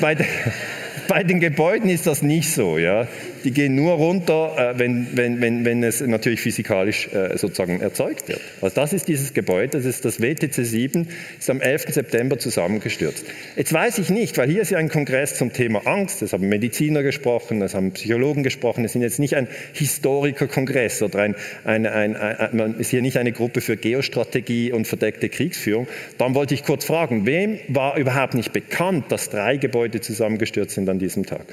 bei, 0.00 0.14
de, 0.14 0.24
bei 1.08 1.24
den 1.24 1.40
Gebäuden 1.40 1.90
ist 1.90 2.06
das 2.06 2.22
nicht 2.22 2.54
so. 2.54 2.78
Ja 2.78 3.06
die 3.44 3.50
gehen 3.50 3.74
nur 3.74 3.94
runter, 3.94 4.54
äh, 4.56 4.78
wenn, 4.78 5.08
wenn, 5.16 5.40
wenn, 5.40 5.64
wenn 5.64 5.82
es 5.82 6.00
natürlich 6.00 6.40
physikalisch 6.40 7.08
äh, 7.12 7.36
sozusagen 7.36 7.80
erzeugt 7.80 8.28
wird. 8.28 8.40
Also 8.60 8.74
das 8.74 8.92
ist 8.92 9.08
dieses 9.08 9.34
Gebäude, 9.34 9.78
das 9.78 9.84
ist 9.84 10.04
das 10.04 10.20
WTC 10.20 10.64
7, 10.64 11.08
ist 11.38 11.50
am 11.50 11.60
11. 11.60 11.86
September 11.88 12.38
zusammengestürzt. 12.38 13.24
Jetzt 13.56 13.72
weiß 13.72 13.98
ich 13.98 14.10
nicht, 14.10 14.36
weil 14.38 14.48
hier 14.50 14.62
ist 14.62 14.70
ja 14.70 14.78
ein 14.78 14.88
Kongress 14.88 15.34
zum 15.34 15.52
Thema 15.52 15.86
Angst, 15.86 16.22
es 16.22 16.32
haben 16.32 16.48
Mediziner 16.48 17.02
gesprochen, 17.02 17.62
es 17.62 17.74
haben 17.74 17.92
Psychologen 17.92 18.42
gesprochen, 18.42 18.84
es 18.84 18.92
sind 18.92 19.02
jetzt 19.02 19.18
nicht 19.18 19.36
ein 19.36 19.48
Historikerkongress 19.72 21.02
oder 21.02 21.20
ein, 21.20 21.34
ein, 21.64 21.86
ein, 21.86 22.16
ein, 22.16 22.56
man 22.56 22.78
ist 22.78 22.90
hier 22.90 23.02
nicht 23.02 23.16
eine 23.16 23.32
Gruppe 23.32 23.60
für 23.60 23.76
Geostrategie 23.76 24.72
und 24.72 24.86
verdeckte 24.86 25.28
Kriegsführung. 25.28 25.86
Dann 26.18 26.34
wollte 26.34 26.54
ich 26.54 26.64
kurz 26.64 26.84
fragen, 26.84 27.26
wem 27.26 27.58
war 27.68 27.96
überhaupt 27.96 28.34
nicht 28.34 28.52
bekannt, 28.52 29.06
dass 29.10 29.30
drei 29.30 29.56
Gebäude 29.56 30.00
zusammengestürzt 30.00 30.74
sind 30.74 30.88
an 30.88 30.98
diesem 30.98 31.26
Tag? 31.26 31.46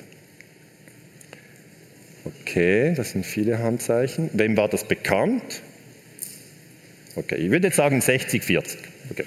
Okay, 2.26 2.93
das 2.95 3.11
sind 3.11 3.26
viele 3.26 3.59
Handzeichen. 3.59 4.30
Wem 4.34 4.57
war 4.57 4.67
das 4.67 4.84
bekannt? 4.84 5.61
Okay, 7.15 7.36
ich 7.36 7.51
würde 7.51 7.67
jetzt 7.67 7.78
sagen 7.78 8.01
60, 8.01 8.43
40. 8.43 8.80
Okay. 9.11 9.23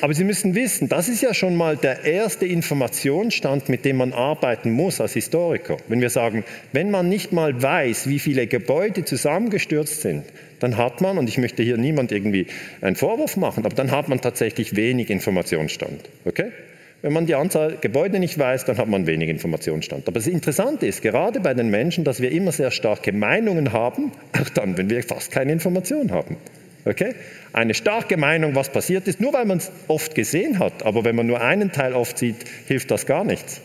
Aber 0.00 0.14
Sie 0.14 0.22
müssen 0.22 0.54
wissen, 0.54 0.88
das 0.88 1.08
ist 1.08 1.22
ja 1.22 1.34
schon 1.34 1.56
mal 1.56 1.76
der 1.76 2.04
erste 2.04 2.46
Informationsstand, 2.46 3.68
mit 3.68 3.84
dem 3.84 3.96
man 3.96 4.12
arbeiten 4.12 4.70
muss 4.70 5.00
als 5.00 5.14
Historiker. 5.14 5.76
Wenn 5.88 6.00
wir 6.00 6.10
sagen, 6.10 6.44
wenn 6.72 6.90
man 6.90 7.08
nicht 7.08 7.32
mal 7.32 7.60
weiß, 7.60 8.08
wie 8.08 8.20
viele 8.20 8.46
Gebäude 8.46 9.04
zusammengestürzt 9.04 10.02
sind, 10.02 10.24
dann 10.60 10.76
hat 10.76 11.00
man, 11.00 11.18
und 11.18 11.28
ich 11.28 11.38
möchte 11.38 11.62
hier 11.62 11.76
niemand 11.76 12.12
irgendwie 12.12 12.46
einen 12.80 12.96
Vorwurf 12.96 13.36
machen, 13.36 13.64
aber 13.64 13.74
dann 13.74 13.90
hat 13.90 14.08
man 14.08 14.20
tatsächlich 14.20 14.76
wenig 14.76 15.10
Informationsstand. 15.10 16.08
Okay? 16.24 16.52
Wenn 17.00 17.12
man 17.12 17.26
die 17.26 17.36
Anzahl 17.36 17.76
Gebäude 17.80 18.18
nicht 18.18 18.38
weiß, 18.38 18.64
dann 18.64 18.76
hat 18.76 18.88
man 18.88 19.06
wenig 19.06 19.28
Informationsstand. 19.28 20.08
Aber 20.08 20.18
das 20.18 20.26
Interessante 20.26 20.86
ist 20.86 21.00
gerade 21.00 21.38
bei 21.38 21.54
den 21.54 21.70
Menschen, 21.70 22.02
dass 22.02 22.20
wir 22.20 22.32
immer 22.32 22.50
sehr 22.50 22.72
starke 22.72 23.12
Meinungen 23.12 23.72
haben, 23.72 24.10
auch 24.32 24.48
dann, 24.48 24.76
wenn 24.76 24.90
wir 24.90 25.02
fast 25.04 25.30
keine 25.30 25.52
Information 25.52 26.10
haben. 26.10 26.36
Okay? 26.84 27.14
Eine 27.52 27.74
starke 27.74 28.16
Meinung, 28.16 28.56
was 28.56 28.70
passiert 28.70 29.06
ist, 29.06 29.20
nur 29.20 29.32
weil 29.32 29.44
man 29.44 29.58
es 29.58 29.70
oft 29.86 30.16
gesehen 30.16 30.58
hat, 30.58 30.84
aber 30.84 31.04
wenn 31.04 31.14
man 31.14 31.26
nur 31.26 31.40
einen 31.40 31.70
Teil 31.70 31.92
oft 31.92 32.18
sieht, 32.18 32.36
hilft 32.66 32.90
das 32.90 33.06
gar 33.06 33.24
nichts. 33.24 33.60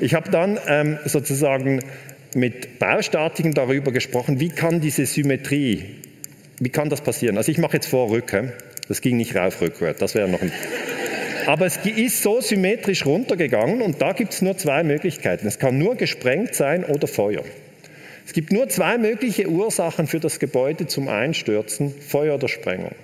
Ich 0.00 0.14
habe 0.14 0.30
dann 0.30 0.58
ähm, 0.66 0.98
sozusagen 1.06 1.80
mit 2.34 2.78
Baustatiken 2.78 3.54
darüber 3.54 3.92
gesprochen, 3.92 4.40
wie 4.40 4.48
kann 4.50 4.80
diese 4.80 5.06
Symmetrie, 5.06 5.84
wie 6.60 6.70
kann 6.70 6.90
das 6.90 7.00
passieren? 7.00 7.36
Also 7.38 7.50
ich 7.50 7.58
mache 7.58 7.74
jetzt 7.74 7.86
vor 7.86 8.10
Rücke, 8.10 8.52
das 8.88 9.00
ging 9.00 9.16
nicht 9.16 9.36
rauf 9.36 9.60
rückwärts, 9.60 10.00
das 10.00 10.14
wäre 10.14 10.28
noch 10.28 10.42
ein 10.42 10.52
aber 11.46 11.66
es 11.66 11.78
ist 11.84 12.22
so 12.22 12.40
symmetrisch 12.40 13.06
runtergegangen 13.06 13.82
und 13.82 14.00
da 14.00 14.12
gibt 14.12 14.32
es 14.32 14.42
nur 14.42 14.56
zwei 14.56 14.82
Möglichkeiten. 14.82 15.46
Es 15.46 15.58
kann 15.58 15.78
nur 15.78 15.96
gesprengt 15.96 16.54
sein 16.54 16.84
oder 16.84 17.06
Feuer. 17.06 17.42
Es 18.26 18.32
gibt 18.32 18.52
nur 18.52 18.68
zwei 18.68 18.98
mögliche 18.98 19.48
Ursachen 19.48 20.06
für 20.06 20.20
das 20.20 20.38
Gebäude 20.38 20.86
zum 20.86 21.08
Einstürzen, 21.08 21.92
Feuer 22.00 22.36
oder 22.36 22.48
Sprengung. 22.48 22.94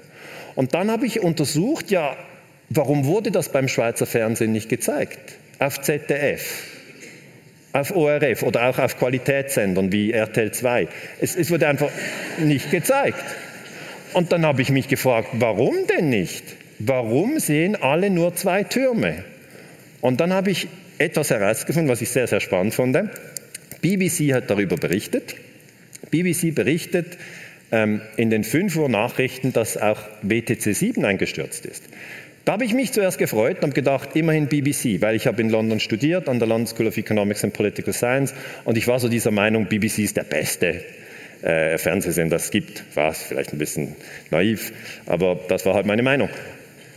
Und 0.55 0.75
dann 0.75 0.91
habe 0.91 1.07
ich 1.07 1.21
untersucht, 1.21 1.91
ja, 1.91 2.17
warum 2.69 3.05
wurde 3.05 3.31
das 3.31 3.49
beim 3.51 3.69
Schweizer 3.69 4.07
Fernsehen 4.07 4.53
nicht 4.53 4.69
gezeigt? 4.69 5.19
Auf 5.59 5.81
ZDF, 5.81 6.65
auf 7.73 7.95
ORF 7.95 8.43
oder 8.43 8.69
auch 8.69 8.79
auf 8.79 8.99
Qualitätssendern 8.99 9.93
wie 9.93 10.13
RTL 10.13 10.53
2. 10.53 10.89
Es, 11.21 11.35
es 11.37 11.51
wurde 11.51 11.67
einfach 11.69 11.91
nicht 12.39 12.71
gezeigt. 12.71 13.25
Und 14.15 14.33
dann 14.33 14.47
habe 14.47 14.63
ich 14.63 14.71
mich 14.71 14.89
gefragt, 14.89 15.29
warum 15.33 15.75
denn 15.87 16.09
nicht? 16.09 16.45
Warum 16.79 17.39
sehen 17.41 17.77
alle 17.77 18.11
nur 18.11 18.35
zwei 18.37 18.63
Türme? 18.63 19.25
Und 20.01 20.21
dann 20.21 20.33
habe 20.33 20.51
ich 20.51 20.69
etwas 20.99 21.31
herausgefunden, 21.31 21.91
was 21.91 22.03
ich 22.03 22.11
sehr, 22.11 22.27
sehr 22.27 22.41
spannend 22.41 22.75
fand. 22.75 22.97
BBC 23.83 24.33
hat 24.33 24.49
darüber 24.51 24.77
berichtet. 24.77 25.35
BBC 26.11 26.55
berichtet 26.55 27.19
ähm, 27.73 28.01
in 28.17 28.31
den 28.31 28.45
5 28.45 28.77
Uhr 28.77 28.89
Nachrichten, 28.89 29.53
dass 29.53 29.77
auch 29.77 29.99
WTC 30.23 30.75
7 30.75 31.05
eingestürzt 31.05 31.67
ist. 31.67 31.85
Da 32.45 32.53
habe 32.53 32.65
ich 32.65 32.73
mich 32.73 32.93
zuerst 32.93 33.19
gefreut 33.19 33.57
und 33.57 33.65
habe 33.65 33.73
gedacht, 33.75 34.11
immerhin 34.15 34.47
BBC, 34.47 35.03
weil 35.03 35.17
ich 35.17 35.27
habe 35.27 35.43
in 35.43 35.51
London 35.51 35.81
studiert 35.81 36.29
an 36.29 36.39
der 36.39 36.49
London 36.49 36.67
School 36.67 36.87
of 36.87 36.97
Economics 36.97 37.45
and 37.45 37.53
Political 37.53 37.93
Science 37.93 38.33
und 38.65 38.79
ich 38.79 38.87
war 38.87 38.99
so 39.01 39.09
dieser 39.09 39.33
Meinung, 39.33 39.67
BBC 39.67 39.99
ist 39.99 40.17
der 40.17 40.25
beste 40.25 40.83
äh, 41.43 41.77
Fernsehsender, 41.77 42.37
das 42.37 42.47
es 42.47 42.51
gibt. 42.51 42.85
War 42.97 43.11
es 43.11 43.23
vielleicht 43.23 43.53
ein 43.53 43.59
bisschen 43.59 43.97
naiv, 44.31 44.73
aber 45.05 45.39
das 45.49 45.67
war 45.67 45.75
halt 45.75 45.85
meine 45.85 46.03
Meinung. 46.03 46.31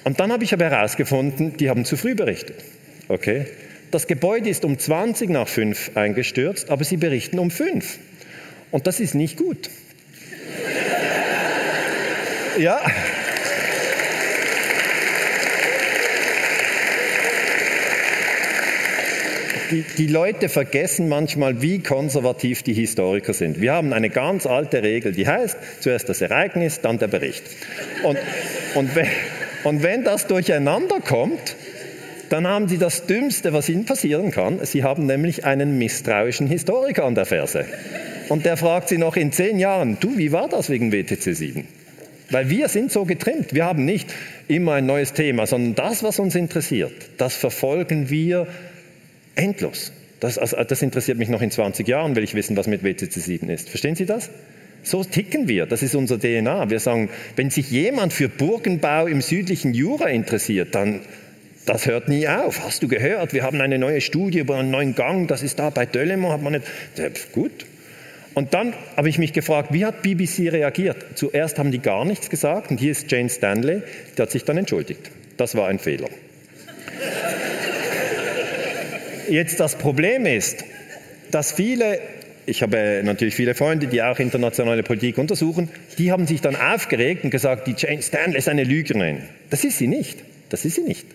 Und 0.04 0.20
dann 0.20 0.32
habe 0.32 0.44
ich 0.44 0.54
aber 0.54 0.70
herausgefunden, 0.70 1.58
die 1.58 1.70
haben 1.70 1.86
zu 1.86 1.96
früh 1.96 2.16
berichtet. 2.16 2.64
Okay? 3.08 3.46
Das 3.92 4.08
Gebäude 4.08 4.50
ist 4.50 4.66
um 4.66 4.80
20 4.80 5.30
nach 5.30 5.48
5 5.48 5.92
eingestürzt, 5.96 6.70
aber 6.70 6.84
sie 6.84 6.98
berichten 6.98 7.40
um 7.40 7.52
5. 7.52 8.00
Und 8.72 8.88
das 8.88 9.00
ist 9.00 9.16
nicht 9.16 9.38
gut. 9.38 9.70
ja. 12.58 12.80
Die, 19.72 19.86
die, 19.98 20.08
Leute 20.08 20.50
vergessen 20.50 21.08
manchmal, 21.08 21.62
wie 21.62 21.80
konservativ 21.80 22.62
die 22.62 22.74
Historiker 22.74 23.34
sind. 23.34 23.62
Wir 23.62 23.72
haben 23.72 23.94
eine 23.94 24.10
ganz 24.10 24.46
alte 24.46 24.84
Regel, 24.84 25.14
die 25.14 25.28
heißt, 25.28 25.58
zuerst 25.80 26.10
das 26.10 26.20
Ereignis, 26.20 26.82
dann 26.82 26.98
der 26.98 27.08
Bericht. 27.08 27.44
Und, 28.04 28.18
und, 28.76 28.94
wenn, 28.96 29.08
und 29.64 29.84
wenn 29.84 30.04
das 30.04 30.28
durcheinander 30.28 31.00
kommt, 31.00 31.56
dann 32.30 32.48
haben 32.48 32.70
Sie 32.70 32.78
das 32.78 33.06
Dümmste, 33.08 33.52
was 33.52 33.68
Ihnen 33.68 33.86
passieren 33.86 34.32
kann. 34.32 34.64
Sie 34.64 34.84
haben 34.84 35.06
nämlich 35.06 35.44
einen 35.44 35.78
misstrauischen 35.78 36.48
Historiker 36.48 37.04
an 37.04 37.16
der 37.16 37.26
Ferse. 37.26 37.66
Und 38.30 38.46
der 38.46 38.56
fragt 38.56 38.88
Sie 38.88 38.98
noch 38.98 39.18
in 39.18 39.34
zehn 39.34 39.60
Jahren, 39.60 39.98
du, 40.00 40.18
wie 40.18 40.32
war 40.32 40.48
das 40.48 40.70
wegen 40.70 40.94
WTC 40.94 41.36
7? 41.36 41.68
Weil 42.30 42.50
wir 42.50 42.70
sind 42.70 42.92
so 42.94 43.04
getrimmt. 43.04 43.54
Wir 43.54 43.66
haben 43.66 43.84
nicht 43.84 44.14
immer 44.48 44.74
ein 44.76 44.86
neues 44.86 45.12
Thema, 45.12 45.46
sondern 45.46 45.76
das, 45.76 46.02
was 46.02 46.20
uns 46.20 46.36
interessiert, 46.36 46.94
das 47.18 47.36
verfolgen 47.36 48.10
wir 48.10 48.48
endlos. 49.36 49.92
Das, 50.22 50.38
also, 50.38 50.56
das 50.64 50.82
interessiert 50.82 51.18
mich 51.18 51.28
noch 51.28 51.42
in 51.42 51.52
20 51.52 51.86
Jahren, 51.88 52.16
will 52.16 52.24
ich 52.24 52.34
wissen, 52.34 52.56
was 52.56 52.68
mit 52.68 52.84
WTC 52.84 53.12
7 53.12 53.50
ist. 53.50 53.70
Verstehen 53.70 53.96
Sie 53.96 54.06
das? 54.06 54.30
So 54.84 55.04
ticken 55.04 55.48
wir. 55.48 55.66
Das 55.66 55.84
ist 55.84 55.96
unser 55.96 56.20
DNA. 56.20 56.70
Wir 56.70 56.80
sagen, 56.80 57.10
wenn 57.36 57.50
sich 57.50 57.70
jemand 57.70 58.14
für 58.14 58.30
Burgenbau 58.30 59.08
im 59.08 59.22
südlichen 59.22 59.74
Jura 59.74 60.10
interessiert, 60.10 60.74
dann 60.76 61.02
das 61.66 61.86
hört 61.86 62.10
nie 62.10 62.28
auf. 62.28 62.64
Hast 62.64 62.82
du 62.82 62.88
gehört? 62.88 63.34
Wir 63.34 63.44
haben 63.44 63.62
eine 63.62 63.78
neue 63.78 64.02
Studie 64.02 64.40
über 64.40 64.58
einen 64.58 64.72
neuen 64.72 64.96
Gang. 64.96 65.28
Das 65.28 65.44
ist 65.44 65.60
da 65.60 65.70
bei 65.70 65.86
Delemont. 65.86 66.34
Hat 66.34 66.42
man 66.42 66.54
nicht. 66.54 67.34
Gut. 67.34 67.52
Und 68.34 68.54
dann 68.54 68.74
habe 68.96 69.10
ich 69.10 69.18
mich 69.18 69.34
gefragt, 69.34 69.74
wie 69.74 69.86
hat 69.86 70.02
BBC 70.02 70.52
reagiert? 70.52 71.06
Zuerst 71.16 71.60
haben 71.60 71.72
die 71.72 71.80
gar 71.80 72.06
nichts 72.06 72.30
gesagt 72.30 72.72
und 72.72 72.80
hier 72.80 72.92
ist 72.92 73.12
Jane 73.12 73.30
Stanley, 73.30 73.82
die 74.18 74.22
hat 74.22 74.32
sich 74.32 74.46
dann 74.46 74.58
entschuldigt. 74.58 75.12
Das 75.36 75.56
war 75.56 75.68
ein 75.68 75.80
Fehler. 75.80 76.08
Jetzt 79.30 79.60
das 79.60 79.76
Problem 79.76 80.26
ist, 80.26 80.64
dass 81.30 81.52
viele, 81.52 82.00
ich 82.46 82.62
habe 82.62 83.02
natürlich 83.04 83.36
viele 83.36 83.56
Freunde, 83.56 83.88
die 83.88 84.02
auch 84.02 84.20
internationale 84.20 84.84
Politik 84.84 85.18
untersuchen, 85.18 85.70
die 85.98 86.12
haben 86.12 86.28
sich 86.28 86.42
dann 86.42 86.56
aufgeregt 86.56 87.24
und 87.24 87.30
gesagt, 87.30 87.68
die 87.68 87.76
Jane 87.78 88.02
Stanley 88.02 88.38
ist 88.38 88.50
eine 88.50 88.64
Lügnerin. 88.64 89.24
Das 89.50 89.64
ist 89.64 89.78
sie 89.78 89.88
nicht. 89.88 90.20
Das 90.50 90.66
ist 90.66 90.76
sie 90.76 90.84
nicht. 90.84 91.06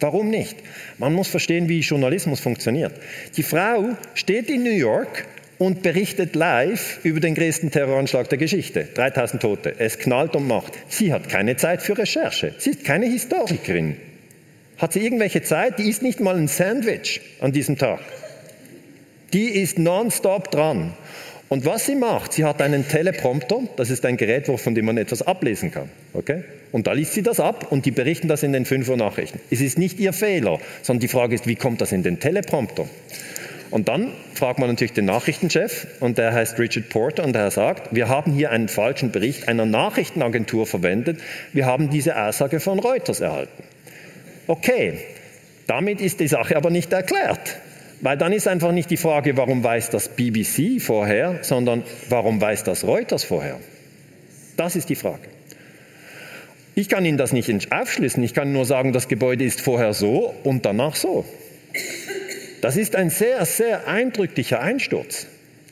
Warum 0.00 0.28
nicht? 0.28 0.56
Man 0.98 1.14
muss 1.14 1.28
verstehen, 1.28 1.68
wie 1.68 1.80
Journalismus 1.80 2.40
funktioniert. 2.40 2.92
Die 3.36 3.42
Frau 3.42 3.96
steht 4.14 4.50
in 4.50 4.62
New 4.62 4.70
York 4.70 5.26
und 5.58 5.82
berichtet 5.82 6.36
live 6.36 6.98
über 7.02 7.20
den 7.20 7.34
größten 7.34 7.70
Terroranschlag 7.70 8.28
der 8.28 8.38
Geschichte. 8.38 8.86
3000 8.94 9.40
Tote. 9.40 9.74
Es 9.78 9.98
knallt 9.98 10.36
und 10.36 10.46
macht. 10.46 10.74
Sie 10.88 11.12
hat 11.12 11.28
keine 11.28 11.56
Zeit 11.56 11.80
für 11.80 11.96
Recherche. 11.96 12.54
Sie 12.58 12.70
ist 12.70 12.84
keine 12.84 13.06
Historikerin. 13.06 13.96
Hat 14.76 14.92
sie 14.92 15.00
irgendwelche 15.00 15.42
Zeit? 15.42 15.78
Die 15.78 15.88
isst 15.88 16.02
nicht 16.02 16.20
mal 16.20 16.36
ein 16.36 16.48
Sandwich 16.48 17.22
an 17.40 17.52
diesem 17.52 17.78
Tag. 17.78 18.00
Die 19.36 19.50
ist 19.50 19.78
nonstop 19.78 20.50
dran. 20.50 20.94
Und 21.50 21.66
was 21.66 21.84
sie 21.84 21.94
macht, 21.94 22.32
sie 22.32 22.46
hat 22.46 22.62
einen 22.62 22.88
Teleprompter, 22.88 23.64
das 23.76 23.90
ist 23.90 24.06
ein 24.06 24.16
Gerät, 24.16 24.46
von 24.46 24.74
dem 24.74 24.86
man 24.86 24.96
etwas 24.96 25.20
ablesen 25.20 25.70
kann. 25.70 25.90
Okay? 26.14 26.44
Und 26.72 26.86
da 26.86 26.94
liest 26.94 27.12
sie 27.12 27.22
das 27.22 27.38
ab 27.38 27.70
und 27.70 27.84
die 27.84 27.90
berichten 27.90 28.28
das 28.28 28.42
in 28.42 28.54
den 28.54 28.64
5 28.64 28.88
Uhr 28.88 28.96
Nachrichten. 28.96 29.38
Es 29.50 29.60
ist 29.60 29.76
nicht 29.76 30.00
ihr 30.00 30.14
Fehler, 30.14 30.58
sondern 30.80 31.00
die 31.00 31.08
Frage 31.08 31.34
ist, 31.34 31.46
wie 31.46 31.54
kommt 31.54 31.82
das 31.82 31.92
in 31.92 32.02
den 32.02 32.18
Teleprompter? 32.18 32.88
Und 33.70 33.88
dann 33.88 34.10
fragt 34.32 34.58
man 34.58 34.70
natürlich 34.70 34.94
den 34.94 35.04
Nachrichtenchef 35.04 35.86
und 36.00 36.16
der 36.16 36.32
heißt 36.32 36.58
Richard 36.58 36.88
Porter 36.88 37.22
und 37.22 37.34
der 37.34 37.50
sagt, 37.50 37.94
wir 37.94 38.08
haben 38.08 38.32
hier 38.32 38.52
einen 38.52 38.68
falschen 38.68 39.12
Bericht 39.12 39.48
einer 39.48 39.66
Nachrichtenagentur 39.66 40.66
verwendet, 40.66 41.20
wir 41.52 41.66
haben 41.66 41.90
diese 41.90 42.18
Aussage 42.18 42.58
von 42.58 42.78
Reuters 42.78 43.20
erhalten. 43.20 43.64
Okay, 44.46 44.94
damit 45.66 46.00
ist 46.00 46.20
die 46.20 46.28
Sache 46.28 46.56
aber 46.56 46.70
nicht 46.70 46.90
erklärt. 46.90 47.58
Weil 48.00 48.18
dann 48.18 48.32
ist 48.32 48.46
einfach 48.46 48.72
nicht 48.72 48.90
die 48.90 48.96
Frage, 48.96 49.36
warum 49.36 49.64
weiß 49.64 49.90
das 49.90 50.10
BBC 50.10 50.80
vorher, 50.80 51.38
sondern 51.42 51.82
warum 52.08 52.40
weiß 52.40 52.64
das 52.64 52.84
Reuters 52.84 53.24
vorher? 53.24 53.58
Das 54.56 54.76
ist 54.76 54.88
die 54.88 54.96
Frage. 54.96 55.28
Ich 56.74 56.90
kann 56.90 57.06
Ihnen 57.06 57.16
das 57.16 57.32
nicht 57.32 57.72
aufschlüssen. 57.72 58.22
Ich 58.22 58.34
kann 58.34 58.52
nur 58.52 58.66
sagen, 58.66 58.92
das 58.92 59.08
Gebäude 59.08 59.44
ist 59.44 59.62
vorher 59.62 59.94
so 59.94 60.34
und 60.44 60.66
danach 60.66 60.94
so. 60.94 61.24
Das 62.60 62.76
ist 62.76 62.96
ein 62.96 63.08
sehr, 63.08 63.44
sehr 63.46 63.88
eindrücklicher 63.88 64.60
Einsturz. 64.60 65.26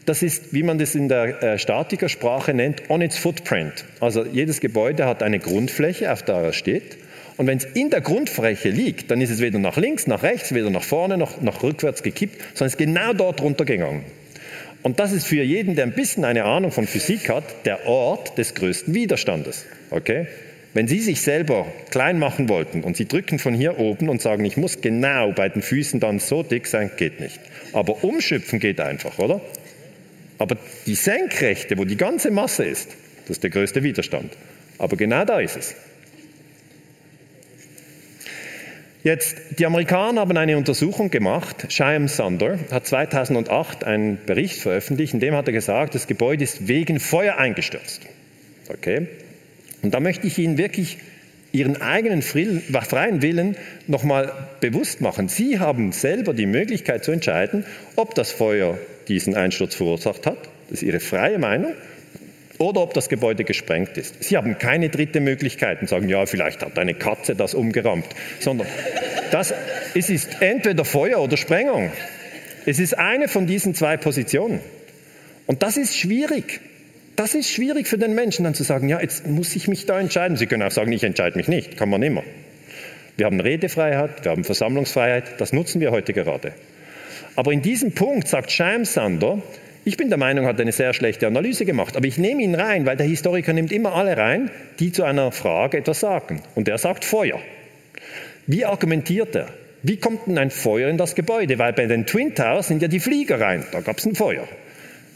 Das 0.06 0.22
ist, 0.22 0.52
wie 0.52 0.62
man 0.62 0.78
das 0.78 0.94
in 0.94 1.08
der 1.08 1.42
äh, 1.42 1.58
Statikersprache 1.58 2.52
nennt, 2.52 2.90
on 2.90 3.00
its 3.00 3.16
footprint. 3.16 3.84
Also 4.00 4.24
jedes 4.24 4.60
Gebäude 4.60 5.06
hat 5.06 5.22
eine 5.22 5.38
Grundfläche, 5.38 6.12
auf 6.12 6.22
der 6.22 6.36
er 6.36 6.52
steht. 6.52 6.96
Und 7.36 7.46
wenn 7.46 7.58
es 7.58 7.64
in 7.64 7.90
der 7.90 8.00
Grundfläche 8.00 8.68
liegt, 8.68 9.10
dann 9.10 9.20
ist 9.20 9.30
es 9.30 9.40
weder 9.40 9.58
nach 9.58 9.76
links, 9.76 10.06
nach 10.06 10.22
rechts, 10.22 10.54
weder 10.54 10.70
nach 10.70 10.84
vorne, 10.84 11.18
noch 11.18 11.40
nach 11.40 11.62
rückwärts 11.62 12.02
gekippt, 12.02 12.40
sondern 12.54 12.66
es 12.66 12.74
ist 12.74 12.78
genau 12.78 13.12
dort 13.12 13.42
runtergegangen. 13.42 14.02
Und 14.82 15.00
das 15.00 15.12
ist 15.12 15.26
für 15.26 15.42
jeden, 15.42 15.74
der 15.74 15.84
ein 15.84 15.94
bisschen 15.94 16.24
eine 16.24 16.44
Ahnung 16.44 16.70
von 16.70 16.86
Physik 16.86 17.30
hat, 17.30 17.44
der 17.64 17.86
Ort 17.86 18.36
des 18.38 18.54
größten 18.54 18.94
Widerstandes. 18.94 19.64
Okay? 19.90 20.26
Wenn 20.74 20.88
Sie 20.88 21.00
sich 21.00 21.22
selber 21.22 21.66
klein 21.90 22.18
machen 22.18 22.48
wollten 22.48 22.82
und 22.82 22.96
Sie 22.96 23.06
drücken 23.06 23.38
von 23.38 23.54
hier 23.54 23.78
oben 23.78 24.08
und 24.08 24.20
sagen, 24.20 24.44
ich 24.44 24.56
muss 24.56 24.80
genau 24.80 25.32
bei 25.32 25.48
den 25.48 25.62
Füßen 25.62 26.00
dann 26.00 26.18
so 26.18 26.42
dick 26.42 26.66
sein, 26.66 26.90
geht 26.96 27.20
nicht. 27.20 27.40
Aber 27.72 28.04
umschüpfen 28.04 28.60
geht 28.60 28.80
einfach, 28.80 29.18
oder? 29.18 29.40
Aber 30.38 30.56
die 30.86 30.96
Senkrechte, 30.96 31.78
wo 31.78 31.84
die 31.84 31.96
ganze 31.96 32.30
Masse 32.30 32.64
ist, 32.64 32.90
das 33.22 33.36
ist 33.36 33.42
der 33.42 33.50
größte 33.50 33.82
Widerstand. 33.82 34.36
Aber 34.78 34.96
genau 34.96 35.24
da 35.24 35.40
ist 35.40 35.56
es. 35.56 35.74
Jetzt, 39.04 39.36
die 39.58 39.66
Amerikaner 39.66 40.22
haben 40.22 40.34
eine 40.38 40.56
Untersuchung 40.56 41.10
gemacht. 41.10 41.66
Shyam 41.68 42.08
Sunder 42.08 42.58
hat 42.70 42.86
2008 42.86 43.84
einen 43.84 44.18
Bericht 44.24 44.56
veröffentlicht, 44.56 45.12
in 45.12 45.20
dem 45.20 45.34
hat 45.34 45.46
er 45.46 45.52
gesagt, 45.52 45.94
das 45.94 46.06
Gebäude 46.06 46.42
ist 46.42 46.68
wegen 46.68 46.98
Feuer 47.00 47.36
eingestürzt. 47.36 48.00
Okay? 48.70 49.06
Und 49.82 49.92
da 49.92 50.00
möchte 50.00 50.26
ich 50.26 50.38
Ihnen 50.38 50.56
wirklich 50.56 50.96
Ihren 51.52 51.82
eigenen 51.82 52.22
freien 52.22 53.20
Willen 53.20 53.56
nochmal 53.86 54.32
bewusst 54.60 55.02
machen. 55.02 55.28
Sie 55.28 55.58
haben 55.58 55.92
selber 55.92 56.32
die 56.32 56.46
Möglichkeit 56.46 57.04
zu 57.04 57.12
entscheiden, 57.12 57.66
ob 57.96 58.14
das 58.14 58.32
Feuer 58.32 58.78
diesen 59.06 59.36
Einsturz 59.36 59.74
verursacht 59.74 60.26
hat. 60.26 60.38
Das 60.70 60.80
ist 60.80 60.82
Ihre 60.82 61.00
freie 61.00 61.38
Meinung 61.38 61.74
oder 62.58 62.82
ob 62.82 62.94
das 62.94 63.08
Gebäude 63.08 63.44
gesprengt 63.44 63.96
ist. 63.96 64.22
Sie 64.22 64.36
haben 64.36 64.58
keine 64.58 64.88
dritte 64.88 65.20
Möglichkeit 65.20 65.80
und 65.80 65.88
sagen, 65.88 66.08
ja, 66.08 66.24
vielleicht 66.26 66.62
hat 66.62 66.78
eine 66.78 66.94
Katze 66.94 67.34
das 67.34 67.54
umgerammt, 67.54 68.06
sondern 68.40 68.66
das, 69.30 69.52
es 69.94 70.10
ist 70.10 70.40
entweder 70.40 70.84
Feuer 70.84 71.20
oder 71.20 71.36
Sprengung. 71.36 71.90
Es 72.66 72.78
ist 72.78 72.96
eine 72.96 73.28
von 73.28 73.46
diesen 73.46 73.74
zwei 73.74 73.96
Positionen. 73.96 74.60
Und 75.46 75.62
das 75.62 75.76
ist 75.76 75.96
schwierig. 75.96 76.60
Das 77.16 77.34
ist 77.34 77.50
schwierig 77.50 77.86
für 77.86 77.98
den 77.98 78.14
Menschen 78.14 78.44
dann 78.44 78.54
zu 78.54 78.64
sagen, 78.64 78.88
ja, 78.88 79.00
jetzt 79.00 79.26
muss 79.26 79.54
ich 79.54 79.68
mich 79.68 79.86
da 79.86 80.00
entscheiden. 80.00 80.36
Sie 80.36 80.46
können 80.46 80.62
auch 80.62 80.70
sagen, 80.70 80.90
ich 80.92 81.04
entscheide 81.04 81.36
mich 81.36 81.48
nicht, 81.48 81.76
kann 81.76 81.88
man 81.88 82.02
immer. 82.02 82.22
Wir 83.16 83.26
haben 83.26 83.38
Redefreiheit, 83.38 84.24
wir 84.24 84.32
haben 84.32 84.42
Versammlungsfreiheit, 84.42 85.40
das 85.40 85.52
nutzen 85.52 85.80
wir 85.80 85.92
heute 85.92 86.12
gerade. 86.12 86.52
Aber 87.36 87.52
in 87.52 87.62
diesem 87.62 87.92
Punkt 87.92 88.26
sagt 88.26 88.50
Scheimsander, 88.50 89.40
Ich 89.86 89.98
bin 89.98 90.08
der 90.08 90.16
Meinung, 90.16 90.46
er 90.46 90.50
hat 90.50 90.60
eine 90.60 90.72
sehr 90.72 90.94
schlechte 90.94 91.26
Analyse 91.26 91.66
gemacht, 91.66 91.94
aber 91.96 92.06
ich 92.06 92.16
nehme 92.16 92.42
ihn 92.42 92.54
rein, 92.54 92.86
weil 92.86 92.96
der 92.96 93.06
Historiker 93.06 93.52
nimmt 93.52 93.70
immer 93.70 93.94
alle 93.94 94.16
rein, 94.16 94.50
die 94.78 94.92
zu 94.92 95.04
einer 95.04 95.30
Frage 95.30 95.76
etwas 95.76 96.00
sagen. 96.00 96.42
Und 96.54 96.68
er 96.68 96.78
sagt 96.78 97.04
Feuer. 97.04 97.38
Wie 98.46 98.64
argumentiert 98.64 99.36
er? 99.36 99.48
Wie 99.82 99.98
kommt 99.98 100.26
denn 100.26 100.38
ein 100.38 100.50
Feuer 100.50 100.88
in 100.88 100.96
das 100.96 101.14
Gebäude? 101.14 101.58
Weil 101.58 101.74
bei 101.74 101.84
den 101.84 102.06
Twin 102.06 102.34
Towers 102.34 102.68
sind 102.68 102.80
ja 102.80 102.88
die 102.88 103.00
Flieger 103.00 103.38
rein, 103.38 103.64
da 103.72 103.82
gab 103.82 103.98
es 103.98 104.06
ein 104.06 104.14
Feuer. 104.14 104.48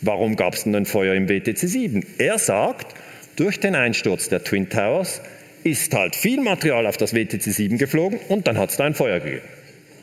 Warum 0.03 0.37
gab 0.37 0.53
es 0.53 0.65
denn 0.65 0.75
ein 0.77 0.85
Feuer 0.85 1.15
im 1.15 1.31
WTC 1.31 1.57
7? 1.57 2.05
Er 2.19 2.39
sagt, 2.39 2.95
durch 3.37 3.61
den 3.61 3.75
Einsturz 3.75 4.29
der 4.29 4.45
Twin 4.45 4.69
Towers 4.69 5.23
ist 5.65 5.95
halt 5.95 6.15
viel 6.15 6.43
Material 6.43 6.87
auf 6.87 6.99
das 6.99 7.15
WTC 7.15 7.41
7 7.43 7.79
geflogen 7.79 8.21
und 8.29 8.47
dann 8.47 8.59
hat 8.59 8.69
es 8.69 8.77
da 8.77 8.85
ein 8.85 8.95
Feuer 8.95 9.21
gegeben. 9.21 9.47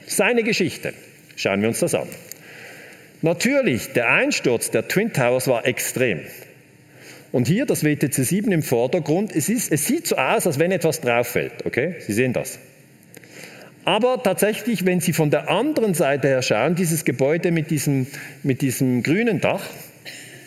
Seine 0.07 0.41
Geschichte. 0.41 0.93
Schauen 1.35 1.61
wir 1.61 1.67
uns 1.67 1.79
das 1.79 1.93
an. 1.93 2.07
Natürlich, 3.25 3.91
der 3.93 4.11
Einsturz 4.11 4.69
der 4.69 4.87
Twin 4.87 5.11
Towers 5.11 5.47
war 5.47 5.65
extrem. 5.65 6.19
Und 7.31 7.47
hier 7.47 7.65
das 7.65 7.83
WTC 7.83 8.13
7 8.13 8.51
im 8.51 8.61
Vordergrund. 8.61 9.35
Es, 9.35 9.49
ist, 9.49 9.71
es 9.71 9.87
sieht 9.87 10.05
so 10.05 10.15
aus, 10.15 10.45
als 10.45 10.59
wenn 10.59 10.71
etwas 10.71 11.01
drauf 11.01 11.29
fällt. 11.29 11.65
Okay? 11.65 11.95
Sie 12.01 12.13
sehen 12.13 12.33
das. 12.33 12.59
Aber 13.83 14.21
tatsächlich, 14.21 14.85
wenn 14.85 14.99
Sie 14.99 15.11
von 15.11 15.31
der 15.31 15.49
anderen 15.49 15.95
Seite 15.95 16.27
her 16.27 16.43
schauen, 16.43 16.75
dieses 16.75 17.03
Gebäude 17.03 17.49
mit 17.49 17.71
diesem, 17.71 18.05
mit 18.43 18.61
diesem 18.61 19.01
grünen 19.01 19.41
Dach, 19.41 19.63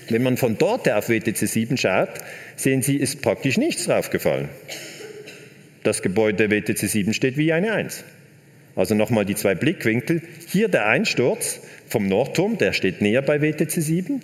wenn 0.08 0.22
man 0.22 0.36
von 0.36 0.56
dort 0.56 0.86
her 0.86 0.98
auf 0.98 1.08
WTC 1.08 1.48
7 1.48 1.76
schaut, 1.76 2.10
sehen 2.54 2.82
Sie, 2.82 2.96
ist 2.96 3.22
praktisch 3.22 3.56
nichts 3.56 3.86
draufgefallen. 3.86 4.50
Das 5.82 6.00
Gebäude 6.00 6.48
WTC 6.48 6.88
7 6.88 7.12
steht 7.12 7.36
wie 7.36 7.52
eine 7.52 7.72
Eins. 7.72 8.04
Also 8.76 8.94
nochmal 8.94 9.24
die 9.24 9.34
zwei 9.34 9.56
Blickwinkel. 9.56 10.22
Hier 10.46 10.68
der 10.68 10.86
Einsturz 10.86 11.58
vom 11.88 12.06
Nordturm, 12.06 12.58
der 12.58 12.72
steht 12.72 13.00
näher 13.00 13.22
bei 13.22 13.40
WTC 13.40 13.70
7, 13.70 14.20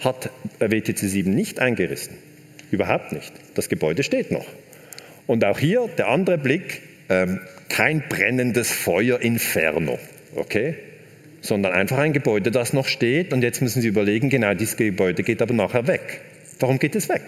hat 0.00 0.30
WTC 0.58 0.98
7 0.98 1.34
nicht 1.34 1.60
eingerissen. 1.60 2.16
Überhaupt 2.70 3.12
nicht. 3.12 3.32
Das 3.54 3.68
Gebäude 3.68 4.02
steht 4.02 4.30
noch. 4.30 4.46
Und 5.26 5.44
auch 5.44 5.58
hier 5.58 5.88
der 5.98 6.08
andere 6.08 6.38
Blick, 6.38 6.82
ähm, 7.08 7.40
kein 7.68 8.02
brennendes 8.08 8.70
Feuer 8.70 9.20
Inferno, 9.20 9.98
okay? 10.34 10.74
Sondern 11.40 11.72
einfach 11.72 11.98
ein 11.98 12.12
Gebäude, 12.12 12.50
das 12.50 12.72
noch 12.72 12.86
steht. 12.86 13.32
Und 13.32 13.42
jetzt 13.42 13.60
müssen 13.60 13.82
Sie 13.82 13.88
überlegen, 13.88 14.30
genau 14.30 14.54
dieses 14.54 14.76
Gebäude 14.76 15.22
geht 15.22 15.42
aber 15.42 15.54
nachher 15.54 15.86
weg. 15.86 16.20
Warum 16.60 16.78
geht 16.78 16.94
es 16.94 17.08
weg? 17.08 17.22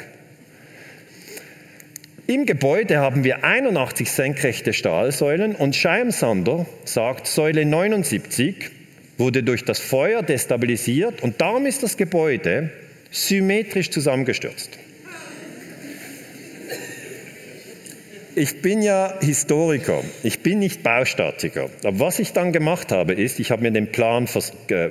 Im 2.26 2.46
Gebäude 2.46 2.98
haben 2.98 3.22
wir 3.22 3.44
81 3.44 4.10
senkrechte 4.10 4.72
Stahlsäulen 4.72 5.54
und 5.54 5.76
Scheimsander 5.76 6.64
sagt, 6.84 7.26
Säule 7.26 7.66
79 7.66 8.70
wurde 9.18 9.42
durch 9.42 9.64
das 9.64 9.80
Feuer 9.80 10.22
destabilisiert 10.22 11.22
und 11.22 11.40
darum 11.40 11.66
ist 11.66 11.82
das 11.82 11.96
Gebäude 11.96 12.70
symmetrisch 13.10 13.90
zusammengestürzt. 13.90 14.78
Ich 18.36 18.62
bin 18.62 18.82
ja 18.82 19.14
Historiker, 19.20 20.02
ich 20.24 20.40
bin 20.40 20.58
nicht 20.58 20.82
Baustatiker. 20.82 21.70
Aber 21.84 22.00
was 22.00 22.18
ich 22.18 22.32
dann 22.32 22.52
gemacht 22.52 22.90
habe, 22.90 23.12
ist, 23.12 23.38
ich 23.38 23.52
habe 23.52 23.62
mir 23.62 23.70
den 23.70 23.92
Plan 23.92 24.28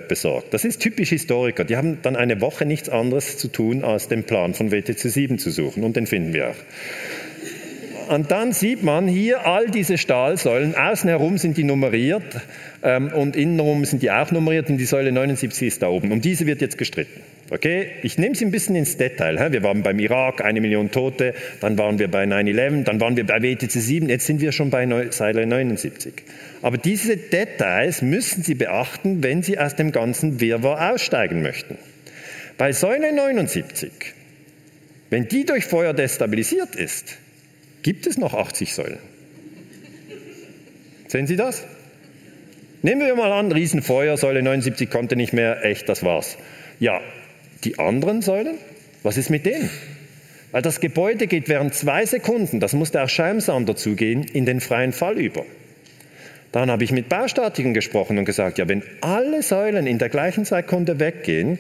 besorgt. 0.07 0.53
Das 0.53 0.63
ist 0.63 0.79
typisch 0.81 1.09
Historiker. 1.09 1.65
Die 1.65 1.75
haben 1.75 2.01
dann 2.01 2.15
eine 2.15 2.39
Woche 2.39 2.65
nichts 2.65 2.87
anderes 2.87 3.37
zu 3.37 3.49
tun, 3.49 3.83
als 3.83 4.07
den 4.07 4.23
Plan 4.23 4.53
von 4.53 4.71
WTC 4.71 4.97
7 4.97 5.39
zu 5.39 5.49
suchen. 5.49 5.83
Und 5.83 5.97
den 5.97 6.07
finden 6.07 6.33
wir 6.33 6.51
auch. 6.51 6.55
Und 8.09 8.31
dann 8.31 8.53
sieht 8.53 8.83
man 8.83 9.07
hier 9.07 9.45
all 9.45 9.67
diese 9.67 9.97
Stahlsäulen. 9.97 10.75
Außen 10.75 11.09
herum 11.09 11.37
sind 11.37 11.57
die 11.57 11.63
nummeriert 11.63 12.23
ähm, 12.83 13.11
und 13.13 13.35
innenrum 13.35 13.85
sind 13.85 14.01
die 14.01 14.11
auch 14.11 14.31
nummeriert 14.31 14.69
und 14.69 14.77
die 14.77 14.85
Säule 14.85 15.11
79 15.11 15.67
ist 15.67 15.81
da 15.81 15.87
oben. 15.87 16.11
Um 16.11 16.21
diese 16.21 16.45
wird 16.45 16.61
jetzt 16.61 16.77
gestritten. 16.77 17.21
Okay, 17.49 17.87
ich 18.01 18.17
nehme 18.17 18.35
Sie 18.35 18.45
ein 18.45 18.51
bisschen 18.51 18.75
ins 18.75 18.97
Detail. 18.97 19.51
Wir 19.51 19.63
waren 19.63 19.83
beim 19.83 19.99
Irak, 19.99 20.43
eine 20.43 20.61
Million 20.61 20.91
Tote, 20.91 21.33
dann 21.59 21.77
waren 21.77 21.99
wir 21.99 22.09
bei 22.09 22.23
9-11, 22.23 22.83
dann 22.83 22.99
waren 22.99 23.17
wir 23.17 23.25
bei 23.25 23.41
WTC 23.43 23.71
7, 23.71 24.09
jetzt 24.09 24.25
sind 24.25 24.41
wir 24.41 24.51
schon 24.51 24.69
bei 24.69 24.87
Säule 25.11 25.45
79. 25.45 26.13
Aber 26.61 26.77
diese 26.77 27.17
Details 27.17 28.01
müssen 28.01 28.43
Sie 28.43 28.55
beachten, 28.55 29.21
wenn 29.21 29.43
Sie 29.43 29.59
aus 29.59 29.75
dem 29.75 29.91
ganzen 29.91 30.39
Wirrwarr 30.39 30.93
aussteigen 30.93 31.41
möchten. 31.41 31.77
Bei 32.57 32.71
Säule 32.71 33.13
79, 33.13 33.91
wenn 35.09 35.27
die 35.27 35.45
durch 35.45 35.65
Feuer 35.65 35.93
destabilisiert 35.93 36.75
ist, 36.75 37.17
gibt 37.83 38.07
es 38.07 38.17
noch 38.17 38.33
80 38.33 38.73
Säulen. 38.73 38.99
Sehen 41.07 41.27
Sie 41.27 41.35
das? 41.35 41.63
Nehmen 42.81 43.01
wir 43.01 43.15
mal 43.15 43.31
an, 43.31 43.51
Riesenfeuer, 43.51 44.17
Säule 44.17 44.41
79 44.41 44.89
konnte 44.89 45.15
nicht 45.15 45.31
mehr, 45.31 45.63
echt, 45.63 45.87
das 45.87 46.03
war's. 46.03 46.37
Ja, 46.79 46.99
die 47.63 47.79
anderen 47.79 48.21
Säulen, 48.21 48.57
was 49.03 49.17
ist 49.17 49.29
mit 49.29 49.45
denen? 49.45 49.69
Weil 50.51 50.61
das 50.61 50.79
Gebäude 50.79 51.27
geht 51.27 51.47
während 51.49 51.73
zwei 51.73 52.05
Sekunden, 52.05 52.59
das 52.59 52.73
muss 52.73 52.91
der 52.91 53.07
Scheimsander 53.07 53.75
zugehen, 53.75 54.23
in 54.23 54.45
den 54.45 54.59
freien 54.59 54.91
Fall 54.91 55.17
über. 55.17 55.45
Dann 56.51 56.69
habe 56.69 56.83
ich 56.83 56.91
mit 56.91 57.09
Baustatikern 57.09 57.73
gesprochen 57.73 58.17
und 58.17 58.25
gesagt, 58.25 58.57
ja, 58.57 58.67
wenn 58.67 58.83
alle 59.01 59.41
Säulen 59.43 59.87
in 59.87 59.97
der 59.97 60.09
gleichen 60.09 60.45
Sekunde 60.45 60.99
weggehen, 60.99 61.57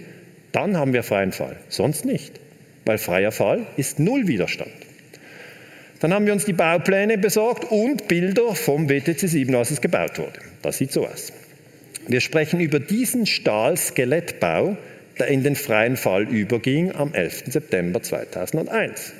dann 0.51 0.77
haben 0.77 0.93
wir 0.93 1.03
freien 1.03 1.31
Fall, 1.31 1.55
sonst 1.69 2.05
nicht. 2.05 2.39
Weil 2.85 2.97
freier 2.97 3.31
Fall 3.31 3.65
ist 3.77 3.99
Null 3.99 4.27
Widerstand. 4.27 4.71
Dann 6.03 6.13
haben 6.13 6.25
wir 6.25 6.33
uns 6.33 6.43
die 6.43 6.51
Baupläne 6.51 7.17
besorgt 7.17 7.71
und 7.71 8.09
Bilder 8.09 8.55
vom 8.55 8.89
WTC 8.89 9.19
7, 9.19 9.55
als 9.55 9.71
es 9.71 9.79
gebaut 9.79 10.19
wurde. 10.19 10.37
Das 10.61 10.77
sieht 10.77 10.91
so 10.91 11.07
aus. 11.07 11.31
Wir 12.09 12.19
sprechen 12.19 12.59
über 12.59 12.81
diesen 12.81 13.25
Stahlskelettbau, 13.25 14.75
der 15.17 15.27
in 15.27 15.43
den 15.43 15.55
freien 15.55 15.95
Fall 15.95 16.23
überging 16.23 16.91
am 16.91 17.13
11. 17.13 17.43
September 17.47 18.03
2001. 18.03 19.13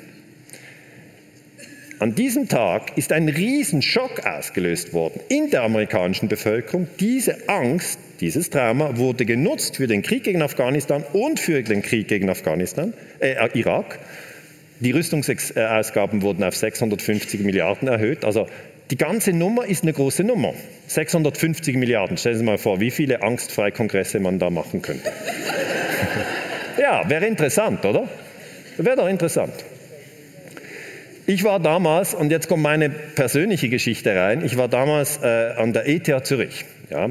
An 2.00 2.14
diesem 2.14 2.50
Tag 2.50 2.98
ist 2.98 3.12
ein 3.12 3.30
Riesenschock 3.30 4.26
ausgelöst 4.26 4.92
worden 4.92 5.20
in 5.30 5.48
der 5.48 5.62
amerikanischen 5.62 6.28
Bevölkerung. 6.28 6.86
Diese 7.00 7.48
Angst, 7.48 7.98
dieses 8.20 8.50
Trauma 8.50 8.98
wurde 8.98 9.24
genutzt 9.24 9.76
für 9.76 9.86
den 9.86 10.02
Krieg 10.02 10.24
gegen 10.24 10.42
Afghanistan 10.42 11.02
und 11.14 11.40
für 11.40 11.62
den 11.62 11.80
Krieg 11.80 12.08
gegen 12.08 12.28
Afghanistan, 12.28 12.92
äh, 13.20 13.36
Irak. 13.54 13.98
Die 14.80 14.90
Rüstungsausgaben 14.90 16.22
wurden 16.22 16.42
auf 16.42 16.56
650 16.56 17.40
Milliarden 17.40 17.88
erhöht. 17.88 18.24
Also 18.24 18.48
die 18.90 18.96
ganze 18.96 19.32
Nummer 19.32 19.66
ist 19.66 19.82
eine 19.82 19.92
große 19.92 20.24
Nummer. 20.24 20.52
650 20.88 21.76
Milliarden. 21.76 22.16
Stellen 22.16 22.34
Sie 22.34 22.38
sich 22.40 22.46
mal 22.46 22.58
vor, 22.58 22.80
wie 22.80 22.90
viele 22.90 23.22
angstfreie 23.22 23.72
Kongresse 23.72 24.20
man 24.20 24.38
da 24.38 24.50
machen 24.50 24.82
könnte. 24.82 25.10
ja, 26.80 27.08
wäre 27.08 27.26
interessant, 27.26 27.84
oder? 27.84 28.08
Wäre 28.76 28.96
doch 28.96 29.08
interessant. 29.08 29.54
Ich 31.26 31.42
war 31.44 31.58
damals, 31.60 32.12
und 32.12 32.30
jetzt 32.30 32.48
kommt 32.48 32.62
meine 32.62 32.90
persönliche 32.90 33.70
Geschichte 33.70 34.14
rein, 34.14 34.44
ich 34.44 34.58
war 34.58 34.68
damals 34.68 35.20
äh, 35.22 35.54
an 35.56 35.72
der 35.72 35.88
ETH 35.88 36.26
Zürich. 36.26 36.66
Ja. 36.90 37.10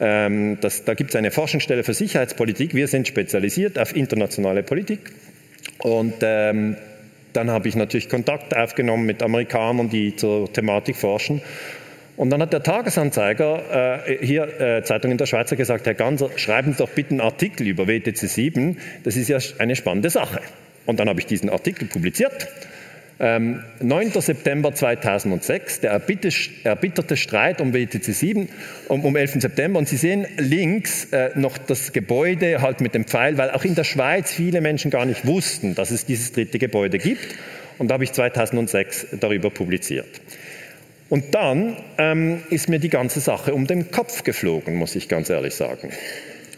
Ähm, 0.00 0.58
das, 0.60 0.84
da 0.84 0.94
gibt 0.94 1.10
es 1.10 1.16
eine 1.16 1.30
Forschungsstelle 1.30 1.84
für 1.84 1.94
Sicherheitspolitik. 1.94 2.74
Wir 2.74 2.88
sind 2.88 3.06
spezialisiert 3.06 3.78
auf 3.78 3.94
internationale 3.94 4.64
Politik. 4.64 5.12
Und 5.78 6.14
ähm, 6.22 6.76
dann 7.34 7.50
habe 7.50 7.68
ich 7.68 7.76
natürlich 7.76 8.08
Kontakt 8.08 8.56
aufgenommen 8.56 9.04
mit 9.04 9.22
Amerikanern, 9.22 9.90
die 9.90 10.16
zur 10.16 10.50
Thematik 10.52 10.96
forschen. 10.96 11.42
Und 12.16 12.30
dann 12.30 12.40
hat 12.40 12.52
der 12.52 12.62
Tagesanzeiger 12.62 14.06
äh, 14.06 14.24
hier, 14.24 14.60
äh, 14.60 14.82
Zeitung 14.84 15.10
in 15.10 15.18
der 15.18 15.26
Schweiz, 15.26 15.50
gesagt, 15.50 15.86
Herr 15.86 15.94
Ganser, 15.94 16.30
schreiben 16.36 16.72
Sie 16.72 16.78
doch 16.78 16.90
bitte 16.90 17.10
einen 17.10 17.20
Artikel 17.20 17.66
über 17.66 17.88
WTC 17.88 18.16
7, 18.16 18.78
das 19.02 19.16
ist 19.16 19.28
ja 19.28 19.38
eine 19.58 19.74
spannende 19.74 20.10
Sache. 20.10 20.40
Und 20.86 21.00
dann 21.00 21.08
habe 21.08 21.18
ich 21.18 21.26
diesen 21.26 21.50
Artikel 21.50 21.88
publiziert 21.88 22.48
ähm, 23.20 23.62
9. 23.80 24.10
September 24.20 24.74
2006, 24.74 25.80
der 25.80 25.92
erbitterte 25.92 27.16
Streit 27.16 27.60
um 27.60 27.72
WTC 27.72 28.12
7 28.12 28.48
um, 28.88 29.04
um 29.04 29.16
11. 29.16 29.40
September. 29.40 29.78
Und 29.78 29.88
Sie 29.88 29.96
sehen 29.96 30.26
links 30.36 31.06
äh, 31.12 31.30
noch 31.36 31.56
das 31.56 31.92
Gebäude 31.92 32.60
halt 32.60 32.80
mit 32.80 32.94
dem 32.94 33.04
Pfeil, 33.04 33.38
weil 33.38 33.50
auch 33.52 33.64
in 33.64 33.74
der 33.74 33.84
Schweiz 33.84 34.32
viele 34.32 34.60
Menschen 34.60 34.90
gar 34.90 35.04
nicht 35.04 35.26
wussten, 35.26 35.74
dass 35.74 35.90
es 35.90 36.06
dieses 36.06 36.32
dritte 36.32 36.58
Gebäude 36.58 36.98
gibt. 36.98 37.36
Und 37.78 37.88
da 37.88 37.94
habe 37.94 38.04
ich 38.04 38.12
2006 38.12 39.08
darüber 39.20 39.50
publiziert. 39.50 40.20
Und 41.08 41.34
dann 41.34 41.76
ähm, 41.98 42.42
ist 42.50 42.68
mir 42.68 42.80
die 42.80 42.88
ganze 42.88 43.20
Sache 43.20 43.54
um 43.54 43.66
den 43.66 43.90
Kopf 43.90 44.24
geflogen, 44.24 44.74
muss 44.74 44.96
ich 44.96 45.08
ganz 45.08 45.30
ehrlich 45.30 45.54
sagen. 45.54 45.90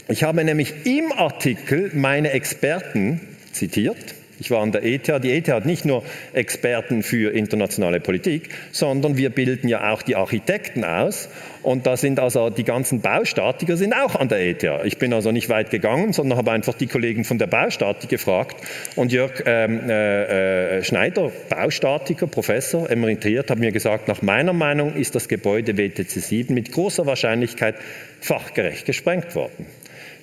Ich 0.09 0.23
habe 0.23 0.45
nämlich 0.45 0.87
im 0.87 1.13
Artikel 1.13 1.91
meine 1.95 2.31
Experten 2.31 3.21
zitiert 3.53 4.16
ich 4.39 4.51
war 4.51 4.62
an 4.62 4.72
der 4.72 4.84
ETH. 4.84 5.07
Die 5.22 5.32
ETH 5.32 5.49
hat 5.49 5.66
nicht 5.66 5.84
nur 5.84 6.03
Experten 6.32 7.03
für 7.03 7.32
internationale 7.32 8.01
Politik, 8.01 8.51
sondern 8.70 9.16
wir 9.16 9.30
bilden 9.30 9.68
ja 9.68 9.93
auch 9.93 10.03
die 10.03 10.16
Architekten 10.16 10.84
aus. 10.84 11.28
Und 11.62 11.87
da 11.87 11.97
sind 11.97 12.20
also 12.20 12.49
die 12.51 12.62
ganzen 12.62 13.01
Baustatiker 13.01 13.76
sind 13.76 13.93
auch 13.93 14.14
an 14.14 14.28
der 14.28 14.47
ETH. 14.47 14.64
Ich 14.84 14.99
bin 14.99 15.12
also 15.12 15.32
nicht 15.32 15.49
weit 15.49 15.70
gegangen, 15.70 16.12
sondern 16.12 16.39
habe 16.39 16.53
einfach 16.53 16.74
die 16.74 16.87
Kollegen 16.87 17.24
von 17.24 17.39
der 17.39 17.49
Baustatik 17.49 18.09
gefragt. 18.09 18.57
Und 18.95 19.11
Jörg 19.11 19.43
ähm, 19.47 19.91
äh, 19.91 20.78
äh, 20.78 20.84
Schneider, 20.84 21.32
Baustatiker, 21.49 22.26
Professor, 22.26 22.89
emeritiert, 22.89 23.51
hat 23.51 23.59
mir 23.59 23.72
gesagt, 23.72 24.07
nach 24.07 24.22
meiner 24.22 24.53
Meinung 24.53 24.95
ist 24.95 25.14
das 25.14 25.28
Gebäude 25.28 25.76
WTC 25.76 26.09
7 26.09 26.55
mit 26.55 26.70
großer 26.72 27.07
Wahrscheinlichkeit 27.07 27.76
fachgerecht 28.20 28.87
gesprengt 28.87 29.34
worden. 29.34 29.66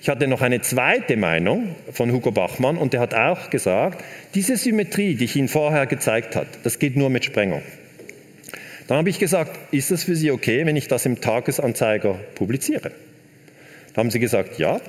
Ich 0.04 0.10
hatte 0.10 0.28
noch 0.28 0.42
eine 0.42 0.60
zweite 0.60 1.16
Meinung 1.16 1.78
von 1.94 2.12
Hugo 2.12 2.32
Bachmann 2.32 2.78
und 2.78 2.92
der 2.92 3.00
hat 3.00 3.14
auch 3.14 3.50
gesagt, 3.50 4.04
diese 4.36 4.58
Symmetrie, 4.58 5.16
die 5.16 5.24
ich 5.24 5.38
Ihnen 5.38 5.48
vorher 5.48 5.86
gezeigt 5.86 6.36
habe, 6.36 6.48
das 6.62 6.78
geht 6.78 6.98
nur 6.98 7.10
mit 7.10 7.24
Sprengung. 7.24 7.62
Dann 8.90 8.98
habe 8.98 9.10
ich 9.10 9.18
gesagt, 9.18 9.58
ist 9.72 9.92
es 9.92 10.04
für 10.04 10.18
Sie 10.18 10.30
okay, 10.32 10.66
wenn 10.66 10.76
ich 10.76 10.90
das 10.90 11.06
im 11.06 11.22
Tagesanzeiger 11.22 12.16
publiziere? 12.36 12.92
Da 13.94 14.00
haben 14.00 14.12
sie 14.12 14.20
gesagt, 14.20 14.60
ja. 14.60 14.82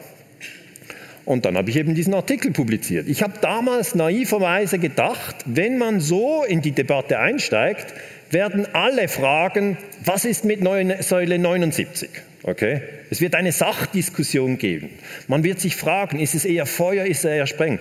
Und 1.25 1.45
dann 1.45 1.57
habe 1.57 1.71
ich 1.71 1.77
eben 1.77 1.95
diesen 1.95 2.15
Artikel 2.15 2.51
publiziert. 2.51 3.07
Ich 3.09 3.23
habe 3.23 3.35
damals 3.41 3.95
naiverweise 3.95 4.81
gedacht, 4.81 5.37
wenn 5.47 5.79
man 5.79 6.01
so 6.01 6.43
in 6.43 6.61
die 6.61 6.73
Debatte 6.73 7.21
einsteigt, 7.21 7.95
werden 8.33 8.67
alle 8.75 9.07
fragen, 9.07 9.79
was 10.05 10.25
ist 10.25 10.45
mit 10.45 10.59
Säule 11.05 11.39
79? 11.39 12.11
Okay? 12.45 12.83
Es 13.11 13.21
wird 13.21 13.35
eine 13.35 13.53
Sachdiskussion 13.53 14.59
geben. 14.59 14.91
Man 15.29 15.45
wird 15.45 15.61
sich 15.61 15.77
fragen, 15.77 16.21
ist 16.21 16.35
es 16.35 16.45
eher 16.45 16.67
Feuer, 16.67 17.07
ist 17.07 17.25
es 17.25 17.25
eher 17.25 17.47
Spreng? 17.47 17.79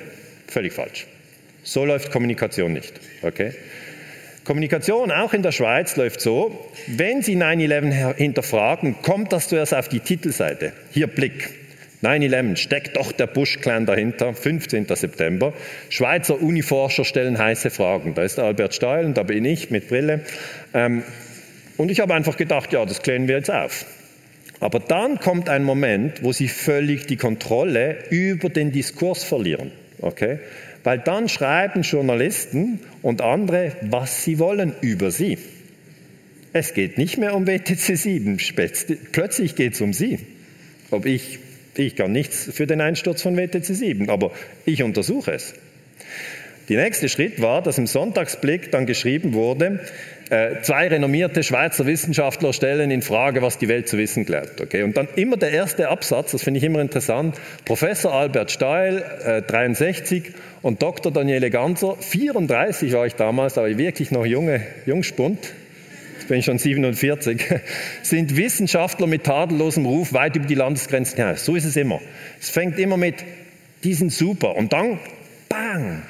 Völlig 0.47 0.73
falsch. 0.73 1.05
So 1.63 1.85
läuft 1.85 2.11
Kommunikation 2.11 2.73
nicht. 2.73 2.93
Okay? 3.21 3.53
Kommunikation 4.45 5.11
auch 5.11 5.33
in 5.33 5.41
der 5.41 5.51
Schweiz 5.51 5.95
läuft 5.95 6.19
so, 6.19 6.69
wenn 6.87 7.21
Sie 7.21 7.37
9-11 7.37 8.15
hinterfragen, 8.15 8.95
kommt 9.01 9.31
das 9.31 9.47
zuerst 9.47 9.73
auf 9.73 9.87
die 9.87 10.01
Titelseite. 10.01 10.73
Hier 10.91 11.07
Blick. 11.07 11.49
9-11, 12.01 12.57
steckt 12.57 12.97
doch 12.97 13.13
der 13.13 13.27
Bush-Clan 13.27 13.85
dahinter, 13.85 14.33
15. 14.33 14.87
September. 14.93 15.53
Schweizer 15.87 16.41
Uniforscher 16.41 17.05
stellen 17.05 17.37
heiße 17.37 17.69
Fragen. 17.69 18.13
Da 18.13 18.23
ist 18.23 18.39
Albert 18.39 18.75
Steil 18.75 19.05
und 19.05 19.15
da 19.15 19.23
bin 19.23 19.45
ich 19.45 19.71
mit 19.71 19.87
Brille. 19.87 20.21
Ähm, 20.73 21.03
und 21.77 21.89
ich 21.89 22.01
habe 22.01 22.13
einfach 22.13 22.35
gedacht, 22.35 22.73
ja, 22.73 22.85
das 22.85 23.01
klären 23.01 23.29
wir 23.29 23.37
jetzt 23.37 23.49
auf. 23.49 23.85
Aber 24.63 24.79
dann 24.79 25.19
kommt 25.19 25.49
ein 25.49 25.65
Moment, 25.65 26.23
wo 26.23 26.31
sie 26.31 26.47
völlig 26.47 27.05
die 27.05 27.17
Kontrolle 27.17 27.97
über 28.09 28.47
den 28.47 28.71
Diskurs 28.71 29.21
verlieren. 29.21 29.73
Okay? 29.99 30.39
Weil 30.85 30.99
dann 30.99 31.27
schreiben 31.27 31.81
Journalisten 31.81 32.79
und 33.01 33.21
andere, 33.21 33.73
was 33.81 34.23
sie 34.23 34.39
wollen 34.39 34.71
über 34.79 35.11
sie. 35.11 35.37
Es 36.53 36.73
geht 36.73 36.97
nicht 36.97 37.17
mehr 37.17 37.35
um 37.35 37.45
WTC 37.45 37.97
7, 37.97 38.37
plötzlich 39.11 39.55
geht 39.55 39.73
es 39.73 39.81
um 39.81 39.91
sie. 39.91 40.19
Ob 40.91 41.05
ich, 41.05 41.39
ich 41.75 41.97
kann 41.97 42.13
nichts 42.13 42.49
für 42.53 42.65
den 42.65 42.79
Einsturz 42.79 43.21
von 43.21 43.35
WTC 43.35 43.65
7, 43.65 44.09
aber 44.09 44.31
ich 44.65 44.81
untersuche 44.81 45.33
es. 45.33 45.55
Der 46.69 46.81
nächste 46.81 47.09
Schritt 47.09 47.41
war, 47.41 47.61
dass 47.61 47.77
im 47.77 47.87
Sonntagsblick 47.87 48.71
dann 48.71 48.85
geschrieben 48.85 49.33
wurde, 49.33 49.81
äh, 50.29 50.61
zwei 50.61 50.87
renommierte 50.87 51.43
Schweizer 51.43 51.85
Wissenschaftler 51.85 52.53
stellen 52.53 52.89
in 52.89 53.01
Frage, 53.01 53.41
was 53.41 53.57
die 53.57 53.67
Welt 53.67 53.89
zu 53.89 53.97
wissen 53.97 54.25
glaubt. 54.25 54.61
Okay? 54.61 54.83
Und 54.83 54.95
dann 54.95 55.09
immer 55.15 55.35
der 55.35 55.51
erste 55.51 55.89
Absatz, 55.89 56.31
das 56.31 56.43
finde 56.43 56.59
ich 56.59 56.63
immer 56.63 56.79
interessant, 56.79 57.35
Professor 57.65 58.13
Albert 58.13 58.49
Steil, 58.49 59.03
äh, 59.25 59.41
63 59.41 60.31
und 60.61 60.81
Dr. 60.81 61.11
Daniele 61.11 61.49
Ganser, 61.49 61.97
34 61.99 62.93
war 62.93 63.05
ich 63.05 63.15
damals, 63.15 63.57
aber 63.57 63.77
wirklich 63.77 64.11
noch 64.11 64.25
junge 64.25 64.61
Jungspund, 64.85 65.39
jetzt 66.17 66.29
bin 66.29 66.39
ich 66.39 66.45
schon 66.45 66.59
47, 66.59 67.43
sind 68.01 68.37
Wissenschaftler 68.37 69.07
mit 69.07 69.25
tadellosem 69.25 69.85
Ruf 69.85 70.13
weit 70.13 70.37
über 70.37 70.47
die 70.47 70.55
Landesgrenzen 70.55 71.17
hinaus. 71.17 71.43
So 71.43 71.57
ist 71.57 71.65
es 71.65 71.75
immer. 71.75 71.99
Es 72.39 72.49
fängt 72.49 72.79
immer 72.79 72.95
mit, 72.95 73.15
die 73.83 73.93
sind 73.93 74.13
super 74.13 74.55
und 74.55 74.71
dann, 74.71 74.99
bang, 75.49 76.03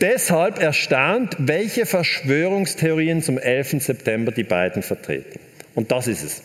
deshalb 0.00 0.60
erstaunt, 0.60 1.36
welche 1.38 1.86
Verschwörungstheorien 1.86 3.22
zum 3.22 3.38
11. 3.38 3.82
September 3.82 4.32
die 4.32 4.44
beiden 4.44 4.82
vertreten. 4.82 5.38
Und 5.74 5.92
das 5.92 6.06
ist 6.06 6.22
es. 6.22 6.42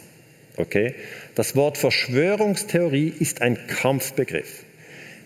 Okay? 0.57 0.95
Das 1.35 1.55
Wort 1.55 1.77
Verschwörungstheorie 1.77 3.13
ist 3.19 3.41
ein 3.41 3.57
Kampfbegriff. 3.67 4.63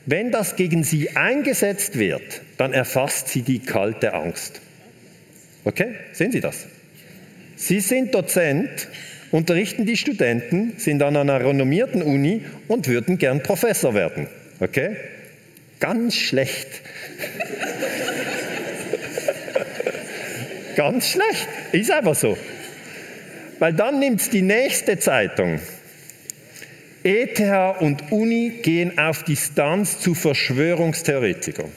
Wenn 0.06 0.32
das 0.32 0.56
gegen 0.56 0.84
sie 0.84 1.16
eingesetzt 1.16 1.98
wird, 1.98 2.42
dann 2.58 2.74
erfasst 2.74 3.30
sie 3.30 3.42
die 3.42 3.60
kalte 3.60 4.14
Angst. 4.14 4.62
Okay? 5.64 5.96
Sehen 6.14 6.32
Sie 6.32 6.42
das? 6.42 6.68
Sie 7.56 7.80
sind 7.80 8.14
Dozent, 8.14 8.88
unterrichten 9.32 9.86
die 9.86 9.98
Studenten, 9.98 10.74
sind 10.78 11.02
an 11.02 11.18
einer 11.18 11.44
renommierten 11.44 12.04
Uni 12.04 12.44
und 12.68 12.88
würden 12.88 13.18
gern 13.18 13.42
Professor 13.42 13.96
werden. 13.96 14.28
Okay? 14.60 14.96
Ganz 15.80 16.16
schlecht. 16.16 16.82
Ganz 20.76 21.12
schlecht. 21.12 21.48
Ist 21.72 21.92
einfach 21.92 22.16
so. 22.16 22.38
Weil 23.60 23.74
dann 23.74 24.00
nimmt 24.00 24.22
es 24.22 24.30
die 24.30 24.42
nächste 24.42 25.00
Zeitung. 25.00 25.60
ETH 27.04 27.40
und 27.80 28.12
Uni 28.12 28.60
gehen 28.62 28.98
auf 28.98 29.24
Distanz 29.24 30.00
zu 30.00 30.16
Verschwörungstheoretikern. 30.16 31.72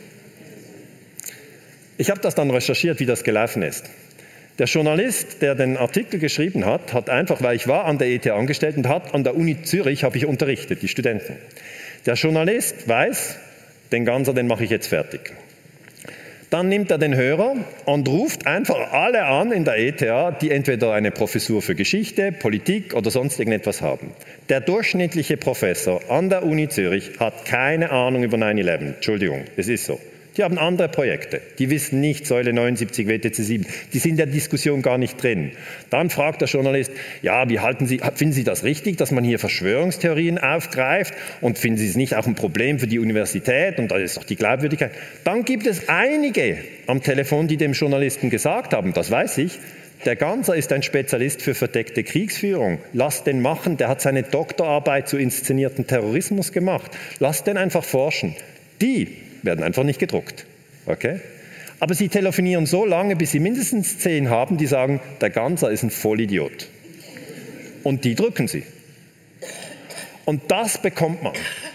Ich 1.98 2.10
habe 2.10 2.20
das 2.20 2.34
dann 2.34 2.50
recherchiert, 2.50 3.00
wie 3.00 3.06
das 3.06 3.24
gelaufen 3.24 3.62
ist. 3.62 3.84
Der 4.58 4.66
Journalist, 4.66 5.42
der 5.42 5.54
den 5.54 5.76
Artikel 5.76 6.18
geschrieben 6.18 6.64
hat, 6.64 6.92
hat 6.92 7.10
einfach, 7.10 7.42
weil 7.42 7.54
ich 7.54 7.68
war 7.68 7.84
an 7.84 7.98
der 7.98 8.08
ETH 8.08 8.26
angestellt 8.28 8.76
und 8.76 8.88
hat 8.88 9.14
an 9.14 9.22
der 9.22 9.36
Uni 9.36 9.62
Zürich 9.62 10.02
habe 10.02 10.16
ich 10.16 10.26
unterrichtet, 10.26 10.82
die 10.82 10.88
Studenten. 10.88 11.36
Der 12.06 12.14
Journalist 12.14 12.88
weiß, 12.88 13.36
den 13.92 14.04
Ganzer, 14.04 14.34
den 14.34 14.46
mache 14.46 14.64
ich 14.64 14.70
jetzt 14.70 14.88
fertig. 14.88 15.32
Dann 16.50 16.70
nimmt 16.70 16.90
er 16.90 16.96
den 16.96 17.14
Hörer 17.14 17.56
und 17.84 18.08
ruft 18.08 18.46
einfach 18.46 18.92
alle 18.92 19.24
an 19.24 19.52
in 19.52 19.64
der 19.64 19.78
ETH, 19.78 20.40
die 20.40 20.50
entweder 20.50 20.94
eine 20.94 21.10
Professur 21.10 21.60
für 21.60 21.74
Geschichte, 21.74 22.32
Politik 22.32 22.94
oder 22.94 23.10
sonst 23.10 23.38
irgendetwas 23.38 23.82
haben. 23.82 24.12
Der 24.48 24.60
durchschnittliche 24.62 25.36
Professor 25.36 26.10
an 26.10 26.30
der 26.30 26.44
Uni 26.44 26.68
Zürich 26.68 27.20
hat 27.20 27.44
keine 27.44 27.90
Ahnung 27.90 28.22
über 28.22 28.38
9-11. 28.38 28.94
Entschuldigung, 28.94 29.44
es 29.56 29.68
ist 29.68 29.84
so. 29.84 30.00
Die 30.38 30.44
haben 30.44 30.56
andere 30.56 30.88
Projekte. 30.88 31.40
Die 31.58 31.68
wissen 31.68 32.00
nicht 32.00 32.24
Säule 32.24 32.52
79, 32.52 33.08
WTC 33.08 33.34
7. 33.34 33.66
Die 33.92 33.98
sind 33.98 34.12
in 34.12 34.16
der 34.18 34.26
Diskussion 34.26 34.82
gar 34.82 34.96
nicht 34.96 35.20
drin. 35.20 35.50
Dann 35.90 36.10
fragt 36.10 36.40
der 36.40 36.48
Journalist, 36.48 36.92
ja, 37.22 37.48
wie 37.48 37.58
halten 37.58 37.88
Sie, 37.88 38.00
finden 38.14 38.32
Sie 38.32 38.44
das 38.44 38.62
richtig, 38.62 38.96
dass 38.98 39.10
man 39.10 39.24
hier 39.24 39.40
Verschwörungstheorien 39.40 40.38
aufgreift? 40.38 41.12
Und 41.40 41.58
finden 41.58 41.78
Sie 41.78 41.88
es 41.88 41.96
nicht 41.96 42.14
auch 42.14 42.28
ein 42.28 42.36
Problem 42.36 42.78
für 42.78 42.86
die 42.86 43.00
Universität? 43.00 43.80
Und 43.80 43.90
da 43.90 43.96
ist 43.96 44.16
doch 44.16 44.22
die 44.22 44.36
Glaubwürdigkeit. 44.36 44.92
Dann 45.24 45.44
gibt 45.44 45.66
es 45.66 45.88
einige 45.88 46.58
am 46.86 47.02
Telefon, 47.02 47.48
die 47.48 47.56
dem 47.56 47.72
Journalisten 47.72 48.30
gesagt 48.30 48.74
haben, 48.74 48.92
das 48.92 49.10
weiß 49.10 49.38
ich, 49.38 49.58
der 50.04 50.14
Ganser 50.14 50.54
ist 50.54 50.72
ein 50.72 50.84
Spezialist 50.84 51.42
für 51.42 51.56
verdeckte 51.56 52.04
Kriegsführung. 52.04 52.78
Lass 52.92 53.24
den 53.24 53.42
machen, 53.42 53.76
der 53.76 53.88
hat 53.88 54.00
seine 54.00 54.22
Doktorarbeit 54.22 55.08
zu 55.08 55.16
inszenierten 55.16 55.88
Terrorismus 55.88 56.52
gemacht. 56.52 56.96
Lass 57.18 57.42
den 57.42 57.56
einfach 57.56 57.82
forschen. 57.82 58.36
Die 58.80 59.08
werden 59.42 59.62
einfach 59.62 59.84
nicht 59.84 59.98
gedruckt. 59.98 60.46
Okay? 60.86 61.20
Aber 61.80 61.94
sie 61.94 62.08
telefonieren 62.08 62.66
so 62.66 62.84
lange, 62.84 63.16
bis 63.16 63.30
sie 63.30 63.40
mindestens 63.40 63.98
zehn 63.98 64.30
haben, 64.30 64.56
die 64.56 64.66
sagen, 64.66 65.00
der 65.20 65.30
Ganser 65.30 65.70
ist 65.70 65.82
ein 65.82 65.90
Vollidiot. 65.90 66.68
Und 67.84 68.04
die 68.04 68.14
drücken 68.14 68.48
sie. 68.48 68.64
Und 70.24 70.50
das 70.50 70.82
bekommt 70.82 71.22
man. 71.22 71.32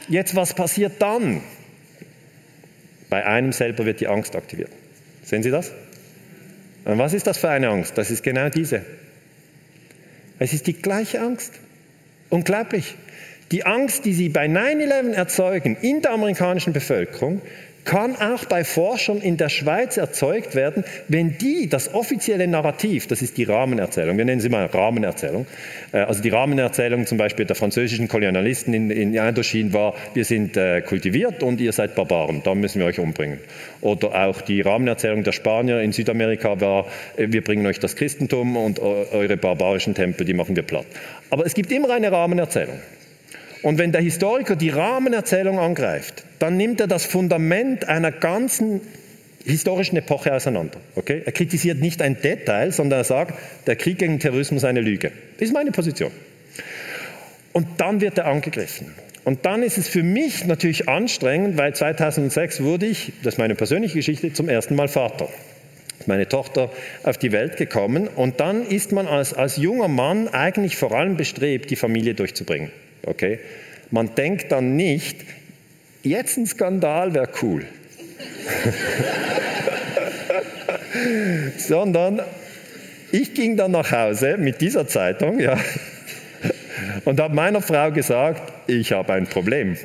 Jetzt, 0.09 0.35
was 0.35 0.53
passiert 0.53 1.01
dann? 1.01 1.41
Bei 3.09 3.25
einem 3.25 3.51
selber 3.51 3.85
wird 3.85 3.99
die 3.99 4.07
Angst 4.07 4.35
aktiviert. 4.35 4.69
Sehen 5.23 5.43
Sie 5.43 5.51
das? 5.51 5.71
Und 6.85 6.97
was 6.97 7.13
ist 7.13 7.27
das 7.27 7.37
für 7.37 7.49
eine 7.49 7.69
Angst? 7.69 7.97
Das 7.97 8.11
ist 8.11 8.23
genau 8.23 8.49
diese. 8.49 8.83
Es 10.39 10.53
ist 10.53 10.67
die 10.67 10.73
gleiche 10.73 11.21
Angst. 11.21 11.53
Unglaublich. 12.29 12.95
Die 13.53 13.67
Angst, 13.67 14.05
die 14.05 14.13
sie 14.13 14.29
bei 14.29 14.47
9-11 14.47 15.13
erzeugen 15.13 15.77
in 15.79 16.01
der 16.01 16.13
amerikanischen 16.13 16.73
Bevölkerung, 16.73 17.39
kann 17.85 18.15
auch 18.15 18.45
bei 18.45 18.63
Forschern 18.63 19.21
in 19.21 19.37
der 19.37 19.49
Schweiz 19.49 19.97
erzeugt 19.97 20.55
werden, 20.55 20.83
wenn 21.07 21.37
die 21.37 21.69
das 21.69 21.93
offizielle 21.93 22.47
Narrativ, 22.47 23.05
das 23.05 23.21
ist 23.21 23.37
die 23.37 23.43
Rahmenerzählung, 23.43 24.17
wir 24.17 24.25
nennen 24.25 24.41
sie 24.41 24.49
mal 24.49 24.65
Rahmenerzählung, 24.65 25.45
äh, 25.91 25.97
also 25.97 26.23
die 26.23 26.29
Rahmenerzählung 26.29 27.05
zum 27.05 27.19
Beispiel 27.19 27.45
der 27.45 27.55
französischen 27.55 28.07
Kolonialisten 28.07 28.73
in, 28.73 28.89
in 28.89 29.13
Indochine 29.13 29.71
war, 29.71 29.93
wir 30.15 30.25
sind 30.25 30.57
äh, 30.57 30.81
kultiviert 30.81 31.43
und 31.43 31.61
ihr 31.61 31.73
seid 31.73 31.93
Barbaren, 31.93 32.41
da 32.43 32.55
müssen 32.55 32.79
wir 32.79 32.87
euch 32.87 32.99
umbringen. 32.99 33.37
Oder 33.81 34.27
auch 34.27 34.41
die 34.41 34.61
Rahmenerzählung 34.61 35.23
der 35.23 35.31
Spanier 35.31 35.79
in 35.81 35.91
Südamerika 35.91 36.59
war, 36.59 36.87
äh, 37.17 37.27
wir 37.29 37.43
bringen 37.43 37.67
euch 37.67 37.77
das 37.77 37.95
Christentum 37.95 38.57
und 38.57 38.79
eure 38.79 39.37
barbarischen 39.37 39.93
Tempel, 39.93 40.25
die 40.25 40.33
machen 40.33 40.55
wir 40.55 40.63
platt. 40.63 40.87
Aber 41.29 41.45
es 41.45 41.53
gibt 41.53 41.71
immer 41.71 41.91
eine 41.91 42.11
Rahmenerzählung. 42.11 42.79
Und 43.63 43.77
wenn 43.77 43.93
der 43.93 44.01
Historiker 44.01 44.55
die 44.55 44.69
Rahmenerzählung 44.69 45.57
angreift, 45.57 46.25
dann 46.39 46.57
nimmt 46.57 46.81
er 46.81 46.87
das 46.87 47.05
Fundament 47.05 47.87
einer 47.87 48.11
ganzen 48.11 48.81
historischen 49.45 49.97
Epoche 49.97 50.33
auseinander. 50.33 50.79
Okay? 50.95 51.23
Er 51.25 51.31
kritisiert 51.31 51.79
nicht 51.79 52.01
ein 52.01 52.21
Detail, 52.21 52.71
sondern 52.71 52.99
er 52.99 53.03
sagt, 53.05 53.33
der 53.65 53.77
Krieg 53.77 53.99
gegen 53.99 54.19
Terrorismus 54.19 54.63
ist 54.63 54.69
eine 54.69 54.81
Lüge. 54.81 55.11
Das 55.37 55.47
ist 55.47 55.53
meine 55.53 55.71
Position. 55.71 56.11
Und 57.53 57.67
dann 57.77 58.01
wird 58.01 58.17
er 58.17 58.25
angegriffen. 58.25 58.87
Und 59.23 59.45
dann 59.45 59.63
ist 59.63 59.77
es 59.77 59.87
für 59.87 60.03
mich 60.03 60.45
natürlich 60.45 60.89
anstrengend, 60.89 61.57
weil 61.57 61.73
2006 61.73 62.61
wurde 62.61 62.85
ich, 62.85 63.13
das 63.23 63.35
ist 63.35 63.37
meine 63.37 63.55
persönliche 63.55 63.95
Geschichte, 63.95 64.33
zum 64.33 64.49
ersten 64.49 64.75
Mal 64.75 64.89
Vater. 64.89 65.29
Meine 66.05 66.27
Tochter 66.27 66.69
auf 67.03 67.17
die 67.17 67.31
Welt 67.31 67.55
gekommen 67.55 68.09
und 68.09 68.41
dann 68.41 68.67
ist 68.67 68.91
man 68.91 69.07
als, 69.07 69.33
als 69.33 69.55
junger 69.55 69.87
Mann 69.87 70.27
eigentlich 70.27 70.75
vor 70.75 70.91
allem 70.91 71.15
bestrebt, 71.15 71.69
die 71.69 71.77
Familie 71.77 72.13
durchzubringen. 72.13 72.71
Okay? 73.05 73.39
Man 73.91 74.15
denkt 74.15 74.51
dann 74.51 74.75
nicht, 74.75 75.21
jetzt 76.03 76.37
ein 76.37 76.45
Skandal 76.45 77.13
wäre 77.13 77.29
cool. 77.41 77.65
Sondern 81.57 82.21
ich 83.11 83.33
ging 83.33 83.57
dann 83.57 83.71
nach 83.71 83.91
Hause 83.91 84.37
mit 84.37 84.61
dieser 84.61 84.87
Zeitung, 84.87 85.39
ja, 85.39 85.57
und 87.05 87.19
habe 87.19 87.35
meiner 87.35 87.61
Frau 87.61 87.91
gesagt, 87.91 88.41
ich 88.67 88.91
habe 88.91 89.13
ein 89.13 89.27
Problem. 89.27 89.77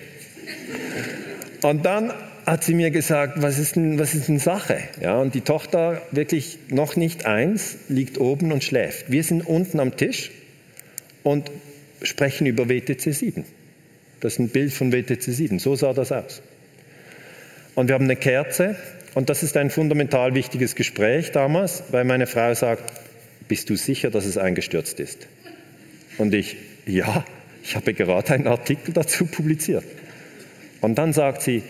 Und 1.63 1.85
dann 1.85 2.13
hat 2.47 2.65
sie 2.65 2.75
mir 2.75 2.91
gesagt, 2.91 3.43
was 3.43 3.59
ist 3.59 3.77
denn, 3.77 3.99
was 3.99 4.15
ist 4.15 4.29
denn 4.29 4.39
Sache? 4.39 4.79
Ja, 5.01 5.19
und 5.19 5.35
die 5.35 5.43
Tochter, 5.43 6.01
wirklich 6.13 6.59
noch 6.69 6.97
nicht 6.97 7.27
eins, 7.27 7.77
liegt 7.89 8.19
oben 8.19 8.53
und 8.53 8.65
schläft. 8.65 9.11
Wir 9.11 9.23
sind 9.23 9.47
unten 9.47 9.81
am 9.81 9.97
Tisch 9.97 10.31
und 11.23 11.51
sprechen 12.03 12.47
über 12.47 12.69
WTC 12.69 13.13
7. 13.13 13.45
Das 14.21 14.35
ist 14.35 14.39
ein 14.39 14.49
Bild 14.49 14.73
von 14.73 14.93
WTC 14.93 15.23
7. 15.23 15.59
So 15.59 15.77
sah 15.77 15.93
das 15.93 16.13
aus. 16.13 16.43
Und 17.75 17.89
wir 17.89 17.95
haben 17.95 18.05
eine 18.05 18.17
Kerze 18.17 18.77
und 19.15 19.31
das 19.31 19.43
ist 19.43 19.57
ein 19.57 19.71
fundamental 19.71 20.35
wichtiges 20.35 20.75
Gespräch 20.75 21.31
damals, 21.33 21.85
weil 21.91 22.05
meine 22.05 22.27
Frau 22.27 22.53
sagt, 22.55 22.93
bist 23.47 23.71
du 23.71 23.77
sicher, 23.77 24.11
dass 24.11 24.27
es 24.27 24.37
eingestürzt 24.37 25.01
ist? 25.01 25.27
Und 26.19 26.35
ich, 26.35 26.57
ja, 26.87 27.25
ich 27.63 27.77
habe 27.77 27.95
gerade 27.95 28.35
einen 28.35 28.47
Artikel 28.47 28.93
dazu 28.93 29.27
publiziert. 29.27 29.85
Und 30.81 30.97
dann 30.99 31.13
sagt 31.13 31.43
sie, 31.43 31.63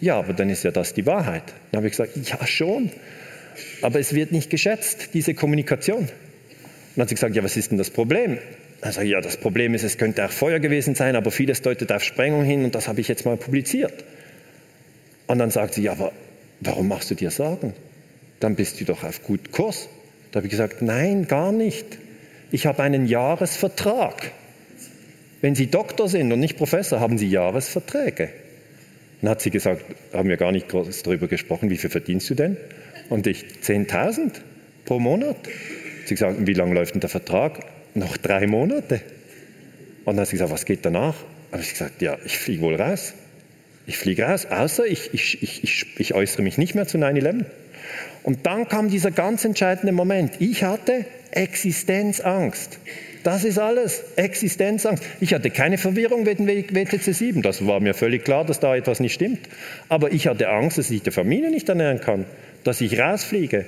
ja, 0.00 0.18
aber 0.18 0.32
dann 0.32 0.48
ist 0.48 0.64
ja 0.64 0.70
das 0.70 0.94
die 0.94 1.06
Wahrheit. 1.06 1.44
Dann 1.70 1.78
habe 1.78 1.88
ich 1.88 1.92
gesagt, 1.92 2.16
ja 2.16 2.46
schon, 2.46 2.90
aber 3.82 4.00
es 4.00 4.14
wird 4.14 4.32
nicht 4.32 4.50
geschätzt, 4.50 5.10
diese 5.14 5.34
Kommunikation. 5.34 6.00
Und 6.00 6.08
dann 6.96 7.02
hat 7.02 7.08
sie 7.10 7.14
gesagt, 7.14 7.36
ja, 7.36 7.44
was 7.44 7.56
ist 7.56 7.70
denn 7.70 7.78
das 7.78 7.90
Problem? 7.90 8.38
Also 8.80 9.02
ja, 9.02 9.20
das 9.20 9.36
Problem 9.36 9.74
ist, 9.74 9.82
es 9.82 9.98
könnte 9.98 10.24
auch 10.24 10.30
Feuer 10.30 10.58
gewesen 10.58 10.94
sein, 10.94 11.16
aber 11.16 11.30
vieles 11.30 11.62
deutet 11.62 11.92
auf 11.92 12.02
Sprengung 12.02 12.44
hin 12.44 12.64
und 12.64 12.74
das 12.74 12.88
habe 12.88 13.00
ich 13.00 13.08
jetzt 13.08 13.26
mal 13.26 13.36
publiziert. 13.36 14.04
Und 15.26 15.38
dann 15.38 15.50
sagt 15.50 15.74
sie, 15.74 15.82
ja, 15.82 15.92
aber 15.92 16.12
warum 16.60 16.88
machst 16.88 17.10
du 17.10 17.14
dir 17.14 17.30
Sorgen? 17.30 17.74
Dann 18.40 18.56
bist 18.56 18.80
du 18.80 18.84
doch 18.84 19.04
auf 19.04 19.22
gut 19.22 19.52
Kurs. 19.52 19.88
Da 20.32 20.38
habe 20.38 20.46
ich 20.46 20.50
gesagt, 20.50 20.80
nein, 20.80 21.26
gar 21.26 21.52
nicht. 21.52 21.98
Ich 22.50 22.66
habe 22.66 22.82
einen 22.82 23.06
Jahresvertrag. 23.06 24.32
Wenn 25.40 25.54
Sie 25.54 25.68
Doktor 25.68 26.08
sind 26.08 26.32
und 26.32 26.40
nicht 26.40 26.56
Professor, 26.56 27.00
haben 27.00 27.18
Sie 27.18 27.28
Jahresverträge. 27.28 28.30
Dann 29.20 29.30
hat 29.30 29.42
sie 29.42 29.50
gesagt, 29.50 29.84
haben 30.12 30.28
wir 30.28 30.36
gar 30.36 30.52
nicht 30.52 30.68
groß 30.68 31.02
darüber 31.02 31.28
gesprochen, 31.28 31.70
wie 31.70 31.76
viel 31.76 31.90
verdienst 31.90 32.30
du 32.30 32.34
denn? 32.34 32.56
Und 33.10 33.26
ich, 33.26 33.44
10.000 33.62 34.32
pro 34.84 34.98
Monat. 34.98 35.36
Sie 36.06 36.14
gesagt, 36.14 36.46
wie 36.46 36.54
lange 36.54 36.74
läuft 36.74 36.94
denn 36.94 37.00
der 37.00 37.10
Vertrag? 37.10 37.60
Noch 37.94 38.16
drei 38.16 38.46
Monate. 38.46 39.00
Und 40.04 40.16
dann 40.16 40.20
hat 40.20 40.28
sie 40.28 40.32
gesagt, 40.32 40.52
was 40.52 40.64
geht 40.64 40.84
danach? 40.84 41.14
Habe 41.52 41.62
ich 41.62 41.70
gesagt, 41.70 42.00
ja, 42.02 42.16
ich 42.24 42.38
fliege 42.38 42.62
wohl 42.62 42.76
raus. 42.76 43.14
Ich 43.86 43.98
fliege 43.98 44.24
raus, 44.24 44.46
außer 44.46 44.86
ich, 44.86 45.12
ich, 45.12 45.42
ich, 45.42 45.62
ich, 45.64 45.86
ich 45.98 46.14
äußere 46.14 46.42
mich 46.42 46.58
nicht 46.58 46.74
mehr 46.74 46.86
zu 46.86 46.98
9-11. 46.98 47.44
Und 48.22 48.46
dann 48.46 48.68
kam 48.68 48.88
dieser 48.88 49.10
ganz 49.10 49.44
entscheidende 49.44 49.92
Moment. 49.92 50.40
Ich 50.40 50.62
hatte 50.62 51.06
Existenzangst. 51.32 52.78
Das 53.22 53.44
ist 53.44 53.58
alles. 53.58 54.02
Existenzangst. 54.16 55.02
Ich 55.20 55.34
hatte 55.34 55.50
keine 55.50 55.76
Verwirrung 55.76 56.24
wegen 56.26 56.46
WTC 56.46 57.14
7. 57.14 57.42
Das 57.42 57.66
war 57.66 57.80
mir 57.80 57.94
völlig 57.94 58.24
klar, 58.24 58.44
dass 58.44 58.60
da 58.60 58.74
etwas 58.74 59.00
nicht 59.00 59.12
stimmt. 59.12 59.40
Aber 59.88 60.12
ich 60.12 60.26
hatte 60.26 60.48
Angst, 60.48 60.78
dass 60.78 60.90
ich 60.90 61.02
die 61.02 61.10
Familie 61.10 61.50
nicht 61.50 61.68
ernähren 61.68 62.00
kann, 62.00 62.24
dass 62.64 62.80
ich 62.80 62.98
rausfliege. 62.98 63.64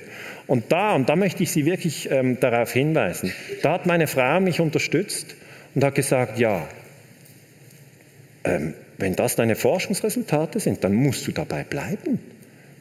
Und 0.47 0.73
da, 0.73 0.95
und 0.95 1.09
da 1.09 1.17
möchte 1.17 1.43
ich 1.43 1.51
Sie 1.51 1.65
wirklich 1.65 2.11
ähm, 2.11 2.39
darauf 2.41 2.73
hinweisen, 2.73 3.33
da 3.63 3.73
hat 3.73 3.87
meine 3.87 4.07
Frau 4.07 4.41
mich 4.41 4.61
unterstützt 4.61 5.35
und 5.75 5.85
hat 5.85 5.95
gesagt, 5.95 6.39
ja, 6.39 6.67
ähm, 8.45 8.75
wenn 8.99 9.17
das 9.17 9.37
deine 9.37 9.57
Forschungsresultate 9.57 10.61
sind, 10.61 10.85
dann 10.85 10.95
musst 10.95 11.27
du 11.27 11.33
dabei 11.33 11.65
bleiben. 11.65 12.21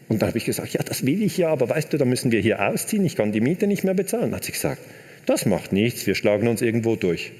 Und 0.10 0.22
dann 0.22 0.30
habe 0.30 0.38
ich 0.38 0.46
gesagt, 0.46 0.74
ja, 0.74 0.84
das 0.84 1.06
will 1.06 1.24
ich 1.24 1.38
ja, 1.38 1.50
aber 1.50 1.70
weißt 1.70 1.94
du, 1.94 1.98
da 1.98 2.06
müssen 2.06 2.32
wir 2.32 2.42
hier 2.42 2.68
ausziehen, 2.68 3.06
ich 3.06 3.16
kann 3.16 3.32
die 3.32 3.42
Miete 3.42 3.66
nicht 3.66 3.84
mehr 3.84 3.94
bezahlen. 3.94 4.26
Dann 4.26 4.36
hat 4.36 4.44
sie 4.44 4.52
gesagt, 4.52 4.82
das 5.26 5.46
macht 5.46 5.72
nichts, 5.72 6.06
wir 6.06 6.16
schlagen 6.16 6.48
uns 6.48 6.62
irgendwo 6.62 6.96
durch. 6.96 7.32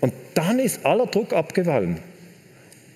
Und 0.00 0.12
dann 0.34 0.58
ist 0.58 0.86
aller 0.86 1.06
Druck 1.06 1.32
abgefallen. 1.32 1.98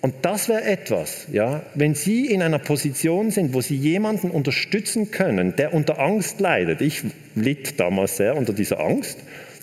Und 0.01 0.15
das 0.23 0.49
wäre 0.49 0.63
etwas, 0.63 1.27
ja, 1.31 1.61
wenn 1.75 1.93
Sie 1.93 2.25
in 2.25 2.41
einer 2.41 2.57
Position 2.57 3.29
sind, 3.29 3.53
wo 3.53 3.61
Sie 3.61 3.75
jemanden 3.75 4.31
unterstützen 4.31 5.11
können, 5.11 5.55
der 5.55 5.75
unter 5.75 5.99
Angst 5.99 6.39
leidet. 6.39 6.81
Ich 6.81 7.03
litt 7.35 7.79
damals 7.79 8.17
sehr 8.17 8.35
unter 8.35 8.51
dieser 8.51 8.79
Angst. 8.79 9.19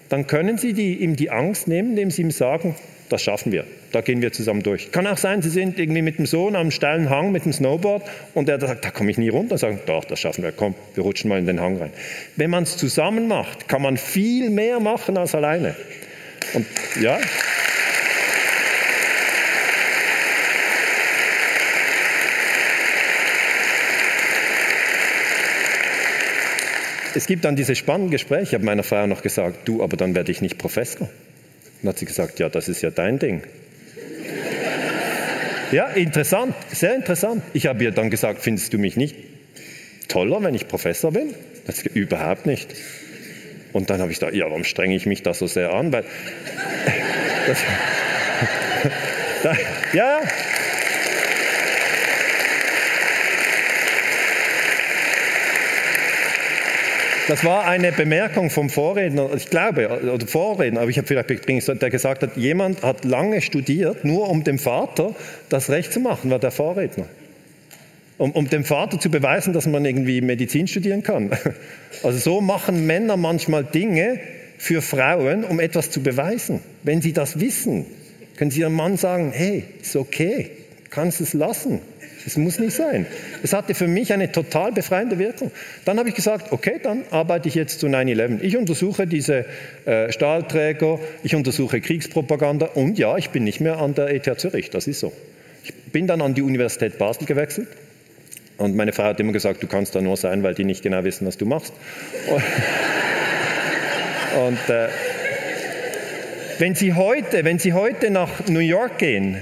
Dann 0.09 0.29
können 0.29 0.57
Sie 0.57 0.75
die, 0.75 0.95
ihm 0.95 1.17
die 1.17 1.31
Angst 1.31 1.67
nehmen, 1.67 1.91
indem 1.91 2.13
Sie 2.13 2.23
ihm 2.23 2.31
sagen, 2.31 2.77
das 3.09 3.23
schaffen 3.23 3.53
wir, 3.53 3.65
da 3.91 4.01
gehen 4.01 4.23
wir 4.23 4.33
zusammen 4.33 4.63
durch. 4.63 4.93
Kann 4.93 5.07
auch 5.07 5.17
sein, 5.17 5.43
Sie 5.43 5.49
sind 5.49 5.79
irgendwie 5.79 6.03
mit 6.03 6.19
dem 6.19 6.27
Sohn 6.27 6.55
am 6.55 6.71
steilen 6.71 7.11
Hang 7.11 7.33
mit 7.33 7.45
dem 7.45 7.53
Snowboard 7.53 8.03
und 8.35 8.49
er 8.49 8.61
sagt, 8.61 8.85
da 8.85 8.91
komme 8.91 9.11
ich 9.11 9.19
nie 9.19 9.31
runter. 9.31 9.59
Sagen, 9.59 9.81
doch, 9.87 10.05
das 10.05 10.21
schaffen 10.21 10.45
wir, 10.45 10.53
komm, 10.53 10.75
wir 10.95 11.03
rutschen 11.03 11.31
mal 11.31 11.39
in 11.39 11.47
den 11.47 11.61
Hang 11.61 11.79
rein. 11.79 11.91
Wenn 12.37 12.51
man 12.51 12.63
es 12.63 12.77
zusammen 12.77 13.27
macht, 13.27 13.67
kann 13.67 13.83
man 13.83 13.97
viel 13.97 14.51
mehr 14.51 14.79
machen 14.79 15.17
als 15.17 15.35
alleine. 15.35 15.75
Und 16.55 16.67
ja. 17.01 17.19
Es 27.15 27.27
gibt 27.27 27.45
dann 27.45 27.57
diese 27.57 27.75
spannenden 27.75 28.11
Gespräche. 28.11 28.43
Ich 28.43 28.55
habe 28.55 28.65
meiner 28.65 28.83
Frau 28.83 29.07
noch 29.07 29.23
gesagt, 29.23 29.67
du, 29.67 29.83
aber 29.83 29.97
dann 29.97 30.15
werde 30.15 30.31
ich 30.31 30.41
nicht 30.41 30.59
Professor. 30.59 31.09
Dann 31.83 31.91
hat 31.91 31.99
sie 31.99 32.07
gesagt, 32.07 32.39
ja, 32.39 32.49
das 32.49 32.69
ist 32.69 32.83
ja 32.83 32.91
dein 32.91 33.19
Ding. 33.19 33.43
ja, 35.73 35.87
interessant, 35.89 36.55
sehr 36.73 36.95
interessant. 36.95 37.43
Ich 37.53 37.67
habe 37.67 37.85
ihr 37.85 37.91
dann 37.91 38.11
gesagt, 38.11 38.41
findest 38.41 38.73
du 38.73 38.79
mich 38.79 38.97
nicht 38.97 39.17
toller, 40.09 40.43
wenn 40.43 40.55
ich 40.55 40.69
Professor 40.69 41.13
bin? 41.13 41.35
Das 41.67 41.83
überhaupt 41.83 42.47
nicht. 42.47 42.75
Und 43.73 43.91
dann 43.91 44.01
habe 44.01 44.11
ich 44.11 44.19
gesagt, 44.19 44.35
ja, 44.35 44.47
warum 44.47 44.65
strenge 44.65 44.97
ich 44.97 45.07
mich 45.07 45.23
da 45.23 45.35
so 45.35 45.47
sehr 45.47 45.73
an? 45.73 45.93
Weil 45.93 46.05
das, 47.47 47.59
da, 49.43 49.57
ja, 49.93 50.21
Das 57.29 57.45
war 57.45 57.67
eine 57.67 57.93
Bemerkung 57.93 58.49
vom 58.49 58.71
Vorredner, 58.71 59.29
ich 59.37 59.51
glaube, 59.51 60.01
oder 60.15 60.27
Vorredner, 60.27 60.81
aber 60.81 60.91
ich 60.91 60.97
habe 60.97 61.07
vielleicht 61.07 61.29
der 61.83 61.91
gesagt 61.91 62.23
hat, 62.23 62.39
jemand 62.39 62.83
hat 62.83 63.05
lange 63.05 63.43
studiert, 63.43 64.03
nur 64.03 64.31
um 64.31 64.45
dem 64.45 64.59
Vater 64.59 65.15
das 65.51 65.69
Recht 65.69 65.93
zu 65.93 66.01
machen, 66.01 66.31
war 66.31 66.39
der 66.39 66.51
Vorredner. 66.51 67.05
Um, 68.17 68.33
um 68.33 68.49
dem 68.49 68.65
Vater 68.65 68.99
zu 68.99 69.11
beweisen, 69.11 69.53
dass 69.53 69.67
man 69.67 69.85
irgendwie 69.85 70.23
Medizin 70.23 70.67
studieren 70.67 71.03
kann. 71.03 71.31
Also 72.03 72.19
so 72.19 72.41
machen 72.41 72.87
Männer 72.87 73.17
manchmal 73.17 73.63
Dinge 73.63 74.21
für 74.57 74.81
Frauen, 74.81 75.45
um 75.45 75.61
etwas 75.61 75.91
zu 75.91 76.03
beweisen. 76.03 76.61
Wenn 76.83 77.03
sie 77.03 77.13
das 77.13 77.41
wissen, 77.41 77.85
können 78.37 78.51
sie 78.51 78.61
ihrem 78.61 78.75
Mann 78.75 78.97
sagen, 78.97 79.33
hey, 79.35 79.65
ist 79.83 79.97
okay, 79.97 80.51
kannst 80.91 81.21
es 81.21 81.35
lassen. 81.35 81.81
Es 82.27 82.37
muss 82.37 82.59
nicht 82.59 82.75
sein. 82.75 83.07
Es 83.43 83.53
hatte 83.53 83.75
für 83.75 83.87
mich 83.87 84.13
eine 84.13 84.33
total 84.33 84.73
befreiende 84.73 85.19
Wirkung. 85.19 85.51
Dann 85.85 85.99
habe 85.99 86.09
ich 86.09 86.15
gesagt, 86.15 86.53
okay, 86.53 86.81
dann 86.83 87.05
arbeite 87.11 87.49
ich 87.49 87.55
jetzt 87.55 87.81
zu 87.81 87.87
9-11. 87.87 88.41
Ich 88.43 88.57
untersuche 88.57 89.07
diese 89.07 89.45
äh, 89.85 90.11
Stahlträger, 90.13 90.99
ich 91.23 91.35
untersuche 91.35 91.81
Kriegspropaganda 91.81 92.67
und 92.75 92.99
ja, 92.99 93.17
ich 93.17 93.31
bin 93.31 93.45
nicht 93.45 93.61
mehr 93.61 93.79
an 93.79 93.95
der 93.95 94.09
ETH 94.09 94.41
Zürich, 94.41 94.71
das 94.71 94.87
ist 94.87 95.01
so. 95.01 95.13
Ich 95.65 95.75
bin 95.93 96.07
dann 96.07 96.21
an 96.21 96.35
die 96.35 96.43
Universität 96.43 96.99
Basel 96.99 97.27
gewechselt 97.27 97.69
und 98.59 98.75
meine 98.75 98.93
Frau 98.93 99.05
hat 99.05 99.21
immer 99.21 99.33
gesagt, 99.33 99.63
du 99.63 99.67
kannst 99.67 99.95
da 99.95 100.01
nur 100.01 100.17
sein, 100.17 100.43
weil 100.43 100.55
die 100.55 100.65
nicht 100.65 100.83
genau 100.83 101.05
wissen, 101.05 101.27
was 101.27 101.39
du 101.39 101.47
machst. 101.47 101.73
und 104.37 104.69
äh, 104.69 104.89
wenn 106.59 106.75
Sie 106.75 106.93
heute, 106.95 107.45
wenn 107.45 107.61
Sie 107.61 107.73
heute 107.73 108.11
nach 108.11 108.49
New 108.49 108.59
York 108.59 108.99
gehen, 108.99 109.39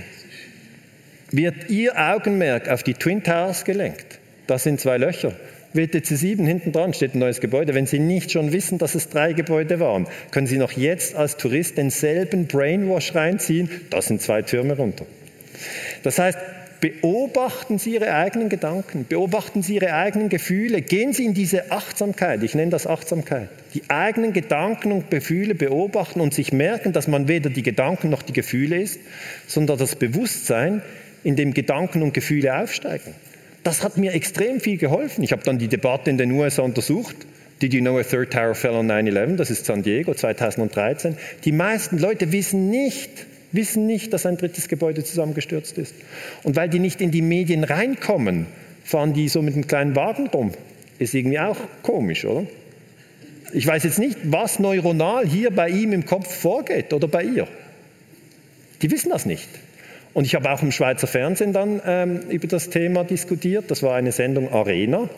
wird 1.31 1.70
Ihr 1.70 1.97
Augenmerk 1.97 2.68
auf 2.68 2.83
die 2.83 2.95
Twin 2.95 3.22
Towers 3.22 3.64
gelenkt. 3.64 4.18
Das 4.47 4.62
sind 4.62 4.81
zwei 4.81 4.99
Löcher. 4.99 5.33
WTC 5.72 6.07
7 6.07 6.47
hinten 6.47 6.72
dran 6.72 6.95
steht 6.95 7.14
ein 7.14 7.18
neues 7.18 7.41
Gebäude. 7.41 7.74
Wenn 7.74 7.87
Sie 7.87 7.99
nicht 7.99 8.33
schon 8.33 8.53
wissen, 8.53 8.79
dass 8.79 8.95
es 8.95 9.11
drei 9.11 9.33
Gebäude 9.33 9.79
waren, 9.81 10.07
können 10.31 10.47
Sie 10.47 10.59
noch 10.59 10.72
jetzt 10.72 11.14
als 11.14 11.37
Tourist 11.37 11.77
denselben 11.77 12.47
Brainwash 12.47 13.14
reinziehen. 13.14 13.68
Das 13.91 14.07
sind 14.07 14.22
zwei 14.22 14.43
Türme 14.43 14.77
runter. 14.77 15.05
Das 16.03 16.18
heißt, 16.18 16.39
beobachten 16.81 17.79
Sie 17.79 17.95
Ihre 17.95 18.14
eigenen 18.14 18.49
Gedanken, 18.49 19.07
beobachten 19.09 19.62
Sie 19.62 19.74
Ihre 19.74 19.95
eigenen 19.95 20.29
Gefühle, 20.29 20.83
gehen 20.83 21.12
Sie 21.12 21.24
in 21.24 21.35
diese 21.35 21.70
Achtsamkeit, 21.72 22.43
ich 22.43 22.55
nenne 22.55 22.70
das 22.70 22.87
Achtsamkeit, 22.87 23.49
die 23.74 23.83
eigenen 23.89 24.33
Gedanken 24.33 24.93
und 24.93 25.11
Gefühle 25.11 25.55
beobachten 25.55 26.20
und 26.20 26.35
sich 26.35 26.53
merken, 26.53 26.93
dass 26.93 27.09
man 27.09 27.29
weder 27.29 27.51
die 27.51 27.62
Gedanken 27.62 28.11
noch 28.11 28.22
die 28.22 28.33
Gefühle 28.33 28.81
ist, 28.81 29.01
sondern 29.47 29.79
das 29.79 29.97
Bewusstsein, 29.97 30.83
in 31.27 31.35
dem 31.35 31.55
Gedanken 31.55 32.03
und 32.03 32.14
Gefühle 32.14 32.57
aufsteigen. 32.57 33.12
Das 33.64 33.83
hat 33.83 33.97
mir 33.97 34.12
extrem 34.12 34.61
viel 34.61 34.79
geholfen. 34.79 35.24
Ich 35.24 35.33
habe 35.33 35.43
dann 35.43 35.59
die 35.59 35.66
Debatte 35.66 36.09
in 36.09 36.18
den 36.18 36.31
USA 36.31 36.62
untersucht. 36.62 37.16
Did 37.61 37.74
you 37.74 37.81
know 37.81 37.99
a 37.99 38.05
third 38.05 38.33
tower 38.33 38.55
fell 38.55 38.74
on 38.74 38.89
9-11? 38.89 39.35
Das 39.35 39.51
ist 39.51 39.66
San 39.66 39.83
Diego 39.83 40.14
2013. 40.14 41.16
Die 41.45 41.51
meisten 41.51 41.99
Leute 41.99 42.31
wissen 42.31 42.70
nicht, 42.70 43.11
wissen 43.51 43.89
nicht, 43.89 44.12
dass 44.12 44.24
ein 44.24 44.37
drittes 44.37 44.68
Gebäude 44.68 45.03
zusammengestürzt 45.03 45.79
ist. 45.79 45.97
Und 46.45 46.55
weil 46.55 46.68
die 46.68 46.79
nicht 46.79 47.01
in 47.01 47.11
die 47.11 47.22
Medien 47.22 47.64
reinkommen, 47.64 48.47
fahren 48.85 49.12
die 49.12 49.29
so 49.29 49.43
mit 49.43 49.55
einem 49.55 49.66
kleinen 49.66 49.97
Wagen 49.97 50.29
rum. 50.29 50.53
Ist 51.01 51.12
irgendwie 51.12 51.41
auch 51.41 51.59
komisch, 51.83 52.24
oder? 52.24 52.47
Ich 53.53 53.66
weiß 53.66 53.83
jetzt 53.83 53.99
nicht, 53.99 54.16
was 54.22 54.61
neuronal 54.61 55.27
hier 55.27 55.51
bei 55.51 55.70
ihm 55.70 55.93
im 55.93 56.07
Kopf 56.07 56.33
vorgeht 56.33 56.93
oder 56.93 57.09
bei 57.09 57.24
ihr. 57.24 57.49
Die 58.81 58.93
wissen 58.93 59.11
das 59.11 59.27
nicht. 59.27 59.49
Und 60.17 60.25
ich 60.25 60.35
habe 60.35 60.51
auch 60.51 60.62
im 60.62 60.73
Schweizer 60.73 61.07
Fernsehen 61.07 61.53
dann 61.53 61.83
ähm, 61.85 62.21
über 62.31 62.47
das 62.47 62.71
Thema 62.71 63.05
diskutiert. 63.05 63.71
Das 63.71 63.83
war 63.83 63.95
eine 63.97 64.12
Sendung 64.12 64.51
Arena. 64.51 65.11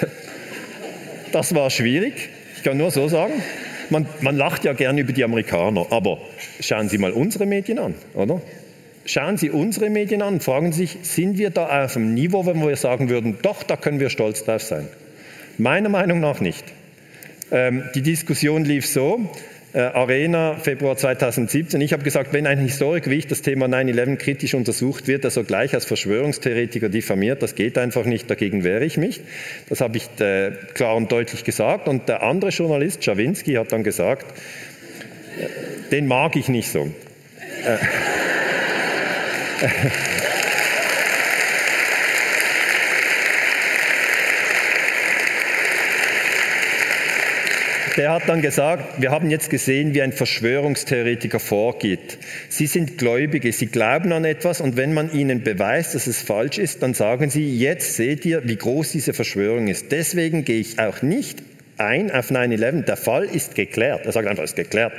Das 1.30 1.54
war 1.54 1.70
schwierig. 1.70 2.28
Ich 2.56 2.64
kann 2.64 2.76
nur 2.76 2.90
so 2.90 3.06
sagen. 3.06 3.34
Man, 3.88 4.06
man 4.20 4.36
lacht 4.36 4.64
ja 4.64 4.72
gern 4.72 4.98
über 4.98 5.12
die 5.12 5.22
Amerikaner, 5.22 5.86
aber 5.90 6.18
schauen 6.58 6.88
Sie 6.88 6.98
mal 6.98 7.12
unsere 7.12 7.46
Medien 7.46 7.78
an, 7.78 7.94
oder? 8.14 8.42
Schauen 9.04 9.36
Sie 9.36 9.48
unsere 9.48 9.90
Medien 9.90 10.22
an, 10.22 10.40
fragen 10.40 10.72
Sie 10.72 10.86
sich, 10.86 10.98
sind 11.02 11.38
wir 11.38 11.50
da 11.50 11.84
auf 11.84 11.96
einem 11.96 12.12
Niveau, 12.12 12.44
wo 12.46 12.66
wir 12.66 12.74
sagen 12.74 13.10
würden, 13.10 13.38
doch, 13.42 13.62
da 13.62 13.76
können 13.76 14.00
wir 14.00 14.10
stolz 14.10 14.44
drauf 14.44 14.62
sein? 14.62 14.88
Meiner 15.56 15.88
Meinung 15.88 16.18
nach 16.18 16.40
nicht. 16.40 16.64
Ähm, 17.52 17.84
die 17.94 18.02
Diskussion 18.02 18.64
lief 18.64 18.88
so, 18.88 19.30
Arena, 19.78 20.54
Februar 20.54 20.96
2017. 20.96 21.80
Ich 21.80 21.92
habe 21.92 22.02
gesagt, 22.02 22.32
wenn 22.32 22.46
ein 22.46 22.58
Historiker 22.58 23.10
wie 23.10 23.16
ich 23.16 23.26
das 23.26 23.42
Thema 23.42 23.66
9-11 23.66 24.16
kritisch 24.16 24.54
untersucht 24.54 25.06
wird, 25.06 25.24
er 25.24 25.30
so 25.30 25.44
gleich 25.44 25.74
als 25.74 25.84
Verschwörungstheoretiker 25.84 26.88
diffamiert. 26.88 27.42
Das 27.42 27.54
geht 27.54 27.78
einfach 27.78 28.04
nicht, 28.04 28.30
dagegen 28.30 28.64
wehre 28.64 28.84
ich 28.84 28.96
mich. 28.96 29.20
Das 29.68 29.80
habe 29.80 29.96
ich 29.96 30.08
äh, 30.18 30.52
klar 30.74 30.96
und 30.96 31.12
deutlich 31.12 31.44
gesagt. 31.44 31.88
Und 31.88 32.08
der 32.08 32.22
andere 32.22 32.50
Journalist, 32.50 33.04
Schawinski, 33.04 33.54
hat 33.54 33.72
dann 33.72 33.84
gesagt, 33.84 34.26
äh, 35.38 35.90
den 35.90 36.06
mag 36.06 36.36
ich 36.36 36.48
nicht 36.48 36.70
so. 36.70 36.90
der 48.00 48.12
hat 48.12 48.30
dann 48.30 48.40
gesagt, 48.40 49.02
wir 49.02 49.10
haben 49.10 49.28
jetzt 49.28 49.50
gesehen, 49.50 49.92
wie 49.92 50.00
ein 50.00 50.12
Verschwörungstheoretiker 50.12 51.38
vorgeht. 51.38 52.16
Sie 52.48 52.66
sind 52.66 52.96
Gläubige, 52.96 53.52
sie 53.52 53.66
glauben 53.66 54.10
an 54.14 54.24
etwas 54.24 54.62
und 54.62 54.78
wenn 54.78 54.94
man 54.94 55.12
ihnen 55.12 55.42
beweist, 55.42 55.94
dass 55.94 56.06
es 56.06 56.22
falsch 56.22 56.56
ist, 56.56 56.82
dann 56.82 56.94
sagen 56.94 57.28
sie, 57.28 57.58
jetzt 57.58 57.96
seht 57.96 58.24
ihr, 58.24 58.48
wie 58.48 58.56
groß 58.56 58.92
diese 58.92 59.12
Verschwörung 59.12 59.68
ist. 59.68 59.92
Deswegen 59.92 60.46
gehe 60.46 60.60
ich 60.60 60.78
auch 60.78 61.02
nicht 61.02 61.42
ein 61.76 62.10
auf 62.10 62.30
9-11. 62.30 62.84
Der 62.84 62.96
Fall 62.96 63.24
ist 63.24 63.54
geklärt. 63.54 64.06
Er 64.06 64.12
sagt 64.12 64.26
einfach, 64.26 64.44
es 64.44 64.52
ist 64.52 64.56
geklärt. 64.56 64.94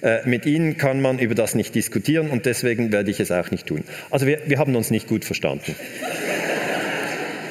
Äh, 0.00 0.18
mit 0.24 0.46
Ihnen 0.46 0.76
kann 0.76 1.00
man 1.00 1.18
über 1.18 1.34
das 1.34 1.56
nicht 1.56 1.74
diskutieren 1.74 2.30
und 2.30 2.46
deswegen 2.46 2.92
werde 2.92 3.10
ich 3.10 3.18
es 3.18 3.32
auch 3.32 3.50
nicht 3.50 3.66
tun. 3.66 3.82
Also 4.10 4.28
wir, 4.28 4.42
wir 4.46 4.60
haben 4.60 4.76
uns 4.76 4.92
nicht 4.92 5.08
gut 5.08 5.24
verstanden. 5.24 5.74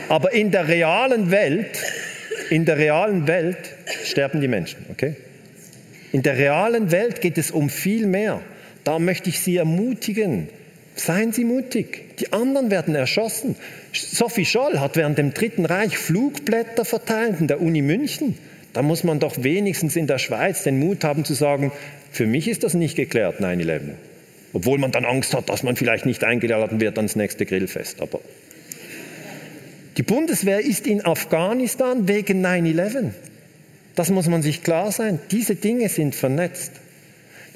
Aber 0.07 0.31
in 0.31 0.51
der 0.51 0.69
realen 0.69 1.29
Welt, 1.29 1.77
in 2.49 2.65
der 2.65 2.77
realen 2.77 3.27
Welt 3.27 3.57
sterben 4.03 4.41
die 4.41 4.47
Menschen, 4.47 4.85
okay? 4.91 5.15
In 6.11 6.23
der 6.23 6.37
realen 6.37 6.91
Welt 6.91 7.21
geht 7.21 7.37
es 7.37 7.51
um 7.51 7.69
viel 7.69 8.07
mehr. 8.07 8.41
Da 8.83 8.99
möchte 8.99 9.29
ich 9.29 9.39
Sie 9.39 9.57
ermutigen. 9.57 10.49
Seien 10.95 11.31
Sie 11.31 11.43
mutig. 11.43 12.17
Die 12.19 12.33
anderen 12.33 12.71
werden 12.71 12.95
erschossen. 12.95 13.55
Sophie 13.93 14.45
Scholl 14.45 14.79
hat 14.79 14.95
während 14.95 15.17
dem 15.17 15.33
Dritten 15.33 15.65
Reich 15.65 15.97
Flugblätter 15.97 16.85
verteilt 16.85 17.39
in 17.39 17.47
der 17.47 17.61
Uni 17.61 17.81
München. 17.81 18.37
Da 18.73 18.81
muss 18.81 19.03
man 19.03 19.19
doch 19.19 19.43
wenigstens 19.43 19.95
in 19.95 20.07
der 20.07 20.17
Schweiz 20.17 20.63
den 20.63 20.79
Mut 20.79 21.03
haben 21.03 21.25
zu 21.25 21.33
sagen, 21.33 21.71
für 22.11 22.25
mich 22.25 22.47
ist 22.47 22.63
das 22.63 22.73
nicht 22.73 22.95
geklärt, 22.95 23.41
9-11. 23.41 23.81
Obwohl 24.53 24.79
man 24.79 24.91
dann 24.91 25.05
Angst 25.05 25.33
hat, 25.35 25.49
dass 25.49 25.63
man 25.63 25.75
vielleicht 25.75 26.05
nicht 26.05 26.23
eingeladen 26.23 26.79
wird 26.79 26.97
ans 26.97 27.15
nächste 27.15 27.45
Grillfest. 27.45 28.01
Aber 28.01 28.19
die 29.97 30.03
Bundeswehr 30.03 30.59
ist 30.59 30.85
in 30.85 31.05
Afghanistan 31.05 32.07
wegen 32.07 32.45
9-11. 32.45 33.11
Das 33.95 34.11
muss 34.11 34.27
man 34.27 34.43
sich 34.43 34.63
klar 34.63 34.91
sein. 34.91 35.19
Diese 35.31 35.55
Dinge 35.55 35.89
sind 35.89 36.13
vernetzt. 36.13 36.71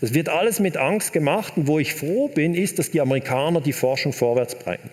Das 0.02 0.16
wird 0.16 0.30
alles 0.30 0.60
mit 0.60 0.78
Angst 0.78 1.14
gemacht 1.14 1.54
und 1.56 1.68
wo 1.68 1.78
ich 1.78 1.94
froh 1.94 2.28
bin, 2.28 2.56
ist, 2.56 2.80
dass 2.80 2.90
die 2.90 3.00
Amerikaner 3.00 3.62
die 3.62 3.74
Forschung 3.74 4.14
vorwärts 4.14 4.56
bringen. 4.56 4.90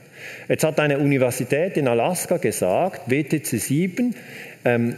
Jetzt 0.51 0.65
hat 0.65 0.79
eine 0.79 0.99
Universität 0.99 1.79
in 1.79 1.89
Alaska 1.89 2.37
gesagt, 2.37 3.11
WTC 3.11 3.59
7, 3.59 4.15
ähm, 4.67 4.97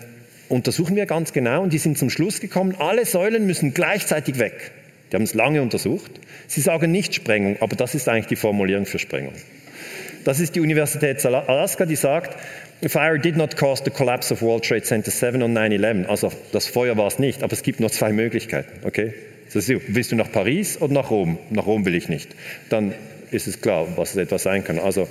untersuchen 0.48 0.96
wir 0.96 1.06
ganz 1.06 1.32
genau 1.32 1.62
und 1.62 1.72
die 1.72 1.78
sind 1.78 1.96
zum 1.96 2.10
Schluss 2.10 2.40
gekommen, 2.40 2.74
alle 2.80 3.06
Säulen 3.06 3.46
müssen 3.46 3.72
gleichzeitig 3.72 4.40
weg. 4.40 4.72
Die 5.10 5.16
haben 5.16 5.22
es 5.22 5.34
lange 5.34 5.62
untersucht. 5.62 6.10
Sie 6.48 6.60
sagen 6.60 6.90
nicht 6.90 7.14
Sprengung, 7.14 7.56
aber 7.60 7.76
das 7.76 7.94
ist 7.94 8.08
eigentlich 8.08 8.26
die 8.26 8.36
Formulierung 8.36 8.86
für 8.86 8.98
Sprengung. 8.98 9.34
Das 10.24 10.40
ist 10.40 10.54
die 10.54 10.60
Universität 10.60 11.24
Alaska, 11.24 11.86
die 11.86 11.96
sagt, 11.96 12.36
fire 12.86 13.18
did 13.18 13.36
not 13.36 13.56
cause 13.56 13.82
the 13.84 13.90
collapse 13.90 14.32
of 14.32 14.42
World 14.42 14.64
Trade 14.64 14.82
Center 14.82 15.10
7 15.10 15.42
on 15.42 15.56
9-11. 15.56 16.06
Also 16.06 16.32
das 16.52 16.66
Feuer 16.66 16.96
war 16.96 17.06
es 17.06 17.18
nicht, 17.18 17.42
aber 17.42 17.52
es 17.52 17.62
gibt 17.62 17.80
nur 17.80 17.90
zwei 17.90 18.12
Möglichkeiten. 18.12 18.86
Okay? 18.86 19.14
Ist, 19.52 19.68
willst 19.68 20.12
du 20.12 20.16
nach 20.16 20.30
Paris 20.30 20.80
oder 20.80 20.94
nach 20.94 21.10
Rom? 21.10 21.38
Nach 21.50 21.66
Rom 21.66 21.84
will 21.84 21.94
ich 21.94 22.08
nicht. 22.08 22.30
Dann 22.68 22.94
ist 23.30 23.46
es 23.46 23.60
klar, 23.60 23.86
was 23.96 24.10
es 24.10 24.16
etwas 24.16 24.42
sein 24.42 24.64
kann. 24.64 24.78
Also 24.78 25.08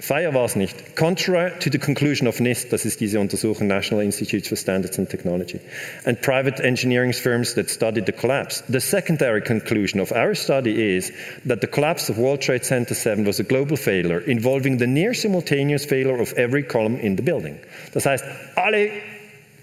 Fire 0.00 0.32
war 0.32 0.46
es 0.46 0.56
nicht. 0.56 0.96
Contrary 0.96 1.52
to 1.60 1.70
the 1.70 1.78
conclusion 1.78 2.26
of 2.26 2.40
NIST, 2.40 2.72
das 2.72 2.86
ist 2.86 3.00
diese 3.00 3.20
Untersuchung, 3.20 3.66
National 3.66 4.02
Institute 4.02 4.48
for 4.48 4.56
Standards 4.56 4.98
and 4.98 5.10
Technology, 5.10 5.60
and 6.06 6.20
private 6.22 6.58
engineering 6.60 7.12
firms 7.12 7.54
that 7.54 7.68
studied 7.68 8.06
the 8.06 8.12
collapse. 8.12 8.62
The 8.68 8.80
secondary 8.80 9.42
conclusion 9.42 10.00
of 10.00 10.10
our 10.12 10.34
study 10.34 10.96
is 10.96 11.12
that 11.46 11.60
the 11.60 11.66
collapse 11.66 12.08
of 12.08 12.16
World 12.16 12.40
Trade 12.40 12.64
Center 12.64 12.94
7 12.94 13.26
was 13.26 13.40
a 13.40 13.44
global 13.44 13.76
failure 13.76 14.20
involving 14.20 14.78
the 14.78 14.86
near 14.86 15.12
simultaneous 15.12 15.84
failure 15.84 16.18
of 16.18 16.32
every 16.32 16.62
column 16.62 16.96
in 16.96 17.16
the 17.16 17.22
building. 17.22 17.58
Das 17.92 18.06
heißt, 18.06 18.24
alle 18.56 18.90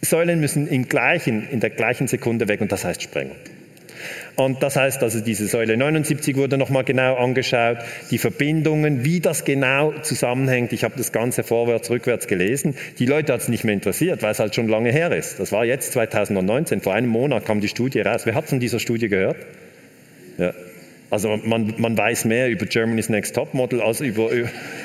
Säulen 0.01 0.39
müssen 0.39 0.67
in, 0.67 0.87
gleichen, 0.87 1.47
in 1.49 1.59
der 1.59 1.71
gleichen 1.71 2.07
Sekunde 2.07 2.47
weg 2.47 2.61
und 2.61 2.71
das 2.71 2.85
heißt 2.85 3.01
Sprengung. 3.01 3.37
Und 4.37 4.61
das 4.61 4.75
heißt 4.75 5.01
also, 5.01 5.19
diese 5.19 5.47
Säule 5.47 5.77
79 5.77 6.35
wurde 6.37 6.59
nochmal 6.59 6.83
genau 6.83 7.15
angeschaut, 7.15 7.79
die 8.11 8.19
Verbindungen, 8.19 9.03
wie 9.03 9.19
das 9.19 9.45
genau 9.45 9.93
zusammenhängt. 10.03 10.73
Ich 10.73 10.83
habe 10.83 10.93
das 10.95 11.11
Ganze 11.11 11.41
vorwärts, 11.41 11.89
rückwärts 11.89 12.27
gelesen. 12.27 12.75
Die 12.99 13.07
Leute 13.07 13.33
hat 13.33 13.41
es 13.41 13.47
nicht 13.47 13.63
mehr 13.63 13.73
interessiert, 13.73 14.21
weil 14.21 14.31
es 14.31 14.39
halt 14.39 14.53
schon 14.53 14.67
lange 14.67 14.91
her 14.91 15.11
ist. 15.11 15.39
Das 15.39 15.51
war 15.51 15.65
jetzt 15.65 15.91
2019, 15.93 16.81
vor 16.81 16.93
einem 16.93 17.09
Monat 17.09 17.45
kam 17.45 17.61
die 17.61 17.67
Studie 17.67 18.01
raus. 18.01 18.27
Wer 18.27 18.35
hat 18.35 18.47
von 18.47 18.59
dieser 18.59 18.79
Studie 18.79 19.09
gehört? 19.09 19.37
Ja. 20.37 20.53
Also 21.09 21.35
man, 21.37 21.73
man 21.77 21.97
weiß 21.97 22.25
mehr 22.25 22.49
über 22.49 22.67
Germany's 22.67 23.09
Next 23.09 23.33
Top 23.33 23.55
Model 23.55 23.81
als 23.81 24.01
über, 24.01 24.29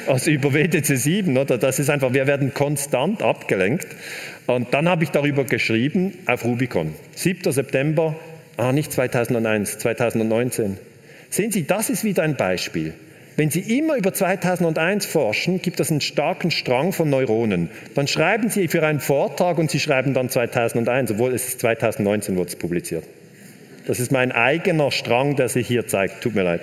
als 0.07 0.28
über 0.28 0.55
WTC 0.55 0.96
7. 0.96 1.36
Oder? 1.36 1.59
Das 1.59 1.78
ist 1.78 1.90
einfach, 1.90 2.14
wir 2.14 2.26
werden 2.26 2.55
konstant 2.55 3.22
abgelenkt. 3.22 3.88
Und 4.46 4.72
dann 4.72 4.88
habe 4.88 5.05
ich 5.05 5.11
darüber 5.11 5.44
geschrieben 5.44 6.14
auf 6.24 6.44
Rubicon. 6.44 6.94
7. 7.16 7.53
September 7.53 8.16
Ah, 8.62 8.70
nicht 8.70 8.92
2001, 8.92 9.78
2019. 9.78 10.78
Sehen 11.30 11.50
Sie, 11.50 11.66
das 11.66 11.90
ist 11.90 12.04
wieder 12.04 12.22
ein 12.22 12.36
Beispiel. 12.36 12.94
Wenn 13.36 13.50
Sie 13.50 13.58
immer 13.76 13.96
über 13.96 14.12
2001 14.12 15.04
forschen, 15.04 15.60
gibt 15.60 15.80
es 15.80 15.90
einen 15.90 16.00
starken 16.00 16.52
Strang 16.52 16.92
von 16.92 17.10
Neuronen. 17.10 17.70
Dann 17.96 18.06
schreiben 18.06 18.50
Sie 18.50 18.68
für 18.68 18.86
einen 18.86 19.00
Vortrag 19.00 19.58
und 19.58 19.68
Sie 19.68 19.80
schreiben 19.80 20.14
dann 20.14 20.28
2001, 20.28 21.10
obwohl 21.10 21.34
es 21.34 21.58
2019 21.58 22.36
wurde 22.36 22.50
es 22.50 22.56
publiziert. 22.56 23.02
Das 23.88 23.98
ist 23.98 24.12
mein 24.12 24.30
eigener 24.30 24.92
Strang, 24.92 25.34
der 25.34 25.48
sich 25.48 25.66
hier 25.66 25.88
zeigt. 25.88 26.20
Tut 26.20 26.36
mir 26.36 26.44
leid. 26.44 26.60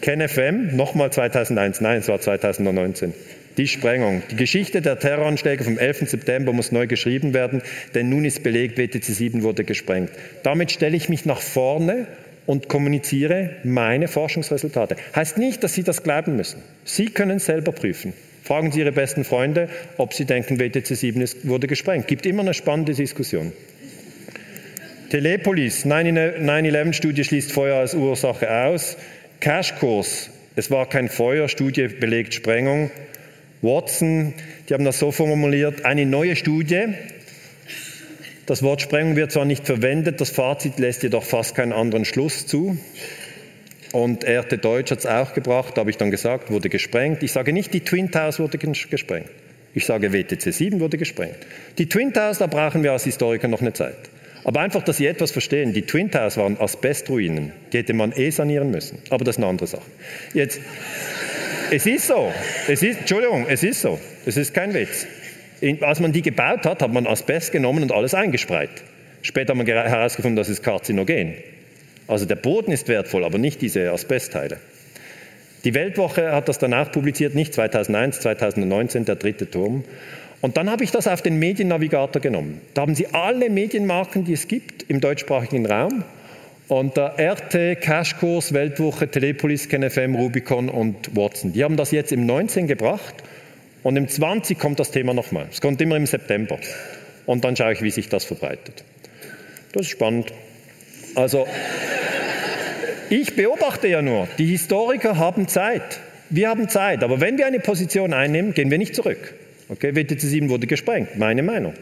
KenFM, 0.00 0.74
nochmal 0.74 1.12
2001. 1.12 1.80
Nein, 1.80 1.98
es 1.98 2.08
war 2.08 2.20
2019 2.20 3.14
die 3.60 3.68
Sprengung. 3.68 4.22
Die 4.30 4.36
Geschichte 4.36 4.80
der 4.80 4.98
Terroranschläge 4.98 5.64
vom 5.64 5.76
11. 5.76 6.08
September 6.08 6.54
muss 6.54 6.72
neu 6.72 6.86
geschrieben 6.86 7.34
werden, 7.34 7.60
denn 7.94 8.08
nun 8.08 8.24
ist 8.24 8.42
belegt, 8.42 8.78
WTC 8.78 9.04
7 9.04 9.42
wurde 9.42 9.64
gesprengt. 9.64 10.10
Damit 10.42 10.70
stelle 10.72 10.96
ich 10.96 11.10
mich 11.10 11.26
nach 11.26 11.42
vorne 11.42 12.06
und 12.46 12.70
kommuniziere 12.70 13.56
meine 13.62 14.08
Forschungsresultate. 14.08 14.96
Heißt 15.14 15.36
nicht, 15.36 15.62
dass 15.62 15.74
Sie 15.74 15.82
das 15.82 16.02
glauben 16.02 16.36
müssen. 16.36 16.62
Sie 16.84 17.10
können 17.10 17.38
selber 17.38 17.72
prüfen. 17.72 18.14
Fragen 18.44 18.72
Sie 18.72 18.80
Ihre 18.80 18.92
besten 18.92 19.24
Freunde, 19.24 19.68
ob 19.98 20.14
Sie 20.14 20.24
denken, 20.24 20.58
WTC 20.58 20.96
7 20.96 21.20
ist, 21.20 21.46
wurde 21.46 21.66
gesprengt. 21.66 22.08
Gibt 22.08 22.24
immer 22.24 22.40
eine 22.40 22.54
spannende 22.54 22.94
Diskussion. 22.94 23.52
Telepolis, 25.10 25.84
9-11-Studie 25.84 27.24
schließt 27.24 27.52
Feuer 27.52 27.76
als 27.76 27.92
Ursache 27.92 28.50
aus. 28.50 28.96
Cashkurs, 29.40 30.30
es 30.56 30.70
war 30.70 30.88
kein 30.88 31.10
Feuer, 31.10 31.48
Studie 31.48 31.88
belegt 31.88 32.32
Sprengung. 32.32 32.90
Watson, 33.62 34.34
die 34.68 34.74
haben 34.74 34.84
das 34.84 34.98
so 34.98 35.12
formuliert, 35.12 35.84
eine 35.84 36.06
neue 36.06 36.36
Studie. 36.36 36.94
Das 38.46 38.62
Wort 38.62 38.80
Sprengung 38.80 39.16
wird 39.16 39.32
zwar 39.32 39.44
nicht 39.44 39.66
verwendet, 39.66 40.20
das 40.20 40.30
Fazit 40.30 40.78
lässt 40.78 41.02
jedoch 41.02 41.24
fast 41.24 41.54
keinen 41.54 41.72
anderen 41.72 42.04
Schluss 42.04 42.46
zu. 42.46 42.78
Und 43.92 44.24
Erte 44.24 44.58
Deutsch 44.58 44.90
hat 44.90 45.00
es 45.00 45.06
auch 45.06 45.34
gebracht, 45.34 45.76
habe 45.76 45.90
ich 45.90 45.96
dann 45.96 46.10
gesagt, 46.10 46.50
wurde 46.50 46.68
gesprengt. 46.68 47.22
Ich 47.22 47.32
sage 47.32 47.52
nicht, 47.52 47.74
die 47.74 47.80
Twin 47.80 48.10
Towers 48.10 48.38
wurde 48.38 48.58
gesprengt. 48.58 49.28
Ich 49.74 49.86
sage, 49.86 50.12
WTC 50.12 50.52
7 50.52 50.80
wurde 50.80 50.98
gesprengt. 50.98 51.36
Die 51.78 51.88
Twin 51.88 52.12
Towers, 52.12 52.38
da 52.38 52.46
brauchen 52.46 52.82
wir 52.82 52.92
als 52.92 53.04
Historiker 53.04 53.46
noch 53.46 53.60
eine 53.60 53.72
Zeit. 53.72 53.96
Aber 54.42 54.60
einfach, 54.60 54.82
dass 54.82 54.96
Sie 54.96 55.06
etwas 55.06 55.30
verstehen. 55.30 55.72
Die 55.72 55.82
Twin 55.82 56.10
Towers 56.10 56.36
waren 56.36 56.58
Asbestruinen. 56.58 57.52
Die 57.72 57.78
hätte 57.78 57.92
man 57.92 58.12
eh 58.12 58.30
sanieren 58.30 58.70
müssen. 58.70 58.98
Aber 59.10 59.24
das 59.24 59.36
ist 59.36 59.38
eine 59.38 59.46
andere 59.48 59.66
Sache. 59.66 59.82
Jetzt, 60.34 60.60
es 61.70 61.86
ist 61.86 62.06
so. 62.06 62.32
Es 62.68 62.82
ist, 62.82 63.00
Entschuldigung, 63.00 63.46
es 63.48 63.62
ist 63.62 63.80
so. 63.80 63.98
Es 64.26 64.36
ist 64.36 64.54
kein 64.54 64.74
Witz. 64.74 65.06
Als 65.80 66.00
man 66.00 66.12
die 66.12 66.22
gebaut 66.22 66.64
hat, 66.64 66.82
hat 66.82 66.92
man 66.92 67.06
Asbest 67.06 67.52
genommen 67.52 67.82
und 67.82 67.92
alles 67.92 68.14
eingespreit. 68.14 68.70
Später 69.22 69.50
hat 69.50 69.56
man 69.58 69.66
herausgefunden, 69.66 70.36
dass 70.36 70.48
es 70.48 70.62
karzinogen. 70.62 71.34
Also 72.08 72.26
der 72.26 72.36
Boden 72.36 72.72
ist 72.72 72.88
wertvoll, 72.88 73.24
aber 73.24 73.38
nicht 73.38 73.60
diese 73.62 73.90
Asbestteile. 73.90 74.58
Die 75.64 75.74
Weltwoche 75.74 76.32
hat 76.32 76.48
das 76.48 76.58
danach 76.58 76.90
publiziert, 76.90 77.34
nicht 77.34 77.52
2001, 77.52 78.20
2019, 78.20 79.04
der 79.04 79.16
dritte 79.16 79.50
Turm. 79.50 79.84
Und 80.40 80.56
dann 80.56 80.70
habe 80.70 80.84
ich 80.84 80.90
das 80.90 81.06
auf 81.06 81.20
den 81.20 81.38
Mediennavigator 81.38 82.22
genommen. 82.22 82.62
Da 82.72 82.82
haben 82.82 82.94
Sie 82.94 83.08
alle 83.08 83.50
Medienmarken, 83.50 84.24
die 84.24 84.32
es 84.32 84.48
gibt 84.48 84.84
im 84.88 85.00
deutschsprachigen 85.00 85.66
Raum. 85.66 86.02
Und 86.70 86.96
der 86.96 87.18
RT, 87.18 87.80
Cashkurs, 87.80 88.52
Weltwoche, 88.52 89.08
Telepolis, 89.08 89.68
KNFM, 89.68 90.14
Rubicon 90.14 90.68
und 90.68 91.16
Watson. 91.16 91.52
Die 91.52 91.64
haben 91.64 91.76
das 91.76 91.90
jetzt 91.90 92.12
im 92.12 92.26
19 92.26 92.68
gebracht 92.68 93.16
und 93.82 93.96
im 93.96 94.06
20 94.06 94.56
kommt 94.56 94.78
das 94.78 94.92
Thema 94.92 95.12
nochmal. 95.12 95.48
Es 95.50 95.60
kommt 95.60 95.80
immer 95.80 95.96
im 95.96 96.06
September. 96.06 96.60
Und 97.26 97.42
dann 97.44 97.56
schaue 97.56 97.72
ich, 97.72 97.82
wie 97.82 97.90
sich 97.90 98.08
das 98.08 98.24
verbreitet. 98.24 98.84
Das 99.72 99.82
ist 99.82 99.88
spannend. 99.88 100.32
Also, 101.16 101.48
ich 103.08 103.34
beobachte 103.34 103.88
ja 103.88 104.00
nur, 104.00 104.28
die 104.38 104.46
Historiker 104.46 105.18
haben 105.18 105.48
Zeit. 105.48 105.98
Wir 106.28 106.50
haben 106.50 106.68
Zeit. 106.68 107.02
Aber 107.02 107.20
wenn 107.20 107.36
wir 107.36 107.46
eine 107.46 107.58
Position 107.58 108.12
einnehmen, 108.12 108.54
gehen 108.54 108.70
wir 108.70 108.78
nicht 108.78 108.94
zurück. 108.94 109.34
Okay, 109.70 109.96
WTC 109.96 110.20
7 110.20 110.48
wurde 110.50 110.68
gesprengt. 110.68 111.18
Meine 111.18 111.42
Meinung. 111.42 111.74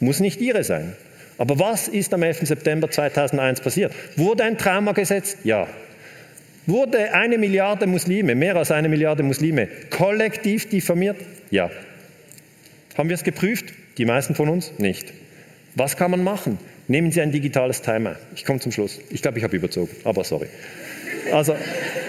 Muss 0.00 0.20
nicht 0.20 0.42
Ihre 0.42 0.64
sein. 0.64 0.94
Aber 1.38 1.58
was 1.58 1.88
ist 1.88 2.14
am 2.14 2.22
11. 2.22 2.46
September 2.46 2.90
2001 2.90 3.60
passiert? 3.60 3.92
Wurde 4.16 4.44
ein 4.44 4.56
Trauma 4.56 4.92
gesetzt? 4.92 5.38
Ja. 5.44 5.66
Wurde 6.66 7.12
eine 7.12 7.36
Milliarde 7.38 7.86
Muslime, 7.86 8.34
mehr 8.34 8.56
als 8.56 8.70
eine 8.70 8.88
Milliarde 8.88 9.22
Muslime, 9.22 9.68
kollektiv 9.90 10.68
diffamiert? 10.68 11.16
Ja. 11.50 11.70
Haben 12.96 13.08
wir 13.08 13.14
es 13.14 13.24
geprüft? 13.24 13.66
Die 13.98 14.04
meisten 14.04 14.34
von 14.34 14.48
uns 14.48 14.72
nicht. 14.78 15.12
Was 15.74 15.96
kann 15.96 16.10
man 16.10 16.22
machen? 16.22 16.58
Nehmen 16.86 17.10
Sie 17.10 17.20
ein 17.20 17.32
digitales 17.32 17.82
Timer. 17.82 18.16
Ich 18.34 18.44
komme 18.44 18.60
zum 18.60 18.72
Schluss. 18.72 19.00
Ich 19.10 19.22
glaube, 19.22 19.38
ich 19.38 19.44
habe 19.44 19.56
überzogen, 19.56 19.90
aber 20.04 20.24
sorry. 20.24 20.46
Also 21.32 21.56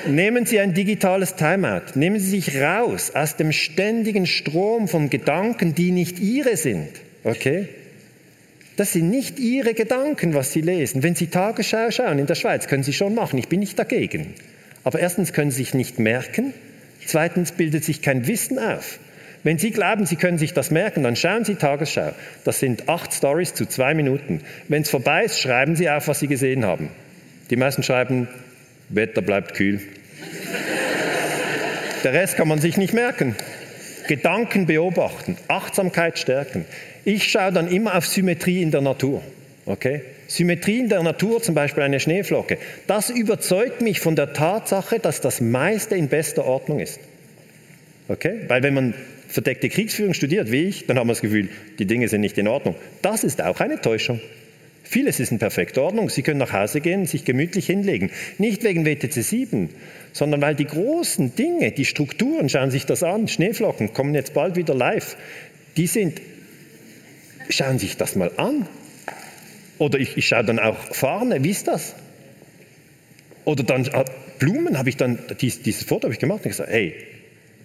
nehmen 0.08 0.46
Sie 0.46 0.60
ein 0.60 0.74
digitales 0.74 1.36
Timeout. 1.36 1.96
Nehmen 1.96 2.20
Sie 2.20 2.30
sich 2.30 2.62
raus 2.62 3.12
aus 3.16 3.38
dem 3.38 3.52
ständigen 3.52 4.26
Strom 4.26 4.88
von 4.88 5.10
Gedanken, 5.10 5.74
die 5.74 5.92
nicht 5.92 6.20
Ihre 6.20 6.58
sind. 6.58 6.90
Okay? 7.24 7.70
Das 8.78 8.92
sind 8.92 9.10
nicht 9.10 9.40
Ihre 9.40 9.74
Gedanken, 9.74 10.34
was 10.34 10.52
Sie 10.52 10.62
lesen. 10.62 11.02
Wenn 11.02 11.16
Sie 11.16 11.28
Tagesschau 11.28 11.92
schauen 11.92 12.20
in 12.20 12.26
der 12.26 12.36
Schweiz, 12.36 12.68
können 12.68 12.84
Sie 12.84 12.94
schon 12.94 13.16
machen. 13.16 13.40
Ich 13.40 13.48
bin 13.48 13.62
nicht 13.62 13.80
dagegen. 13.80 14.34
Aber 14.84 15.00
erstens 15.00 15.32
können 15.32 15.52
Sie 15.52 15.64
sich 15.64 15.74
nicht 15.74 15.98
merken. 15.98 16.54
Zweitens 17.06 17.54
bildet 17.54 17.84
sich 17.84 18.02
kein 18.02 18.28
Wissen 18.28 18.60
auf. 18.60 19.00
Wenn 19.44 19.60
Sie 19.60 19.72
glauben, 19.72 20.06
Sie 20.06 20.16
können 20.16 20.40
sich 20.40 20.54
das 20.54 20.72
merken, 20.72 21.04
dann 21.04 21.16
schauen 21.16 21.46
Sie 21.46 21.56
Tagesschau. 21.56 22.14
Das 22.44 22.60
sind 22.60 22.90
acht 22.90 23.14
Stories 23.14 23.54
zu 23.54 23.68
zwei 23.68 23.94
Minuten. 23.94 24.42
Wenn 24.68 24.82
es 24.82 24.90
vorbei 24.90 25.24
ist, 25.26 25.40
schreiben 25.40 25.76
Sie 25.76 25.90
auf, 25.90 26.08
was 26.08 26.20
Sie 26.20 26.28
gesehen 26.28 26.66
haben. 26.66 26.90
Die 27.52 27.56
meisten 27.56 27.84
schreiben, 27.84 28.28
Wetter 28.90 29.22
bleibt 29.22 29.54
kühl. 29.54 29.82
Der 32.04 32.14
Rest 32.14 32.38
kann 32.38 32.48
man 32.48 32.60
sich 32.60 32.78
nicht 32.78 32.94
merken. 32.94 33.36
Gedanken 34.08 34.66
beobachten, 34.66 35.38
Achtsamkeit 35.48 36.20
stärken. 36.20 36.66
Ich 37.06 37.24
schaue 37.32 37.54
dann 37.54 37.68
immer 37.68 37.96
auf 37.96 38.08
Symmetrie 38.08 38.62
in 38.62 38.72
der 38.72 38.82
Natur. 38.82 39.22
Okay? 39.66 40.02
Symmetrie 40.28 40.80
in 40.80 40.90
der 40.90 41.04
Natur, 41.04 41.42
zum 41.42 41.56
Beispiel 41.56 41.84
eine 41.84 42.00
Schneeflocke, 42.00 42.58
das 42.88 43.12
überzeugt 43.12 43.82
mich 43.82 44.00
von 44.00 44.16
der 44.16 44.34
Tatsache, 44.34 45.00
dass 45.00 45.22
das 45.22 45.40
meiste 45.40 45.96
in 45.96 46.08
bester 46.08 46.46
Ordnung 46.46 46.80
ist. 46.80 47.00
Okay? 48.08 48.42
Weil 48.48 48.64
wenn 48.64 48.74
man 48.74 48.94
verdeckte 49.28 49.70
Kriegsführung 49.70 50.14
studiert, 50.14 50.52
wie 50.52 50.64
ich, 50.64 50.88
dann 50.88 50.98
haben 50.98 51.08
wir 51.08 51.14
das 51.14 51.22
Gefühl, 51.22 51.50
die 51.78 51.86
Dinge 51.86 52.08
sind 52.08 52.22
nicht 52.22 52.38
in 52.38 52.48
Ordnung. 52.48 52.76
Das 53.02 53.24
ist 53.24 53.42
auch 53.42 53.60
eine 53.60 53.82
Täuschung. 53.82 54.20
Vieles 54.84 55.20
ist 55.20 55.32
in 55.32 55.40
perfekter 55.40 55.82
Ordnung. 55.82 56.10
Sie 56.10 56.22
können 56.22 56.40
nach 56.40 56.54
Hause 56.54 56.80
gehen, 56.80 57.06
sich 57.08 57.26
gemütlich 57.26 57.66
hinlegen. 57.66 58.12
Nicht 58.38 58.64
wegen 58.64 58.86
WTC 58.86 59.24
7, 59.24 59.70
sondern 60.14 60.42
weil 60.42 60.54
die 60.54 60.66
großen 60.66 61.36
Dinge, 61.36 61.72
die 61.72 61.86
Strukturen, 61.86 62.50
schauen 62.50 62.70
sich 62.70 62.86
das 62.86 63.02
an. 63.02 63.28
Schneeflocken 63.28 63.94
kommen 63.94 64.14
jetzt 64.14 64.36
bald 64.36 64.56
wieder 64.56 64.76
live. 64.76 65.18
Die 65.76 65.88
sind 65.88 66.22
Schauen 67.50 67.80
Sie 67.80 67.88
sich 67.88 67.98
das 67.98 68.16
mal 68.16 68.32
an. 68.38 68.68
Oder 69.78 70.00
ich, 70.00 70.18
ich 70.18 70.28
schaue 70.28 70.44
dann 70.44 70.60
auch 70.60 70.78
Fahne, 70.78 71.44
wie 71.44 71.50
ist 71.50 71.68
das? 71.68 71.96
Oder 73.44 73.64
dann 73.64 73.88
ah, 73.94 74.06
Blumen 74.40 74.78
habe 74.78 74.90
ich 74.90 74.98
dann, 74.98 75.20
dies, 75.42 75.62
dieses 75.62 75.84
Foto 75.84 76.04
habe 76.04 76.14
ich 76.14 76.20
gemacht 76.20 76.46
und 76.46 76.52
gesagt, 76.52 76.70
hey, 76.70 76.96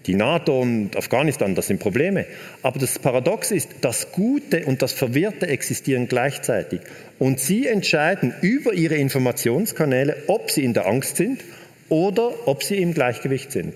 die 0.07 0.15
NATO 0.15 0.61
und 0.61 0.97
Afghanistan, 0.97 1.55
das 1.55 1.67
sind 1.67 1.79
Probleme. 1.79 2.27
Aber 2.63 2.79
das 2.79 2.99
Paradox 2.99 3.51
ist, 3.51 3.69
das 3.83 4.13
Gute 4.13 4.65
und 4.65 4.83
das 4.83 4.93
Verwirrte 4.93 5.47
existieren 5.47 6.09
gleichzeitig. 6.09 6.81
Und 7.19 7.39
Sie 7.39 7.67
entscheiden 7.67 8.35
über 8.41 8.73
Ihre 8.73 8.97
Informationskanäle, 8.97 10.17
ob 10.27 10.51
Sie 10.51 10.65
in 10.65 10.73
der 10.73 10.87
Angst 10.87 11.17
sind 11.17 11.45
oder 11.89 12.49
ob 12.49 12.63
Sie 12.63 12.77
im 12.77 12.95
Gleichgewicht 12.95 13.53
sind. 13.53 13.75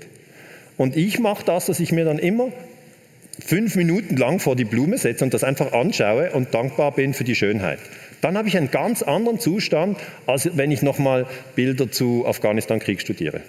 Und 0.76 0.96
ich 0.96 1.18
mache 1.18 1.44
das, 1.44 1.66
dass 1.66 1.78
ich 1.78 1.92
mir 1.92 2.04
dann 2.04 2.18
immer 2.18 2.50
fünf 3.44 3.76
Minuten 3.76 4.16
lang 4.16 4.38
vor 4.40 4.56
die 4.56 4.64
Blume 4.64 4.98
setze 4.98 5.24
und 5.24 5.34
das 5.34 5.44
einfach 5.44 5.72
anschaue 5.72 6.30
und 6.32 6.54
dankbar 6.54 6.92
bin 6.92 7.12
für 7.14 7.24
die 7.24 7.34
Schönheit. 7.34 7.78
Dann 8.20 8.38
habe 8.38 8.48
ich 8.48 8.56
einen 8.56 8.70
ganz 8.70 9.02
anderen 9.02 9.38
Zustand, 9.38 9.98
als 10.26 10.56
wenn 10.56 10.70
ich 10.70 10.80
nochmal 10.80 11.26
Bilder 11.54 11.90
zu 11.90 12.24
Afghanistan-Krieg 12.26 13.00
studiere. 13.00 13.42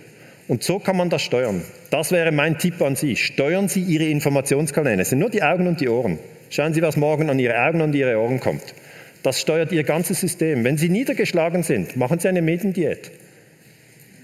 Und 0.47 0.63
so 0.63 0.79
kann 0.79 0.97
man 0.97 1.09
das 1.09 1.21
steuern. 1.21 1.61
Das 1.89 2.11
wäre 2.11 2.31
mein 2.31 2.57
Tipp 2.57 2.81
an 2.81 2.95
Sie. 2.95 3.15
Steuern 3.15 3.69
Sie 3.69 3.81
Ihre 3.81 4.03
Informationskanäle. 4.05 5.01
Es 5.01 5.09
sind 5.09 5.19
nur 5.19 5.29
die 5.29 5.43
Augen 5.43 5.67
und 5.67 5.79
die 5.79 5.87
Ohren. 5.87 6.19
Schauen 6.49 6.73
Sie, 6.73 6.81
was 6.81 6.97
morgen 6.97 7.29
an 7.29 7.39
Ihre 7.39 7.57
Augen 7.57 7.81
und 7.81 7.95
Ihre 7.95 8.19
Ohren 8.19 8.39
kommt. 8.39 8.75
Das 9.23 9.39
steuert 9.39 9.71
Ihr 9.71 9.83
ganzes 9.83 10.19
System. 10.19 10.63
Wenn 10.63 10.77
Sie 10.77 10.89
niedergeschlagen 10.89 11.63
sind, 11.63 11.95
machen 11.95 12.19
Sie 12.19 12.27
eine 12.27 12.41
Mediendiät. 12.41 13.11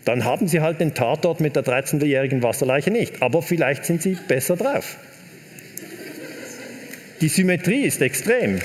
Dann 0.06 0.26
haben 0.26 0.48
Sie 0.48 0.60
halt 0.60 0.80
den 0.80 0.94
Tatort 0.94 1.40
mit 1.40 1.56
der 1.56 1.64
13-jährigen 1.64 2.44
Wasserleiche 2.44 2.92
nicht. 2.92 3.22
Aber 3.22 3.42
vielleicht 3.42 3.86
sind 3.86 4.02
Sie 4.02 4.18
besser 4.28 4.58
drauf. 4.58 4.98
Die 7.22 7.28
Symmetrie 7.28 7.84
ist 7.84 8.02
extrem. 8.02 8.60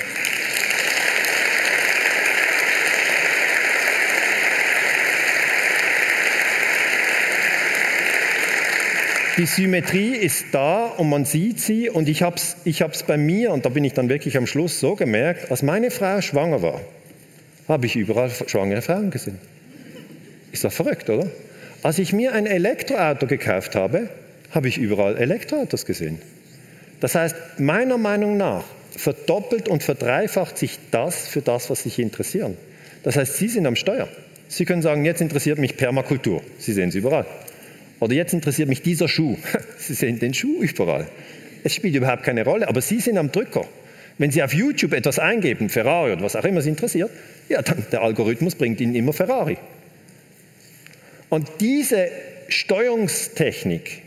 Die 9.37 9.45
Symmetrie 9.45 10.15
ist 10.15 10.47
da 10.53 10.87
und 10.87 11.11
man 11.11 11.27
sieht 11.27 11.61
sie 11.61 11.91
und 11.91 12.09
ich 12.09 12.23
habe 12.23 12.37
es 12.37 12.57
ich 12.65 12.81
hab's 12.81 13.03
bei 13.03 13.19
mir, 13.19 13.53
und 13.53 13.67
da 13.67 13.69
bin 13.69 13.85
ich 13.85 13.93
dann 13.93 14.09
wirklich 14.09 14.39
am 14.39 14.47
Schluss 14.47 14.81
so 14.81 14.95
gemerkt, 14.95 15.51
als 15.51 15.63
meine 15.63 15.91
Frau 15.91 16.23
schwanger 16.23 16.63
war, 16.63 16.81
habe 17.69 17.85
ich 17.85 17.97
überall 17.97 18.31
schwangere 18.31 18.81
Frauen 18.81 19.11
gesehen. 19.11 19.39
Ist 20.53 20.65
doch 20.65 20.73
verrückt, 20.73 21.11
oder? 21.11 21.29
Als 21.83 21.99
ich 21.99 22.15
mir 22.15 22.33
ein 22.33 22.47
Elektroauto 22.47 23.27
gekauft 23.27 23.75
habe, 23.75 24.09
habe 24.53 24.69
ich 24.69 24.79
überall 24.79 25.19
Elektroautos 25.19 25.85
gesehen. 25.85 26.23
Das 27.01 27.15
heißt, 27.15 27.37
meiner 27.59 27.99
Meinung 27.99 28.37
nach 28.37 28.65
verdoppelt 28.97 29.69
und 29.69 29.83
verdreifacht 29.83 30.57
sich 30.57 30.79
das 30.91 31.29
für 31.29 31.43
das, 31.43 31.71
was 31.71 31.83
sich 31.83 31.99
interessieren. 31.99 32.57
Das 33.03 33.17
heißt, 33.17 33.37
Sie 33.37 33.49
sind 33.49 33.67
am 33.67 33.77
Steuer. 33.77 34.09
Sie 34.49 34.65
können 34.65 34.83
sagen, 34.83 35.05
jetzt 35.05 35.21
interessiert 35.21 35.59
mich 35.59 35.77
Permakultur. 35.77 36.43
Sie 36.59 36.73
sehen 36.73 36.89
es 36.89 36.95
überall. 36.95 37.27
Oder 38.01 38.15
jetzt 38.15 38.33
interessiert 38.33 38.69
mich 38.69 38.83
dieser 38.83 39.09
Schuh. 39.09 39.37
Sie 39.79 39.95
sehen 39.95 40.19
den 40.19 40.35
Schuh 40.35 40.63
überall. 40.63 41.07
Es 41.65 41.75
spielt 41.75 41.95
überhaupt 41.95 42.23
keine 42.23 42.45
Rolle, 42.45 42.69
aber 42.69 42.81
Sie 42.81 43.01
sind 43.01 43.19
am 43.19 43.33
Drücker. 43.33 43.67
Wenn 44.19 44.31
Sie 44.31 44.43
auf 44.43 44.55
YouTube 44.55 44.93
etwas 44.93 45.19
eingeben, 45.19 45.69
Ferrari 45.69 46.13
oder 46.13 46.23
was 46.23 46.37
auch 46.37 46.45
immer 46.45 46.63
Sie 46.63 46.71
interessiert, 46.71 47.11
ja, 47.49 47.61
dann 47.61 47.85
der 47.93 48.03
Algorithmus 48.03 48.55
bringt 48.55 48.81
Ihnen 48.81 48.95
immer 48.95 49.13
Ferrari. 49.13 49.59
Und 51.29 51.49
diese 51.61 52.09
Steuerungstechnik 52.49 54.03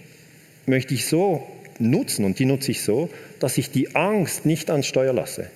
möchte 0.66 0.94
ich 0.94 1.06
so 1.06 1.48
nutzen 1.80 2.26
und 2.26 2.40
die 2.40 2.46
nutze 2.46 2.72
ich 2.72 2.82
so, 2.82 3.10
dass 3.40 3.58
ich 3.58 3.72
die 3.72 3.96
Angst 3.96 4.46
nicht 4.46 4.70
ans 4.70 4.88
Steuer 4.88 5.14
lasse. 5.14 5.50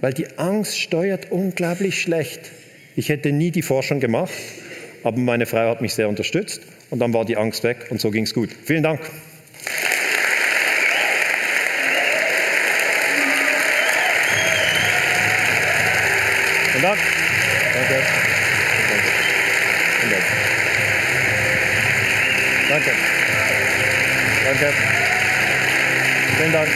Weil 0.00 0.12
die 0.12 0.38
Angst 0.38 0.80
steuert 0.80 1.30
unglaublich 1.30 2.00
schlecht. 2.00 2.50
Ich 2.96 3.08
hätte 3.08 3.32
nie 3.32 3.50
die 3.50 3.62
Forschung 3.62 4.00
gemacht, 4.00 4.32
aber 5.02 5.18
meine 5.18 5.46
Frau 5.46 5.70
hat 5.70 5.80
mich 5.80 5.94
sehr 5.94 6.08
unterstützt 6.08 6.62
und 6.90 6.98
dann 6.98 7.12
war 7.14 7.24
die 7.24 7.36
Angst 7.36 7.64
weg 7.64 7.86
und 7.90 8.00
so 8.00 8.10
ging 8.10 8.24
es 8.24 8.34
gut. 8.34 8.50
Vielen 8.64 8.82
Dank. 8.82 9.00
Vielen 16.72 16.82
Dank. 16.82 16.98
Danke. 17.74 17.94
Danke. 20.00 20.22
Danke. 22.68 22.92
Danke. 24.44 24.91
Vielen 26.42 26.54
Dank. 26.54 26.68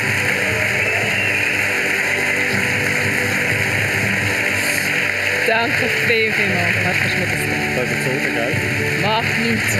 Danke 5.49 5.89
viel, 6.07 6.33
vielmals. 6.33 6.77
Markus 6.85 7.11
Schmidt. 7.11 7.29
Überzogen, 7.73 8.35
gell? 8.35 9.01
Macht 9.03 9.39
nichts. 9.41 9.77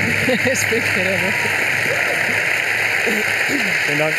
Es 0.51 0.63
spielt 0.63 0.85
keine 0.93 1.11
Rolle. 1.11 1.33
Vielen 3.87 3.99
Dank. 4.01 4.15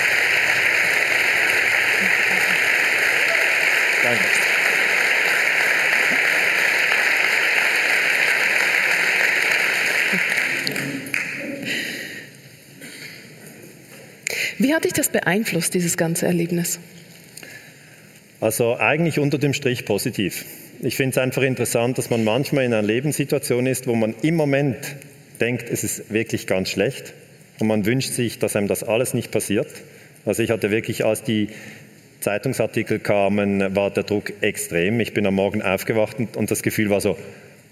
Danke. 4.03 4.46
Das 14.97 15.09
beeinflusst, 15.09 15.73
dieses 15.73 15.97
ganze 15.97 16.25
Erlebnis? 16.25 16.79
Also 18.39 18.77
eigentlich 18.77 19.19
unter 19.19 19.37
dem 19.37 19.53
Strich 19.53 19.85
positiv. 19.85 20.45
Ich 20.81 20.95
finde 20.95 21.11
es 21.11 21.17
einfach 21.17 21.41
interessant, 21.41 21.97
dass 21.97 22.09
man 22.09 22.23
manchmal 22.23 22.65
in 22.65 22.73
einer 22.73 22.85
Lebenssituation 22.85 23.65
ist, 23.65 23.87
wo 23.87 23.95
man 23.95 24.13
im 24.21 24.35
Moment 24.35 24.77
denkt, 25.39 25.69
es 25.69 25.83
ist 25.83 26.11
wirklich 26.13 26.45
ganz 26.45 26.69
schlecht 26.69 27.13
und 27.59 27.67
man 27.67 27.85
wünscht 27.85 28.11
sich, 28.11 28.37
dass 28.37 28.55
einem 28.55 28.67
das 28.67 28.83
alles 28.83 29.13
nicht 29.13 29.31
passiert. 29.31 29.67
Also 30.25 30.43
ich 30.43 30.51
hatte 30.51 30.69
wirklich, 30.69 31.03
als 31.03 31.23
die 31.23 31.49
Zeitungsartikel 32.19 32.99
kamen, 32.99 33.75
war 33.75 33.89
der 33.91 34.03
Druck 34.03 34.33
extrem. 34.41 34.99
Ich 34.99 35.13
bin 35.13 35.25
am 35.25 35.35
Morgen 35.35 35.61
aufgewacht 35.61 36.17
und 36.35 36.51
das 36.51 36.61
Gefühl 36.61 36.89
war 36.89 37.01
so, 37.01 37.17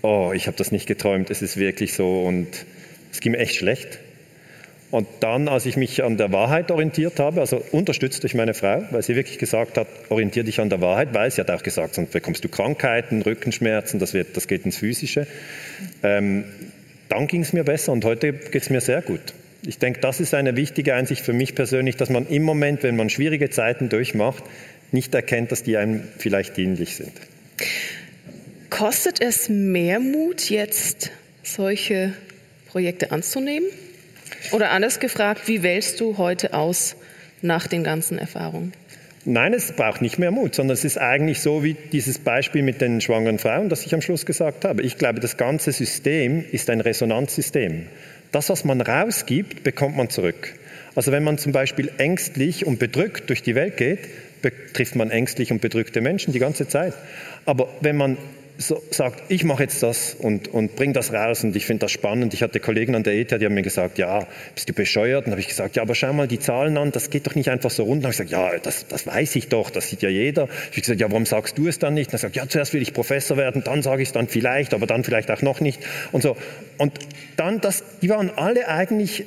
oh, 0.02 0.32
ich 0.34 0.48
habe 0.48 0.58
das 0.58 0.72
nicht 0.72 0.88
geträumt, 0.88 1.30
es 1.30 1.42
ist 1.42 1.58
wirklich 1.58 1.94
so 1.94 2.24
und 2.24 2.48
es 3.12 3.20
ging 3.20 3.34
mir 3.34 3.40
echt 3.40 3.56
schlecht. 3.56 4.00
Und 4.96 5.10
dann, 5.20 5.50
als 5.50 5.66
ich 5.66 5.76
mich 5.76 6.06
an 6.06 6.16
der 6.16 6.32
Wahrheit 6.32 6.72
orientiert 6.72 7.20
habe, 7.20 7.42
also 7.42 7.62
unterstützt 7.74 8.24
durch 8.24 8.34
meine 8.34 8.54
Frau, 8.54 8.82
weil 8.92 9.02
sie 9.02 9.18
wirklich 9.18 9.38
gesagt 9.38 9.78
hat, 9.78 9.88
orientiere 10.08 10.46
dich 10.46 10.62
an 10.62 10.70
der 10.70 10.80
Wahrheit, 10.80 11.14
weil 11.14 11.30
sie 11.30 11.42
hat 11.42 11.52
auch 11.52 11.64
gesagt, 11.64 11.96
sonst 11.96 12.14
bekommst 12.14 12.46
du 12.46 12.48
Krankheiten, 12.48 13.22
Rückenschmerzen, 13.22 14.00
das, 14.00 14.14
wird, 14.14 14.38
das 14.38 14.48
geht 14.48 14.64
ins 14.64 14.78
Physische. 14.78 15.28
Ähm, 16.02 16.46
dann 17.10 17.28
ging 17.28 17.42
es 17.42 17.52
mir 17.52 17.66
besser 17.66 17.92
und 17.92 18.06
heute 18.06 18.32
geht 18.32 18.62
es 18.62 18.70
mir 18.70 18.80
sehr 18.80 19.02
gut. 19.02 19.20
Ich 19.68 19.80
denke, 19.80 20.00
das 20.00 20.22
ist 20.22 20.34
eine 20.34 20.56
wichtige 20.56 20.96
Einsicht 20.96 21.26
für 21.26 21.34
mich 21.34 21.56
persönlich, 21.56 21.98
dass 21.98 22.10
man 22.10 22.26
im 22.28 22.44
Moment, 22.44 22.82
wenn 22.84 22.96
man 22.96 23.10
schwierige 23.10 23.50
Zeiten 23.50 23.90
durchmacht, 23.90 24.46
nicht 24.94 25.14
erkennt, 25.14 25.52
dass 25.52 25.62
die 25.62 25.76
einem 25.76 26.04
vielleicht 26.20 26.56
dienlich 26.56 26.96
sind. 26.96 27.12
Kostet 28.70 29.20
es 29.20 29.50
mehr 29.50 30.00
Mut, 30.00 30.50
jetzt 30.50 31.12
solche 31.44 32.14
Projekte 32.70 33.12
anzunehmen? 33.12 33.68
Oder 34.52 34.72
anders 34.72 35.00
gefragt, 35.00 35.48
wie 35.48 35.64
wählst 35.64 36.00
du 36.00 36.18
heute 36.18 36.54
aus 36.54 36.96
nach 37.42 37.68
den 37.68 37.84
ganzen 37.84 38.18
Erfahrungen? 38.18 38.74
Nein, 39.28 39.54
es 39.54 39.72
braucht 39.72 40.04
nicht 40.04 40.20
mehr 40.20 40.30
Mut, 40.30 40.54
sondern 40.54 40.76
es 40.76 40.86
ist 40.86 41.00
eigentlich 41.00 41.42
so 41.42 41.64
wie 41.64 41.76
dieses 41.92 42.20
Beispiel 42.20 42.62
mit 42.62 42.80
den 42.80 43.02
schwangeren 43.02 43.40
Frauen, 43.40 43.70
das 43.70 43.84
ich 43.84 43.94
am 43.96 44.02
Schluss 44.02 44.28
gesagt 44.28 44.66
habe. 44.66 44.84
Ich 44.84 45.00
glaube, 45.00 45.20
das 45.20 45.36
ganze 45.36 45.72
System 45.72 46.46
ist 46.52 46.70
ein 46.70 46.80
Resonanzsystem. 46.80 47.88
Das, 48.32 48.50
was 48.50 48.66
man 48.66 48.82
rausgibt, 48.82 49.64
bekommt 49.64 49.98
man 49.98 50.10
zurück. 50.10 50.54
Also 50.94 51.12
wenn 51.12 51.24
man 51.24 51.40
zum 51.40 51.54
Beispiel 51.54 51.92
ängstlich 51.98 52.68
und 52.68 52.78
bedrückt 52.78 53.30
durch 53.30 53.42
die 53.42 53.56
Welt 53.56 53.78
geht, 53.78 54.00
betrifft 54.44 54.96
man 54.96 55.10
ängstlich 55.10 55.52
und 55.52 55.60
bedrückte 55.60 56.02
Menschen 56.02 56.32
die 56.32 56.40
ganze 56.40 56.68
Zeit. 56.68 56.94
Aber 57.46 57.68
wenn 57.82 57.98
man 57.98 58.18
so 58.58 58.82
sagt, 58.92 59.24
ich 59.30 59.44
mache 59.44 59.64
jetzt 59.64 59.84
das 59.84 60.16
und, 60.18 60.48
und 60.48 60.76
bringe 60.76 60.94
das 60.94 61.12
raus 61.12 61.44
und 61.44 61.56
ich 61.56 61.66
finde 61.66 61.82
das 61.82 61.92
spannend. 61.92 62.34
Ich 62.34 62.42
hatte 62.42 62.60
Kollegen 62.60 62.96
an 62.96 63.04
der 63.04 63.16
ETH, 63.16 63.32
die 63.32 63.46
haben 63.46 63.54
mir 63.54 63.62
gesagt, 63.62 63.98
ja, 63.98 64.28
bist 64.54 64.70
du 64.70 64.74
bescheuert? 64.74 65.26
Und 65.26 65.32
habe 65.32 65.42
ich 65.42 65.48
gesagt, 65.48 65.76
ja, 65.76 65.82
aber 65.82 65.96
schau 65.96 66.14
mal 66.14 66.28
die 66.28 66.40
Zahlen 66.40 66.78
an, 66.78 66.92
das 66.92 67.10
geht 67.10 67.28
doch 67.28 67.36
nicht 67.36 67.50
einfach 67.50 67.70
so 67.70 67.84
rund. 67.84 67.98
Und 67.98 68.04
habe 68.04 68.12
ich 68.14 68.18
gesagt, 68.18 68.32
ja, 68.32 68.58
das, 68.60 68.88
das 68.88 69.08
weiß 69.08 69.36
ich 69.36 69.50
doch, 69.50 69.70
das 69.70 69.90
sieht 69.90 70.02
ja 70.02 70.10
jeder. 70.10 70.44
Ich 70.46 70.78
habe 70.78 70.82
gesagt, 70.82 71.02
ja, 71.02 71.12
warum 71.12 71.26
sagst 71.26 71.58
du 71.58 71.68
es 71.68 71.80
dann 71.80 71.94
nicht? 71.94 72.08
Und 72.08 72.14
er 72.14 72.20
sagt, 72.20 72.36
ja, 72.36 72.48
zuerst 72.48 72.74
will 72.74 72.82
ich 72.82 72.94
Professor 72.94 73.38
werden, 73.38 73.64
dann 73.64 73.82
sage 73.82 74.02
ich 74.02 74.10
es 74.10 74.14
dann 74.14 74.28
vielleicht, 74.28 74.74
aber 74.74 74.88
dann 74.88 75.04
vielleicht 75.04 75.30
auch 75.32 75.42
noch 75.42 75.60
nicht. 75.60 75.82
Und 76.12 76.22
so. 76.22 76.38
Und 76.78 76.94
dann, 77.36 77.60
das, 77.62 77.84
die 78.02 78.10
waren 78.10 78.30
alle 78.36 78.68
eigentlich 78.68 79.26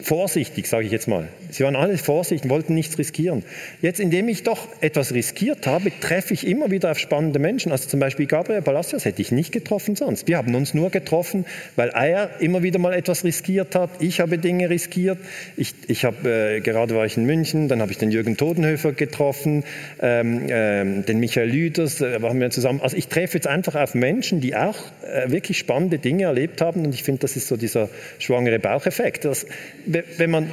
vorsichtig, 0.00 0.68
sage 0.68 0.86
ich 0.86 0.92
jetzt 0.92 1.08
mal. 1.08 1.28
Sie 1.54 1.62
waren 1.62 1.76
alle 1.76 1.96
vorsichtig, 1.98 2.50
wollten 2.50 2.74
nichts 2.74 2.98
riskieren. 2.98 3.44
Jetzt, 3.80 4.00
indem 4.00 4.28
ich 4.28 4.42
doch 4.42 4.66
etwas 4.80 5.14
riskiert 5.14 5.68
habe, 5.68 5.92
treffe 6.00 6.34
ich 6.34 6.44
immer 6.44 6.72
wieder 6.72 6.90
auf 6.90 6.98
spannende 6.98 7.38
Menschen. 7.38 7.70
Also 7.70 7.88
zum 7.88 8.00
Beispiel 8.00 8.26
Gabriel 8.26 8.60
Palacios 8.60 9.04
hätte 9.04 9.22
ich 9.22 9.30
nicht 9.30 9.52
getroffen 9.52 9.94
sonst. 9.94 10.26
Wir 10.26 10.36
haben 10.36 10.52
uns 10.56 10.74
nur 10.74 10.90
getroffen, 10.90 11.44
weil 11.76 11.90
er 11.90 12.40
immer 12.40 12.64
wieder 12.64 12.80
mal 12.80 12.92
etwas 12.92 13.22
riskiert 13.22 13.76
hat. 13.76 13.90
Ich 14.00 14.18
habe 14.18 14.38
Dinge 14.38 14.68
riskiert. 14.68 15.18
Ich, 15.56 15.74
ich 15.86 16.04
habe, 16.04 16.56
äh, 16.56 16.60
gerade 16.60 16.96
war 16.96 17.06
ich 17.06 17.16
in 17.16 17.24
München, 17.24 17.68
dann 17.68 17.80
habe 17.80 17.92
ich 17.92 17.98
den 17.98 18.10
Jürgen 18.10 18.36
Todenhöfer 18.36 18.92
getroffen, 18.92 19.62
ähm, 20.00 20.46
ähm, 20.48 21.06
den 21.06 21.20
Michael 21.20 21.50
Lüders, 21.50 22.00
äh, 22.00 22.20
waren 22.20 22.40
wir 22.40 22.50
zusammen. 22.50 22.80
Also 22.80 22.96
ich 22.96 23.06
treffe 23.06 23.36
jetzt 23.36 23.46
einfach 23.46 23.76
auf 23.76 23.94
Menschen, 23.94 24.40
die 24.40 24.56
auch 24.56 24.78
äh, 25.02 25.30
wirklich 25.30 25.58
spannende 25.58 25.98
Dinge 25.98 26.24
erlebt 26.24 26.60
haben. 26.60 26.84
Und 26.84 26.94
ich 26.94 27.04
finde, 27.04 27.20
das 27.20 27.36
ist 27.36 27.46
so 27.46 27.56
dieser 27.56 27.88
schwangere 28.18 28.58
Baucheffekt. 28.58 29.24
Das, 29.24 29.46
wenn 29.86 30.30
man, 30.30 30.50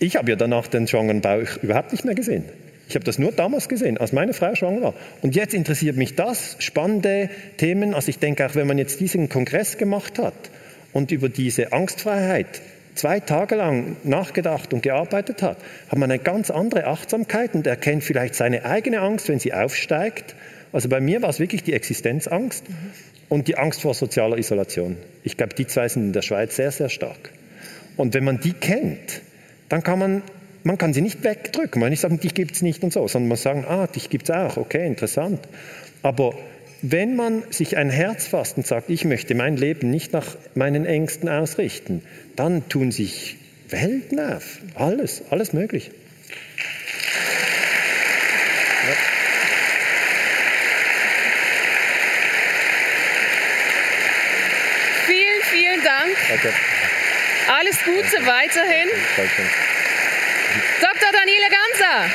ich 0.00 0.16
habe 0.16 0.30
ja 0.30 0.36
danach 0.36 0.66
den 0.66 0.88
schwangeren 0.88 1.20
Bauch 1.20 1.62
überhaupt 1.62 1.92
nicht 1.92 2.04
mehr 2.04 2.14
gesehen. 2.14 2.44
Ich 2.88 2.96
habe 2.96 3.04
das 3.04 3.20
nur 3.20 3.30
damals 3.30 3.68
gesehen, 3.68 3.98
als 3.98 4.12
meine 4.12 4.32
Frau 4.32 4.52
schwanger 4.56 4.82
war. 4.82 4.94
Und 5.22 5.36
jetzt 5.36 5.54
interessiert 5.54 5.96
mich 5.96 6.16
das, 6.16 6.56
spannende 6.58 7.30
Themen. 7.56 7.94
Also 7.94 8.08
ich 8.08 8.18
denke 8.18 8.44
auch, 8.44 8.56
wenn 8.56 8.66
man 8.66 8.78
jetzt 8.78 8.98
diesen 8.98 9.28
Kongress 9.28 9.78
gemacht 9.78 10.18
hat 10.18 10.34
und 10.92 11.12
über 11.12 11.28
diese 11.28 11.72
Angstfreiheit 11.72 12.60
zwei 12.96 13.20
Tage 13.20 13.54
lang 13.54 13.96
nachgedacht 14.02 14.72
und 14.74 14.82
gearbeitet 14.82 15.42
hat, 15.42 15.58
hat 15.88 15.98
man 15.98 16.10
eine 16.10 16.20
ganz 16.20 16.50
andere 16.50 16.86
Achtsamkeit 16.86 17.54
und 17.54 17.66
erkennt 17.66 18.02
vielleicht 18.02 18.34
seine 18.34 18.64
eigene 18.64 19.00
Angst, 19.00 19.28
wenn 19.28 19.38
sie 19.38 19.54
aufsteigt. 19.54 20.34
Also 20.72 20.88
bei 20.88 21.00
mir 21.00 21.22
war 21.22 21.28
es 21.28 21.38
wirklich 21.38 21.62
die 21.62 21.74
Existenzangst 21.74 22.64
und 23.28 23.46
die 23.46 23.56
Angst 23.56 23.82
vor 23.82 23.94
sozialer 23.94 24.38
Isolation. 24.38 24.96
Ich 25.22 25.36
glaube, 25.36 25.54
die 25.54 25.66
zwei 25.66 25.88
sind 25.88 26.06
in 26.06 26.12
der 26.12 26.22
Schweiz 26.22 26.56
sehr, 26.56 26.72
sehr 26.72 26.88
stark. 26.88 27.30
Und 27.96 28.14
wenn 28.14 28.24
man 28.24 28.40
die 28.40 28.52
kennt, 28.52 29.22
dann 29.70 29.82
kann 29.82 29.98
man, 29.98 30.22
man 30.64 30.76
kann 30.76 30.92
sie 30.92 31.00
nicht 31.00 31.24
wegdrücken. 31.24 31.80
Man 31.80 31.86
kann 31.86 31.90
nicht 31.90 32.00
sagen, 32.00 32.20
dich 32.20 32.34
gibt 32.34 32.52
es 32.56 32.60
nicht 32.60 32.82
und 32.82 32.92
so, 32.92 33.08
sondern 33.08 33.28
man 33.28 33.38
sagen, 33.38 33.64
ah, 33.66 33.86
dich 33.86 34.10
gibt 34.10 34.28
es 34.28 34.30
auch, 34.34 34.58
okay, 34.58 34.86
interessant. 34.86 35.40
Aber 36.02 36.34
wenn 36.82 37.16
man 37.16 37.44
sich 37.50 37.76
ein 37.76 37.88
Herz 37.88 38.26
fasst 38.26 38.56
und 38.56 38.66
sagt, 38.66 38.90
ich 38.90 39.04
möchte 39.04 39.34
mein 39.34 39.56
Leben 39.56 39.90
nicht 39.90 40.12
nach 40.12 40.36
meinen 40.54 40.84
Ängsten 40.84 41.28
ausrichten, 41.28 42.02
dann 42.36 42.68
tun 42.68 42.90
sich 42.90 43.36
Welten 43.68 44.18
auf. 44.18 44.58
Alles, 44.74 45.22
alles 45.30 45.52
möglich. 45.52 45.92
Vielen, 55.06 55.42
vielen 55.42 55.84
Dank. 55.84 56.16
Okay. 56.34 56.69
Alles 57.50 57.82
Gute 57.82 58.24
weiterhin. 58.26 58.88
Dr. 60.80 61.12
Daniele 61.12 61.48
Ganser. 61.50 62.10